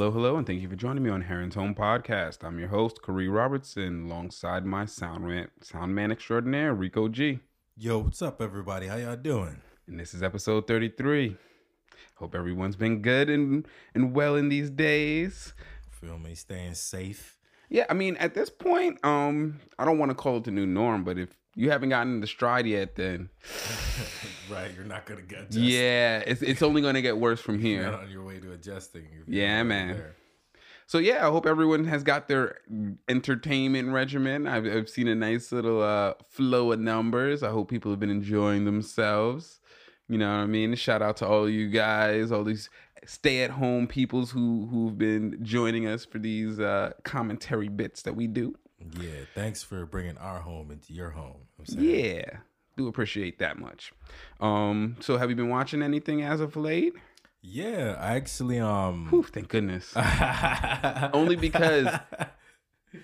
Hello, 0.00 0.10
hello, 0.10 0.36
and 0.38 0.46
thank 0.46 0.62
you 0.62 0.68
for 0.70 0.76
joining 0.76 1.02
me 1.02 1.10
on 1.10 1.20
Heron's 1.20 1.56
Home 1.56 1.74
Podcast. 1.74 2.42
I'm 2.42 2.58
your 2.58 2.68
host, 2.68 3.02
Khary 3.02 3.30
Robertson, 3.30 4.06
alongside 4.06 4.64
my 4.64 4.86
sound 4.86 5.28
man, 5.28 5.48
sound 5.60 5.94
man 5.94 6.10
extraordinaire, 6.10 6.72
Rico 6.72 7.06
G. 7.08 7.40
Yo, 7.76 7.98
what's 7.98 8.22
up, 8.22 8.40
everybody? 8.40 8.86
How 8.86 8.96
y'all 8.96 9.14
doing? 9.14 9.60
And 9.86 10.00
this 10.00 10.14
is 10.14 10.22
episode 10.22 10.66
33. 10.66 11.36
Hope 12.14 12.34
everyone's 12.34 12.76
been 12.76 13.02
good 13.02 13.28
and, 13.28 13.68
and 13.94 14.14
well 14.14 14.36
in 14.36 14.48
these 14.48 14.70
days. 14.70 15.52
Feel 15.90 16.18
me? 16.18 16.34
Staying 16.34 16.76
safe. 16.76 17.36
Yeah, 17.68 17.84
I 17.90 17.92
mean, 17.92 18.16
at 18.16 18.32
this 18.32 18.48
point, 18.48 19.04
um, 19.04 19.60
I 19.78 19.84
don't 19.84 19.98
want 19.98 20.08
to 20.12 20.14
call 20.14 20.38
it 20.38 20.44
the 20.44 20.50
new 20.50 20.64
norm, 20.64 21.04
but 21.04 21.18
if 21.18 21.28
you 21.54 21.70
haven't 21.70 21.88
gotten 21.88 22.16
into 22.16 22.26
stride 22.26 22.66
yet, 22.66 22.96
then 22.96 23.30
right, 24.50 24.72
you're 24.74 24.84
not 24.84 25.06
gonna 25.06 25.22
get. 25.22 25.52
Yeah, 25.52 26.22
it's 26.26 26.42
it's 26.42 26.62
only 26.62 26.82
gonna 26.82 27.02
get 27.02 27.18
worse 27.18 27.40
from 27.40 27.58
here. 27.58 27.82
You're 27.82 27.90
not 27.90 28.02
on 28.02 28.10
your 28.10 28.24
way 28.24 28.38
to 28.40 28.52
adjusting. 28.52 29.06
Yeah, 29.26 29.62
man. 29.62 29.96
There. 29.96 30.16
So 30.86 30.98
yeah, 30.98 31.24
I 31.24 31.30
hope 31.30 31.46
everyone 31.46 31.84
has 31.84 32.02
got 32.02 32.26
their 32.26 32.58
entertainment 33.08 33.90
regimen. 33.92 34.48
I've, 34.48 34.66
I've 34.66 34.88
seen 34.88 35.06
a 35.06 35.14
nice 35.14 35.52
little 35.52 35.80
uh, 35.80 36.14
flow 36.28 36.72
of 36.72 36.80
numbers. 36.80 37.44
I 37.44 37.50
hope 37.50 37.70
people 37.70 37.92
have 37.92 38.00
been 38.00 38.10
enjoying 38.10 38.64
themselves. 38.64 39.60
You 40.08 40.18
know 40.18 40.28
what 40.28 40.42
I 40.42 40.46
mean? 40.46 40.74
Shout 40.74 41.02
out 41.02 41.18
to 41.18 41.28
all 41.28 41.48
you 41.48 41.68
guys, 41.68 42.32
all 42.32 42.42
these 42.42 42.68
stay 43.06 43.42
at 43.44 43.50
home 43.50 43.86
peoples 43.86 44.32
who 44.32 44.66
who've 44.66 44.98
been 44.98 45.38
joining 45.42 45.86
us 45.86 46.04
for 46.04 46.18
these 46.18 46.58
uh, 46.58 46.92
commentary 47.04 47.68
bits 47.68 48.02
that 48.02 48.16
we 48.16 48.26
do. 48.26 48.56
Yeah, 48.98 49.24
thanks 49.34 49.62
for 49.62 49.84
bringing 49.86 50.16
our 50.18 50.40
home 50.40 50.70
into 50.70 50.92
your 50.92 51.10
home. 51.10 51.42
Yeah, 51.68 52.38
do 52.76 52.88
appreciate 52.88 53.38
that 53.38 53.58
much. 53.58 53.92
Um, 54.40 54.96
so 55.00 55.16
have 55.18 55.30
you 55.30 55.36
been 55.36 55.50
watching 55.50 55.82
anything 55.82 56.22
as 56.22 56.40
of 56.40 56.56
late? 56.56 56.94
Yeah, 57.42 57.96
I 57.98 58.16
actually 58.16 58.58
um. 58.58 59.08
Whew, 59.08 59.22
thank 59.22 59.48
goodness. 59.48 59.94
Only 61.12 61.36
because 61.36 61.88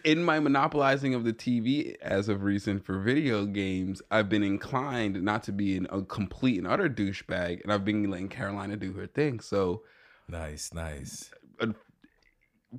in 0.05 0.23
my 0.23 0.41
monopolizing 0.41 1.15
of 1.15 1.25
the 1.25 1.33
TV 1.33 1.97
as 2.01 2.29
of 2.29 2.43
recent 2.43 2.85
for 2.85 2.99
video 2.99 3.47
games, 3.47 4.03
I've 4.11 4.29
been 4.29 4.43
inclined 4.43 5.23
not 5.23 5.43
to 5.45 5.53
be 5.53 5.77
an, 5.77 5.87
a 5.91 6.03
complete 6.03 6.59
and 6.59 6.67
utter 6.67 6.89
douchebag, 6.89 7.63
and 7.63 7.73
I've 7.73 7.85
been 7.85 8.11
letting 8.11 8.29
Carolina 8.29 8.77
do 8.77 8.93
her 8.95 9.07
thing. 9.07 9.41
So 9.41 9.83
nice, 10.29 10.73
nice. 10.75 11.31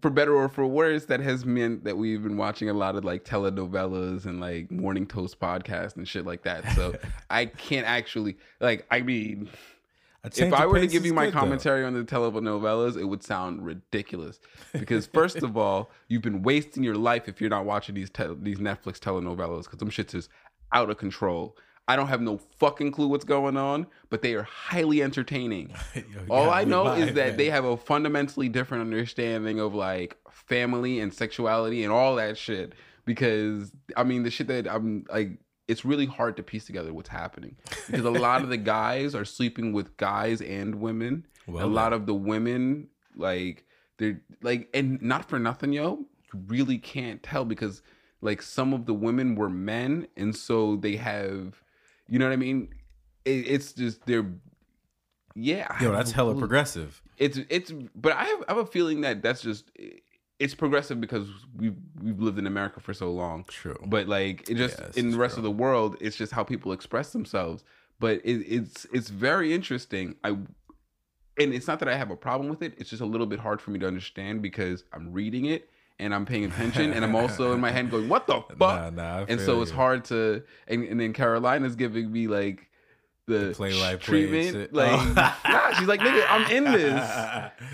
For 0.02 0.10
better 0.10 0.34
or 0.34 0.50
for 0.50 0.66
worse, 0.66 1.06
that 1.06 1.20
has 1.22 1.46
meant 1.46 1.84
that 1.84 1.98
we've 1.98 2.22
been 2.22 2.38
watching 2.38 2.70
a 2.70 2.74
lot 2.74 2.96
of 2.96 3.06
like 3.06 3.24
telenovelas 3.24 4.26
and 4.26 4.40
like 4.40 4.70
morning 4.72 5.06
toast 5.06 5.40
podcasts 5.40 5.96
and 5.96 6.08
shit 6.08 6.26
like 6.26 6.44
that. 6.44 6.70
So 6.74 6.96
I 7.30 7.46
can't 7.46 7.88
actually 7.88 8.38
like. 8.60 8.86
I 8.92 9.02
mean 9.02 9.50
if 10.36 10.54
I 10.54 10.66
were 10.66 10.80
to 10.80 10.88
give 10.88 11.06
you 11.06 11.14
my 11.14 11.32
commentary 11.32 11.82
though. 11.82 11.88
on 11.88 11.94
the 11.94 12.04
telenovelas, 12.04 12.98
it 12.98 13.06
would 13.06 13.24
sound 13.24 13.66
ridiculous. 13.66 14.40
Because 14.74 15.08
first 15.14 15.38
of 15.38 15.58
all, 15.58 15.90
you've 16.08 16.22
been 16.22 16.42
wasting 16.42 16.84
your 16.84 16.96
life 16.96 17.28
if 17.28 17.40
you're 17.40 17.50
not 17.50 17.66
watching 17.66 17.96
these 17.96 18.10
te- 18.10 18.36
these 18.42 18.58
Netflix 18.60 19.00
telenovelas 19.00 19.64
because 19.64 19.80
them 19.80 19.90
shits 19.90 20.16
is 20.16 20.30
out 20.74 20.90
of 20.90 20.98
control. 20.98 21.56
I 21.88 21.96
don't 21.96 22.08
have 22.08 22.22
no 22.22 22.38
fucking 22.38 22.92
clue 22.92 23.08
what's 23.08 23.24
going 23.24 23.56
on, 23.56 23.88
but 24.10 24.22
they 24.22 24.34
are 24.34 24.44
highly 24.44 25.02
entertaining. 25.02 25.74
Yo, 25.96 26.04
all 26.30 26.50
I 26.50 26.64
know 26.64 26.94
is 26.94 27.14
that 27.14 27.30
man. 27.30 27.38
they 27.38 27.50
have 27.50 27.66
a 27.66 27.78
fundamentally 27.78 28.50
different 28.50 28.82
understanding 28.82 29.60
of 29.60 29.74
like 29.74 30.18
family 30.32 31.00
and 31.00 31.14
sexuality 31.14 31.84
and 31.84 31.92
all 31.92 32.16
that 32.16 32.38
shit. 32.38 32.74
Because 33.06 33.72
I 33.96 34.04
mean, 34.04 34.24
the 34.24 34.32
shit 34.32 34.48
that 34.48 34.70
I'm 34.70 35.06
like 35.10 35.40
it's 35.68 35.84
really 35.84 36.06
hard 36.06 36.38
to 36.38 36.44
piece 36.44 36.66
together 36.66 36.94
what's 36.94 37.10
happening 37.10 37.56
because 37.88 38.06
a 38.06 38.10
lot 38.10 38.42
of 38.42 38.50
the 38.50 38.58
guys 38.78 39.14
are 39.14 39.26
sleeping 39.26 39.74
with 39.74 39.98
guys 39.98 40.42
and 40.42 40.76
women. 40.76 41.26
Well, 41.46 41.66
a 41.66 41.68
lot 41.68 41.94
of 41.94 42.06
the 42.06 42.14
women, 42.14 42.88
like 43.16 43.66
they're 43.98 44.22
like, 44.42 44.70
and 44.74 45.02
not 45.02 45.28
for 45.30 45.40
nothing, 45.40 45.74
yo, 45.74 46.06
you 46.34 46.40
really 46.48 46.78
can't 46.78 47.22
tell 47.22 47.46
because 47.46 47.82
like 48.22 48.42
some 48.42 48.74
of 48.74 48.86
the 48.86 48.94
women 48.94 49.36
were 49.36 49.50
men, 49.50 50.08
and 50.16 50.36
so 50.36 50.78
they 50.78 50.96
have, 50.96 51.62
you 52.10 52.20
know 52.20 52.26
what 52.26 52.34
I 52.34 52.38
mean? 52.38 52.70
It, 53.26 53.48
it's 53.48 53.74
just 53.74 54.06
they're, 54.06 54.26
yeah. 55.36 55.82
Yo, 55.82 55.92
that's 55.92 56.12
hella 56.12 56.36
progressive. 56.36 57.02
It's 57.18 57.40
it's, 57.50 57.72
but 57.96 58.14
I 58.14 58.26
have 58.26 58.44
I 58.48 58.54
have 58.54 58.58
a 58.58 58.66
feeling 58.66 59.02
that 59.02 59.22
that's 59.22 59.42
just 59.42 59.72
it's 60.40 60.54
progressive 60.54 61.02
because 61.02 61.28
we've 61.56 61.76
we've 62.02 62.20
lived 62.20 62.38
in 62.38 62.48
America 62.48 62.80
for 62.80 62.94
so 62.94 63.12
long. 63.12 63.46
True. 63.48 63.78
But 63.86 64.08
like 64.08 64.50
it 64.50 64.56
just 64.56 64.80
in 64.98 65.12
the 65.12 65.18
rest 65.18 65.36
true. 65.36 65.40
of 65.40 65.44
the 65.44 65.52
world, 65.52 65.98
it's 66.00 66.16
just 66.16 66.32
how 66.32 66.44
people 66.44 66.72
express 66.72 67.12
themselves. 67.12 67.64
But 68.00 68.22
it, 68.24 68.44
it's 68.46 68.86
it's 68.94 69.10
very 69.10 69.54
interesting. 69.54 70.16
I 70.24 70.30
and 71.40 71.54
it's 71.54 71.68
not 71.68 71.80
that 71.80 71.90
I 71.90 71.96
have 71.96 72.12
a 72.12 72.16
problem 72.16 72.50
with 72.50 72.62
it. 72.62 72.74
It's 72.78 72.90
just 72.90 73.02
a 73.02 73.06
little 73.06 73.28
bit 73.28 73.40
hard 73.40 73.62
for 73.62 73.72
me 73.72 73.80
to 73.80 73.88
understand 73.88 74.42
because 74.42 74.84
I'm 74.94 75.12
reading 75.12 75.46
it 75.46 75.70
and 76.00 76.14
I'm 76.14 76.26
paying 76.26 76.46
attention 76.46 76.94
and 76.94 77.04
I'm 77.04 77.16
also 77.22 77.54
in 77.54 77.60
my 77.60 77.72
head 77.72 77.90
going, 77.90 78.10
"What 78.10 78.28
the 78.28 78.42
fuck?" 78.42 78.60
Nah, 78.60 78.90
nah, 78.90 79.26
and 79.28 79.40
so 79.40 79.62
it's 79.62 79.72
hard 79.72 80.06
to. 80.06 80.44
And, 80.68 80.84
and 80.84 81.00
then 81.00 81.14
Carolina's 81.14 81.76
giving 81.76 82.12
me 82.12 82.28
like 82.28 82.68
the, 83.28 83.54
play 83.56 83.74
like 83.74 84.00
treatment. 84.00 84.74
Like, 84.74 84.92
oh. 84.94 85.14
nah, 85.48 85.72
she's 85.74 85.88
like, 85.88 86.00
nigga, 86.00 86.26
I'm 86.30 86.50
in 86.50 86.64
this. 86.64 87.12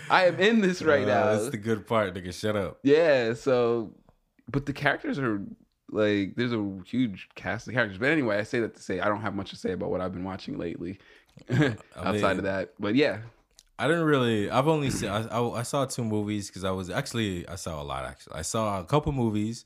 I 0.10 0.26
am 0.26 0.40
in 0.40 0.62
this 0.62 0.82
right 0.82 1.04
uh, 1.04 1.08
now. 1.08 1.26
That's 1.34 1.50
the 1.50 1.58
good 1.58 1.88
part, 1.88 2.14
nigga. 2.14 2.34
Shut 2.34 2.56
up. 2.56 2.80
Yeah. 2.84 3.34
So, 3.34 3.92
but 4.50 4.66
the 4.66 4.74
characters 4.74 5.20
are 5.20 5.42
like, 5.92 6.36
there's 6.36 6.54
a 6.54 6.80
huge 6.86 7.30
cast 7.36 7.68
of 7.68 7.74
characters. 7.74 8.00
But 8.00 8.10
anyway, 8.10 8.38
I 8.38 8.44
say 8.44 8.60
that 8.62 8.76
to 8.76 8.82
say 8.82 9.00
I 9.00 9.08
don't 9.08 9.22
have 9.22 9.36
much 9.36 9.52
to 9.52 9.56
say 9.56 9.72
about 9.72 9.92
what 9.92 10.02
I've 10.02 10.14
been 10.14 10.24
watching 10.24 10.58
lately, 10.58 11.00
outside 11.50 12.14
mean, 12.14 12.38
of 12.40 12.44
that. 12.44 12.74
But 12.80 12.96
yeah. 12.96 13.20
I 13.84 13.88
didn't 13.88 14.06
really. 14.06 14.50
I've 14.50 14.70
only 14.70 14.90
seen. 14.90 15.10
I, 15.10 15.28
I, 15.28 15.60
I 15.60 15.64
saw 15.64 15.86
two 15.86 16.06
movies 16.06 16.48
because 16.48 16.64
I 16.64 16.72
was 16.72 16.90
actually. 16.90 17.46
I 17.48 17.56
saw 17.56 17.82
a 17.82 17.84
lot. 17.84 18.06
Actually, 18.06 18.36
I 18.36 18.42
saw 18.44 18.80
a 18.80 18.86
couple 18.86 19.12
movies 19.12 19.66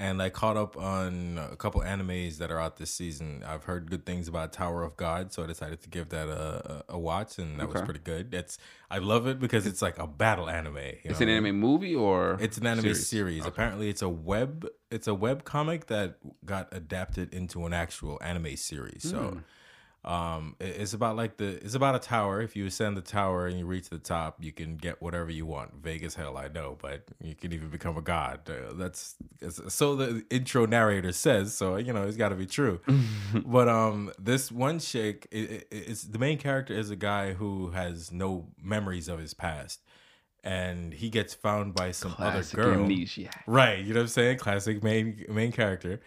and 0.00 0.22
I 0.22 0.30
caught 0.30 0.56
up 0.56 0.78
on 0.78 1.38
a 1.38 1.56
couple 1.56 1.82
animes 1.82 2.38
that 2.38 2.50
are 2.50 2.58
out 2.58 2.78
this 2.78 2.90
season. 2.90 3.44
I've 3.46 3.64
heard 3.64 3.90
good 3.90 4.06
things 4.06 4.28
about 4.28 4.50
Tower 4.50 4.82
of 4.82 4.96
God, 4.96 5.30
so 5.30 5.44
I 5.44 5.46
decided 5.46 5.82
to 5.82 5.90
give 5.90 6.08
that 6.08 6.26
a, 6.26 6.84
a, 6.88 6.94
a 6.94 6.98
watch, 6.98 7.36
and 7.36 7.60
that 7.60 7.64
okay. 7.64 7.72
was 7.74 7.82
pretty 7.82 8.00
good. 8.00 8.32
It's 8.32 8.56
I 8.90 8.96
love 8.96 9.26
it 9.26 9.38
because 9.38 9.66
it's 9.66 9.82
like 9.82 9.98
a 9.98 10.06
battle 10.06 10.48
anime. 10.48 10.78
it's 10.78 11.20
an 11.20 11.28
anime 11.28 11.54
movie 11.60 11.94
or 11.94 12.38
it's 12.40 12.56
an 12.56 12.66
anime 12.66 12.84
series. 12.84 13.08
series. 13.08 13.40
Okay. 13.42 13.48
Apparently, 13.50 13.90
it's 13.90 14.00
a 14.00 14.08
web 14.08 14.66
it's 14.90 15.06
a 15.06 15.14
web 15.14 15.44
comic 15.44 15.88
that 15.88 16.16
got 16.46 16.68
adapted 16.72 17.34
into 17.34 17.66
an 17.66 17.74
actual 17.74 18.18
anime 18.22 18.56
series. 18.56 19.02
So. 19.02 19.18
Hmm. 19.18 19.38
Um, 20.02 20.56
it's 20.60 20.94
about 20.94 21.16
like 21.16 21.36
the 21.36 21.62
it's 21.62 21.74
about 21.74 21.94
a 21.94 21.98
tower. 21.98 22.40
If 22.40 22.56
you 22.56 22.64
ascend 22.64 22.96
the 22.96 23.02
tower 23.02 23.46
and 23.46 23.58
you 23.58 23.66
reach 23.66 23.90
the 23.90 23.98
top, 23.98 24.36
you 24.40 24.50
can 24.50 24.76
get 24.76 25.02
whatever 25.02 25.30
you 25.30 25.44
want. 25.44 25.74
Vague 25.82 26.02
as 26.04 26.14
hell, 26.14 26.38
I 26.38 26.48
know, 26.48 26.78
but 26.80 27.02
you 27.22 27.34
can 27.34 27.52
even 27.52 27.68
become 27.68 27.98
a 27.98 28.02
god. 28.02 28.48
Uh, 28.48 28.72
that's 28.72 29.16
so 29.68 29.96
the 29.96 30.24
intro 30.30 30.64
narrator 30.64 31.12
says. 31.12 31.54
So 31.54 31.76
you 31.76 31.92
know 31.92 32.04
it's 32.04 32.16
got 32.16 32.30
to 32.30 32.34
be 32.34 32.46
true. 32.46 32.80
but 33.44 33.68
um, 33.68 34.10
this 34.18 34.50
one 34.50 34.78
shake 34.78 35.26
it, 35.30 35.50
it, 35.50 35.68
it's 35.70 36.04
the 36.04 36.18
main 36.18 36.38
character 36.38 36.72
is 36.72 36.90
a 36.90 36.96
guy 36.96 37.34
who 37.34 37.72
has 37.72 38.10
no 38.10 38.46
memories 38.62 39.06
of 39.06 39.18
his 39.18 39.34
past 39.34 39.82
and 40.42 40.94
he 40.94 41.10
gets 41.10 41.34
found 41.34 41.74
by 41.74 41.90
some 41.90 42.12
Classic 42.12 42.58
other 42.58 42.70
girl. 42.70 42.80
Amnesia. 42.84 43.30
Right, 43.46 43.78
you 43.78 43.92
know 43.92 44.00
what 44.00 44.04
I'm 44.04 44.08
saying? 44.08 44.38
Classic 44.38 44.82
main 44.82 45.26
main 45.28 45.52
character. 45.52 46.00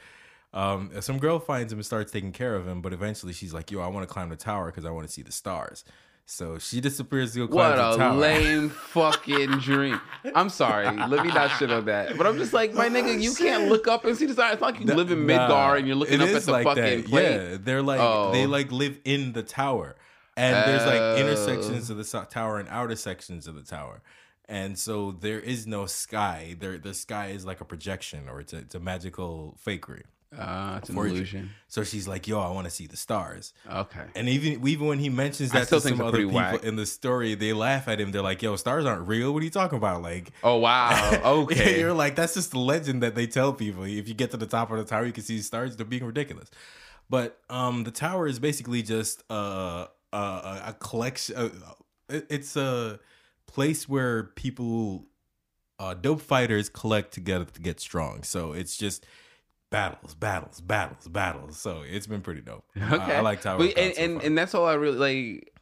Um, 0.54 0.92
some 1.02 1.18
girl 1.18 1.40
finds 1.40 1.74
him 1.74 1.80
and 1.80 1.86
starts 1.86 2.12
taking 2.12 2.32
care 2.32 2.56
of 2.56 2.68
him, 2.68 2.82
but 2.82 2.94
eventually 2.94 3.34
she's 3.34 3.54
like, 3.54 3.72
"Yo, 3.72 3.82
I 3.82 3.88
want 3.88 4.08
to 4.08 4.14
climb 4.14 4.30
the 4.30 4.36
tower 4.36 4.68
because 4.68 4.86
I 4.86 4.92
want 4.92 5.08
to 5.08 5.12
see 5.12 5.24
the 5.24 5.32
stars." 5.32 5.84
So 6.26 6.58
she 6.58 6.80
disappears 6.80 7.34
to 7.34 7.40
go 7.40 7.48
climb 7.48 7.72
what 7.72 7.76
the 7.76 7.98
tower. 7.98 8.18
What 8.18 8.18
a 8.18 8.20
lame 8.20 8.70
fucking 8.70 9.52
dream. 9.60 10.00
I'm 10.34 10.50
sorry. 10.50 10.86
Let 10.86 11.26
me 11.26 11.34
not 11.34 11.50
shit 11.58 11.70
on 11.70 11.86
that. 11.86 12.18
But 12.18 12.28
I'm 12.28 12.38
just 12.38 12.54
like, 12.54 12.74
my 12.74 12.88
nigga, 12.88 13.22
you 13.22 13.34
can't 13.34 13.68
look 13.70 13.88
up 13.88 14.06
and 14.06 14.16
see 14.16 14.26
the 14.26 14.34
stars. 14.34 14.54
It's 14.54 14.62
like 14.62 14.80
you 14.80 14.86
live 14.86 15.12
in 15.12 15.26
Midgar 15.26 15.50
nah, 15.50 15.74
and 15.74 15.88
you're 15.88 15.98
looking 15.98 16.22
up 16.22 16.30
at 16.30 16.42
the 16.42 16.52
like 16.52 16.66
fucking 16.66 17.04
plate. 17.04 17.32
Yeah, 17.32 17.58
they're 17.60 17.82
like 17.82 18.00
oh. 18.00 18.32
they 18.32 18.46
like 18.46 18.72
live 18.72 19.00
in 19.04 19.34
the 19.34 19.44
tower. 19.44 19.96
And 20.36 20.56
there's 20.68 20.86
like 20.86 21.20
inner 21.20 21.36
sections 21.36 21.90
of 21.90 21.98
the 21.98 22.28
tower 22.30 22.60
and 22.60 22.68
outer 22.70 22.96
sections 22.96 23.48
of 23.48 23.56
the 23.56 23.62
tower. 23.62 24.02
And 24.50 24.78
so 24.78 25.12
there 25.12 25.40
is 25.40 25.68
no 25.68 25.86
sky. 25.86 26.56
There 26.60 26.78
the 26.78 26.94
sky 26.94 27.28
is 27.28 27.46
like 27.46 27.62
a 27.62 27.66
projection 27.66 28.28
or 28.28 28.40
it's 28.40 28.54
a, 28.54 28.58
it's 28.58 28.76
a 28.76 28.80
magical 28.80 29.58
fakery. 29.66 30.04
Ah, 30.38 30.76
uh, 30.76 30.78
it's 30.78 30.90
an 30.90 30.98
illusion. 30.98 31.50
So 31.68 31.84
she's 31.84 32.08
like, 32.08 32.28
"Yo, 32.28 32.40
I 32.40 32.52
want 32.52 32.66
to 32.66 32.72
see 32.72 32.88
the 32.88 32.98
stars." 32.98 33.54
Okay. 33.72 34.06
And 34.16 34.28
even 34.30 34.68
even 34.68 34.88
when 34.88 35.00
he 35.00 35.10
mentions 35.10 35.52
that 35.52 35.68
to 35.68 35.82
some 35.82 36.02
other 36.02 36.20
people 36.20 36.34
whack. 36.36 36.64
in 36.64 36.76
the 36.76 36.86
story, 36.86 37.36
they 37.36 37.54
laugh 37.54 37.88
at 37.88 38.00
him. 38.00 38.12
They're 38.12 38.22
like, 38.22 38.42
"Yo, 38.42 38.56
stars 38.56 38.86
aren't 38.86 39.08
real. 39.08 39.34
What 39.34 39.42
are 39.42 39.46
you 39.46 39.52
talking 39.52 39.78
about?" 39.78 40.02
Like, 40.02 40.32
oh 40.44 40.58
wow, 40.58 41.22
okay. 41.26 41.80
You're 41.80 41.94
like, 41.94 42.16
that's 42.16 42.34
just 42.34 42.52
the 42.52 42.60
legend 42.60 43.04
that 43.04 43.16
they 43.16 43.28
tell 43.28 43.54
people. 43.54 43.84
If 43.84 44.08
you 44.08 44.14
get 44.14 44.32
to 44.32 44.38
the 44.38 44.48
top 44.48 44.72
of 44.72 44.78
the 44.78 44.86
tower, 44.86 45.06
you 45.06 45.14
can 45.14 45.24
see 45.24 45.40
stars. 45.40 45.76
They're 45.76 45.86
being 45.86 46.06
ridiculous. 46.06 46.50
But 47.10 47.40
um, 47.50 47.84
the 47.84 47.92
tower 47.92 48.28
is 48.28 48.40
basically 48.40 48.82
just 48.82 49.24
a 49.30 49.88
a, 50.12 50.62
a 50.68 50.76
collection. 50.80 51.36
Uh, 51.36 51.50
it's 52.10 52.56
a 52.56 53.00
place 53.48 53.88
where 53.88 54.24
people, 54.24 55.06
uh, 55.80 55.94
dope 55.94 56.22
fighters, 56.22 56.70
collect 56.70 57.14
together 57.14 57.46
to 57.46 57.62
get 57.62 57.80
strong. 57.80 58.24
So 58.24 58.54
it's 58.54 58.78
just 58.78 59.06
battles, 59.74 60.14
battles, 60.14 60.62
battles, 60.62 61.08
battles. 61.08 61.58
So 61.58 61.82
it's 61.84 62.06
been 62.06 62.22
pretty 62.22 62.42
dope. 62.42 62.64
Okay, 62.78 62.96
I, 62.96 63.18
I 63.18 63.22
like 63.22 63.42
Tower. 63.42 63.58
But, 63.58 63.76
and, 63.76 63.98
and, 63.98 64.22
and 64.22 64.38
that's 64.38 64.54
all 64.54 64.68
I 64.68 64.76
really 64.76 64.98
like. 64.98 65.53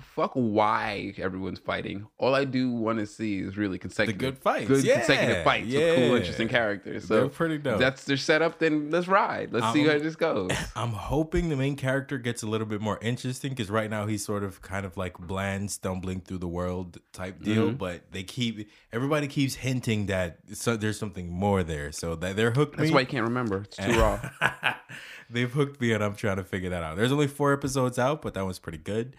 Fuck 0.00 0.32
why 0.34 1.14
everyone's 1.18 1.58
fighting. 1.58 2.06
All 2.18 2.34
I 2.34 2.44
do 2.44 2.70
want 2.70 2.98
to 2.98 3.06
see 3.06 3.38
is 3.40 3.56
really 3.56 3.78
consecutive 3.78 4.18
good 4.18 4.38
fights. 4.38 4.68
good 4.68 4.84
Yeah, 4.84 4.98
consecutive 4.98 5.44
fights 5.44 5.72
with 5.72 5.96
cool, 5.96 6.14
interesting 6.16 6.48
characters. 6.48 7.06
So 7.08 7.14
They're 7.20 7.28
pretty 7.28 7.58
dope. 7.58 7.78
That's 7.78 8.04
their 8.04 8.16
setup. 8.16 8.58
Then 8.58 8.90
let's 8.90 9.08
ride. 9.08 9.52
Let's 9.52 9.72
see 9.72 9.82
Um, 9.88 9.92
how 9.94 9.98
this 9.98 10.16
goes. 10.16 10.50
I'm 10.76 10.90
hoping 10.92 11.48
the 11.48 11.56
main 11.56 11.76
character 11.76 12.18
gets 12.18 12.42
a 12.42 12.46
little 12.46 12.66
bit 12.66 12.80
more 12.80 12.98
interesting 13.00 13.50
because 13.50 13.70
right 13.70 13.88
now 13.90 14.06
he's 14.06 14.24
sort 14.24 14.44
of 14.44 14.60
kind 14.62 14.84
of 14.84 14.96
like 14.96 15.18
bland, 15.18 15.70
stumbling 15.70 16.20
through 16.20 16.38
the 16.38 16.48
world 16.48 16.98
type 17.12 17.42
deal. 17.42 17.68
Mm-hmm. 17.68 17.76
But 17.76 18.12
they 18.12 18.22
keep 18.24 18.70
everybody 18.92 19.26
keeps 19.26 19.54
hinting 19.54 20.06
that 20.06 20.38
so 20.52 20.76
there's 20.76 20.98
something 20.98 21.30
more 21.30 21.62
there, 21.62 21.92
so 21.92 22.14
that 22.16 22.36
they're 22.36 22.52
hooked. 22.52 22.76
That's 22.76 22.90
me. 22.90 22.94
why 22.94 23.00
I 23.00 23.04
can't 23.04 23.24
remember. 23.24 23.62
It's 23.62 23.76
too 23.76 23.98
raw. 23.98 24.20
They've 25.30 25.50
hooked 25.52 25.80
me, 25.80 25.92
and 25.92 26.02
I'm 26.02 26.14
trying 26.14 26.36
to 26.38 26.44
figure 26.44 26.70
that 26.70 26.82
out. 26.82 26.96
There's 26.96 27.12
only 27.12 27.26
four 27.26 27.52
episodes 27.52 27.98
out, 27.98 28.22
but 28.22 28.32
that 28.34 28.44
one's 28.44 28.58
pretty 28.58 28.78
good. 28.78 29.14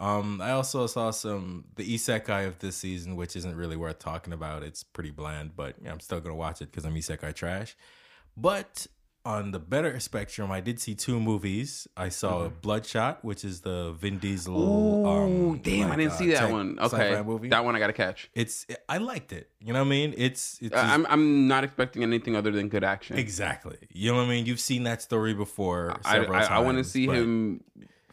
Um, 0.00 0.40
I 0.40 0.52
also 0.52 0.86
saw 0.86 1.10
some 1.10 1.64
the 1.76 1.84
isekai 1.94 2.46
of 2.46 2.58
this 2.58 2.74
season, 2.76 3.16
which 3.16 3.36
isn't 3.36 3.54
really 3.54 3.76
worth 3.76 3.98
talking 3.98 4.32
about. 4.32 4.62
It's 4.62 4.82
pretty 4.82 5.10
bland, 5.10 5.54
but 5.54 5.76
yeah, 5.84 5.92
I'm 5.92 6.00
still 6.00 6.20
gonna 6.20 6.34
watch 6.34 6.62
it 6.62 6.70
because 6.70 6.84
I'm 6.86 6.94
isekai 6.94 7.34
trash. 7.34 7.76
But 8.36 8.86
on 9.26 9.50
the 9.50 9.58
better 9.58 10.00
spectrum, 10.00 10.50
I 10.50 10.60
did 10.62 10.80
see 10.80 10.94
two 10.94 11.20
movies. 11.20 11.86
I 11.94 12.08
saw 12.08 12.48
Bloodshot, 12.48 13.22
which 13.22 13.44
is 13.44 13.60
the 13.60 13.92
Vin 13.92 14.18
Diesel. 14.18 14.56
Ooh, 14.56 15.06
um, 15.06 15.58
damn! 15.58 15.92
I 15.92 15.96
didn't 15.96 16.12
uh, 16.12 16.16
see 16.16 16.28
that 16.30 16.38
tech- 16.40 16.50
one. 16.50 16.78
Okay, 16.80 17.22
movie. 17.22 17.48
that 17.50 17.62
one 17.62 17.76
I 17.76 17.78
gotta 17.78 17.92
catch. 17.92 18.30
it's 18.34 18.66
I 18.88 18.96
liked 18.96 19.34
it. 19.34 19.50
You 19.60 19.74
know 19.74 19.80
what 19.80 19.86
I 19.86 19.90
mean? 19.90 20.14
It's 20.16 20.58
it's 20.62 20.74
Uh, 20.74 20.78
I'm 20.78 21.04
I'm 21.10 21.46
not 21.46 21.62
expecting 21.64 22.02
anything 22.02 22.34
other 22.36 22.50
than 22.50 22.70
good 22.70 22.84
action. 22.84 23.18
exactly. 23.18 23.76
You 23.92 24.12
know 24.12 24.16
what 24.16 24.24
I 24.24 24.30
mean? 24.30 24.46
You've 24.46 24.60
seen 24.60 24.84
that 24.84 25.02
story 25.02 25.34
before. 25.34 25.94
I 26.06 26.20
I, 26.20 26.44
I 26.44 26.58
want 26.60 26.78
to 26.78 26.84
see 26.84 27.06
but- 27.06 27.16
him 27.16 27.62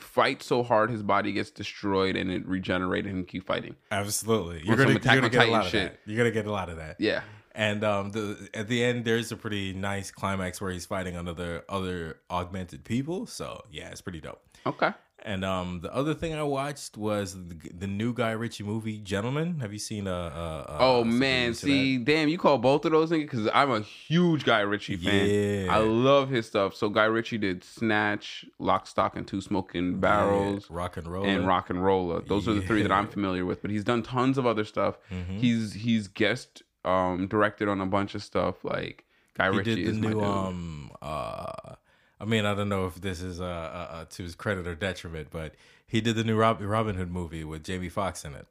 fight 0.01 0.43
so 0.43 0.63
hard 0.63 0.89
his 0.89 1.03
body 1.03 1.31
gets 1.31 1.51
destroyed 1.51 2.15
and 2.15 2.31
it 2.31 2.45
regenerates 2.47 3.07
and 3.07 3.27
keep 3.27 3.45
fighting. 3.45 3.75
Absolutely, 3.91 4.61
you're 4.65 4.75
gonna, 4.75 4.91
you're 4.91 4.99
gonna 4.99 5.21
on 5.23 5.29
get 5.29 5.47
a 5.47 5.51
lot 5.51 5.65
of 5.65 5.71
shit. 5.71 5.91
that. 5.91 5.99
You're 6.05 6.17
gonna 6.17 6.31
get 6.31 6.45
a 6.45 6.51
lot 6.51 6.69
of 6.69 6.77
that. 6.77 6.97
Yeah. 6.99 7.21
And 7.53 7.83
um, 7.83 8.11
the 8.11 8.49
at 8.53 8.67
the 8.67 8.83
end, 8.83 9.03
there's 9.03 9.31
a 9.31 9.35
pretty 9.35 9.73
nice 9.73 10.11
climax 10.11 10.61
where 10.61 10.71
he's 10.71 10.85
fighting 10.85 11.15
another 11.15 11.63
other 11.67 12.19
augmented 12.29 12.83
people. 12.83 13.25
So 13.25 13.63
yeah, 13.71 13.89
it's 13.89 14.01
pretty 14.01 14.21
dope. 14.21 14.41
Okay. 14.65 14.91
And 15.27 15.43
um, 15.43 15.81
the 15.81 15.93
other 15.93 16.13
thing 16.13 16.33
I 16.33 16.43
watched 16.43 16.95
was 16.95 17.33
the, 17.33 17.55
the 17.77 17.85
new 17.85 18.13
Guy 18.13 18.31
Ritchie 18.31 18.63
movie, 18.63 18.99
Gentlemen. 18.99 19.59
Have 19.59 19.73
you 19.73 19.79
seen 19.79 20.07
uh? 20.07 20.13
uh, 20.13 20.71
uh 20.71 20.77
Oh 20.79 21.03
man, 21.03 21.53
see, 21.53 21.97
damn, 21.97 22.29
you 22.29 22.37
call 22.37 22.57
both 22.57 22.85
of 22.85 22.93
those 22.93 23.11
niggas 23.11 23.23
because 23.23 23.49
I'm 23.53 23.69
a 23.69 23.81
huge 23.81 24.45
Guy 24.45 24.61
Ritchie 24.61 24.95
fan. 24.95 25.65
Yeah. 25.65 25.75
I 25.75 25.79
love 25.79 26.29
his 26.29 26.45
stuff. 26.45 26.75
So 26.75 26.87
Guy 26.87 27.03
Ritchie 27.03 27.39
did 27.39 27.65
Snatch, 27.65 28.45
Lock, 28.57 28.87
Stock, 28.87 29.17
and 29.17 29.27
Two 29.27 29.41
Smoking? 29.41 29.99
Barrels. 29.99 30.67
Yeah, 30.69 30.77
rock 30.77 30.95
and 30.95 31.07
roll, 31.07 31.25
and 31.25 31.43
RocknRolla. 31.43 32.25
Those 32.25 32.47
are 32.47 32.53
the 32.53 32.61
three 32.61 32.81
that 32.83 32.91
I'm 32.93 33.09
familiar 33.09 33.45
with. 33.45 33.61
But 33.61 33.71
he's 33.71 33.83
done 33.83 34.03
tons 34.03 34.37
of 34.37 34.45
other 34.45 34.63
stuff. 34.63 34.97
Mhm. 35.11 35.39
He's 35.39 35.73
he's 35.73 36.07
guest 36.07 36.63
um 36.85 37.27
directed 37.27 37.67
on 37.67 37.81
a 37.81 37.85
bunch 37.85 38.15
of 38.15 38.23
stuff. 38.23 38.63
Like 38.63 39.03
Guy 39.37 39.51
He 39.51 39.57
Ritchie 39.57 39.75
did 39.83 40.01
the 40.01 40.09
new 40.09 40.21
um 40.21 40.91
uh. 41.01 41.75
I 42.19 42.25
mean, 42.25 42.45
I 42.45 42.53
don't 42.55 42.69
know 42.69 42.85
if 42.87 42.95
this 43.01 43.21
is 43.21 43.39
uh, 43.39 43.43
uh, 43.45 43.47
uh 43.93 44.05
to 44.05 44.23
his 44.23 44.35
credit 44.35 44.67
or 44.67 44.75
detriment, 44.75 45.27
but 45.31 45.53
he 45.85 46.01
did 46.01 46.15
the 46.15 46.23
new 46.23 46.35
Rob- 46.35 46.61
Robin 46.61 46.95
Hood 46.95 47.11
movie 47.11 47.43
with 47.43 47.63
Jamie 47.63 47.89
Foxx 47.89 48.25
in 48.25 48.33
it. 48.33 48.47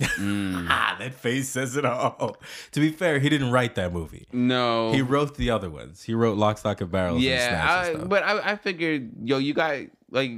Mm. 0.00 0.66
Ah, 0.68 0.96
that 1.00 1.14
face 1.14 1.48
says 1.48 1.74
it 1.76 1.84
all. 1.86 2.36
To 2.72 2.80
be 2.80 2.90
fair, 2.90 3.18
he 3.18 3.28
didn't 3.28 3.50
write 3.50 3.74
that 3.76 3.92
movie. 3.92 4.26
No, 4.32 4.92
He 4.92 5.00
wrote 5.02 5.36
the 5.36 5.50
other 5.50 5.70
ones. 5.70 6.02
He 6.02 6.12
wrote 6.14 6.36
Lock, 6.36 6.58
Stock, 6.58 6.80
and 6.82 6.90
Barrels. 6.90 7.16
and 7.16 7.24
yeah, 7.24 7.60
and 7.60 7.70
I, 7.70 7.94
stuff. 7.94 8.08
but 8.08 8.22
I, 8.22 8.52
I 8.52 8.56
figured, 8.56 9.10
yo, 9.24 9.38
you 9.38 9.54
got 9.54 9.78
like, 10.10 10.32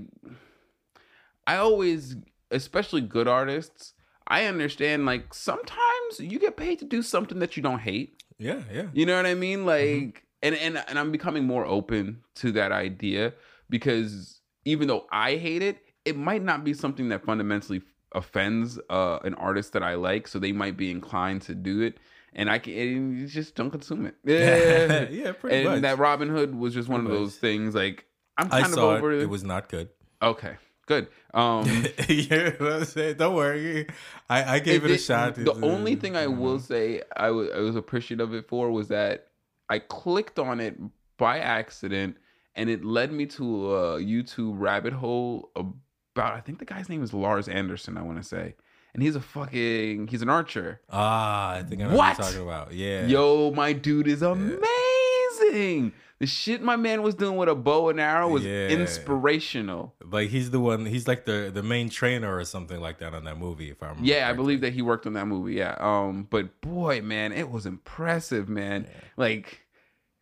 I 1.47 1.57
always, 1.57 2.17
especially 2.51 3.01
good 3.01 3.27
artists, 3.27 3.95
I 4.29 4.45
understand. 4.45 5.07
Like 5.07 5.35
sometimes 5.35 6.21
you 6.21 6.39
get 6.39 6.57
paid 6.57 6.79
to 6.79 6.85
do 6.85 7.03
something 7.03 7.41
that 7.41 7.57
you 7.57 7.63
don't 7.63 7.81
hate. 7.81 8.23
yeah, 8.39 8.61
yeah. 8.73 8.87
You 8.93 9.07
know 9.07 9.17
what 9.17 9.27
I 9.27 9.35
mean? 9.35 9.67
Like, 9.67 9.85
Mm-hmm. 9.87 10.25
And 10.43 10.55
and 10.55 10.83
and 10.89 10.99
I'm 10.99 11.11
becoming 11.13 11.45
more 11.45 11.67
open 11.67 12.23
to 12.37 12.53
that 12.53 12.73
idea 12.73 13.35
because 13.69 14.41
even 14.65 14.89
though 14.89 15.07
I 15.11 15.37
hate 15.37 15.63
it, 15.63 15.79
it 16.05 16.17
might 16.17 16.43
not 16.43 16.65
be 16.65 16.75
something 16.75 17.09
that 17.11 17.25
fundamentally 17.25 17.83
offends 18.15 18.79
uh, 18.91 19.19
an 19.25 19.35
artist 19.35 19.73
that 19.75 19.83
I 19.83 19.95
like, 19.95 20.29
so 20.29 20.39
they 20.39 20.53
might 20.53 20.77
be 20.77 20.91
inclined 20.91 21.43
to 21.43 21.55
do 21.55 21.81
it. 21.83 21.99
And 22.35 22.51
I 22.51 22.59
can 22.59 22.75
and 22.75 23.19
you 23.19 23.27
just 23.27 23.55
don't 23.55 23.71
consume 23.71 24.07
it. 24.07 24.15
Yeah, 24.25 25.09
yeah, 25.11 25.33
pretty 25.41 25.57
and 25.57 25.65
much. 25.65 25.83
that 25.83 25.99
Robin 25.99 26.29
Hood 26.29 26.55
was 26.55 26.75
just 26.75 26.89
one 26.89 27.01
Pretty 27.01 27.15
of 27.15 27.21
much. 27.21 27.27
those 27.27 27.37
things. 27.37 27.75
Like 27.75 28.07
I'm 28.37 28.49
I 28.53 28.63
kind 28.63 28.73
of 28.73 28.79
over 28.79 29.13
it. 29.13 29.23
It 29.23 29.31
was 29.31 29.45
not 29.45 29.69
good. 29.69 29.89
okay. 30.23 30.57
Good. 30.87 31.09
Um, 31.35 31.67
you 32.09 32.29
know 32.29 32.51
what 32.59 32.73
I'm 32.73 32.85
saying? 32.87 33.17
Don't 33.19 33.35
worry. 33.35 33.87
I, 34.31 34.55
I 34.55 34.59
gave 34.61 34.85
it, 34.87 34.91
a 34.91 34.97
shot. 34.99 35.35
The 35.35 35.53
uh, 35.53 35.59
only 35.63 35.97
thing 35.97 36.17
I 36.17 36.27
will 36.29 36.59
mhm. 36.59 36.63
say 36.63 37.03
I 37.15 37.31
wa- 37.31 37.49
I 37.55 37.59
was 37.61 37.77
appreciative 37.77 38.31
of 38.31 38.35
it 38.35 38.49
for 38.49 38.71
was 38.71 38.89
that 38.89 39.28
I 39.69 39.79
clicked 39.81 40.39
on 40.39 40.61
it 40.61 40.77
by 41.19 41.39
accident 41.39 42.17
and 42.55 42.69
it 42.71 42.85
led 42.85 43.13
me 43.13 43.27
to 43.27 43.75
a 43.75 43.99
YouTube 44.01 44.55
rabbit 44.59 44.93
hole 44.93 45.51
about 45.57 46.33
I 46.35 46.41
think 46.41 46.59
the 46.59 46.65
guy's 46.65 46.89
name 46.89 47.03
is 47.03 47.13
Lars 47.13 47.49
Andersen, 47.49 47.97
I 47.97 48.03
want 48.03 48.19
to 48.21 48.25
say. 48.27 48.55
And 48.95 49.03
he's 49.03 49.15
a 49.17 49.21
fucking 49.21 50.09
he's 50.09 50.23
an 50.23 50.29
archer. 50.31 50.81
Ah, 50.91 51.53
I 51.57 51.63
think 51.63 51.83
I 51.83 51.85
know 51.85 51.97
What? 51.97 52.19
what 52.19 52.19
you're 52.19 52.27
talking 52.27 52.43
about. 52.49 52.73
Yeah. 52.73 53.07
Yo, 53.07 53.53
my 53.53 53.73
dude 53.73 54.09
is 54.09 54.23
amazing. 54.23 55.93
The 56.21 56.27
shit 56.27 56.63
my 56.63 56.75
man 56.77 57.03
was 57.03 57.15
doing 57.15 57.37
with 57.37 57.49
a 57.49 57.55
bow 57.55 57.91
and 57.91 58.01
arrow 58.01 58.29
was 58.29 58.45
Yeah. 58.45 58.69
inspirational. 58.69 59.95
Like 60.05 60.31
he's 60.31 60.51
the 60.51 60.61
one. 60.61 60.85
He's 60.87 61.07
like 61.07 61.25
the 61.27 61.51
the 61.53 61.63
main 61.63 61.89
trainer 61.91 62.37
or 62.37 62.45
something 62.45 62.81
like 62.81 62.99
that 62.99 63.15
on 63.15 63.25
that 63.25 63.39
movie. 63.39 63.71
If 63.71 63.83
I 63.83 63.89
remember. 63.91 64.09
Yeah, 64.09 64.29
I 64.29 64.33
believe 64.33 64.61
that 64.63 64.73
he 64.73 64.83
worked 64.83 65.07
on 65.07 65.13
that 65.15 65.27
movie. 65.27 65.55
Yeah. 65.55 65.77
Um, 65.79 66.27
but 66.29 66.61
boy, 66.61 67.03
man, 67.03 67.33
it 67.33 67.51
was 67.51 67.67
impressive, 67.67 68.49
man. 68.49 68.87
Like 69.17 69.61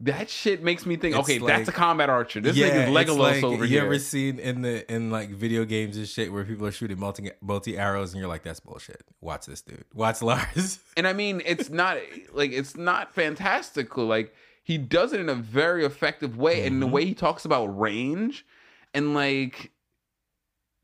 that 0.00 0.28
shit 0.28 0.62
makes 0.62 0.84
me 0.84 0.96
think. 0.96 1.16
It's 1.16 1.26
okay, 1.26 1.38
like- 1.38 1.56
that's 1.56 1.68
a 1.70 1.72
combat 1.72 2.10
archer. 2.10 2.40
This 2.42 2.54
yeah, 2.56 2.86
nigga's 2.86 3.08
Legolas 3.08 3.18
like, 3.18 3.44
over 3.44 3.64
you 3.64 3.70
here. 3.78 3.84
ever 3.86 3.98
seen 3.98 4.38
in 4.38 4.60
the 4.60 4.92
in 4.94 5.10
like 5.10 5.30
video 5.30 5.64
games 5.64 5.96
and 5.96 6.06
shit 6.06 6.30
where 6.30 6.44
people 6.44 6.66
are 6.66 6.72
shooting 6.72 7.00
multi 7.00 7.30
multi 7.40 7.78
arrows 7.78 8.12
and 8.12 8.20
you're 8.20 8.28
like, 8.28 8.42
that's 8.42 8.60
bullshit. 8.60 9.02
Watch 9.22 9.46
this 9.46 9.62
dude. 9.62 9.84
Watch 9.94 10.20
Lars. 10.20 10.78
and 10.98 11.06
I 11.06 11.14
mean, 11.14 11.40
it's 11.46 11.70
not 11.70 11.96
like 12.34 12.52
it's 12.52 12.76
not 12.76 13.14
fantastical. 13.14 14.04
Like 14.04 14.34
he 14.66 14.78
does 14.78 15.12
it 15.12 15.20
in 15.20 15.28
a 15.28 15.34
very 15.36 15.84
effective 15.84 16.36
way, 16.36 16.66
and 16.66 16.72
Mm-hmm. 16.72 16.80
the 16.80 16.86
way 16.88 17.04
he 17.04 17.14
talks 17.14 17.44
about 17.44 17.66
range, 17.78 18.44
and 18.92 19.14
like. 19.14 19.70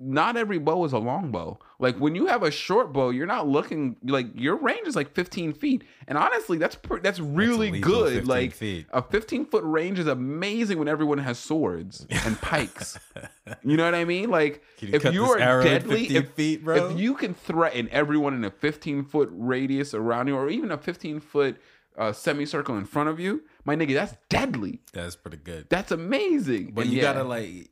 Not 0.04 0.36
every 0.36 0.58
bow 0.58 0.84
is 0.84 0.92
a 0.92 0.98
long 0.98 1.30
bow. 1.30 1.60
Like 1.78 1.96
when 1.98 2.16
you 2.16 2.26
have 2.26 2.42
a 2.42 2.50
short 2.50 2.92
bow, 2.92 3.10
you're 3.10 3.26
not 3.26 3.46
looking 3.46 3.94
like 4.02 4.26
your 4.34 4.56
range 4.56 4.88
is 4.88 4.96
like 4.96 5.14
15 5.14 5.52
feet, 5.52 5.84
and 6.08 6.18
honestly, 6.18 6.58
that's 6.58 6.74
pre- 6.74 6.98
that's 6.98 7.20
really 7.20 7.70
That's 7.70 7.84
good. 7.84 8.26
Like 8.26 8.52
feet. 8.52 8.86
a 8.92 9.00
15 9.00 9.44
foot 9.46 9.62
range 9.62 10.00
is 10.00 10.08
amazing 10.08 10.80
when 10.80 10.88
everyone 10.88 11.18
has 11.18 11.38
swords 11.38 12.04
and 12.10 12.40
pikes. 12.40 12.98
you 13.62 13.76
know 13.76 13.84
what 13.84 13.94
I 13.94 14.04
mean? 14.04 14.28
Like 14.28 14.64
you 14.80 14.88
if 14.92 15.04
you 15.04 15.24
are 15.24 15.62
deadly, 15.62 16.06
if, 16.16 16.30
feet, 16.30 16.62
if 16.66 16.98
you 16.98 17.14
can 17.14 17.32
threaten 17.32 17.88
everyone 17.92 18.34
in 18.34 18.44
a 18.44 18.50
15 18.50 19.04
foot 19.04 19.28
radius 19.32 19.94
around 19.94 20.26
you, 20.26 20.34
or 20.34 20.48
even 20.50 20.72
a 20.72 20.78
15 20.78 21.20
foot 21.20 21.58
uh, 21.96 22.10
semicircle 22.12 22.76
in 22.76 22.86
front 22.86 23.08
of 23.08 23.20
you, 23.20 23.42
my 23.64 23.76
nigga, 23.76 23.94
that's 23.94 24.14
deadly. 24.28 24.80
That's 24.92 25.14
pretty 25.16 25.36
good. 25.38 25.66
That's 25.70 25.92
amazing. 25.92 26.72
But 26.74 26.82
And 26.84 26.90
you 26.92 26.98
yeah, 26.98 27.12
gotta 27.12 27.24
like 27.24 27.68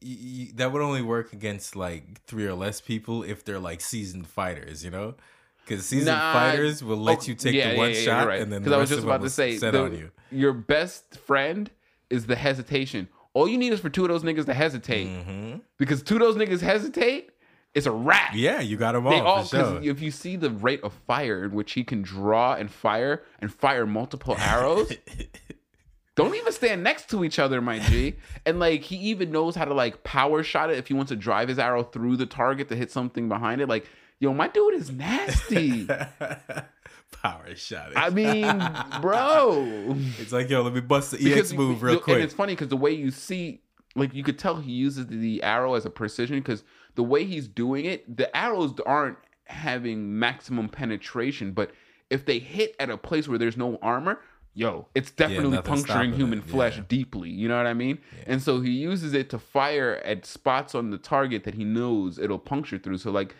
that 0.54 0.70
would 0.72 0.82
only 0.82 1.02
work 1.02 1.32
against 1.32 1.74
like 1.76 2.22
three 2.26 2.46
or 2.46 2.54
less 2.54 2.80
people 2.80 3.22
if 3.22 3.44
they're 3.44 3.58
like 3.58 3.80
seasoned 3.80 4.26
fighters, 4.26 4.84
you 4.84 4.90
know? 4.90 5.14
Because 5.64 5.86
seasoned 5.86 6.16
Nah, 6.16 6.32
fighters 6.32 6.82
will 6.82 6.96
let 6.96 7.18
oh, 7.20 7.22
you 7.26 7.34
take 7.34 7.54
yeah, 7.54 7.70
the 7.72 7.76
one 7.76 7.90
yeah, 7.90 8.00
shot 8.00 8.26
right. 8.28 8.40
and 8.40 8.52
then 8.52 8.62
'Cause 8.62 8.70
the 8.70 8.76
I 8.76 8.78
was 8.80 8.88
just 8.88 8.98
of 9.00 9.04
about 9.04 9.20
them 9.20 9.26
to 9.28 9.30
say 9.30 9.56
set 9.58 9.72
the- 9.72 9.82
on 9.82 9.96
you. 9.96 10.10
your 10.30 10.52
best 10.52 11.16
friend 11.18 11.70
is 12.08 12.26
the 12.26 12.36
hesitation. 12.36 13.08
All 13.34 13.46
you 13.48 13.58
need 13.58 13.72
is 13.72 13.78
for 13.80 13.88
two 13.90 14.02
of 14.04 14.08
those 14.08 14.24
niggas 14.24 14.46
to 14.46 14.54
hesitate, 14.54 15.06
hmm 15.06 15.56
because 15.78 16.02
two 16.02 16.14
of 16.16 16.20
those 16.20 16.36
niggas 16.36 16.60
hesitate, 16.60 17.30
it's 17.74 17.86
a 17.86 17.92
wrap. 17.92 18.32
Yeah, 18.34 18.60
you 18.60 18.76
got 18.76 18.92
them 18.92 19.04
They 19.04 19.20
all, 19.20 19.44
because 19.44 19.50
sure. 19.50 19.80
if 19.82 20.00
you 20.02 20.10
see 20.10 20.34
the 20.34 20.50
rate 20.50 20.82
of 20.82 20.92
fire 21.06 21.44
in 21.44 21.52
which 21.52 21.72
he 21.72 21.84
can 21.84 22.02
draw 22.02 22.54
and 22.54 22.68
fire 22.70 23.22
and 23.40 23.52
fire 23.52 23.86
multiple 23.86 24.34
arrows, 24.38 24.92
don't 26.24 26.34
even 26.34 26.52
stand 26.52 26.82
next 26.82 27.08
to 27.10 27.24
each 27.24 27.38
other, 27.38 27.60
my 27.60 27.78
G. 27.78 28.14
And 28.46 28.58
like 28.58 28.82
he 28.82 28.96
even 28.96 29.30
knows 29.30 29.54
how 29.54 29.64
to 29.64 29.74
like 29.74 30.02
power 30.02 30.42
shot 30.42 30.70
it 30.70 30.78
if 30.78 30.88
he 30.88 30.94
wants 30.94 31.10
to 31.10 31.16
drive 31.16 31.48
his 31.48 31.58
arrow 31.58 31.82
through 31.82 32.16
the 32.16 32.26
target 32.26 32.68
to 32.68 32.76
hit 32.76 32.90
something 32.90 33.28
behind 33.28 33.60
it. 33.60 33.68
Like, 33.68 33.86
yo, 34.18 34.32
my 34.32 34.48
dude 34.48 34.74
is 34.74 34.90
nasty. 34.90 35.86
Power 37.22 37.54
shot. 37.54 37.90
It. 37.90 37.98
I 37.98 38.10
mean, 38.10 38.46
bro. 39.00 39.94
it's 40.18 40.32
like 40.32 40.48
yo, 40.48 40.62
let 40.62 40.72
me 40.72 40.80
bust 40.80 41.10
the 41.10 41.34
EX 41.34 41.52
move 41.52 41.82
real 41.82 41.98
quick. 41.98 42.14
And 42.14 42.24
it's 42.24 42.34
funny 42.34 42.54
because 42.54 42.68
the 42.68 42.76
way 42.76 42.92
you 42.92 43.10
see, 43.10 43.60
like, 43.94 44.14
you 44.14 44.22
could 44.22 44.38
tell 44.38 44.56
he 44.56 44.72
uses 44.72 45.06
the 45.08 45.42
arrow 45.42 45.74
as 45.74 45.84
a 45.84 45.90
precision 45.90 46.38
because 46.38 46.62
the 46.94 47.02
way 47.02 47.24
he's 47.24 47.46
doing 47.46 47.84
it, 47.84 48.16
the 48.16 48.34
arrows 48.34 48.72
aren't 48.86 49.18
having 49.44 50.18
maximum 50.18 50.68
penetration, 50.68 51.52
but 51.52 51.72
if 52.08 52.24
they 52.24 52.38
hit 52.38 52.74
at 52.80 52.90
a 52.90 52.96
place 52.96 53.28
where 53.28 53.38
there's 53.38 53.56
no 53.56 53.78
armor, 53.82 54.20
yo, 54.54 54.86
it's 54.94 55.10
definitely 55.10 55.50
nothing's 55.50 55.84
puncturing 55.84 56.12
human 56.12 56.42
flesh 56.42 56.76
yeah. 56.76 56.84
deeply. 56.88 57.30
You 57.30 57.48
know 57.48 57.56
what 57.56 57.66
I 57.66 57.74
mean? 57.74 57.98
And 58.26 58.42
so 58.42 58.60
he 58.60 58.70
uses 58.70 59.14
it 59.14 59.30
to 59.30 59.38
fire 59.38 60.00
at 60.04 60.26
spots 60.26 60.74
on 60.74 60.90
the 60.90 60.98
target 60.98 61.44
that 61.44 61.54
he 61.54 61.64
knows 61.64 62.18
it'll 62.18 62.38
puncture 62.38 62.78
through. 62.78 62.98
So 62.98 63.10
like 63.10 63.34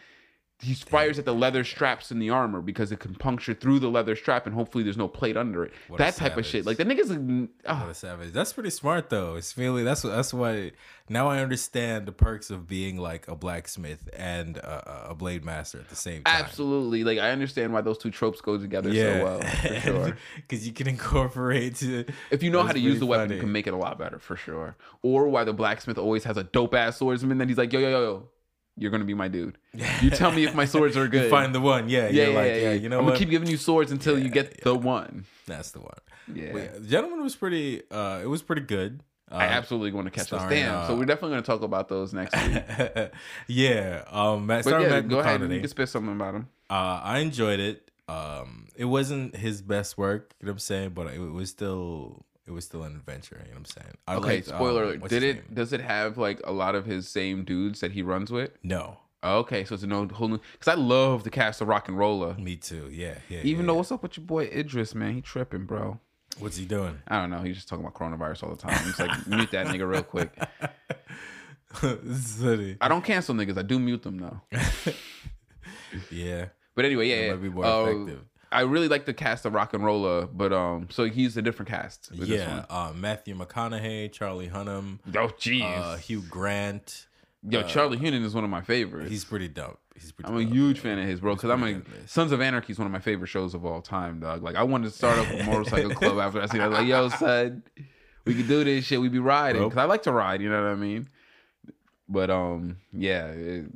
he 0.62 0.74
fires 0.74 1.18
at 1.18 1.24
the 1.24 1.34
leather 1.34 1.64
straps 1.64 2.10
in 2.10 2.18
the 2.18 2.28
armor 2.30 2.60
because 2.60 2.92
it 2.92 2.98
can 3.00 3.14
puncture 3.14 3.54
through 3.54 3.78
the 3.78 3.88
leather 3.88 4.14
strap 4.14 4.46
and 4.46 4.54
hopefully 4.54 4.84
there's 4.84 4.96
no 4.98 5.08
plate 5.08 5.36
under 5.36 5.64
it. 5.64 5.72
What 5.88 5.96
that 5.98 6.16
type 6.16 6.36
of 6.36 6.44
shit. 6.44 6.66
Like 6.66 6.76
the 6.76 6.84
niggas 6.84 7.10
are- 7.10 7.48
ah, 7.66 7.80
What 7.82 7.90
a 7.90 7.94
savage. 7.94 8.32
That's 8.32 8.52
pretty 8.52 8.70
smart 8.70 9.08
though. 9.08 9.36
It's 9.36 9.56
really 9.56 9.82
that's 9.84 10.04
what 10.04 10.10
that's 10.10 10.34
why 10.34 10.72
now 11.08 11.28
I 11.28 11.40
understand 11.40 12.06
the 12.06 12.12
perks 12.12 12.50
of 12.50 12.68
being 12.68 12.96
like 12.98 13.26
a 13.26 13.34
blacksmith 13.34 14.08
and 14.16 14.58
a, 14.58 15.08
a 15.10 15.14
blade 15.14 15.44
master 15.44 15.78
at 15.78 15.88
the 15.88 15.96
same 15.96 16.24
time. 16.24 16.34
absolutely. 16.44 17.04
Like 17.04 17.18
I 17.18 17.30
understand 17.30 17.72
why 17.72 17.80
those 17.80 17.98
two 17.98 18.10
tropes 18.10 18.40
go 18.40 18.58
together 18.58 18.94
so 18.94 19.24
well. 19.24 19.40
For 19.40 19.74
sure. 19.80 20.16
Because 20.36 20.66
you 20.66 20.72
can 20.72 20.86
incorporate. 20.88 21.76
To, 21.76 22.04
If 22.30 22.42
you 22.42 22.50
know 22.50 22.62
how 22.62 22.72
to 22.72 22.78
use 22.78 22.98
the 23.00 23.06
weapon, 23.06 23.32
you 23.32 23.40
can 23.40 23.50
make 23.52 23.66
it 23.66 23.72
a 23.74 23.78
lot 23.78 23.98
better 23.98 24.18
for 24.18 24.36
sure. 24.36 24.76
Or 25.02 25.28
why 25.28 25.44
the 25.44 25.52
blacksmith 25.54 25.98
always 25.98 26.24
has 26.24 26.36
a 26.36 26.44
dope 26.44 26.74
ass 26.74 26.98
swordsman 26.98 27.38
that 27.38 27.48
he's 27.48 27.58
like, 27.58 27.72
yo, 27.72 27.78
yo, 27.80 27.88
yo, 27.90 28.02
yo, 28.02 28.28
you're 28.76 28.90
gonna 28.90 29.04
be 29.04 29.14
my 29.14 29.28
dude. 29.28 29.58
You 30.02 30.10
tell 30.10 30.32
me 30.32 30.44
if 30.44 30.54
my 30.54 30.64
swords 30.64 30.96
are 30.96 31.06
good. 31.14 31.24
You 31.24 31.30
find 31.30 31.54
the 31.54 31.60
one, 31.60 31.88
yeah, 31.88 32.08
yeah, 32.08 32.10
you're 32.24 32.32
yeah, 32.32 32.38
like, 32.38 32.46
yeah, 32.48 32.56
yeah. 32.56 32.72
You 32.72 32.88
know 32.88 32.98
I'm 32.98 33.04
what? 33.04 33.10
gonna 33.12 33.18
keep 33.18 33.30
giving 33.30 33.48
you 33.48 33.56
swords 33.56 33.92
until 33.92 34.18
you 34.18 34.26
Yeah, 34.26 34.30
get 34.42 34.62
the 34.62 34.74
one. 34.74 35.24
That's 35.46 35.70
the 35.72 35.80
one. 35.80 35.98
Yeah. 36.32 36.56
Yeah, 36.56 36.68
Gentleman 36.86 37.22
was 37.22 37.34
pretty. 37.36 37.82
uh 37.90 38.20
It 38.22 38.26
was 38.28 38.42
pretty 38.42 38.62
good. 38.62 39.02
Uh, 39.30 39.36
I 39.36 39.44
absolutely 39.44 39.92
want 39.92 40.06
to 40.06 40.10
catch 40.10 40.28
those. 40.30 40.40
starring, 40.40 40.62
Damn. 40.64 40.86
so 40.88 40.94
uh, 40.94 40.96
we're 40.96 41.04
definitely 41.04 41.30
gonna 41.36 41.42
talk 41.42 41.62
about 41.62 41.88
those 41.88 42.12
next 42.12 42.34
week. 42.36 42.64
yeah. 43.46 44.02
Um, 44.10 44.46
Matt, 44.46 44.64
But 44.64 44.80
yeah, 44.82 44.88
Matthew 44.88 45.08
go 45.10 45.18
ahead. 45.20 45.40
You 45.40 45.60
can 45.60 45.68
spit 45.68 45.88
something 45.88 46.12
about 46.12 46.34
him. 46.34 46.48
Uh, 46.68 47.00
I 47.02 47.18
enjoyed 47.18 47.60
it. 47.60 47.90
Um, 48.08 48.66
it 48.74 48.86
wasn't 48.86 49.36
his 49.36 49.62
best 49.62 49.96
work, 49.96 50.34
you 50.40 50.46
know 50.46 50.50
what 50.50 50.54
I'm 50.54 50.58
saying, 50.58 50.90
but 50.90 51.06
it 51.14 51.18
was 51.20 51.48
still 51.50 52.24
it 52.50 52.52
was 52.52 52.64
still 52.66 52.82
an 52.82 52.94
adventure. 52.96 53.36
You 53.40 53.52
know 53.54 53.58
what 53.58 53.58
I'm 53.58 53.64
saying? 53.64 53.94
I 54.06 54.14
Okay. 54.16 54.28
liked, 54.36 54.48
um, 54.48 54.54
spoiler 54.56 54.82
alert. 54.84 55.00
what's 55.00 55.10
Did 55.12 55.22
it? 55.22 55.36
name? 55.36 55.44
Does 55.54 55.72
it 55.72 55.80
have 55.80 56.18
like 56.18 56.40
a 56.44 56.52
lot 56.52 56.74
of 56.74 56.84
his 56.84 57.08
same 57.08 57.44
dudes 57.44 57.80
that 57.80 57.92
he 57.92 58.02
runs 58.02 58.30
with? 58.30 58.50
No, 58.62 58.98
Okay, 59.22 59.64
so 59.64 59.74
it's 59.74 59.84
a 59.84 59.86
no 59.86 60.06
whole 60.08 60.28
new. 60.28 60.40
Because 60.52 60.68
I 60.68 60.74
love 60.80 61.24
the 61.24 61.30
cast 61.30 61.60
of 61.60 61.68
RocknRolla. 61.68 62.38
me 62.38 62.56
too. 62.56 62.88
Yeah, 62.90 63.16
yeah. 63.28 63.40
Even 63.42 63.60
yeah, 63.62 63.66
though 63.68 63.72
yeah. 63.72 63.76
what's 63.76 63.92
up 63.92 64.02
with 64.02 64.16
your 64.16 64.24
boy 64.26 64.44
Idris, 64.46 64.94
man? 64.94 65.14
He 65.14 65.20
tripping, 65.20 65.64
bro. 65.66 66.00
what's 66.38 66.56
he 66.56 66.64
doing? 66.64 66.98
I 67.06 67.20
don't 67.20 67.28
know. 67.30 67.40
He's 67.42 67.56
just 67.56 67.68
talking 67.68 67.84
about 67.84 67.94
coronavirus 67.94 68.44
all 68.44 68.50
the 68.50 68.56
time. 68.56 68.82
He's 68.84 68.98
like, 68.98 69.26
mute 69.26 69.50
that 69.50 69.66
nigga 69.66 69.86
real 69.86 70.02
quick. 70.02 70.32
Silly. 72.14 72.76
I 72.80 72.88
don't 72.88 73.04
cancel 73.04 73.34
niggas. 73.34 73.58
I 73.58 73.62
do 73.62 73.78
mute 73.78 74.02
them 74.02 74.18
though. 74.18 74.40
Yeah, 76.10 76.46
But 76.76 76.84
anyway, 76.84 77.08
yeah, 77.08 77.20
yeah. 77.26 77.30
might 77.32 77.42
be 77.42 77.48
more 77.48 77.64
Uh, 77.64 77.84
effective. 77.86 78.24
I 78.52 78.62
really 78.62 78.88
like 78.88 79.04
the 79.06 79.14
cast 79.14 79.44
of 79.44 79.52
RocknRolla, 79.52 80.28
but 80.32 80.52
um, 80.52 80.88
so 80.90 81.04
he's 81.04 81.36
a 81.36 81.42
different 81.42 81.68
cast. 81.68 82.10
With 82.10 82.20
this 82.20 82.28
yeah. 82.40 82.56
one. 82.56 82.66
Uh, 82.68 82.92
Matthew 82.94 83.36
McConaughey, 83.36 84.10
Charlie 84.12 84.48
Hunnam, 84.48 84.98
Oh, 85.14 85.28
jeez. 85.38 85.62
uh, 85.62 85.96
Hugh 85.96 86.22
Grant. 86.22 87.06
Yo, 87.48 87.62
Charlie 87.62 87.96
Hunnam 87.96 88.24
is 88.24 88.34
one 88.34 88.44
of 88.44 88.50
my 88.50 88.60
favorites. 88.60 89.10
He's 89.10 89.24
pretty 89.24 89.48
dope. 89.48 89.78
He's 89.94 90.12
pretty. 90.12 90.28
I'm 90.30 90.36
a 90.36 90.44
dope. 90.44 90.52
huge 90.52 90.80
fan 90.80 90.98
of 90.98 91.06
his, 91.06 91.20
bro. 91.20 91.34
Because 91.36 91.50
I'm 91.50 91.62
a. 91.62 91.80
Sons 92.06 92.32
of 92.32 92.40
Anarchy 92.40 92.72
is 92.72 92.78
one 92.78 92.86
of 92.86 92.92
my 92.92 92.98
favorite 92.98 93.28
shows 93.28 93.54
of 93.54 93.64
all 93.64 93.80
time, 93.80 94.20
dog. 94.20 94.42
Like 94.42 94.56
I 94.56 94.62
wanted 94.64 94.90
to 94.90 94.96
start 94.96 95.18
up 95.18 95.30
a 95.32 95.42
motorcycle 95.50 95.90
club 95.90 96.18
after 96.18 96.42
I 96.42 96.46
see 96.46 96.58
that. 96.58 96.70
Like, 96.70 96.86
yo, 96.86 97.08
son, 97.08 97.62
we 98.26 98.34
could 98.34 98.46
do 98.48 98.62
this 98.64 98.84
shit. 98.84 99.00
We 99.00 99.08
be 99.08 99.18
riding 99.20 99.62
because 99.62 99.78
I 99.78 99.84
like 99.84 100.02
to 100.02 100.12
ride. 100.12 100.42
You 100.42 100.50
know 100.50 100.62
what 100.62 100.70
I 100.72 100.74
mean? 100.74 101.08
But 102.08 102.30
um, 102.30 102.76
yeah, 102.92 103.26
it- 103.28 103.66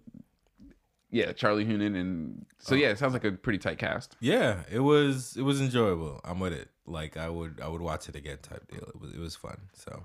yeah, 1.15 1.33
Charlie 1.33 1.65
Hunnam 1.65 1.95
and 1.99 2.45
so 2.59 2.75
yeah, 2.75 2.89
it 2.89 2.99
sounds 2.99 3.13
like 3.13 3.25
a 3.25 3.33
pretty 3.33 3.59
tight 3.59 3.79
cast. 3.79 4.17
Yeah, 4.21 4.63
it 4.71 4.81
was 4.81 5.37
it 5.37 5.43
was 5.43 5.61
enjoyable. 5.61 6.21
I'm 6.25 6.41
with 6.41 6.53
it. 6.53 6.69
Like 6.87 7.17
I 7.17 7.29
would 7.29 7.61
I 7.63 7.69
would 7.69 7.81
watch 7.81 8.09
it 8.09 8.17
again 8.17 8.39
type 8.43 8.67
deal. 8.71 8.83
It 8.95 9.01
was 9.01 9.13
it 9.15 9.21
was 9.21 9.37
fun. 9.37 9.59
So 9.73 10.05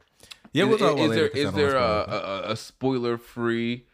yeah, 0.53 0.63
is, 0.63 0.69
we'll 0.69 0.77
talk 0.77 0.97
is 0.99 1.09
later 1.09 1.29
there 1.33 1.45
is 1.47 1.51
there 1.53 1.75
a, 1.75 2.43
a, 2.45 2.51
a 2.51 2.55
spoiler 2.55 3.17
free 3.17 3.85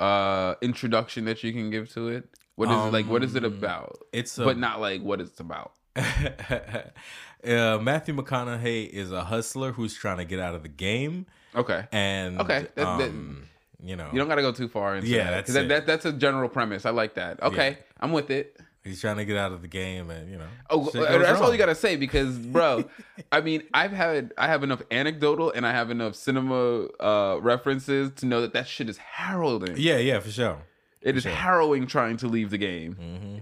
uh 0.00 0.54
introduction 0.60 1.24
that 1.26 1.44
you 1.44 1.52
can 1.52 1.70
give 1.70 1.92
to 1.94 2.08
it? 2.08 2.28
What 2.56 2.68
is 2.70 2.76
it 2.76 2.92
like? 2.92 3.06
What 3.06 3.22
is 3.24 3.34
it 3.36 3.44
Um, 3.44 3.52
about? 3.54 3.98
It's 4.12 4.36
a, 4.38 4.44
but 4.44 4.58
not 4.58 4.80
like 4.80 5.00
what 5.02 5.20
it's 5.20 5.38
about. 5.40 5.72
uh, 5.96 7.78
Matthew 7.80 8.14
McConaughey 8.14 8.88
is 8.88 9.12
a 9.12 9.24
hustler 9.24 9.72
who's 9.72 9.94
trying 9.94 10.18
to 10.18 10.24
get 10.24 10.40
out 10.40 10.54
of 10.54 10.62
the 10.62 10.68
game, 10.68 11.26
Okay, 11.54 11.86
and 11.92 12.40
Okay, 12.40 12.66
that- 12.74 12.98
that- 12.98 13.10
um, 13.10 13.48
you 13.84 13.96
know, 13.96 14.08
you 14.12 14.18
don't 14.18 14.28
got 14.28 14.36
to 14.36 14.42
go 14.42 14.52
too 14.52 14.68
far 14.68 14.96
into 14.96 15.08
Yeah, 15.08 15.24
that 15.24 15.30
that's 15.46 15.52
that, 15.52 15.68
that, 15.68 15.86
that's 15.86 16.04
a 16.06 16.12
general 16.12 16.48
premise. 16.48 16.86
I 16.86 16.90
like 16.90 17.14
that. 17.14 17.42
Okay, 17.42 17.70
Yeah. 17.70 17.76
I'm 18.00 18.12
with 18.12 18.30
it. 18.30 18.58
he's 18.82 19.00
trying 19.00 19.16
to 19.18 19.24
get 19.24 19.36
out 19.36 19.52
of 19.52 19.62
the 19.62 19.68
game, 19.68 20.10
and 20.10 20.30
you 20.30 20.38
know, 20.38 20.46
Oh, 20.70 20.84
that's 20.90 20.94
goes 20.94 21.40
all 21.40 21.52
you 21.52 21.58
gotta 21.58 21.74
say 21.74 21.96
because, 21.96 22.36
bro, 22.38 22.84
I 23.32 23.40
mean, 23.40 23.62
I've 23.74 23.92
had 23.92 24.32
I 24.38 24.46
have 24.48 24.62
enough 24.64 24.82
anecdotal 24.90 25.50
and 25.52 25.66
I 25.66 25.72
have 25.72 25.90
enough 25.90 26.14
cinema 26.14 26.86
uh, 27.00 27.38
references 27.40 28.10
to 28.16 28.26
know 28.26 28.40
that 28.40 28.52
that 28.54 28.66
shit 28.68 28.88
is 28.88 28.98
harrowing. 28.98 29.74
Yeah, 29.76 29.98
yeah, 29.98 30.18
for 30.20 30.30
sure. 30.30 30.58
it 31.02 31.16
is 31.16 31.22
sure. 31.24 31.32
harrowing 31.32 31.86
trying 31.86 32.16
to 32.18 32.26
leave 32.28 32.50
the 32.50 32.58
game. 32.58 32.94
hmm 32.94 33.38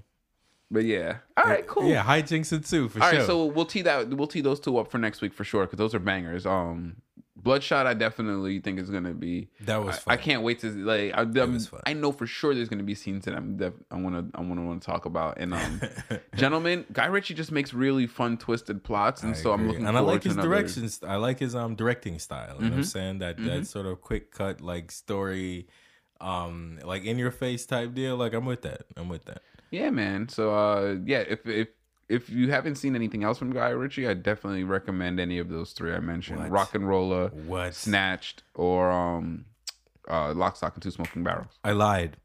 But 0.71 0.85
yeah, 0.85 1.19
all 1.37 1.45
right, 1.45 1.67
cool. 1.67 1.89
Yeah, 1.89 2.03
hijinks 2.03 2.53
ensue 2.53 2.89
for 2.89 3.03
All 3.03 3.11
sure. 3.11 3.19
right, 3.19 3.27
so 3.27 3.45
we'll 3.47 3.67
tee 3.67 3.83
that 3.83 4.09
we'll 4.09 4.27
tee 4.27 4.41
those 4.41 4.59
two 4.61 4.79
up 4.79 4.91
for 4.91 4.99
next 4.99 5.21
week 5.23 5.35
for 5.35 5.45
sure 5.45 5.65
because 5.67 5.77
those 5.79 5.95
are 5.95 5.99
bangers. 6.01 6.47
Um, 6.47 6.97
Bloodshot, 7.35 7.87
I 7.87 7.95
definitely 7.95 8.61
think 8.61 8.79
is 8.79 8.91
gonna 8.91 9.15
be. 9.15 9.49
that 9.63 9.83
was 9.83 9.97
I, 9.97 10.01
fun. 10.01 10.13
I 10.13 10.17
can't 10.19 10.43
wait 10.43 10.61
to 10.61 10.71
like. 10.71 11.15
I, 11.15 11.25
fun. 11.25 11.81
I 11.87 11.95
know 11.95 12.13
for 12.13 12.27
sure 12.27 12.55
there's 12.55 12.69
gonna 12.69 12.83
be 12.83 12.95
scenes 12.95 13.25
that 13.25 13.35
I'm 13.35 13.57
def- 13.57 13.73
I 13.91 13.97
want 13.97 14.15
to 14.33 14.39
I 14.39 14.43
want 14.43 14.57
to 14.61 14.67
want 14.67 14.83
to 14.83 14.87
talk 14.87 15.07
about. 15.07 15.39
And 15.39 15.55
um, 15.55 15.81
gentlemen, 16.37 16.85
Guy 16.93 17.07
Ritchie 17.07 17.33
just 17.35 17.51
makes 17.51 17.73
really 17.73 18.07
fun, 18.07 18.37
twisted 18.37 18.85
plots, 18.85 19.23
and 19.23 19.35
I 19.35 19.39
so 19.39 19.53
I'm 19.53 19.67
looking 19.67 19.87
and 19.87 19.97
I 19.97 20.01
like 20.01 20.25
his 20.25 20.35
another- 20.35 20.49
directions. 20.51 21.01
I 21.03 21.17
like 21.17 21.39
his 21.39 21.55
um 21.55 21.75
directing 21.75 22.19
style. 22.19 22.57
You 22.57 22.65
know 22.65 22.69
what 22.71 22.75
I'm 22.77 22.81
Mhm. 22.83 22.87
saying? 22.87 23.19
That 23.21 23.39
Mhm. 23.39 23.47
that 23.47 23.67
sort 23.67 23.87
of 23.87 24.03
quick 24.03 24.31
cut, 24.31 24.61
like 24.61 24.91
story, 24.93 25.69
um, 26.21 26.79
like 26.85 27.05
in 27.05 27.19
your 27.19 27.31
face 27.31 27.65
type 27.65 27.95
deal. 27.95 28.17
Like 28.17 28.35
I'm 28.35 28.45
with 28.45 28.63
that. 28.63 28.83
I'm 28.97 29.09
with 29.09 29.25
that. 29.25 29.43
Yeah, 29.71 29.89
man. 29.89 30.29
So 30.29 30.55
uh, 30.55 30.97
yeah, 31.07 31.21
if 31.27 31.47
if 31.47 31.69
if 32.13 32.29
you 32.31 32.51
haven't 32.51 32.77
seen 32.77 32.95
anything 32.95 33.25
else 33.25 33.39
from 33.39 33.53
Guy 33.53 33.71
Ritchie, 33.71 34.07
I 34.09 34.15
definitely 34.15 34.65
recommend 34.65 35.19
any 35.21 35.39
of 35.39 35.49
those 35.49 35.73
three 35.73 35.93
I 35.93 36.01
mentioned: 36.01 36.39
What? 36.51 36.71
RocknRolla, 36.73 37.33
What? 37.47 37.75
Snatched, 37.75 38.43
or 38.55 38.91
um, 38.91 39.47
uh, 40.09 40.33
Lock, 40.35 40.57
Stock, 40.57 40.75
and 40.75 40.83
Two 40.83 40.91
Smoking 40.91 41.25
Barrels. 41.25 41.59
I 41.65 41.73
lied. 41.73 42.17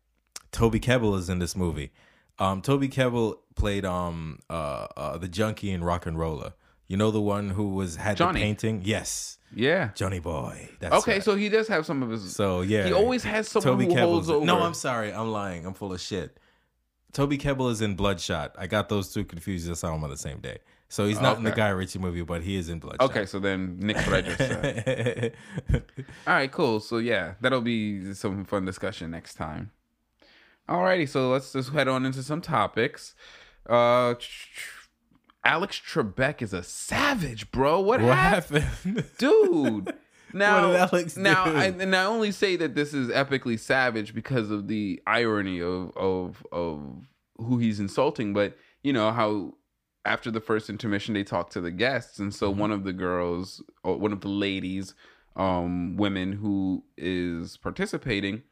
Toby 0.51 0.79
Kebbell 0.79 1.17
is 1.17 1.29
in 1.29 1.39
this 1.39 1.56
movie. 1.56 1.91
Um, 2.39 2.62
Toby 2.62 2.88
Kebbell 2.89 3.38
played 3.56 3.86
um 3.86 4.39
uh, 4.50 4.88
uh 4.96 5.17
the 5.17 5.27
junkie 5.27 5.72
in 5.72 5.82
RocknRolla. 5.82 6.53
You 6.88 6.96
know 6.98 7.12
the 7.12 7.22
one 7.22 7.50
who 7.50 7.70
was 7.70 7.96
had 7.98 8.15
Johnny. 8.17 8.39
the 8.39 8.46
painting. 8.46 8.82
Yes, 8.86 9.39
Yeah. 9.53 9.89
Johnny 9.94 10.20
Boy. 10.20 10.70
That's 10.79 10.96
Okay, 10.96 11.13
right. 11.15 11.24
so 11.24 11.36
he 11.36 11.50
does 11.50 11.67
have 11.67 11.86
some 11.86 12.01
of 12.01 12.10
his. 12.10 12.34
so 12.36 12.62
yeah, 12.62 12.86
he 12.86 12.94
always 12.94 13.24
has 13.24 13.48
someone 13.50 13.79
who 13.82 13.88
Kebbell's 13.88 13.98
holds 14.27 14.29
over. 14.29 14.46
No, 14.46 14.62
I'm 14.62 14.74
sorry. 14.74 15.12
I'm 15.12 15.32
lying. 15.32 15.65
I'm 15.65 15.74
full 15.74 15.91
of 15.91 16.00
shit. 16.00 16.39
Toby 17.17 17.39
Kebbell 17.39 17.71
is 17.71 17.81
in 17.81 17.95
Bloodshot. 17.95 18.53
I 18.59 18.67
got 18.67 18.89
those 18.89 19.12
two 19.12 19.25
confused. 19.25 19.67
I 19.71 19.74
saw 19.74 19.91
him 19.95 20.03
on 20.03 20.12
the 20.12 20.17
same 20.17 20.38
day. 20.38 20.59
So 20.88 21.07
he's 21.07 21.19
not 21.19 21.39
in 21.39 21.43
the 21.43 21.51
Guy 21.51 21.69
Ritchie 21.69 21.97
movie, 21.97 22.21
but 22.21 22.43
he 22.43 22.57
is 22.57 22.69
in 22.69 22.77
Bloodshot. 22.77 23.09
Okay, 23.09 23.25
so 23.25 23.39
then 23.39 23.79
Nick 23.79 23.97
what 23.97 24.13
I 24.13 24.21
just 24.21 24.38
said. 24.38 25.33
All 26.27 26.33
right, 26.36 26.51
cool. 26.51 26.79
So 26.79 27.00
yeah, 27.00 27.33
that'll 27.41 27.62
be 27.62 28.13
some 28.13 28.45
fun 28.45 28.65
discussion 28.65 29.09
next 29.09 29.33
time. 29.33 29.71
Alrighty, 30.69 31.09
so 31.09 31.31
let's 31.31 31.51
just 31.53 31.71
head 31.71 31.88
on 31.88 32.05
into 32.05 32.21
some 32.21 32.39
topics. 32.39 33.15
Uh, 33.67 34.13
Alex 35.43 35.81
Trebek 35.83 36.43
is 36.43 36.53
a 36.53 36.62
savage, 36.62 37.50
bro. 37.50 37.79
What, 37.79 38.00
what 38.00 38.15
happened, 38.15 38.63
happened? 38.63 39.03
dude? 39.17 39.95
Now, 40.34 40.89
now. 41.15 41.46
I, 41.46 41.65
and 41.65 41.96
I 41.96 42.05
only 42.05 42.31
say 42.31 42.55
that 42.57 42.75
this 42.75 42.93
is 42.93 43.10
epically 43.10 43.60
savage 43.60 44.13
because 44.13 44.51
of 44.51 44.67
the 44.67 45.01
irony 45.07 45.62
of 45.62 45.96
of 45.96 46.46
of 46.51 47.07
who 47.38 47.57
he's 47.57 47.79
insulting. 47.79 48.34
But 48.34 48.57
you 48.84 48.93
know 48.93 49.12
how 49.12 49.53
after 50.05 50.31
the 50.31 50.41
first 50.41 50.69
intermission 50.69 51.13
they 51.13 51.24
talk 51.24 51.50
to 51.51 51.62
the 51.62 51.72
guests, 51.72 52.19
and 52.19 52.34
so 52.34 52.50
one 52.50 52.72
of 52.72 52.84
the 52.84 52.93
girls, 52.93 53.62
or 53.84 53.98
one 53.98 54.13
of 54.13 54.22
the 54.22 54.27
ladies, 54.29 54.93
um, 55.36 55.98
women 55.98 56.34
who 56.34 56.84
is 56.98 57.57
participating, 57.57 58.43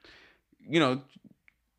you 0.59 0.79
know, 0.79 1.01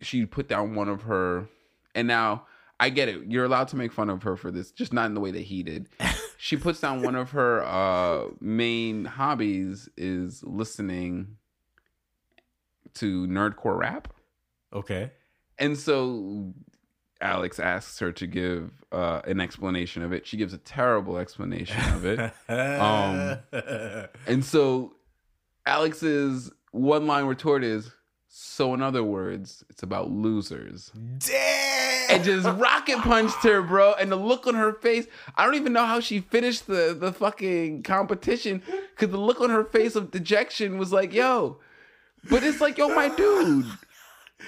she 0.01 0.27
put 0.27 0.49
down 0.49 0.75
one 0.75 0.89
of 0.89 1.03
her, 1.03 1.49
and 1.95 2.09
now. 2.09 2.47
I 2.79 2.91
get 2.91 3.09
it. 3.09 3.23
You're 3.27 3.47
allowed 3.47 3.69
to 3.69 3.77
make 3.77 3.91
fun 3.91 4.11
of 4.11 4.23
her 4.25 4.37
for 4.37 4.51
this, 4.51 4.71
just 4.71 4.93
not 4.93 5.07
in 5.07 5.15
the 5.15 5.21
way 5.21 5.31
that 5.31 5.41
he 5.41 5.63
did. 5.63 5.89
she 6.39 6.57
puts 6.57 6.81
down 6.81 7.03
one 7.03 7.15
of 7.15 7.31
her 7.33 7.65
uh, 7.65 8.27
main 8.41 9.05
hobbies 9.05 9.89
is 9.97 10.43
listening 10.45 11.37
to 12.95 13.27
nerdcore 13.27 13.79
rap. 13.79 14.09
okay. 14.73 15.13
And 15.59 15.79
so 15.79 16.53
Alex 17.21 17.59
asks 17.59 17.99
her 18.01 18.13
to 18.13 18.27
give 18.27 18.85
uh, 18.93 19.23
an 19.25 19.41
explanation 19.41 20.03
of 20.03 20.13
it. 20.13 20.27
She 20.27 20.37
gives 20.37 20.53
a 20.53 20.59
terrible 20.59 21.17
explanation 21.17 21.81
of 21.95 22.05
it. 22.05 22.33
Um, 22.49 23.39
and 24.27 24.45
so 24.45 24.97
Alex's 25.65 26.51
one 26.73 27.07
line 27.07 27.25
retort 27.25 27.65
is, 27.65 27.91
So 28.29 28.75
in 28.75 28.83
other 28.83 29.03
words, 29.03 29.65
it's 29.71 29.83
about 29.83 30.11
losers. 30.11 30.93
Damn. 31.19 31.96
And 32.09 32.25
just 32.25 32.47
rocket 32.59 32.99
punched 32.99 33.43
her, 33.43 33.63
bro. 33.63 33.95
And 33.95 34.11
the 34.11 34.17
look 34.17 34.47
on 34.47 34.55
her 34.55 34.73
face, 34.75 35.07
I 35.37 35.45
don't 35.45 35.55
even 35.55 35.73
know 35.73 35.87
how 35.87 36.01
she 36.01 36.21
finished 36.21 36.67
the, 36.67 36.97
the 36.99 37.13
fucking 37.13 37.83
competition. 37.83 38.63
Cause 38.97 39.11
the 39.11 39.17
look 39.19 39.41
on 39.41 39.51
her 39.51 39.65
face 39.65 39.97
of 39.97 40.11
dejection 40.11 40.79
was 40.79 40.93
like, 40.93 41.13
yo. 41.13 41.59
But 42.31 42.43
it's 42.43 42.61
like, 42.61 42.79
yo, 42.79 42.89
my 42.89 43.09
dude. 43.09 43.67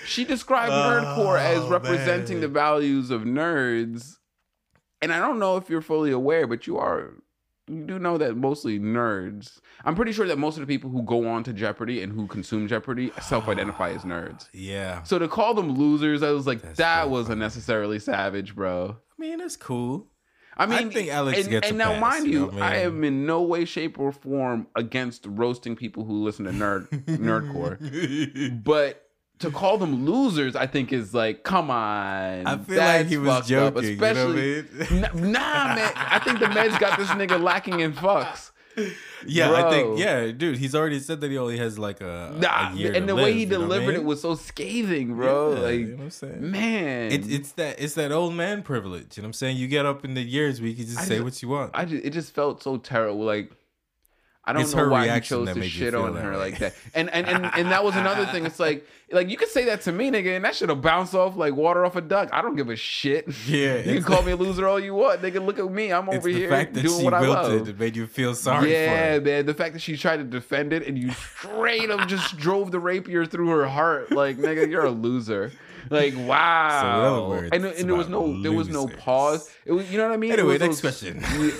She 0.06 0.24
described 0.24 0.72
oh, 0.72 0.74
nerdcore 0.74 1.38
as 1.38 1.58
Oh, 1.60 1.68
representing 1.70 2.36
man. 2.36 2.40
the 2.42 2.48
values 2.48 3.10
of 3.10 3.22
nerds. 3.22 4.16
And 5.00 5.12
I 5.12 5.18
don't 5.18 5.38
know 5.38 5.56
if 5.56 5.70
you're 5.70 5.80
fully 5.80 6.10
aware, 6.10 6.46
but 6.46 6.66
you 6.66 6.76
are 6.78 7.14
you 7.68 7.84
do 7.84 7.98
know 7.98 8.18
that 8.18 8.36
mostly 8.36 8.78
nerds. 8.78 9.60
I'm 9.84 9.94
pretty 9.94 10.12
sure 10.12 10.26
that 10.26 10.38
most 10.38 10.56
of 10.56 10.60
the 10.60 10.66
people 10.66 10.90
who 10.90 11.02
go 11.02 11.28
on 11.28 11.44
to 11.44 11.52
Jeopardy 11.52 12.02
and 12.02 12.12
who 12.12 12.26
consume 12.26 12.68
Jeopardy 12.68 13.12
self-identify 13.20 13.90
as 13.90 14.02
nerds. 14.02 14.48
Yeah. 14.52 15.02
So 15.02 15.18
to 15.18 15.28
call 15.28 15.54
them 15.54 15.72
losers, 15.72 16.22
I 16.22 16.30
was 16.30 16.46
like, 16.46 16.62
That's 16.62 16.78
that 16.78 17.10
was 17.10 17.26
funny. 17.26 17.34
unnecessarily 17.34 17.98
savage, 17.98 18.54
bro. 18.54 18.96
I 19.18 19.20
mean, 19.20 19.40
it's 19.40 19.56
cool. 19.56 20.08
I 20.56 20.66
mean, 20.66 20.88
I 20.88 20.92
think 20.92 21.08
Alex 21.08 21.38
and, 21.38 21.50
gets 21.50 21.68
and 21.68 21.78
now, 21.78 21.92
pass, 21.92 22.00
mind 22.00 22.26
you 22.26 22.46
you, 22.46 22.52
know 22.52 22.62
I 22.62 22.70
I 22.72 22.74
am 22.78 23.04
in 23.04 23.26
no 23.26 23.42
way, 23.42 23.64
shape, 23.64 23.98
or 23.98 24.10
form 24.10 24.66
against 24.74 25.24
roasting 25.26 25.76
people 25.76 26.04
who 26.04 26.24
listen 26.24 26.46
to 26.46 26.50
nerd 26.50 26.88
nerdcore, 27.06 28.64
but 28.64 29.07
to 29.40 29.50
call 29.50 29.78
them 29.78 30.04
losers, 30.04 30.56
I 30.56 30.66
think 30.66 30.92
is 30.92 31.14
like, 31.14 31.42
come 31.44 31.70
on. 31.70 32.46
I 32.46 32.58
feel 32.58 32.76
like 32.78 33.06
he 33.06 33.16
was 33.18 33.28
fucked 33.28 33.52
up, 33.52 33.74
joking. 33.74 33.90
you 33.90 33.96
know 33.96 34.06
I 34.06 34.10
especially. 34.10 34.62
mean? 34.90 35.32
Nah, 35.32 35.74
man. 35.74 35.92
I 35.94 36.18
think 36.24 36.40
the 36.40 36.46
Meds 36.46 36.78
got 36.80 36.98
this 36.98 37.08
nigga 37.08 37.40
lacking 37.40 37.80
in 37.80 37.92
fucks. 37.92 38.50
Yeah, 39.26 39.52
I 39.52 39.70
think 39.70 39.98
yeah, 39.98 40.30
dude. 40.30 40.56
He's 40.58 40.72
already 40.76 41.00
said 41.00 41.20
that 41.22 41.30
he 41.32 41.36
only 41.36 41.58
has 41.58 41.80
like 41.80 42.00
a, 42.00 42.32
Nah, 42.38 42.70
a 42.70 42.76
year 42.76 42.92
and 42.94 43.08
the 43.08 43.16
way 43.16 43.32
he 43.32 43.44
what 43.44 43.54
I 43.56 43.58
delivered 43.58 43.94
it 43.96 44.04
was 44.04 44.20
so 44.20 44.36
scathing, 44.36 45.16
bro. 45.16 45.54
Yeah, 45.54 45.58
like, 45.60 45.74
you 45.80 45.86
know 45.86 45.96
what 45.96 46.02
I'm 46.04 46.10
saying? 46.10 46.50
man, 46.52 47.10
It, 47.10 47.28
it's 47.28 47.50
that 47.52 47.80
it's 47.80 47.94
that 47.94 48.12
old 48.12 48.34
man 48.34 48.62
privilege. 48.62 49.16
You 49.16 49.22
know 49.22 49.26
what 49.26 49.30
I'm 49.30 49.32
saying? 49.32 49.56
You 49.56 49.66
get 49.66 49.84
up 49.84 50.04
in 50.04 50.14
the 50.14 50.22
years 50.22 50.60
where 50.60 50.70
you 50.70 50.76
can 50.76 50.86
just 50.86 50.98
I 50.98 51.04
say 51.04 51.14
just- 51.16 51.24
what 51.24 51.42
you 51.42 51.48
want. 51.48 51.72
I 51.74 51.84
just, 51.86 52.04
it 52.04 52.10
just 52.10 52.32
felt 52.32 52.62
so 52.62 52.76
terrible. 52.76 53.24
Like 53.24 53.50
I 54.48 54.54
don't 54.54 54.62
It's 54.62 54.74
know 54.74 54.88
why 54.88 55.12
he 55.14 55.20
chose 55.20 55.52
to 55.52 55.62
shit 55.68 55.94
on 55.94 56.16
her 56.16 56.30
way. 56.32 56.36
like 56.38 56.58
that. 56.60 56.74
And 56.94 57.10
and, 57.10 57.26
and 57.26 57.44
and 57.54 57.70
that 57.70 57.84
was 57.84 57.96
another 57.96 58.24
thing. 58.24 58.46
It's 58.46 58.58
like 58.58 58.86
like 59.12 59.28
you 59.28 59.36
could 59.36 59.48
say 59.50 59.66
that 59.66 59.82
to 59.82 59.92
me, 59.92 60.10
nigga, 60.10 60.36
and 60.36 60.44
that 60.46 60.56
should 60.56 60.70
have 60.70 60.80
bounced 60.80 61.14
off 61.14 61.36
like 61.36 61.54
water 61.54 61.84
off 61.84 61.96
a 61.96 62.00
duck. 62.00 62.30
I 62.32 62.40
don't 62.40 62.56
give 62.56 62.70
a 62.70 62.76
shit. 62.76 63.28
Yeah, 63.46 63.76
you 63.76 63.96
can 63.96 64.02
call 64.04 64.22
me 64.22 64.32
a 64.32 64.36
loser 64.36 64.66
all 64.66 64.80
you 64.80 64.94
want, 64.94 65.20
nigga. 65.20 65.44
Look 65.44 65.58
at 65.58 65.70
me, 65.70 65.92
I'm 65.92 66.08
over 66.08 66.32
the 66.32 66.34
here 66.34 66.48
fact 66.48 66.72
that 66.74 66.82
doing 66.82 66.98
she 67.00 67.04
what 67.04 67.12
I 67.12 67.20
love. 67.20 67.68
it 67.68 67.78
made 67.78 67.94
you 67.94 68.06
feel 68.06 68.34
sorry 68.34 68.72
yeah, 68.72 69.18
man. 69.18 69.44
The 69.44 69.52
fact 69.52 69.74
that 69.74 69.80
she 69.82 69.98
tried 69.98 70.16
to 70.16 70.24
defend 70.24 70.72
it 70.72 70.86
and 70.86 70.98
you 70.98 71.10
straight 71.10 71.90
up 71.90 72.08
just 72.08 72.38
drove 72.38 72.70
the 72.70 72.80
rapier 72.80 73.26
through 73.26 73.48
her 73.50 73.68
heart, 73.68 74.12
like 74.12 74.38
nigga, 74.38 74.66
you're 74.70 74.86
a 74.86 74.90
loser. 74.90 75.52
Like 75.90 76.14
wow. 76.16 77.02
other 77.02 77.28
words, 77.28 77.50
and, 77.52 77.66
and 77.66 77.86
there 77.88 77.96
was 77.96 78.08
no 78.08 78.40
there 78.40 78.52
was 78.52 78.68
no 78.70 78.86
pause. 78.86 79.50
It 79.66 79.72
was 79.72 79.90
you 79.90 79.98
know 79.98 80.04
what 80.08 80.14
I 80.14 80.16
mean. 80.16 80.32
Anyway, 80.32 80.56
next 80.56 80.80
those- 80.80 81.00
question. 81.02 81.22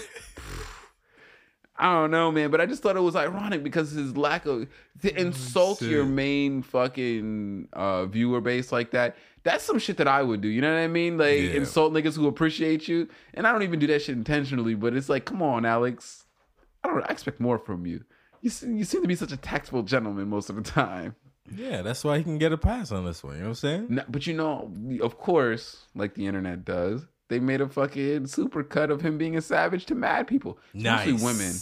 I 1.80 1.94
don't 1.94 2.11
know, 2.11 2.32
man, 2.32 2.50
but 2.50 2.61
I 2.61 2.66
just 2.66 2.82
thought 2.82 2.97
it 2.97 3.00
was 3.00 3.14
ironic 3.14 3.62
because 3.62 3.92
his 3.92 4.16
lack 4.16 4.47
of 4.47 4.66
to 5.02 5.20
insult 5.20 5.80
your 5.80 6.02
Oh, 6.02 6.06
main 6.06 6.62
fucking 6.62 7.68
uh, 7.73 8.06
viewer 8.06 8.40
base 8.40 8.73
like 8.73 8.90
that. 8.90 9.16
That's 9.44 9.62
some 9.62 9.78
shit 9.78 9.97
that 9.99 10.08
I 10.08 10.23
would 10.23 10.40
do. 10.40 10.49
You 10.49 10.61
know 10.61 10.73
what 10.73 10.80
I 10.80 10.88
mean? 10.88 11.16
Like 11.18 11.38
Yeah. 11.38 11.50
insult 11.52 11.92
niggas 11.92 12.16
who 12.16 12.26
appreciate 12.26 12.88
you, 12.88 13.08
and 13.35 13.47
I 13.47 13.52
don't 13.52 13.62
even 13.62 13.78
do 13.78 13.87
that 13.88 14.02
shit 14.02 14.16
intentionally. 14.16 14.75
But 14.75 14.94
it's 14.94 15.08
like, 15.08 15.25
come 15.25 15.40
on, 15.42 15.64
Alex. 15.64 16.25
I 16.82 16.88
don't. 16.88 17.02
I 17.08 17.12
expect 17.12 17.38
more 17.40 17.58
from 17.58 17.87
you. 17.87 18.04
You 18.40 18.50
seem, 18.50 18.76
you 18.76 18.85
seem 18.85 19.02
to 19.02 19.08
be 19.08 19.14
such 19.16 19.32
a 19.32 19.37
tactful 19.37 19.82
gentleman 19.85 20.28
most 20.28 20.50
of 20.50 20.56
the 20.56 20.62
time. 20.62 21.14
Yeah, 21.54 21.82
that's 21.82 22.04
why 22.04 22.18
he 22.18 22.25
can 22.25 22.38
get 22.38 22.52
a 22.52 22.58
pass 22.58 22.92
on 22.92 23.04
this 23.04 23.23
one. 23.25 23.35
You 23.35 23.38
know 23.40 23.44
what 23.47 23.50
I'm 23.50 23.54
saying? 23.54 23.87
No, 23.90 24.04
but 24.08 24.26
you 24.26 24.35
know, 24.35 24.73
of 25.00 25.16
course, 25.18 25.87
like 25.94 26.14
the 26.14 26.26
internet 26.26 26.64
does, 26.64 27.06
they 27.28 27.38
made 27.40 27.61
a 27.61 27.68
fucking 27.68 28.26
super 28.26 28.62
cut 28.62 28.90
of 28.90 29.00
him 29.03 29.18
being 29.18 29.37
a 29.37 29.40
savage 29.42 29.87
to 29.87 29.94
mad 29.94 30.26
people, 30.26 30.59
Nice. 30.74 31.22
women. 31.22 31.53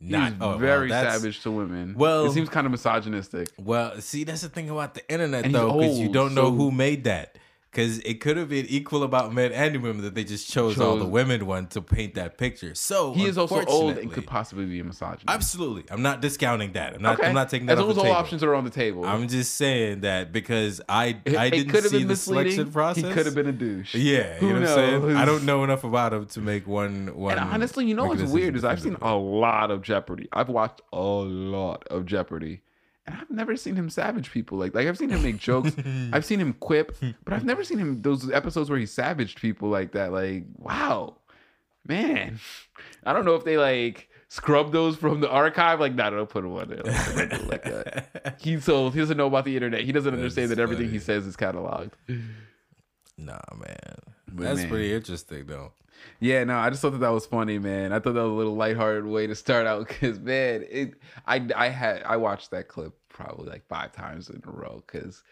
He's 0.00 0.10
Not 0.10 0.34
oh, 0.40 0.58
very 0.58 0.88
that's- 0.88 1.14
savage 1.14 1.40
to 1.42 1.50
women. 1.50 1.94
Well- 1.96 2.26
it 2.26 2.32
seems 2.32 2.48
kind 2.48 2.66
of 2.66 2.72
misogynistic. 2.72 3.48
Well, 3.58 4.00
see, 4.00 4.24
that's 4.24 4.42
the 4.42 4.48
thing 4.48 4.68
about 4.68 4.94
the 4.94 5.08
internet, 5.10 5.44
And 5.46 5.54
though, 5.54 5.78
because 5.78 5.98
you 5.98 6.08
don't 6.12 6.34
know 6.34 6.50
who 6.50 6.70
made 6.70 7.04
that. 7.04 7.38
Because 7.74 7.98
it 8.00 8.20
could 8.20 8.36
have 8.36 8.50
been 8.50 8.66
equal 8.68 9.02
about 9.02 9.34
men 9.34 9.50
and 9.50 9.82
women 9.82 10.02
that 10.02 10.14
they 10.14 10.22
just 10.22 10.48
chose, 10.48 10.78
all 10.78 10.96
the 10.96 11.04
women 11.04 11.44
one 11.44 11.66
to 11.68 11.82
paint 11.82 12.14
that 12.14 12.38
picture. 12.38 12.72
So 12.76 13.12
He 13.14 13.26
is 13.26 13.36
also 13.36 13.64
old 13.64 13.98
and 13.98 14.12
could 14.12 14.28
possibly 14.28 14.64
be 14.64 14.78
a 14.78 14.84
misogynist. 14.84 15.24
Absolutely, 15.28 15.82
I'm 15.90 16.00
not 16.00 16.20
discounting 16.22 16.72
that. 16.74 16.94
I'm 16.94 17.02
not. 17.02 17.18
okay. 17.18 17.28
I'm 17.28 17.34
not 17.34 17.48
taking 17.50 17.66
that 17.66 17.72
as 17.72 17.80
long 17.80 17.90
as 17.90 17.98
all 17.98 18.04
table. 18.04 18.16
options 18.16 18.42
are 18.44 18.54
on 18.54 18.62
the 18.62 18.70
table. 18.70 19.04
I'm 19.04 19.26
just 19.26 19.56
saying 19.56 20.02
that 20.02 20.32
because 20.32 20.80
I 20.88 21.16
It- 21.24 21.36
I 21.36 21.50
didn't 21.50 21.74
see 21.82 21.98
the 21.98 22.06
misleading. 22.06 22.52
selection 22.52 22.72
process. 22.72 23.04
He 23.04 23.10
could 23.10 23.26
have 23.26 23.34
been 23.34 23.48
a 23.48 23.52
douche. 23.52 23.92
Yeah, 23.96 24.34
Who 24.36 24.46
you 24.46 24.52
know 24.54 24.60
what 24.60 24.68
I'm 24.68 25.02
saying. 25.02 25.16
I 25.16 25.24
don't 25.24 25.42
know 25.44 25.64
enough 25.64 25.82
about 25.82 26.12
him 26.12 26.26
to 26.26 26.40
make 26.40 26.68
one 26.68 27.08
one. 27.16 27.38
And 27.38 27.50
honestly, 27.50 27.86
you 27.86 27.94
know 27.94 28.04
what's 28.04 28.22
weird 28.22 28.54
is 28.54 28.64
I've 28.64 28.80
seen 28.80 28.96
a 29.02 29.16
lot 29.16 29.72
of 29.72 29.82
Jeopardy. 29.82 30.28
I've 30.32 30.48
watched 30.48 30.80
a 30.92 31.00
lot 31.00 31.88
of 31.88 32.06
Jeopardy. 32.06 32.60
And 33.06 33.16
I've 33.16 33.30
never 33.30 33.54
seen 33.56 33.76
him 33.76 33.90
savage 33.90 34.30
people 34.30 34.56
like 34.56 34.74
like 34.74 34.86
I've 34.86 34.96
seen 34.98 35.10
him 35.10 35.22
make 35.22 35.38
jokes. 35.38 35.72
I've 36.12 36.24
seen 36.24 36.40
him 36.40 36.54
quip, 36.54 36.96
but 37.24 37.34
I've 37.34 37.44
never 37.44 37.62
seen 37.64 37.78
him 37.78 38.00
those 38.02 38.30
episodes 38.30 38.70
where 38.70 38.78
he 38.78 38.86
savaged 38.86 39.40
people 39.40 39.68
like 39.68 39.92
that. 39.92 40.12
Like, 40.12 40.44
wow. 40.56 41.16
Man. 41.86 42.40
I 43.04 43.12
don't 43.12 43.26
know 43.26 43.34
if 43.34 43.44
they 43.44 43.58
like 43.58 44.08
scrub 44.28 44.72
those 44.72 44.96
from 44.96 45.20
the 45.20 45.28
archive. 45.30 45.80
Like, 45.80 45.94
nah, 45.94 46.08
don't 46.08 46.28
put 46.30 46.42
them 46.44 46.54
on 46.54 46.68
there. 46.68 46.82
Like, 46.82 47.46
like 47.46 47.62
that. 47.64 48.36
He's 48.40 48.64
so 48.64 48.88
he 48.88 49.00
doesn't 49.00 49.18
know 49.18 49.26
about 49.26 49.44
the 49.44 49.54
internet. 49.54 49.82
He 49.82 49.92
doesn't 49.92 50.14
understand 50.14 50.50
that 50.50 50.58
everything 50.58 50.88
he 50.90 50.98
says 50.98 51.26
is 51.26 51.36
cataloged. 51.36 51.92
Nah, 53.18 53.38
man, 53.54 53.76
But 54.32 54.42
that's 54.44 54.60
man. 54.60 54.68
pretty 54.70 54.92
interesting 54.94 55.44
though. 55.46 55.72
Yeah, 56.20 56.44
no, 56.44 56.56
I 56.56 56.70
just 56.70 56.82
thought 56.82 56.90
that 56.90 56.98
that 57.00 57.12
was 57.12 57.26
funny, 57.26 57.58
man. 57.58 57.92
I 57.92 57.98
thought 57.98 58.14
that 58.14 58.22
was 58.22 58.32
a 58.32 58.34
little 58.34 58.54
lighthearted 58.56 59.06
way 59.06 59.26
to 59.26 59.34
start 59.34 59.66
out 59.66 59.86
because, 59.88 60.18
man, 60.18 60.64
it. 60.70 60.94
I 61.26 61.46
I 61.54 61.68
had 61.68 62.02
I 62.04 62.16
watched 62.16 62.50
that 62.52 62.68
clip 62.68 62.94
probably 63.08 63.50
like 63.50 63.66
five 63.66 63.92
times 63.92 64.30
in 64.30 64.42
a 64.46 64.50
row 64.50 64.82
because 64.86 65.22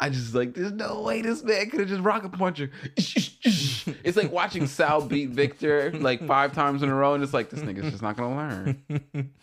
I 0.00 0.10
just 0.10 0.34
like 0.34 0.54
there's 0.54 0.72
no 0.72 1.02
way 1.02 1.22
this 1.22 1.42
man 1.42 1.70
could 1.70 1.80
have 1.80 1.88
just 1.88 2.02
rocket 2.02 2.32
puncher. 2.32 2.70
it's 2.96 4.16
like 4.16 4.30
watching 4.30 4.66
Sal 4.66 5.02
beat 5.02 5.30
Victor 5.30 5.92
like 5.92 6.26
five 6.26 6.52
times 6.52 6.82
in 6.82 6.88
a 6.88 6.94
row, 6.94 7.14
and 7.14 7.22
it's 7.22 7.34
like 7.34 7.50
this 7.50 7.60
nigga's 7.60 7.90
just 7.90 8.02
not 8.02 8.16
gonna 8.16 8.36
learn. 8.36 9.32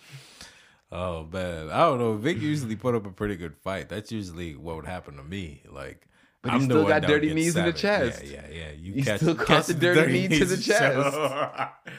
Oh 0.92 1.28
man, 1.30 1.70
I 1.72 1.80
don't 1.80 2.00
know. 2.00 2.14
Vic 2.14 2.40
usually 2.40 2.78
put 2.78 2.96
up 2.96 3.06
a 3.06 3.10
pretty 3.10 3.36
good 3.36 3.58
fight. 3.58 3.90
That's 3.90 4.14
usually 4.14 4.56
what 4.56 4.78
would 4.78 4.86
happen 4.86 5.18
to 5.18 5.24
me. 5.24 5.62
Like, 5.70 6.08
But 6.46 6.54
I'm 6.54 6.62
still 6.62 6.88
got 6.88 7.02
dirty 7.02 7.34
knees 7.34 7.56
in 7.56 7.66
the 7.66 7.74
chest. 7.74 8.24
Yeah, 8.24 8.42
yeah, 8.48 8.56
yeah. 8.56 8.72
You 8.80 8.94
He 8.94 9.02
catch, 9.02 9.20
still 9.20 9.34
caught 9.34 9.66
the 9.66 9.74
dirty 9.74 10.28
knee 10.28 10.38
to 10.38 10.46
the 10.46 10.58
chest. 10.58 11.18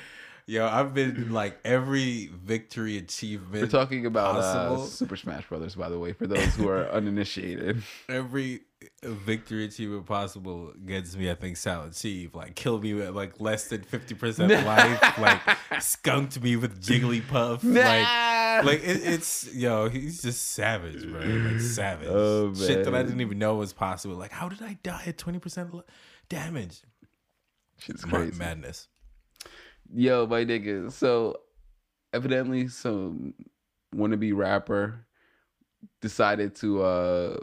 Yo, 0.49 0.65
I've 0.65 0.95
been 0.95 1.33
like 1.33 1.59
every 1.65 2.27
victory 2.27 2.99
achievement. 2.99 3.63
We're 3.65 3.67
talking 3.69 4.07
about 4.07 4.37
uh. 4.37 4.79
Super 4.79 5.17
Smash 5.17 5.49
Brothers, 5.49 5.75
by 5.75 5.89
the 5.89 5.99
way, 5.99 6.13
for 6.13 6.29
those 6.29 6.55
who 6.55 6.69
are 6.69 6.89
uninitiated. 6.93 7.83
every 8.09 8.61
victory 9.03 9.65
achievement 9.65 10.07
possible 10.07 10.73
gets 10.85 11.17
me. 11.17 11.29
I 11.33 11.35
think 11.35 11.57
Silent 11.57 11.95
Chief 11.95 12.33
like 12.33 12.55
killed 12.55 12.85
me 12.85 12.95
with 12.95 13.11
like 13.11 13.41
less 13.41 13.67
than 13.67 13.83
fifty 13.83 14.15
percent 14.15 14.53
life. 14.67 15.19
like 15.19 15.41
skunked 15.83 16.41
me 16.41 16.55
with 16.55 16.81
Jigglypuff. 16.81 17.65
Like 17.65 18.65
like 18.65 18.85
it, 18.85 19.01
it's 19.03 19.53
yo, 19.53 19.89
he's 19.89 20.23
just 20.23 20.53
savage, 20.53 21.11
bro. 21.11 21.23
Like 21.23 21.61
savage. 21.61 22.09
Oh, 22.09 22.55
Shit 22.55 22.85
that 22.85 22.95
I 22.95 23.03
didn't 23.03 23.21
even 23.21 23.41
know 23.41 23.57
was 23.57 23.73
possible. 23.73 24.15
Like, 24.15 24.31
how 24.31 24.49
did 24.49 24.63
I 24.63 24.79
die 24.85 25.03
at 25.07 25.19
twenty 25.19 25.41
percent 25.41 25.73
damage? 26.29 26.83
Shit's 27.79 28.05
crazy. 28.05 28.39
Madness. 28.39 28.87
Yo, 29.95 30.27
my 30.27 30.45
nigga. 30.45 30.91
So, 30.93 31.37
evidently, 32.13 32.69
some 32.69 33.35
wannabe 33.95 34.35
rapper 34.37 35.07
decided 36.01 36.55
to 36.57 36.83
uh 36.83 37.37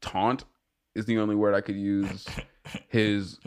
taunt 0.00 0.44
is 0.94 1.06
the 1.06 1.18
only 1.18 1.34
word 1.34 1.54
I 1.54 1.60
could 1.60 1.76
use 1.76 2.26
his 2.88 3.38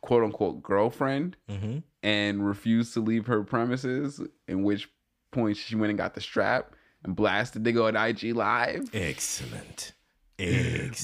quote 0.00 0.24
unquote 0.24 0.62
girlfriend 0.62 1.36
Mm-hmm. 1.48 1.78
and 2.02 2.46
refused 2.46 2.94
to 2.94 3.00
leave 3.00 3.26
her 3.26 3.42
premises. 3.44 4.20
In 4.46 4.62
which 4.62 4.88
point 5.32 5.56
she 5.56 5.74
went 5.76 5.90
and 5.90 5.98
got 5.98 6.14
the 6.14 6.20
strap 6.20 6.74
and 7.04 7.14
blasted 7.16 7.62
nigga 7.64 7.84
on 7.88 7.96
IG 7.96 8.34
live. 8.34 8.88
Excellent. 8.94 9.92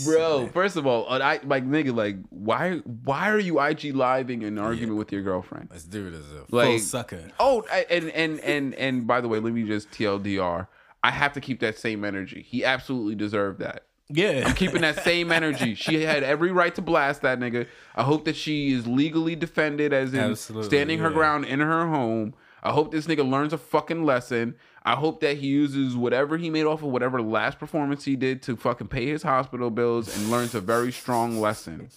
Bro, 0.04 0.48
first 0.52 0.76
of 0.76 0.86
all, 0.86 1.06
uh, 1.12 1.18
I 1.18 1.40
like 1.44 1.66
nigga, 1.66 1.94
like 1.94 2.16
why 2.30 2.76
why 3.04 3.30
are 3.30 3.38
you 3.38 3.60
IG 3.60 3.94
living 3.94 4.44
an 4.44 4.58
argument 4.58 4.96
with 4.96 5.10
your 5.12 5.22
girlfriend? 5.22 5.70
This 5.70 5.84
dude 5.84 6.14
is 6.14 6.30
a 6.32 6.44
full 6.46 6.58
Like- 6.58 6.80
sucker. 6.80 7.20
Oh, 7.40 7.64
I- 7.70 7.86
and 7.90 8.10
and 8.10 8.40
and 8.40 8.74
and 8.74 9.06
by 9.06 9.20
the 9.20 9.28
way, 9.28 9.40
let 9.40 9.52
me 9.52 9.64
just 9.64 9.90
TLDR. 9.90 10.68
I 11.02 11.10
have 11.10 11.32
to 11.34 11.40
keep 11.40 11.60
that 11.60 11.76
same 11.78 12.04
energy. 12.04 12.42
He 12.48 12.64
absolutely 12.64 13.14
deserved 13.14 13.58
that. 13.60 13.84
Yeah. 14.08 14.44
I'm 14.46 14.54
keeping 14.54 14.82
that 14.82 15.02
same 15.02 15.32
energy. 15.32 15.74
She 15.74 16.02
had 16.02 16.22
every 16.22 16.52
right 16.52 16.74
to 16.76 16.82
blast 16.82 17.22
that 17.22 17.38
nigga. 17.40 17.66
I 17.96 18.02
hope 18.04 18.24
that 18.26 18.36
she 18.36 18.72
is 18.72 18.86
legally 18.86 19.34
defended, 19.34 19.92
as 19.92 20.14
in 20.14 20.20
Absolutely, 20.20 20.68
standing 20.68 20.98
her 21.00 21.10
ground 21.10 21.44
in 21.46 21.60
her 21.60 21.86
home. 21.88 22.34
I 22.62 22.70
hope 22.70 22.92
this 22.92 23.06
nigga 23.06 23.28
learns 23.28 23.52
a 23.52 23.58
fucking 23.58 24.04
lesson. 24.04 24.54
I 24.84 24.94
hope 24.96 25.20
that 25.20 25.38
he 25.38 25.46
uses 25.46 25.96
whatever 25.96 26.36
he 26.36 26.50
made 26.50 26.64
off 26.66 26.82
of 26.82 26.90
whatever 26.90 27.22
last 27.22 27.58
performance 27.58 28.04
he 28.04 28.16
did 28.16 28.42
to 28.42 28.56
fucking 28.56 28.88
pay 28.88 29.06
his 29.06 29.22
hospital 29.22 29.70
bills 29.70 30.14
and 30.16 30.30
learns 30.30 30.54
a 30.54 30.60
very 30.60 30.92
strong 30.92 31.40
lesson. 31.40 31.88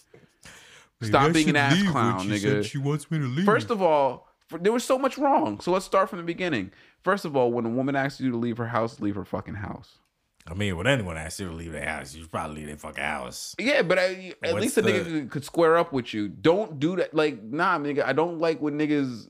Stop 1.02 1.34
being 1.34 1.50
an 1.50 1.56
ass 1.56 1.82
clown, 1.92 2.28
nigga. 2.28 2.64
she 2.64 2.78
wants 2.78 3.12
me 3.12 3.20
to 3.20 3.26
leave. 3.26 3.46
First 3.46 3.70
of 3.70 3.82
all, 3.82 4.28
for, 4.48 4.58
there 4.58 4.72
was 4.72 4.84
so 4.84 4.98
much 4.98 5.18
wrong. 5.18 5.60
So 5.60 5.72
let's 5.72 5.86
start 5.86 6.10
from 6.10 6.18
the 6.20 6.24
beginning. 6.26 6.72
First 7.04 7.26
of 7.26 7.36
all, 7.36 7.52
when 7.52 7.66
a 7.66 7.70
woman 7.70 7.96
asks 7.96 8.20
you 8.22 8.32
to 8.32 8.38
leave 8.38 8.58
her 8.58 8.68
house, 8.68 9.00
leave 9.00 9.16
her 9.16 9.26
fucking 9.26 9.56
house. 9.56 10.00
I 10.50 10.54
mean, 10.54 10.78
when 10.78 10.88
anyone 10.88 11.18
asks 11.18 11.42
you 11.42 11.50
to 11.50 11.54
leave 11.54 11.74
their 11.74 11.86
house, 11.86 12.16
you 12.16 12.26
probably 12.26 12.58
leave 12.58 12.68
their 12.68 12.78
fucking 12.78 13.04
house. 13.04 13.54
Yeah, 13.60 13.82
but 13.82 14.00
I, 14.00 14.34
at 14.42 14.54
What's 14.54 14.62
least 14.64 14.78
a 14.78 14.82
the- 14.82 14.92
nigga 14.92 15.04
could, 15.04 15.30
could 15.32 15.46
square 15.46 15.78
up 15.78 15.92
with 15.92 16.14
you. 16.14 16.30
Don't 16.30 16.80
do 16.80 16.96
that. 16.96 17.14
Like, 17.14 17.44
nah, 17.44 17.78
nigga. 17.78 18.06
I 18.06 18.14
don't 18.14 18.40
like 18.40 18.62
when 18.62 18.80
niggas 18.80 19.28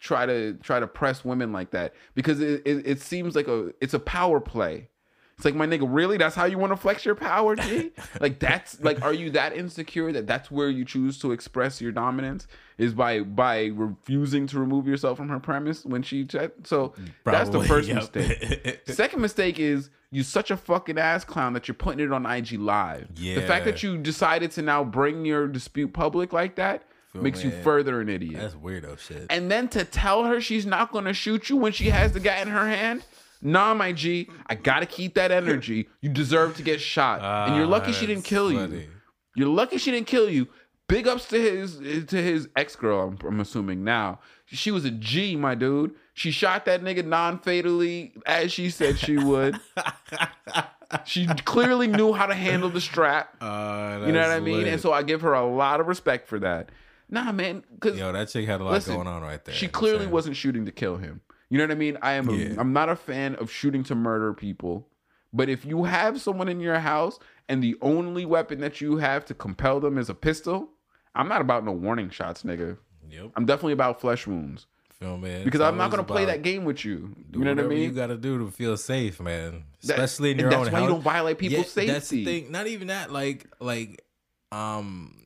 try 0.00 0.26
to 0.26 0.54
try 0.54 0.80
to 0.80 0.86
press 0.86 1.24
women 1.24 1.52
like 1.52 1.70
that 1.70 1.94
because 2.14 2.40
it, 2.40 2.62
it, 2.64 2.86
it 2.86 3.00
seems 3.00 3.36
like 3.36 3.46
a 3.46 3.72
it's 3.80 3.94
a 3.94 4.00
power 4.00 4.40
play. 4.40 4.88
It's 5.36 5.44
like 5.46 5.54
my 5.54 5.66
nigga, 5.66 5.86
really? 5.88 6.18
That's 6.18 6.34
how 6.34 6.44
you 6.44 6.58
want 6.58 6.70
to 6.72 6.76
flex 6.76 7.06
your 7.06 7.14
power, 7.14 7.56
G? 7.56 7.92
like 8.20 8.40
that's 8.40 8.78
like, 8.82 9.00
are 9.00 9.14
you 9.14 9.30
that 9.30 9.56
insecure 9.56 10.12
that 10.12 10.26
that's 10.26 10.50
where 10.50 10.68
you 10.68 10.84
choose 10.84 11.18
to 11.20 11.32
express 11.32 11.80
your 11.80 11.92
dominance 11.92 12.46
is 12.76 12.92
by 12.92 13.20
by 13.20 13.66
refusing 13.68 14.46
to 14.48 14.58
remove 14.58 14.86
yourself 14.86 15.16
from 15.16 15.30
her 15.30 15.40
premise 15.40 15.86
when 15.86 16.02
she 16.02 16.26
checked? 16.26 16.66
So 16.66 16.92
that's 17.24 17.48
the 17.48 17.62
first 17.62 17.88
yep. 17.88 17.96
mistake. 17.96 18.82
Second 18.86 19.22
mistake 19.22 19.58
is 19.58 19.88
you 20.10 20.22
such 20.22 20.50
a 20.50 20.58
fucking 20.58 20.98
ass 20.98 21.24
clown 21.24 21.54
that 21.54 21.68
you're 21.68 21.74
putting 21.74 22.00
it 22.04 22.12
on 22.12 22.26
IG 22.26 22.58
Live. 22.58 23.08
Yeah. 23.16 23.36
The 23.36 23.42
fact 23.46 23.64
that 23.64 23.82
you 23.82 23.96
decided 23.96 24.50
to 24.52 24.62
now 24.62 24.84
bring 24.84 25.24
your 25.24 25.48
dispute 25.48 25.94
public 25.94 26.34
like 26.34 26.56
that 26.56 26.82
Feel 27.12 27.22
makes 27.22 27.42
you 27.42 27.50
further 27.50 28.00
an 28.00 28.08
idiot. 28.08 28.40
That's 28.40 28.54
weirdo 28.54 28.98
shit. 28.98 29.26
and 29.30 29.50
then 29.50 29.68
to 29.68 29.84
tell 29.84 30.24
her 30.24 30.40
she's 30.40 30.64
not 30.66 30.92
going 30.92 31.06
to 31.06 31.12
shoot 31.12 31.48
you 31.50 31.56
when 31.56 31.72
she 31.72 31.90
has 31.90 32.12
the 32.12 32.20
guy 32.20 32.40
in 32.40 32.48
her 32.48 32.68
hand. 32.68 33.02
Nah, 33.42 33.72
my 33.74 33.92
G, 33.92 34.28
I 34.46 34.54
gotta 34.54 34.84
keep 34.86 35.14
that 35.14 35.30
energy. 35.30 35.88
You 36.02 36.10
deserve 36.10 36.56
to 36.58 36.62
get 36.62 36.78
shot, 36.80 37.22
and 37.48 37.56
you're 37.56 37.66
lucky 37.66 37.90
she 37.92 38.04
Ah, 38.04 38.08
didn't 38.08 38.24
kill 38.24 38.52
you. 38.52 38.58
funny. 38.58 38.88
You're 39.34 39.48
lucky 39.48 39.78
she 39.78 39.90
didn't 39.90 40.08
kill 40.08 40.28
you. 40.28 40.46
Big 40.88 41.08
ups 41.08 41.26
to 41.28 41.40
his 41.40 41.78
to 42.08 42.20
his 42.22 42.48
ex 42.54 42.76
girl. 42.76 43.00
I'm, 43.08 43.18
I'm 43.26 43.40
assuming 43.40 43.82
now. 43.82 44.20
She 44.44 44.70
was 44.70 44.84
a 44.84 44.90
G, 44.90 45.36
my 45.36 45.54
dude. 45.54 45.94
She 46.12 46.30
shot 46.32 46.66
that 46.66 46.82
nigga 46.82 47.02
non 47.04 47.38
fatally 47.38 48.12
as 48.26 48.52
she 48.52 48.68
said 48.68 48.98
she 48.98 49.16
would. 49.16 49.58
she 51.06 51.26
clearly 51.44 51.86
knew 51.86 52.12
how 52.12 52.26
to 52.26 52.34
handle 52.34 52.68
the 52.68 52.80
strap. 52.80 53.36
Uh, 53.40 54.02
You 54.04 54.12
know 54.12 54.20
what 54.20 54.30
I 54.30 54.40
mean? 54.40 54.58
lit. 54.58 54.68
And 54.68 54.80
so 54.82 54.92
I 54.92 55.02
give 55.02 55.20
her 55.22 55.32
a 55.32 55.46
lot 55.46 55.80
of 55.80 55.86
respect 55.86 56.28
for 56.28 56.38
that. 56.40 56.70
Nah, 57.10 57.32
man, 57.32 57.64
because 57.74 57.98
yo, 57.98 58.12
that 58.12 58.28
chick 58.28 58.46
had 58.46 58.60
a 58.60 58.64
lot 58.64 58.72
Listen, 58.74 58.94
going 58.94 59.08
on 59.08 59.22
right 59.22 59.44
there. 59.44 59.54
she 59.54 59.66
clearly 59.68 60.06
wasn't 60.06 60.36
shooting 60.36 60.64
to 60.66 60.72
kill 60.72 60.96
him. 60.96 61.20
You 61.48 61.58
know 61.58 61.64
what 61.64 61.72
I 61.72 61.74
mean? 61.74 61.98
I 62.00 62.12
am. 62.12 62.28
A, 62.28 62.32
Yeah. 62.32 62.54
I'm 62.58 62.72
not 62.72 62.88
a 62.88 62.94
fan 62.96 63.34
of 63.36 63.50
shooting 63.50 63.82
to 63.84 63.94
murder 63.96 64.32
people. 64.32 64.86
But 65.32 65.48
if 65.48 65.64
you 65.64 65.84
have 65.84 66.20
someone 66.20 66.48
in 66.48 66.60
your 66.60 66.78
house 66.78 67.18
and 67.48 67.62
the 67.62 67.76
only 67.82 68.24
weapon 68.24 68.60
that 68.60 68.80
you 68.80 68.96
have 68.98 69.24
to 69.26 69.34
compel 69.34 69.80
them 69.80 69.98
is 69.98 70.08
a 70.08 70.14
pistol, 70.14 70.70
I'm 71.14 71.28
not 71.28 71.40
about 71.40 71.64
no 71.64 71.72
warning 71.72 72.10
shots, 72.10 72.42
nigga. 72.44 72.76
Yep. 73.10 73.32
I'm 73.36 73.44
definitely 73.46 73.72
about 73.72 74.00
flesh 74.00 74.26
wounds 74.28 74.66
Feel 75.00 75.16
me? 75.18 75.42
because 75.44 75.60
I'm 75.60 75.76
not 75.76 75.90
gonna 75.90 76.04
play 76.04 76.24
that 76.26 76.42
game 76.42 76.64
with 76.64 76.84
you. 76.84 77.14
You 77.32 77.40
know 77.44 77.54
what 77.54 77.64
I 77.64 77.66
mean? 77.68 77.78
You 77.82 77.90
got 77.90 78.08
to 78.08 78.16
do 78.16 78.38
to 78.44 78.50
feel 78.52 78.76
safe, 78.76 79.18
man. 79.20 79.64
That- 79.82 79.98
Especially 79.98 80.30
in 80.30 80.34
and 80.38 80.40
your 80.42 80.50
that's 80.50 80.66
own 80.68 80.72
why 80.72 80.78
house. 80.80 80.86
you 80.88 80.92
don't 80.94 81.02
violate 81.02 81.38
people's 81.38 81.76
Yeah, 81.76 81.86
That's 81.92 82.06
safety. 82.06 82.24
the 82.24 82.40
thing. 82.42 82.52
Not 82.52 82.66
even 82.68 82.86
that. 82.88 83.12
Like, 83.12 83.46
like, 83.60 84.04
um, 84.52 85.16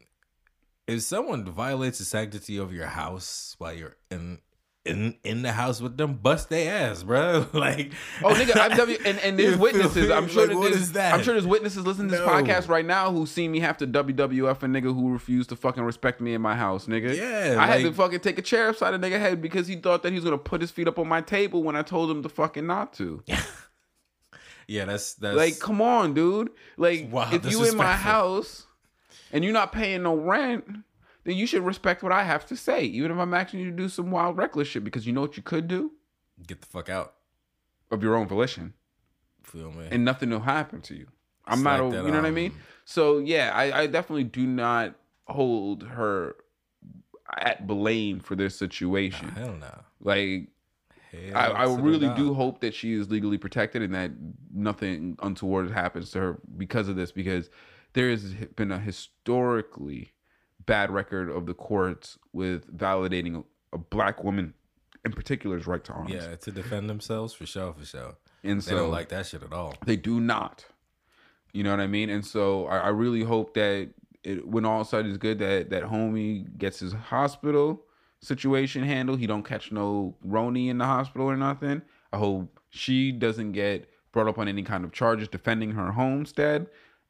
if 0.87 1.03
someone 1.03 1.45
violates 1.45 1.99
the 1.99 2.05
sanctity 2.05 2.57
of 2.59 2.73
your 2.73 2.87
house 2.87 3.55
while 3.59 3.73
you're 3.73 3.97
in 4.11 4.39
in 4.85 5.17
in 5.25 5.41
the 5.41 5.53
house 5.53 5.81
with 5.81 5.97
them, 5.97 6.15
bust 6.15 6.51
their 6.51 6.91
ass, 6.91 7.03
bro. 7.03 7.47
like, 7.55 7.93
Oh 8.23 8.35
nigga, 8.35 8.57
I've 8.57 8.77
W 8.77 8.99
and, 9.07 9.19
and 9.21 9.39
there's 9.39 9.57
witnesses. 9.57 10.11
I'm 10.11 10.29
sure 10.29 10.47
Like, 10.47 10.57
that 10.57 10.71
there's, 10.73 10.93
that? 10.93 11.15
I'm 11.15 11.23
sure 11.23 11.33
there's 11.33 11.47
witnesses 11.47 11.87
listening 11.87 12.11
to 12.11 12.17
this 12.17 12.27
podcast 12.27 12.69
right 12.69 12.85
now 12.85 13.11
who 13.11 13.25
see 13.25 13.49
me 13.49 13.61
have 13.61 13.79
to 13.79 13.87
WWF 13.87 14.63
a 14.63 14.67
nigga 14.67 14.95
who 14.95 15.11
refused 15.11 15.49
to 15.51 15.57
fucking 15.57 15.83
respect 15.83 16.21
me 16.21 16.35
in 16.35 16.43
my 16.43 16.55
house, 16.55 16.87
nigga. 16.87 17.17
Yeah, 17.17 17.57
I 17.59 17.67
had 17.67 17.81
to 17.81 17.93
fucking 17.93 18.21
take 18.21 18.39
a 18.39 18.43
chair 18.43 18.69
upside 18.69 18.93
a 18.93 18.99
nigga 18.99 19.19
head 19.19 19.41
because 19.41 19.67
he 19.67 19.77
thought 19.77 20.03
that 20.03 20.13
he 20.13 20.17
was 20.17 20.25
gonna 20.25 20.37
put 20.37 20.61
his 20.61 20.71
feet 20.71 20.87
up 20.87 20.99
on 20.99 21.09
my 21.09 21.23
table 21.23 21.63
when 21.63 21.77
I 21.77 21.83
told 21.83 22.11
him 22.11 22.23
to 22.23 22.29
fucking 22.29 22.67
not 22.67 22.93
to. 22.95 23.23
yeah, 24.69 24.85
that's 24.85 25.15
that's 25.15 25.37
Like, 25.37 25.59
come 25.61 25.81
on, 25.81 26.13
dude. 26.13 26.51
Like, 26.77 27.09
Wow, 27.11 27.31
if 27.33 27.51
you 27.51 27.65
in 27.65 27.77
my 27.77 27.97
house 27.97 28.67
and 29.35 29.45
you're 29.45 29.53
not 29.53 29.73
paying 29.73 30.05
no 30.05 30.15
rent, 30.15 30.65
then 31.25 31.37
you 31.37 31.47
should 31.47 31.63
respect 31.65 32.03
what 32.03 32.13
I 32.13 32.23
have 32.23 32.47
to 32.47 32.57
say, 32.57 32.85
even 32.85 33.11
if 33.11 33.19
I'm 33.19 33.35
asking 33.35 33.61
you 33.61 33.71
to 33.71 33.77
do 33.77 33.89
some 33.89 34.11
wild, 34.11 34.37
reckless 34.39 34.69
shit. 34.69 34.85
Because 34.85 35.07
you 35.07 35.13
know 35.13 35.21
what 35.21 35.37
you 35.37 35.43
could 35.43 35.69
do 35.69 35.91
get 36.47 36.61
the 36.61 36.67
fuck 36.67 36.89
out. 36.89 37.15
of 37.91 38.03
your 38.03 38.15
own 38.17 38.29
volition. 38.29 38.73
Feel 39.43 39.73
me? 39.73 39.89
and 39.91 40.05
nothing 40.05 40.31
will 40.31 40.41
happen 40.41 40.81
to 40.81 40.95
you. 40.95 41.07
I'm 41.47 41.59
It's 41.59 41.65
not, 41.65 41.81
like 41.81 41.93
a, 41.93 41.97
that, 41.97 42.05
you 42.07 42.11
know 42.13 42.17
what 42.17 42.27
I 42.27 42.31
mean? 42.31 42.53
um, 42.53 42.61
So 42.87 43.19
yeah, 43.19 43.51
I, 43.55 43.83
I 43.83 43.87
definitely 43.87 44.25
do 44.25 44.47
not 44.47 44.95
hold 45.27 45.83
her 45.83 46.37
at 47.37 47.67
blame 47.67 48.21
for 48.21 48.37
this 48.37 48.57
situation. 48.57 49.29
Hell 49.31 49.55
no. 49.61 49.81
Like 50.01 50.49
Hell 51.13 51.37
I, 51.37 51.47
I 51.49 51.75
really 51.75 52.09
do 52.15 52.35
hope 52.35 52.61
that 52.61 52.75
she 52.75 52.95
is 52.95 53.11
legally 53.11 53.39
protected 53.39 53.83
and 53.83 53.95
that 53.95 54.13
nothing 54.53 55.17
untoward 55.23 55.71
happens 55.71 56.11
to 56.13 56.21
her 56.21 56.39
because 56.57 56.89
of 56.89 56.97
this. 56.97 57.13
Because 57.13 57.51
there 57.95 58.11
has 58.11 58.35
been 58.57 58.71
a 58.71 58.79
historically 58.79 60.13
bad 60.67 60.91
record 60.91 61.31
of 61.31 61.47
the 61.47 61.55
courts 61.55 62.19
with 62.33 62.77
validating 62.77 63.43
a, 63.73 63.77
a 63.77 63.79
black 63.79 64.23
woman 64.23 64.55
in 65.05 65.13
particular's 65.13 65.67
right 65.67 65.85
to 65.85 65.93
arms. 65.93 66.11
Yeah, 66.13 66.37
to 66.37 66.51
defend 66.51 66.89
themselves 66.89 67.35
for 67.35 67.47
sure, 67.47 67.75
for 67.75 67.85
sure. 67.85 68.17
and 68.43 68.61
They 68.61 68.71
so 68.71 68.77
don't 68.77 68.91
like 68.91 69.09
that 69.11 69.27
shit 69.27 69.43
at 69.43 69.53
all. 69.53 69.75
They 69.85 69.97
do 69.97 70.21
not. 70.21 70.65
You 71.53 71.63
know 71.63 71.71
what 71.71 71.81
I 71.81 71.87
mean? 71.87 72.11
And 72.11 72.25
so 72.25 72.67
I, 72.67 72.79
I 72.79 72.89
really 72.89 73.23
hope 73.23 73.55
that 73.55 73.91
it, 74.25 74.47
when 74.47 74.65
all 74.65 74.85
said 74.85 75.07
is 75.07 75.19
good, 75.19 75.39
that 75.39 75.71
that 75.71 75.85
homie 75.85 76.57
gets 76.59 76.81
his 76.81 76.93
hospital 76.93 77.83
situation 78.21 78.83
handled. 78.83 79.21
He 79.21 79.27
don't 79.27 79.45
catch 79.45 79.71
no 79.71 80.17
Roni 80.27 80.69
in 80.69 80.79
the 80.79 80.87
hospital 80.87 81.29
or 81.29 81.37
nothing. 81.37 81.83
I 82.13 82.17
hope 82.17 82.59
she 82.71 83.13
doesn't 83.13 83.53
get 83.53 83.89
brought 84.11 84.27
up 84.27 84.39
on 84.39 84.49
any 84.49 84.63
kind 84.63 84.85
of 84.85 84.93
charges 84.93 85.29
defending 85.29 85.73
her 85.73 85.93
homestead. 85.93 86.67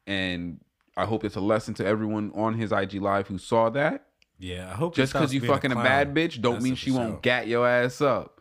And 0.07 0.61
I 0.97 1.05
hope 1.07 1.25
it's 1.25 1.37
a 1.37 1.41
lesson 1.41 1.75
to 1.75 1.87
everyone 1.87 2.31
on 2.35 2.55
his 2.55 2.73
IG 2.73 2.95
live 2.95 3.27
who 3.29 3.39
saw 3.39 3.71
that. 3.71 4.07
Yeah, 4.39 4.71
I 4.71 4.75
hope 4.75 4.95
Just 4.95 5.13
because 5.13 5.33
you 5.33 5.41
fucking 5.41 5.73
a 5.73 5.77
bad 5.77 6.15
bitch, 6.15 6.41
don't 6.41 6.63
mean 6.63 6.75
she 6.75 6.91
won't 6.91 7.23
gat 7.23 7.47
your 7.47 7.67
ass 7.67 8.01
up. 8.01 8.41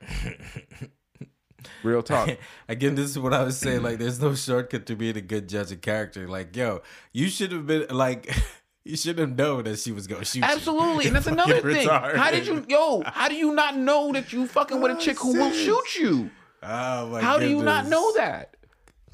Real 1.83 2.01
talk. 2.03 2.29
Again, 2.67 2.95
this 2.95 3.09
is 3.09 3.19
what 3.19 3.33
I 3.33 3.43
was 3.43 3.57
saying. 3.57 3.83
Like, 3.83 3.99
there's 3.99 4.19
no 4.19 4.35
shortcut 4.35 4.85
to 4.87 4.95
being 4.95 5.17
a 5.17 5.21
good 5.21 5.47
judge 5.47 5.71
of 5.71 5.81
character. 5.81 6.27
Like, 6.27 6.55
yo, 6.55 6.81
you 7.11 7.29
should 7.29 7.51
have 7.51 7.67
been 7.67 7.85
like, 7.89 8.33
you 8.83 8.97
should 8.97 9.17
have 9.19 9.37
known 9.37 9.65
that 9.65 9.79
she 9.79 9.91
was 9.91 10.07
gonna 10.07 10.25
shoot. 10.25 10.39
you. 10.39 10.45
Absolutely, 10.45 11.07
and 11.07 11.15
that's 11.15 11.27
another 11.37 11.61
thing. 11.61 11.87
retarded. 11.87 12.15
How 12.15 12.31
did 12.31 12.47
you, 12.47 12.65
yo? 12.67 13.03
How 13.05 13.29
do 13.29 13.35
you 13.35 13.53
not 13.53 13.77
know 13.77 14.11
that 14.13 14.33
you 14.33 14.47
fucking 14.47 14.81
with 14.81 14.97
a 14.97 14.99
chick 14.99 15.19
who 15.19 15.33
will 15.33 15.51
shoot 15.51 15.95
you? 15.95 16.31
Oh 16.61 17.09
my 17.09 17.21
How 17.21 17.37
do 17.37 17.47
you 17.47 17.61
not 17.61 17.87
know 17.87 18.13
that? 18.13 18.55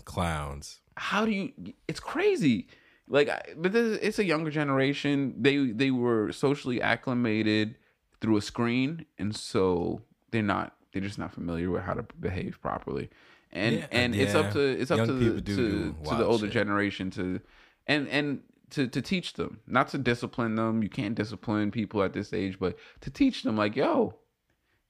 Clowns. 0.06 0.80
How 0.96 1.26
do 1.26 1.32
you? 1.32 1.52
It's 1.88 2.00
crazy. 2.00 2.68
Like, 3.10 3.56
but 3.58 3.72
this, 3.72 4.00
it's 4.02 4.20
a 4.20 4.24
younger 4.24 4.52
generation. 4.52 5.34
They 5.38 5.72
they 5.72 5.92
were 5.92 6.32
socially 6.32 6.82
acclimated 6.82 7.76
through 8.22 8.38
a 8.38 8.42
screen, 8.42 9.06
and 9.18 9.36
so 9.36 10.02
they're 10.32 10.44
not. 10.44 10.76
They're 10.94 11.02
just 11.02 11.20
not 11.20 11.34
familiar 11.34 11.70
with 11.70 11.84
how 11.84 11.94
to 11.94 12.06
behave 12.20 12.60
properly. 12.62 13.10
And 13.52 13.78
Yeah, 13.78 13.88
and 13.92 14.16
it's 14.16 14.36
up 14.36 14.52
to 14.54 14.60
it's 14.60 14.92
up 14.92 14.98
Young 15.00 15.08
to 15.08 15.14
the, 15.14 15.26
do 15.26 15.34
to, 15.34 15.42
do 15.42 15.96
to 16.10 16.16
the 16.16 16.26
older 16.26 16.46
shit. 16.46 16.54
generation 16.54 17.10
to 17.12 17.42
and 17.88 18.08
and 18.10 18.42
to 18.72 18.88
to 18.88 19.02
teach 19.02 19.34
them, 19.34 19.60
not 19.66 19.88
to 19.90 19.98
discipline 19.98 20.54
them. 20.56 20.84
You 20.84 20.90
can't 20.90 21.16
discipline 21.16 21.72
people 21.72 22.04
at 22.04 22.14
this 22.14 22.32
age, 22.32 22.60
but 22.60 22.78
to 23.02 23.10
teach 23.10 23.42
them, 23.42 23.58
like, 23.58 23.76
yo, 23.76 24.14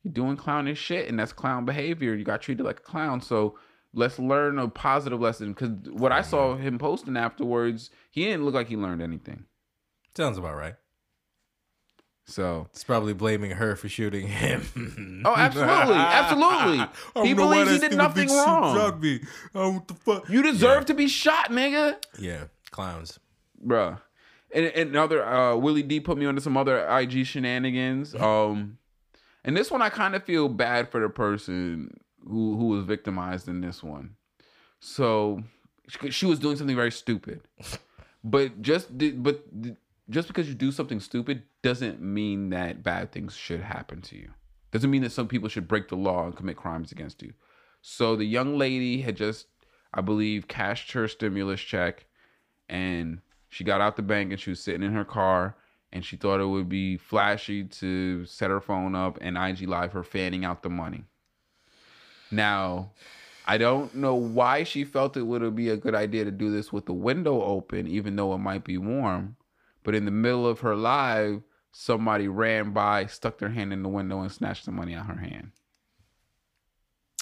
you're 0.03 0.13
doing 0.13 0.35
clownish 0.35 0.77
shit, 0.79 1.07
and 1.07 1.17
that's 1.17 1.31
clown 1.31 1.63
behavior. 1.63 2.15
You 2.15 2.25
got 2.25 2.41
treated 2.41 2.65
like 2.65 2.79
a 2.79 2.83
clown, 2.83 3.21
so 3.21 3.57
let's 3.93 4.19
learn 4.19 4.59
a 4.59 4.67
positive 4.67 5.19
lesson. 5.19 5.53
Because 5.53 5.71
what 5.91 6.11
I 6.11 6.21
saw 6.21 6.55
him 6.55 6.77
posting 6.77 7.17
afterwards, 7.17 7.89
he 8.11 8.25
didn't 8.25 8.45
look 8.45 8.53
like 8.53 8.67
he 8.67 8.77
learned 8.77 9.01
anything. 9.01 9.45
Sounds 10.15 10.37
about 10.37 10.55
right. 10.55 10.75
So 12.25 12.67
It's 12.71 12.83
probably 12.83 13.13
blaming 13.13 13.51
her 13.51 13.75
for 13.75 13.89
shooting 13.89 14.27
him. 14.27 15.21
Oh, 15.25 15.35
absolutely, 15.35 15.95
absolutely. 15.95 16.77
He 17.27 17.33
don't 17.33 17.37
know 17.37 17.45
why 17.47 17.63
believes 17.63 17.71
he 17.81 17.89
did 17.89 17.97
nothing 17.97 18.29
wrong. 18.29 18.99
me. 18.99 19.21
Oh, 19.55 19.71
what 19.73 19.87
the 19.87 19.93
fuck? 19.95 20.29
you 20.29 20.41
deserve 20.43 20.85
to 20.85 20.93
be 20.93 21.07
shot, 21.07 21.49
nigga. 21.49 21.97
Yeah, 22.19 22.45
clowns. 22.71 23.19
bruh. 23.65 23.99
And, 24.53 24.65
and 24.67 24.89
another 24.91 25.23
uh 25.25 25.55
Willie 25.55 25.83
D 25.83 25.99
put 25.99 26.17
me 26.17 26.25
onto 26.25 26.41
some 26.41 26.55
other 26.57 26.87
IG 26.87 27.25
shenanigans. 27.25 28.15
Um 28.19 28.77
and 29.43 29.55
this 29.57 29.71
one 29.71 29.81
I 29.81 29.89
kind 29.89 30.15
of 30.15 30.23
feel 30.23 30.49
bad 30.49 30.89
for 30.91 30.99
the 31.01 31.09
person 31.09 31.99
who 32.27 32.57
who 32.57 32.65
was 32.67 32.85
victimized 32.85 33.47
in 33.47 33.61
this 33.61 33.83
one. 33.83 34.15
So 34.79 35.43
she, 36.09 36.25
was 36.25 36.39
doing 36.39 36.55
something 36.55 36.75
very 36.75 36.91
stupid. 36.91 37.41
But 38.23 38.61
just 38.61 38.89
but 39.21 39.45
just 40.09 40.27
because 40.27 40.47
you 40.47 40.55
do 40.55 40.71
something 40.71 40.99
stupid 40.99 41.43
doesn't 41.61 42.01
mean 42.01 42.49
that 42.49 42.83
bad 42.83 43.11
things 43.11 43.35
should 43.35 43.61
happen 43.61 44.01
to 44.03 44.17
you. 44.17 44.29
Doesn't 44.71 44.91
mean 44.91 45.01
that 45.03 45.11
some 45.11 45.27
people 45.27 45.49
should 45.49 45.67
break 45.67 45.87
the 45.87 45.95
law 45.95 46.25
and 46.25 46.35
commit 46.35 46.57
crimes 46.57 46.91
against 46.91 47.21
you. 47.21 47.33
So 47.81 48.15
the 48.15 48.25
young 48.25 48.57
lady 48.57 49.01
had 49.01 49.15
just, 49.15 49.47
I 49.93 50.01
believe, 50.01 50.47
cashed 50.47 50.91
her 50.91 51.07
stimulus 51.07 51.61
check 51.61 52.05
and 52.67 53.21
she 53.47 53.63
got 53.63 53.81
out 53.81 53.95
the 53.95 54.01
bank 54.01 54.31
and 54.31 54.39
she 54.39 54.51
was 54.51 54.61
sitting 54.61 54.83
in 54.83 54.93
her 54.93 55.05
car 55.05 55.55
and 55.91 56.05
she 56.05 56.17
thought 56.17 56.39
it 56.39 56.45
would 56.45 56.69
be 56.69 56.97
flashy 56.97 57.63
to 57.63 58.25
set 58.25 58.51
her 58.51 58.61
phone 58.61 58.95
up 58.95 59.17
and 59.21 59.37
IG 59.37 59.67
live 59.67 59.93
her 59.93 60.03
fanning 60.03 60.45
out 60.45 60.61
the 60.61 60.69
money. 60.69 61.05
Now, 62.31 62.91
I 63.45 63.57
don't 63.57 63.95
know 63.95 64.15
why 64.15 64.63
she 64.63 64.83
felt 64.83 65.17
it 65.17 65.23
would 65.23 65.55
be 65.55 65.69
a 65.69 65.77
good 65.77 65.95
idea 65.95 66.25
to 66.25 66.31
do 66.31 66.51
this 66.51 66.71
with 66.71 66.85
the 66.85 66.93
window 66.93 67.41
open, 67.41 67.87
even 67.87 68.15
though 68.15 68.33
it 68.33 68.37
might 68.39 68.63
be 68.63 68.77
warm. 68.77 69.35
But 69.83 69.95
in 69.95 70.05
the 70.05 70.11
middle 70.11 70.45
of 70.47 70.59
her 70.59 70.75
live, 70.75 71.41
somebody 71.71 72.27
ran 72.27 72.71
by, 72.71 73.07
stuck 73.07 73.37
their 73.39 73.49
hand 73.49 73.73
in 73.73 73.81
the 73.81 73.89
window, 73.89 74.19
and 74.21 74.31
snatched 74.31 74.65
the 74.65 74.71
money 74.71 74.93
out 74.93 75.07
her 75.07 75.15
hand. 75.19 75.51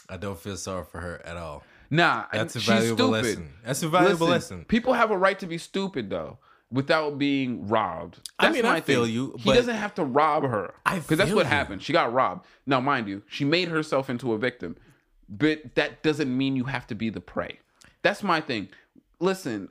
I 0.09 0.17
don't 0.17 0.39
feel 0.39 0.57
sorry 0.57 0.85
for 0.85 0.99
her 1.01 1.21
at 1.25 1.37
all. 1.37 1.63
Nah, 1.89 2.25
That's 2.33 2.55
a 2.55 2.59
valuable 2.59 3.07
lesson. 3.09 3.53
That's 3.65 3.83
a 3.83 3.89
valuable 3.89 4.27
Listen, 4.27 4.57
lesson. 4.57 4.65
People 4.65 4.93
have 4.93 5.11
a 5.11 5.17
right 5.17 5.37
to 5.39 5.45
be 5.47 5.57
stupid 5.57 6.09
though, 6.09 6.37
without 6.69 7.17
being 7.17 7.67
robbed. 7.67 8.19
I 8.39 8.45
That's 8.45 8.55
mean, 8.55 8.63
my 8.65 8.77
I 8.77 8.81
feel 8.81 9.05
thing. 9.05 9.13
you, 9.13 9.35
He 9.39 9.53
doesn't 9.53 9.75
have 9.75 9.95
to 9.95 10.03
rob 10.03 10.43
her 10.43 10.73
because 10.85 11.17
that's 11.17 11.31
what 11.31 11.45
you. 11.45 11.49
happened. 11.49 11.81
She 11.83 11.93
got 11.93 12.11
robbed. 12.11 12.45
Now, 12.65 12.81
mind 12.81 13.07
you, 13.07 13.21
she 13.27 13.45
made 13.45 13.69
herself 13.69 14.09
into 14.09 14.33
a 14.33 14.37
victim, 14.37 14.75
but 15.29 15.75
that 15.75 16.03
doesn't 16.03 16.35
mean 16.35 16.55
you 16.55 16.65
have 16.65 16.87
to 16.87 16.95
be 16.95 17.09
the 17.09 17.21
prey. 17.21 17.59
That's 18.01 18.23
my 18.23 18.41
thing. 18.41 18.69
Listen, 19.19 19.69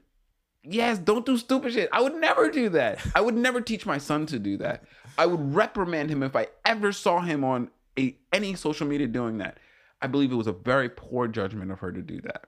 yes, 0.62 0.99
don't 0.99 1.25
do 1.25 1.37
stupid 1.37 1.73
shit. 1.73 1.88
I 1.92 2.03
would 2.03 2.14
never 2.14 2.51
do 2.51 2.69
that. 2.71 3.01
I 3.14 3.21
would 3.21 3.37
never 3.37 3.61
teach 3.61 3.87
my 3.87 3.99
son 3.99 4.27
to 4.27 4.38
do 4.38 4.57
that. 4.59 4.85
I 5.16 5.27
would 5.27 5.55
reprimand 5.55 6.11
him 6.11 6.23
if 6.23 6.37
I 6.37 6.49
ever 6.64 6.92
saw 6.92 7.21
him 7.21 7.45
on 7.45 7.71
a, 7.99 8.16
any 8.33 8.55
social 8.55 8.87
media 8.87 9.07
doing 9.07 9.38
that. 9.38 9.59
I 10.03 10.07
believe 10.09 10.31
it 10.33 10.37
was 10.37 10.47
a 10.47 10.53
very 10.53 10.88
poor 10.88 11.27
judgment 11.29 11.71
of 11.71 11.79
her 11.81 11.92
to 11.92 12.03
do 12.03 12.21
that. 12.23 12.45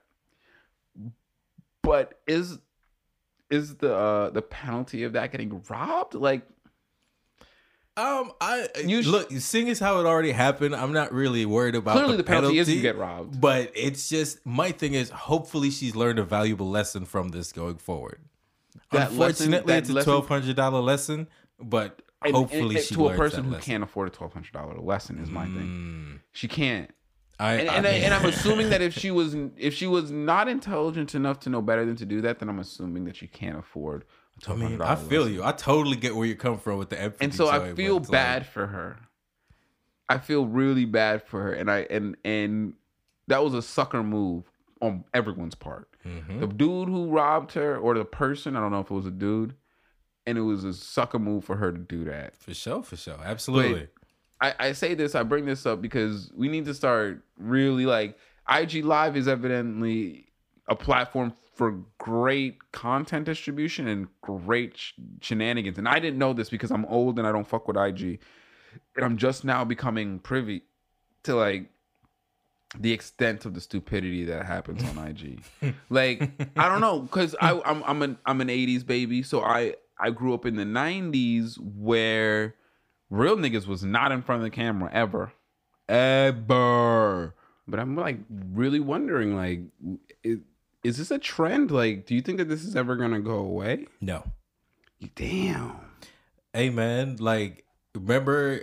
But 1.81 2.19
is 2.27 2.59
is 3.49 3.77
the 3.77 3.95
uh, 3.95 4.29
the 4.29 4.43
penalty 4.43 5.03
of 5.03 5.13
that 5.13 5.31
getting 5.31 5.63
robbed? 5.69 6.13
Like 6.13 6.47
Um, 7.97 8.31
I 8.39 8.67
You 8.85 9.01
look, 9.01 9.29
seeing 9.31 9.69
as 9.69 9.79
how 9.79 9.99
it 9.99 10.05
already 10.05 10.31
happened, 10.31 10.73
I'm 10.75 10.93
not 10.93 11.11
really 11.11 11.45
worried 11.45 11.75
about 11.75 11.93
clearly 11.93 12.13
the, 12.13 12.17
the 12.17 12.23
penalty, 12.23 12.57
is 12.59 12.69
you 12.69 12.75
penalty, 12.75 12.81
get 12.81 12.97
robbed. 12.97 13.41
But 13.41 13.71
it's 13.75 14.07
just 14.07 14.45
my 14.45 14.71
thing 14.71 14.93
is, 14.93 15.09
hopefully, 15.09 15.69
she's 15.69 15.95
learned 15.95 16.17
a 16.19 16.23
valuable 16.23 16.69
lesson 16.69 17.03
from 17.05 17.29
this 17.29 17.51
going 17.51 17.77
forward. 17.77 18.19
That 18.91 19.11
lesson- 19.13 19.47
Unfortunately, 19.53 19.73
that 19.73 19.79
it's 19.79 19.89
a 19.89 20.03
twelve 20.03 20.27
hundred 20.29 20.55
dollar 20.55 20.79
lesson, 20.79 21.27
but 21.59 22.01
And- 22.23 22.35
hopefully, 22.35 22.75
and- 22.77 22.85
she 22.85 22.95
to 22.95 23.09
a 23.09 23.15
person 23.15 23.43
who 23.45 23.51
lesson. 23.51 23.65
can't 23.71 23.83
afford 23.83 24.07
a 24.07 24.11
twelve 24.11 24.31
hundred 24.33 24.53
dollar 24.53 24.75
lesson 24.79 25.19
is 25.19 25.29
my 25.29 25.45
thing. 25.45 25.53
Mm, 25.55 26.19
She 26.31 26.47
can't. 26.47 26.89
I, 27.41 27.53
and, 27.53 27.69
I 27.69 27.75
and, 27.75 27.87
I, 27.87 27.89
and 27.91 28.13
I'm 28.13 28.25
assuming 28.33 28.69
that 28.69 28.81
if 28.81 28.93
she 28.97 29.11
was 29.11 29.35
if 29.57 29.73
she 29.73 29.87
was 29.87 30.09
not 30.11 30.47
intelligent 30.47 31.15
enough 31.15 31.39
to 31.41 31.49
know 31.49 31.61
better 31.61 31.85
than 31.85 31.95
to 31.97 32.05
do 32.05 32.21
that, 32.21 32.39
then 32.39 32.47
I'm 32.49 32.59
assuming 32.59 33.03
that 33.05 33.15
she 33.17 33.27
can't 33.27 33.57
afford 33.57 34.05
I 34.47 34.53
mean, 34.55 34.81
I 34.81 34.95
feel 34.95 35.27
you. 35.27 35.43
I 35.43 35.51
totally 35.51 35.97
get 35.97 36.15
where 36.15 36.25
you're 36.25 36.35
coming 36.35 36.59
from 36.59 36.77
with 36.77 36.89
the 36.89 36.99
empathy. 36.99 37.25
and 37.25 37.33
so 37.33 37.49
I 37.49 37.73
feel 37.73 37.99
bad 37.99 38.41
like- 38.43 38.51
for 38.51 38.67
her. 38.67 38.97
I 40.07 40.17
feel 40.17 40.47
really 40.47 40.85
bad 40.85 41.21
for 41.23 41.41
her, 41.43 41.53
and 41.53 41.69
I 41.69 41.79
and 41.89 42.15
and 42.25 42.73
that 43.27 43.43
was 43.43 43.53
a 43.53 43.61
sucker 43.61 44.01
move 44.01 44.43
on 44.81 45.03
everyone's 45.13 45.53
part. 45.55 45.87
Mhm. 46.05 46.39
The 46.39 46.47
dude 46.47 46.87
who 46.89 47.09
robbed 47.11 47.51
her, 47.53 47.77
or 47.77 47.93
the 47.95 48.05
person, 48.05 48.55
I 48.55 48.59
don't 48.61 48.71
know 48.71 48.79
if 48.79 48.89
it 48.89 48.93
was 48.93 49.05
a 49.05 49.11
dude, 49.11 49.53
and 50.25 50.37
it 50.37 50.41
was 50.41 50.63
a 50.63 50.73
sucker 50.73 51.19
move 51.19 51.43
for 51.43 51.57
her 51.57 51.71
to 51.71 51.77
do 51.77 52.05
that. 52.05 52.35
for 52.37 52.53
sure, 52.53 52.81
for 52.81 52.95
sure, 52.95 53.19
absolutely. 53.23 53.87
I, 54.41 54.55
I 54.59 54.71
say 54.71 54.93
this, 54.95 55.13
I 55.15 55.23
bring 55.23 55.45
this 55.45 55.65
up 55.65 55.81
because 55.81 56.31
we 56.33 56.47
need 56.47 56.65
to 56.65 56.73
start 56.73 57.21
really 57.37 57.85
like 57.85 58.17
IG 58.49 58.83
Live 58.85 59.15
is 59.17 59.27
evidently 59.27 60.27
a 60.67 60.75
platform 60.75 61.33
for 61.59 61.83
great 61.97 62.71
content 62.71 63.25
distribution 63.25 63.85
and 63.89 64.07
great 64.21 64.77
sh- 64.77 64.93
shenanigans. 65.19 65.77
And 65.77 65.89
I 65.89 65.99
didn't 65.99 66.17
know 66.17 66.31
this 66.31 66.49
because 66.49 66.71
I'm 66.71 66.85
old 66.85 67.19
and 67.19 67.27
I 67.27 67.33
don't 67.33 67.45
fuck 67.45 67.67
with 67.67 67.75
IG. 67.75 68.21
And 68.95 69.03
I'm 69.03 69.17
just 69.17 69.43
now 69.43 69.65
becoming 69.65 70.19
privy 70.19 70.61
to 71.23 71.35
like 71.35 71.65
the 72.79 72.93
extent 72.93 73.43
of 73.43 73.55
the 73.55 73.59
stupidity 73.59 74.23
that 74.23 74.45
happens 74.45 74.81
on 74.85 75.05
IG. 75.05 75.43
like 75.89 76.31
I 76.55 76.69
don't 76.69 76.79
know 76.79 77.01
cuz 77.11 77.35
I 77.41 77.59
I'm 77.65 77.83
I'm 77.83 78.01
an 78.03 78.17
I'm 78.25 78.39
an 78.39 78.47
80s 78.47 78.85
baby, 78.85 79.21
so 79.21 79.41
I 79.43 79.75
I 79.99 80.11
grew 80.11 80.33
up 80.33 80.45
in 80.45 80.55
the 80.55 80.63
90s 80.63 81.57
where 81.59 82.55
real 83.09 83.35
niggas 83.35 83.67
was 83.67 83.83
not 83.83 84.13
in 84.13 84.21
front 84.21 84.39
of 84.39 84.43
the 84.45 84.55
camera 84.55 84.89
ever 84.93 85.33
ever 85.89 87.33
but 87.67 87.79
i'm 87.79 87.95
like 87.95 88.19
really 88.29 88.79
wondering 88.79 89.35
like 89.35 89.61
is, 90.23 90.37
is 90.83 90.97
this 90.97 91.11
a 91.11 91.17
trend 91.19 91.71
like 91.71 92.05
do 92.05 92.15
you 92.15 92.21
think 92.21 92.37
that 92.37 92.47
this 92.49 92.63
is 92.63 92.75
ever 92.75 92.95
gonna 92.95 93.19
go 93.19 93.35
away 93.37 93.85
no, 94.01 94.23
damn 95.15 95.75
hey 96.53 96.69
man, 96.69 97.17
like 97.19 97.65
remember 97.95 98.61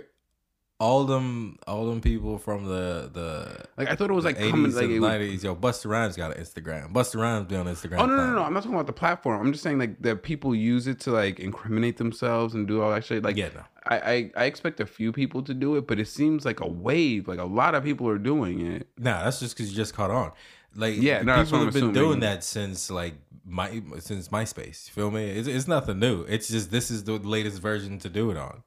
all 0.79 1.05
them 1.05 1.57
all 1.65 1.87
them 1.87 2.01
people 2.01 2.37
from 2.37 2.65
the 2.65 3.09
the 3.11 3.65
like 3.77 3.89
i 3.89 3.95
thought 3.95 4.11
it 4.11 4.13
was 4.13 4.23
like 4.25 4.37
80s 4.37 4.51
coming 4.51 4.71
like 4.73 4.83
and 4.83 4.93
it 4.93 4.99
was, 4.99 5.09
90s. 5.09 5.43
Yo, 5.43 5.55
Busta 5.55 5.89
Rhymes 5.89 6.15
got 6.15 6.37
an 6.37 6.43
Instagram. 6.43 6.93
Busta 6.93 7.19
Rhymes 7.19 7.47
be 7.47 7.55
on 7.55 7.65
Instagram. 7.65 7.97
oh 7.99 8.05
no 8.05 8.15
no 8.15 8.25
now. 8.27 8.33
no 8.33 8.43
i'm 8.43 8.53
not 8.53 8.61
talking 8.61 8.75
about 8.75 8.85
the 8.85 8.93
platform 8.93 9.41
i'm 9.41 9.51
just 9.51 9.63
saying 9.63 9.79
like 9.79 9.99
that 10.03 10.21
people 10.21 10.53
use 10.53 10.85
it 10.85 10.99
to 10.99 11.11
like 11.11 11.39
incriminate 11.39 11.97
themselves 11.97 12.53
and 12.53 12.67
do 12.67 12.81
all 12.83 12.91
that 12.91 13.03
shit 13.03 13.23
like 13.23 13.35
Yeah, 13.35 13.49
no. 13.55 13.63
I, 13.87 13.97
I 13.97 14.31
i 14.35 14.45
expect 14.45 14.79
a 14.79 14.85
few 14.85 15.11
people 15.11 15.41
to 15.43 15.53
do 15.55 15.77
it 15.77 15.87
but 15.87 15.97
it 15.99 16.07
seems 16.07 16.45
like 16.45 16.59
a 16.59 16.67
wave 16.67 17.27
like 17.27 17.39
a 17.39 17.45
lot 17.45 17.73
of 17.73 17.83
people 17.83 18.07
are 18.07 18.19
doing 18.19 18.63
it 18.63 18.87
Nah, 18.99 19.23
that's 19.23 19.39
just 19.39 19.55
because 19.57 19.71
you 19.71 19.75
just 19.75 19.95
caught 19.95 20.11
on. 20.11 20.31
Like, 20.75 20.95
Yeah, 20.97 21.21
no, 21.23 21.43
people 21.43 21.59
have 21.63 21.73
been 21.73 21.85
assuming. 21.85 21.93
doing 21.93 22.19
that 22.21 22.43
since 22.43 22.89
like 22.91 23.15
my 23.45 23.81
since 23.99 24.27
MySpace. 24.29 24.87
You 24.87 24.93
feel 24.93 25.11
me? 25.11 25.29
It's, 25.29 25.47
it's 25.47 25.67
nothing 25.67 25.99
new. 25.99 26.23
It's 26.23 26.47
just 26.49 26.69
this 26.71 26.91
is 26.91 27.03
the 27.05 27.13
latest 27.13 27.61
version 27.61 27.97
to 27.99 28.09
do 28.09 28.29
it 28.31 28.37
on. 28.37 28.63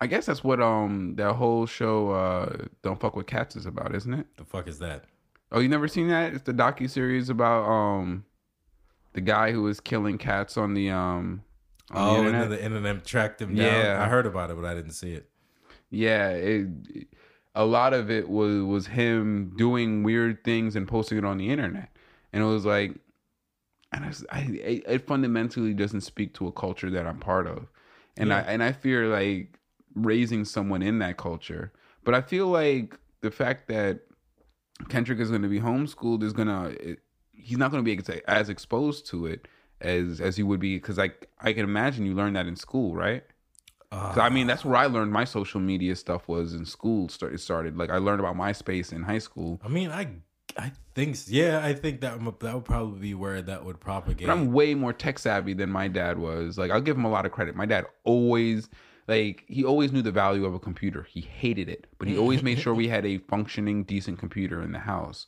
i 0.00 0.06
guess 0.06 0.26
that's 0.26 0.42
what 0.42 0.60
um 0.60 1.14
that 1.16 1.34
whole 1.34 1.64
show 1.64 2.10
uh 2.10 2.64
don't 2.82 2.98
fuck 3.00 3.14
with 3.14 3.26
cats 3.26 3.54
is 3.54 3.66
about 3.66 3.94
isn't 3.94 4.12
it 4.14 4.26
The 4.36 4.44
fuck 4.44 4.66
is 4.68 4.78
that? 4.80 5.04
Oh, 5.52 5.60
you 5.60 5.68
never 5.68 5.86
seen 5.86 6.08
that? 6.08 6.32
It's 6.34 6.42
the 6.44 6.52
docu 6.54 6.88
series 6.90 7.28
about 7.28 7.62
um 7.70 8.24
the 9.12 9.20
guy 9.20 9.52
who 9.52 9.62
was 9.62 9.78
killing 9.80 10.18
cats 10.18 10.56
on 10.56 10.74
the 10.74 10.90
um 10.90 11.42
on 11.90 12.14
the 12.14 12.20
Oh, 12.20 12.26
and 12.26 12.34
then 12.34 12.50
the 12.50 12.64
internet 12.64 13.04
tracked 13.04 13.40
him 13.40 13.54
down. 13.54 13.66
Yeah. 13.66 14.02
I 14.02 14.08
heard 14.08 14.26
about 14.26 14.50
it, 14.50 14.56
but 14.56 14.64
I 14.64 14.74
didn't 14.74 14.92
see 14.92 15.12
it. 15.12 15.28
yeah, 15.90 16.30
it, 16.30 16.66
a 17.54 17.64
lot 17.64 17.92
of 17.94 18.10
it 18.10 18.28
was 18.28 18.62
was 18.62 18.86
him 18.88 19.52
doing 19.56 20.02
weird 20.02 20.42
things 20.44 20.74
and 20.76 20.88
posting 20.88 21.18
it 21.18 21.24
on 21.24 21.38
the 21.38 21.50
internet, 21.50 21.90
and 22.32 22.42
it 22.42 22.46
was 22.46 22.64
like, 22.64 22.94
and 23.92 24.04
I, 24.04 24.08
was- 24.08 24.26
I 24.30 24.40
it, 24.62 25.06
fundamentally 25.06 25.74
doesn't 25.74 26.00
speak 26.02 26.34
to 26.34 26.46
a 26.46 26.52
culture 26.52 26.90
that 26.90 27.06
I'm 27.06 27.18
part 27.18 27.46
of, 27.46 27.68
and 28.16 28.32
I 28.32 28.38
Yeah. 28.40 28.44
and 28.48 28.62
I 28.62 28.72
fear 28.72 29.08
like 29.08 29.58
raising 29.94 30.44
someone 30.46 30.82
in 30.82 30.98
that 31.00 31.16
culture, 31.18 31.72
but 32.04 32.14
I 32.14 32.22
feel 32.22 32.46
like 32.48 32.98
the 33.20 33.30
fact 33.30 33.68
that 33.68 34.00
Kendrick 34.88 35.20
is 35.20 35.28
going 35.28 35.42
to 35.42 35.48
be 35.48 35.60
homeschooled 35.60 36.22
is 36.22 36.32
gonna 36.32 36.74
eh, 36.80 36.94
he's 37.32 37.58
not 37.58 37.70
going 37.70 37.84
to 37.84 37.84
be 37.84 37.92
ex- 37.92 38.08
as 38.26 38.48
exposed 38.48 39.06
to 39.08 39.26
it 39.26 39.46
as 39.80 40.20
as 40.20 40.36
he 40.36 40.42
would 40.42 40.60
be 40.60 40.76
because 40.76 40.96
like 40.96 41.28
I 41.40 41.52
can 41.52 41.64
imagine 41.64 42.06
you 42.06 42.14
learn 42.14 42.32
that 42.32 42.46
in 42.46 42.56
school, 42.56 42.94
right? 42.94 43.24
'Cause, 43.92 44.18
I 44.18 44.30
mean, 44.30 44.46
that's 44.46 44.64
where 44.64 44.76
I 44.76 44.86
learned 44.86 45.12
my 45.12 45.24
social 45.24 45.60
media 45.60 45.94
stuff 45.96 46.26
was 46.26 46.54
in 46.54 46.64
school. 46.64 47.08
Started 47.08 47.40
started 47.40 47.76
like 47.76 47.90
I 47.90 47.98
learned 47.98 48.20
about 48.20 48.36
MySpace 48.36 48.92
in 48.92 49.02
high 49.02 49.18
school. 49.18 49.60
I 49.62 49.68
mean, 49.68 49.90
I 49.90 50.08
I 50.56 50.72
think 50.94 51.16
yeah, 51.26 51.60
I 51.62 51.74
think 51.74 52.00
that 52.00 52.18
that 52.40 52.54
would 52.54 52.64
probably 52.64 53.00
be 53.00 53.14
where 53.14 53.42
that 53.42 53.64
would 53.64 53.80
propagate. 53.80 54.26
But 54.26 54.32
I'm 54.32 54.52
way 54.52 54.74
more 54.74 54.92
tech 54.92 55.18
savvy 55.18 55.52
than 55.54 55.70
my 55.70 55.88
dad 55.88 56.18
was. 56.18 56.56
Like 56.58 56.70
I'll 56.70 56.80
give 56.80 56.96
him 56.96 57.04
a 57.04 57.10
lot 57.10 57.26
of 57.26 57.32
credit. 57.32 57.54
My 57.54 57.66
dad 57.66 57.84
always 58.04 58.68
like 59.08 59.44
he 59.46 59.64
always 59.64 59.92
knew 59.92 60.02
the 60.02 60.12
value 60.12 60.46
of 60.46 60.54
a 60.54 60.58
computer. 60.58 61.02
He 61.02 61.20
hated 61.20 61.68
it, 61.68 61.86
but 61.98 62.08
he 62.08 62.16
always 62.16 62.42
made 62.42 62.58
sure 62.58 62.74
we 62.74 62.88
had 62.88 63.04
a 63.04 63.18
functioning 63.18 63.84
decent 63.84 64.18
computer 64.18 64.62
in 64.62 64.72
the 64.72 64.78
house. 64.78 65.26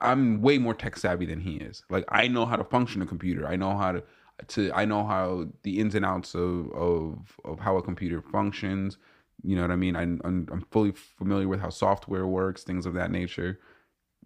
I'm 0.00 0.40
way 0.40 0.58
more 0.58 0.74
tech 0.74 0.96
savvy 0.96 1.26
than 1.26 1.40
he 1.40 1.56
is. 1.56 1.82
Like 1.90 2.04
I 2.08 2.28
know 2.28 2.46
how 2.46 2.56
to 2.56 2.64
function 2.64 3.02
a 3.02 3.06
computer. 3.06 3.46
I 3.48 3.56
know 3.56 3.76
how 3.76 3.92
to 3.92 4.04
to 4.48 4.72
I 4.72 4.84
know 4.84 5.04
how 5.04 5.48
the 5.62 5.80
ins 5.80 5.94
and 5.94 6.04
outs 6.04 6.34
of 6.34 6.70
of 6.72 7.38
of 7.44 7.60
how 7.60 7.76
a 7.76 7.82
computer 7.82 8.22
functions. 8.22 8.98
You 9.42 9.56
know 9.56 9.62
what 9.62 9.70
I 9.70 9.76
mean? 9.76 9.96
I, 9.96 10.02
I'm 10.02 10.20
I'm 10.24 10.66
fully 10.70 10.92
familiar 10.92 11.48
with 11.48 11.60
how 11.60 11.70
software 11.70 12.26
works, 12.26 12.62
things 12.62 12.86
of 12.86 12.94
that 12.94 13.10
nature. 13.10 13.58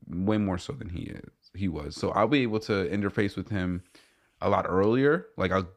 Way 0.07 0.39
more 0.39 0.59
so 0.59 0.73
than 0.75 0.91
he 0.91 1.05
is. 1.05 1.31
He 1.55 1.69
was. 1.69 1.97
So 1.97 2.11
I'll 2.11 2.29
be 2.29 2.43
able 2.43 2.61
to 2.61 2.89
interface 2.89 3.37
with 3.37 3.49
him 3.49 3.83
a 4.41 4.51
lot 4.51 4.67
earlier. 4.69 5.27
Like 5.37 5.53
I'll 5.53 5.69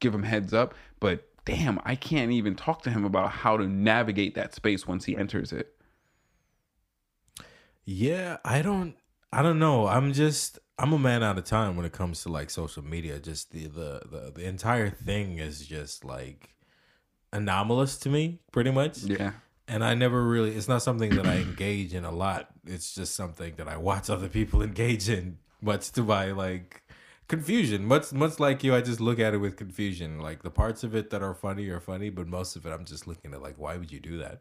give 0.00 0.14
him 0.14 0.22
heads 0.22 0.52
up, 0.52 0.74
but 1.00 1.28
damn, 1.44 1.80
I 1.84 1.94
can't 1.94 2.32
even 2.32 2.54
talk 2.54 2.82
to 2.82 2.90
him 2.90 3.04
about 3.04 3.30
how 3.30 3.56
to 3.56 3.66
navigate 3.66 4.34
that 4.34 4.54
space 4.54 4.86
once 4.86 5.04
he 5.04 5.16
enters 5.16 5.52
it. 5.52 5.74
Yeah, 7.84 8.38
I 8.44 8.62
don't 8.62 8.96
I 9.32 9.42
don't 9.42 9.58
know. 9.58 9.86
I'm 9.86 10.12
just 10.12 10.58
I'm 10.78 10.92
a 10.92 10.98
man 10.98 11.22
out 11.22 11.38
of 11.38 11.44
time 11.44 11.76
when 11.76 11.84
it 11.84 11.92
comes 11.92 12.22
to 12.22 12.28
like 12.28 12.50
social 12.50 12.84
media. 12.84 13.18
Just 13.18 13.50
the 13.52 13.66
the 13.66 14.02
the, 14.10 14.32
the 14.36 14.44
entire 14.46 14.90
thing 14.90 15.38
is 15.38 15.66
just 15.66 16.04
like 16.04 16.54
anomalous 17.32 17.98
to 17.98 18.08
me, 18.08 18.40
pretty 18.52 18.70
much. 18.70 18.98
Yeah. 19.02 19.32
And 19.70 19.84
I 19.84 19.92
never 19.94 20.22
really, 20.26 20.54
it's 20.54 20.66
not 20.68 20.80
something 20.82 21.14
that 21.16 21.26
I 21.26 21.36
engage 21.36 21.92
in 21.92 22.06
a 22.06 22.10
lot. 22.10 22.48
It's 22.66 22.94
just 22.94 23.14
something 23.14 23.52
that 23.56 23.68
I 23.68 23.76
watch 23.76 24.08
other 24.08 24.28
people 24.28 24.62
engage 24.70 25.10
in, 25.10 25.36
much 25.60 25.90
to 25.92 26.02
my 26.02 26.32
like 26.32 26.82
confusion. 27.28 27.84
Much, 27.84 28.10
much 28.14 28.40
like 28.40 28.64
you, 28.64 28.74
I 28.74 28.80
just 28.80 28.98
look 28.98 29.18
at 29.18 29.34
it 29.34 29.38
with 29.38 29.56
confusion. 29.56 30.20
Like 30.20 30.42
the 30.42 30.50
parts 30.50 30.84
of 30.84 30.94
it 30.94 31.10
that 31.10 31.22
are 31.22 31.34
funny 31.34 31.68
are 31.68 31.80
funny, 31.80 32.08
but 32.08 32.26
most 32.26 32.56
of 32.56 32.64
it, 32.64 32.70
I'm 32.70 32.86
just 32.86 33.06
looking 33.06 33.34
at 33.34 33.42
like, 33.42 33.56
why 33.58 33.76
would 33.76 33.92
you 33.92 34.00
do 34.00 34.16
that? 34.18 34.40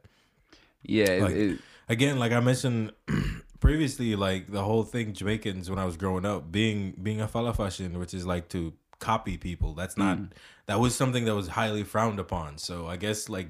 Yeah. 0.84 1.26
it- 1.28 1.38
it- 1.52 1.60
again, 1.90 2.20
like 2.20 2.32
I 2.32 2.40
mentioned 2.40 2.94
previously, 3.60 4.16
like 4.16 4.52
the 4.52 4.64
whole 4.64 4.84
thing 4.84 5.14
Jamaicans 5.14 5.70
when 5.70 5.80
I 5.80 5.86
was 5.86 5.98
growing 5.98 6.26
up, 6.26 6.52
being 6.52 6.94
being 7.02 7.22
a 7.22 7.28
follow-fashion, 7.28 7.98
which 8.00 8.14
is 8.14 8.26
like 8.26 8.50
to 8.50 8.74
copy 9.00 9.38
people. 9.38 9.74
That's 9.74 9.98
not 9.98 10.20
that 10.66 10.80
was 10.80 10.96
something 10.96 11.26
that 11.26 11.36
was 11.36 11.48
highly 11.50 11.84
frowned 11.84 12.20
upon. 12.20 12.58
So 12.58 12.88
I 12.88 12.98
guess 12.98 13.30
like 13.30 13.50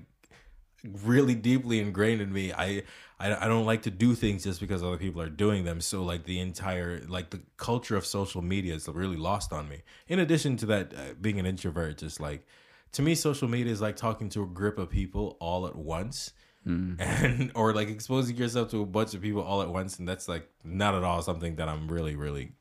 really 1.04 1.36
deeply 1.36 1.80
ingrained 1.80 2.22
in 2.22 2.32
me, 2.32 2.54
I 2.54 2.84
I, 3.20 3.46
I 3.46 3.48
don't 3.48 3.66
like 3.66 3.82
to 3.84 3.92
do 3.92 4.14
things 4.14 4.44
just 4.44 4.60
because 4.60 4.84
other 4.84 4.98
people 4.98 5.22
are 5.22 5.30
doing 5.30 5.66
them. 5.66 5.82
So 5.82 6.04
like 6.04 6.26
the 6.26 6.40
entire 6.40 7.02
like 7.08 7.30
the 7.32 7.42
culture 7.58 7.96
of 7.96 8.06
social 8.06 8.42
media 8.42 8.76
is 8.76 8.88
really 8.88 9.18
lost 9.18 9.52
on 9.54 9.68
me. 9.70 9.84
In 10.08 10.20
addition 10.20 10.58
to 10.58 10.66
that, 10.68 10.94
uh, 10.94 11.14
being 11.20 11.40
an 11.40 11.46
introvert, 11.46 11.98
just 11.98 12.20
like 12.20 12.46
to 12.94 13.02
me, 13.02 13.16
social 13.16 13.48
media 13.48 13.72
is 13.72 13.82
like 13.82 13.96
talking 13.96 14.30
to 14.30 14.44
a 14.44 14.48
group 14.48 14.78
of 14.78 14.90
people 14.90 15.38
all 15.40 15.68
at 15.68 15.76
once 15.76 16.32
Mm. 16.68 17.00
and 17.00 17.52
or 17.56 17.74
like 17.74 17.88
exposing 17.88 18.36
yourself 18.36 18.72
to 18.72 18.82
a 18.82 18.86
bunch 18.86 19.14
of 19.14 19.22
people 19.22 19.42
all 19.42 19.62
at 19.62 19.70
once 19.70 20.00
and 20.00 20.08
that's 20.08 20.28
like 20.28 20.50
not 20.66 20.96
at 20.96 21.04
all 21.04 21.22
something 21.22 21.56
that 21.56 21.70
i'm 21.70 21.88
really 21.88 22.18
really 22.18 22.52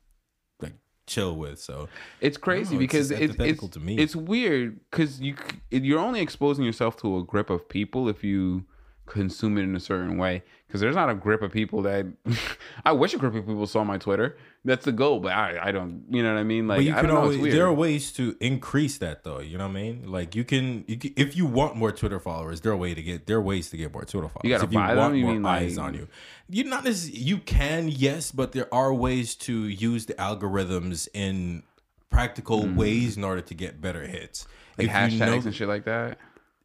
like 0.61 0.75
chill 1.09 1.35
with 1.35 1.59
so 1.59 1.89
It's 2.21 2.37
crazy 2.37 2.71
oh, 2.71 2.73
know, 2.75 2.79
because 2.79 3.09
just 3.09 3.21
it's 3.21 3.35
it's, 3.41 3.69
to 3.69 3.81
me. 3.81 3.99
it's 3.99 4.15
weird 4.15 4.79
because 4.91 5.21
you 5.21 5.35
you're 5.71 5.99
only 5.99 6.21
exposing 6.21 6.65
yourself 6.65 6.97
to 6.99 7.19
a 7.19 7.25
grip 7.25 7.51
of 7.51 7.69
people 7.69 8.09
if 8.09 8.23
you 8.23 8.65
consume 9.07 9.57
it 9.59 9.63
in 9.63 9.75
a 9.77 9.81
certain 9.81 10.19
way. 10.19 10.43
Because 10.67 10.81
there's 10.81 10.97
not 10.97 11.09
a 11.09 11.15
grip 11.15 11.43
of 11.43 11.53
people 11.53 11.83
that 11.83 12.07
I 12.85 12.91
wish 12.93 13.15
a 13.15 13.19
group 13.19 13.35
of 13.37 13.47
people 13.47 13.67
saw 13.69 13.85
my 13.85 13.99
Twitter. 13.99 14.37
That's 14.65 14.85
the 14.85 14.91
goal, 14.91 15.21
but 15.21 15.31
I 15.33 15.69
I 15.69 15.71
don't. 15.73 16.05
You 16.11 16.25
know 16.25 16.35
what 16.35 16.41
I 16.41 16.43
mean? 16.43 16.67
Like 16.67 16.83
you 16.83 16.93
I 16.93 17.03
don't 17.03 17.13
know. 17.13 17.19
always 17.19 17.37
it's 17.37 17.43
weird. 17.43 17.55
there 17.57 17.67
are 17.67 17.73
ways 17.73 18.11
to 18.13 18.37
increase 18.41 18.99
that 18.99 19.23
though 19.23 19.39
you 19.39 19.57
know 19.59 19.65
what 19.65 19.71
i 19.71 19.81
mean 19.81 20.11
like 20.11 20.35
you 20.35 20.43
can, 20.43 20.85
you 20.89 20.97
can 20.97 21.13
if 21.17 21.37
you 21.37 21.47
want 21.47 21.77
more 21.77 21.93
twitter 21.93 22.19
followers 22.19 22.61
there 22.63 22.73
are 22.73 22.77
way 22.77 22.93
to 22.95 23.01
get 23.03 23.27
there 23.29 23.37
are 23.37 23.43
ways 23.43 23.71
to 23.71 23.77
get 23.77 23.93
more 23.93 24.05
twitter 24.05 24.29
followers 24.29 24.43
You 24.43 24.51
gotta 24.51 24.65
if 24.65 24.71
buy 24.73 24.89
them? 24.89 24.97
want 24.99 25.15
You 25.17 25.25
more 25.25 25.33
mean, 25.35 25.47
eyes 25.47 25.77
like- 25.77 25.87
on 25.87 25.95
you 25.95 26.09
you 26.49 26.65
not 26.65 26.83
necessarily 26.85 27.21
you 27.21 27.39
can 27.39 27.87
yes 27.89 28.33
but 28.33 28.53
there 28.53 28.73
are 28.75 28.93
ways 28.93 29.37
to 29.37 29.69
use 29.69 30.07
the 30.07 30.15
algorithms 30.15 31.07
in 31.15 31.63
practical 32.11 32.63
mm. 32.65 32.75
ways 32.77 33.17
in 33.17 33.23
order 33.25 33.41
to 33.43 33.55
get 33.55 33.81
better 33.81 34.07
hits 34.07 34.47
like 34.79 34.89
If 34.89 34.93
hashtags 34.93 35.13
you 35.13 35.19
know- 35.19 35.33
and 35.35 35.55
shit 35.55 35.69
like 35.69 35.85
that. 35.85 36.19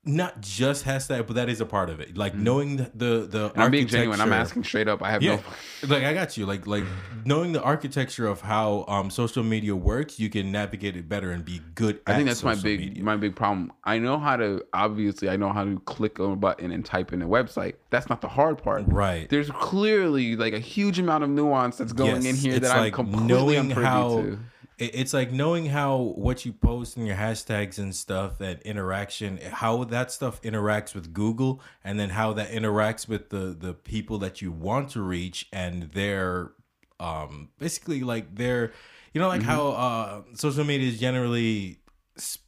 Not 0.04 0.42
just 0.42 0.84
has 0.84 1.08
hashtag, 1.08 1.28
but 1.28 1.36
that 1.36 1.48
is 1.48 1.62
a 1.62 1.66
part 1.66 1.90
of 1.90 2.00
it. 2.00 2.18
Like 2.18 2.34
knowing 2.34 2.78
the 2.78 2.92
the, 2.96 3.28
the. 3.28 3.52
I'm 3.56 3.70
being 3.70 3.86
genuine. 3.86 4.20
I'm 4.20 4.34
asking 4.34 4.64
straight 4.64 4.88
up. 4.88 5.04
I 5.04 5.12
have 5.12 5.22
Yeah, 5.22 5.40
no. 5.84 5.90
like 5.94 6.04
I 6.04 6.14
got 6.14 6.38
you. 6.38 6.48
Like 6.48 6.66
like 6.66 6.84
knowing 7.24 7.52
the 7.52 7.62
architecture 7.62 8.26
of 8.26 8.42
how 8.42 8.86
um 8.88 9.12
social 9.12 9.44
media 9.44 9.76
works, 9.76 10.20
you 10.20 10.30
can 10.30 10.52
navigate 10.52 10.98
it 10.98 11.08
better 11.08 11.32
and 11.32 11.46
be 11.46 11.62
good. 11.76 12.00
I 12.08 12.16
think 12.16 12.28
that's 12.28 12.44
my 12.44 12.56
big 12.56 12.80
media. 12.80 13.04
my 13.04 13.16
big 13.16 13.36
problem. 13.36 13.72
I 13.84 14.00
know 14.00 14.18
how 14.18 14.38
to 14.38 14.66
obviously 14.74 15.30
I 15.30 15.38
know 15.38 15.54
how 15.54 15.64
to 15.64 15.80
click 15.86 16.20
on 16.20 16.32
a 16.32 16.36
button 16.36 16.72
and 16.72 16.84
type 16.84 17.14
in 17.14 17.22
a 17.22 17.28
website. 17.28 17.76
That's 17.92 18.10
not 18.10 18.22
the 18.22 18.28
hard 18.30 18.58
part. 18.62 18.86
Right. 18.88 19.30
There's 19.30 19.52
clearly 19.52 20.36
like 20.36 20.54
a 20.54 20.60
huge 20.60 20.98
amount 20.98 21.24
of 21.24 21.30
nuance 21.30 21.78
that's 21.78 21.94
going 21.94 22.24
Yes, 22.24 22.26
in 22.26 22.36
here 22.38 22.60
that 22.60 22.72
I'm 22.72 22.92
completely 22.92 23.28
knowing 23.28 23.70
how 23.70 24.22
to. 24.22 24.40
It- 24.82 24.92
it's 25.02 25.14
like 25.14 25.32
knowing 25.32 25.66
how 25.68 25.98
what 25.98 26.44
you 26.46 26.52
post 26.54 26.98
and 26.98 27.06
your 27.08 27.16
hashtags 27.16 27.78
and 27.78 27.96
stuff 27.96 28.38
that 28.40 28.62
interaction 28.64 29.38
how 29.64 29.84
that 29.86 30.12
stuff 30.12 30.42
interacts 30.42 30.94
with 30.96 31.14
google 31.14 31.62
and 31.84 32.00
then 32.00 32.10
how 32.10 32.34
that 32.34 32.50
interacts 32.52 33.08
with 33.08 33.30
the 33.30 33.56
the 33.58 33.74
people 33.74 34.18
that 34.18 34.42
you 34.42 34.52
want 34.52 34.90
to 34.90 35.02
reach 35.02 35.48
and 35.54 35.92
their 35.94 36.52
um 37.00 37.50
basically 37.60 38.02
like 38.02 38.36
their 38.36 38.72
you 39.14 39.22
know 39.22 39.28
like 39.28 39.42
Mm-hmm. 39.42 39.50
how 39.50 39.68
uh 39.88 40.22
social 40.36 40.64
media 40.64 40.88
is 40.90 41.00
generally 41.00 41.80
sp- 42.18 42.42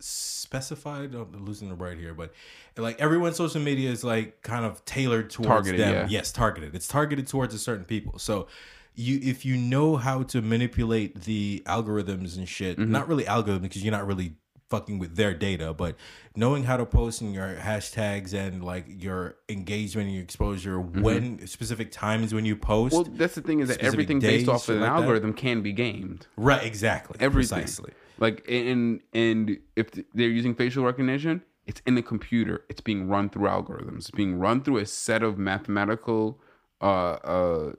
specified 0.00 1.14
i'm 1.14 1.44
losing 1.44 1.68
the 1.68 1.74
right 1.74 1.96
here 1.98 2.12
but 2.14 2.32
like 2.76 3.00
everyone's 3.00 3.36
social 3.36 3.60
media 3.60 3.90
is 3.90 4.02
like 4.02 4.42
kind 4.42 4.64
of 4.64 4.84
tailored 4.84 5.30
towards 5.30 5.48
Targeted, 5.48 5.80
them 5.80 5.94
yeah. 5.94 6.06
yes 6.08 6.32
targeted 6.32 6.74
it's 6.74 6.88
targeted 6.88 7.26
towards 7.26 7.54
a 7.54 7.58
certain 7.58 7.84
people 7.84 8.18
so 8.18 8.48
you 8.94 9.18
if 9.22 9.44
you 9.44 9.56
know 9.56 9.96
how 9.96 10.22
to 10.22 10.42
manipulate 10.42 11.22
the 11.22 11.62
algorithms 11.66 12.36
and 12.36 12.48
shit 12.48 12.78
Mm-hmm. 12.78 12.92
not 12.92 13.08
really 13.08 13.24
algorithms 13.24 13.62
because 13.62 13.82
you're 13.84 13.92
not 13.92 14.06
really 14.06 14.34
fucking 14.68 14.98
with 14.98 15.16
their 15.16 15.34
data 15.34 15.74
but 15.74 15.96
knowing 16.34 16.64
how 16.64 16.78
to 16.78 16.86
post 16.86 17.20
in 17.20 17.34
your 17.34 17.56
hashtags 17.56 18.32
and 18.32 18.64
like 18.64 18.86
your 18.88 19.36
engagement 19.50 20.06
and 20.06 20.14
your 20.14 20.22
exposure 20.24 20.80
when 20.80 21.46
specific 21.46 21.90
times 21.92 22.32
when 22.32 22.44
you 22.46 22.56
post 22.56 22.94
Mm-hmm. 22.94 23.10
Well, 23.10 23.18
that's 23.18 23.34
the 23.34 23.42
thing 23.42 23.60
is 23.60 23.68
that 23.68 23.80
everything 23.80 24.18
based 24.18 24.48
off 24.48 24.66
of 24.68 24.76
an 24.76 24.80
like 24.82 24.90
that. 24.90 24.96
algorithm 24.96 25.34
can 25.34 25.60
be 25.62 25.72
gamed. 25.72 26.26
right 26.36 26.64
exactly 26.64 27.16
Everything. 27.20 27.58
precisely 27.58 27.92
Like 28.18 28.48
and 28.48 29.00
and 29.12 29.58
if 29.76 29.90
they're 30.14 30.28
using 30.40 30.54
facial 30.54 30.84
recognition, 30.84 31.42
it's 31.66 31.80
in 31.86 31.94
the 31.94 32.02
computer. 32.02 32.64
It's 32.70 32.80
being 32.80 33.08
run 33.08 33.28
through 33.30 33.48
algorithms. 33.48 33.98
It's 33.98 34.10
being 34.10 34.36
run 34.38 34.62
through 34.62 34.78
a 34.78 34.86
set 34.86 35.22
of 35.22 35.36
mathematical 35.38 36.40
uh 36.80 36.84
uh 36.84 37.72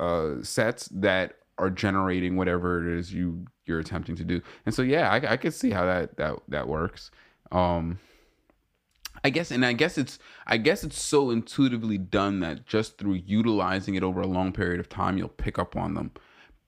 uh 0.00 0.42
sets 0.42 0.88
that 0.88 1.34
are 1.58 1.70
generating 1.70 2.36
whatever 2.36 2.86
it 2.86 2.98
is 2.98 3.12
you 3.12 3.46
you're 3.64 3.78
attempting 3.80 4.16
to 4.16 4.24
do. 4.24 4.40
And 4.64 4.74
so 4.74 4.82
yeah, 4.82 5.10
I 5.10 5.32
I 5.32 5.36
could 5.36 5.54
see 5.54 5.70
how 5.70 5.84
that 5.86 6.16
that 6.16 6.38
that 6.48 6.68
works. 6.68 7.10
Um 7.52 7.98
I 9.24 9.30
guess, 9.30 9.50
and 9.50 9.64
I 9.64 9.72
guess 9.72 9.98
it's, 9.98 10.18
I 10.46 10.56
guess 10.56 10.84
it's 10.84 11.02
so 11.02 11.30
intuitively 11.30 11.98
done 11.98 12.40
that 12.40 12.66
just 12.66 12.98
through 12.98 13.14
utilizing 13.26 13.94
it 13.94 14.04
over 14.04 14.20
a 14.20 14.26
long 14.26 14.52
period 14.52 14.78
of 14.78 14.88
time, 14.88 15.18
you'll 15.18 15.28
pick 15.28 15.58
up 15.58 15.74
on 15.74 15.94
them. 15.94 16.12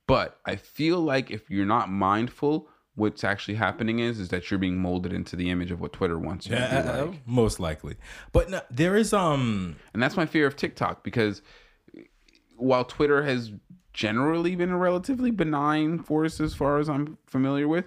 But 0.07 0.39
I 0.45 0.55
feel 0.55 0.99
like 0.99 1.31
if 1.31 1.49
you're 1.49 1.65
not 1.65 1.89
mindful, 1.89 2.67
what's 2.95 3.23
actually 3.23 3.55
happening 3.55 3.99
is, 3.99 4.19
is 4.19 4.29
that 4.29 4.49
you're 4.49 4.57
being 4.57 4.77
molded 4.77 5.13
into 5.13 5.35
the 5.35 5.49
image 5.49 5.71
of 5.71 5.79
what 5.79 5.93
Twitter 5.93 6.19
wants 6.19 6.47
you 6.47 6.55
to 6.55 6.61
be 6.61 6.89
like. 6.89 7.21
most 7.25 7.59
likely 7.59 7.95
but 8.33 8.49
no, 8.49 8.61
there 8.69 8.95
is 8.97 9.13
um 9.13 9.77
And 9.93 10.03
that's 10.03 10.17
my 10.17 10.25
fear 10.25 10.45
of 10.45 10.55
TikTok 10.55 11.03
because 11.03 11.41
while 12.59 12.85
Twitter 12.85 13.23
has 13.23 13.51
generally 13.93 14.55
been 14.55 14.69
a 14.69 14.77
relatively 14.77 15.31
benign 15.31 15.99
force 15.99 16.39
as 16.39 16.53
far 16.53 16.79
as 16.79 16.89
I'm 16.89 17.17
familiar 17.25 17.67
with, 17.67 17.85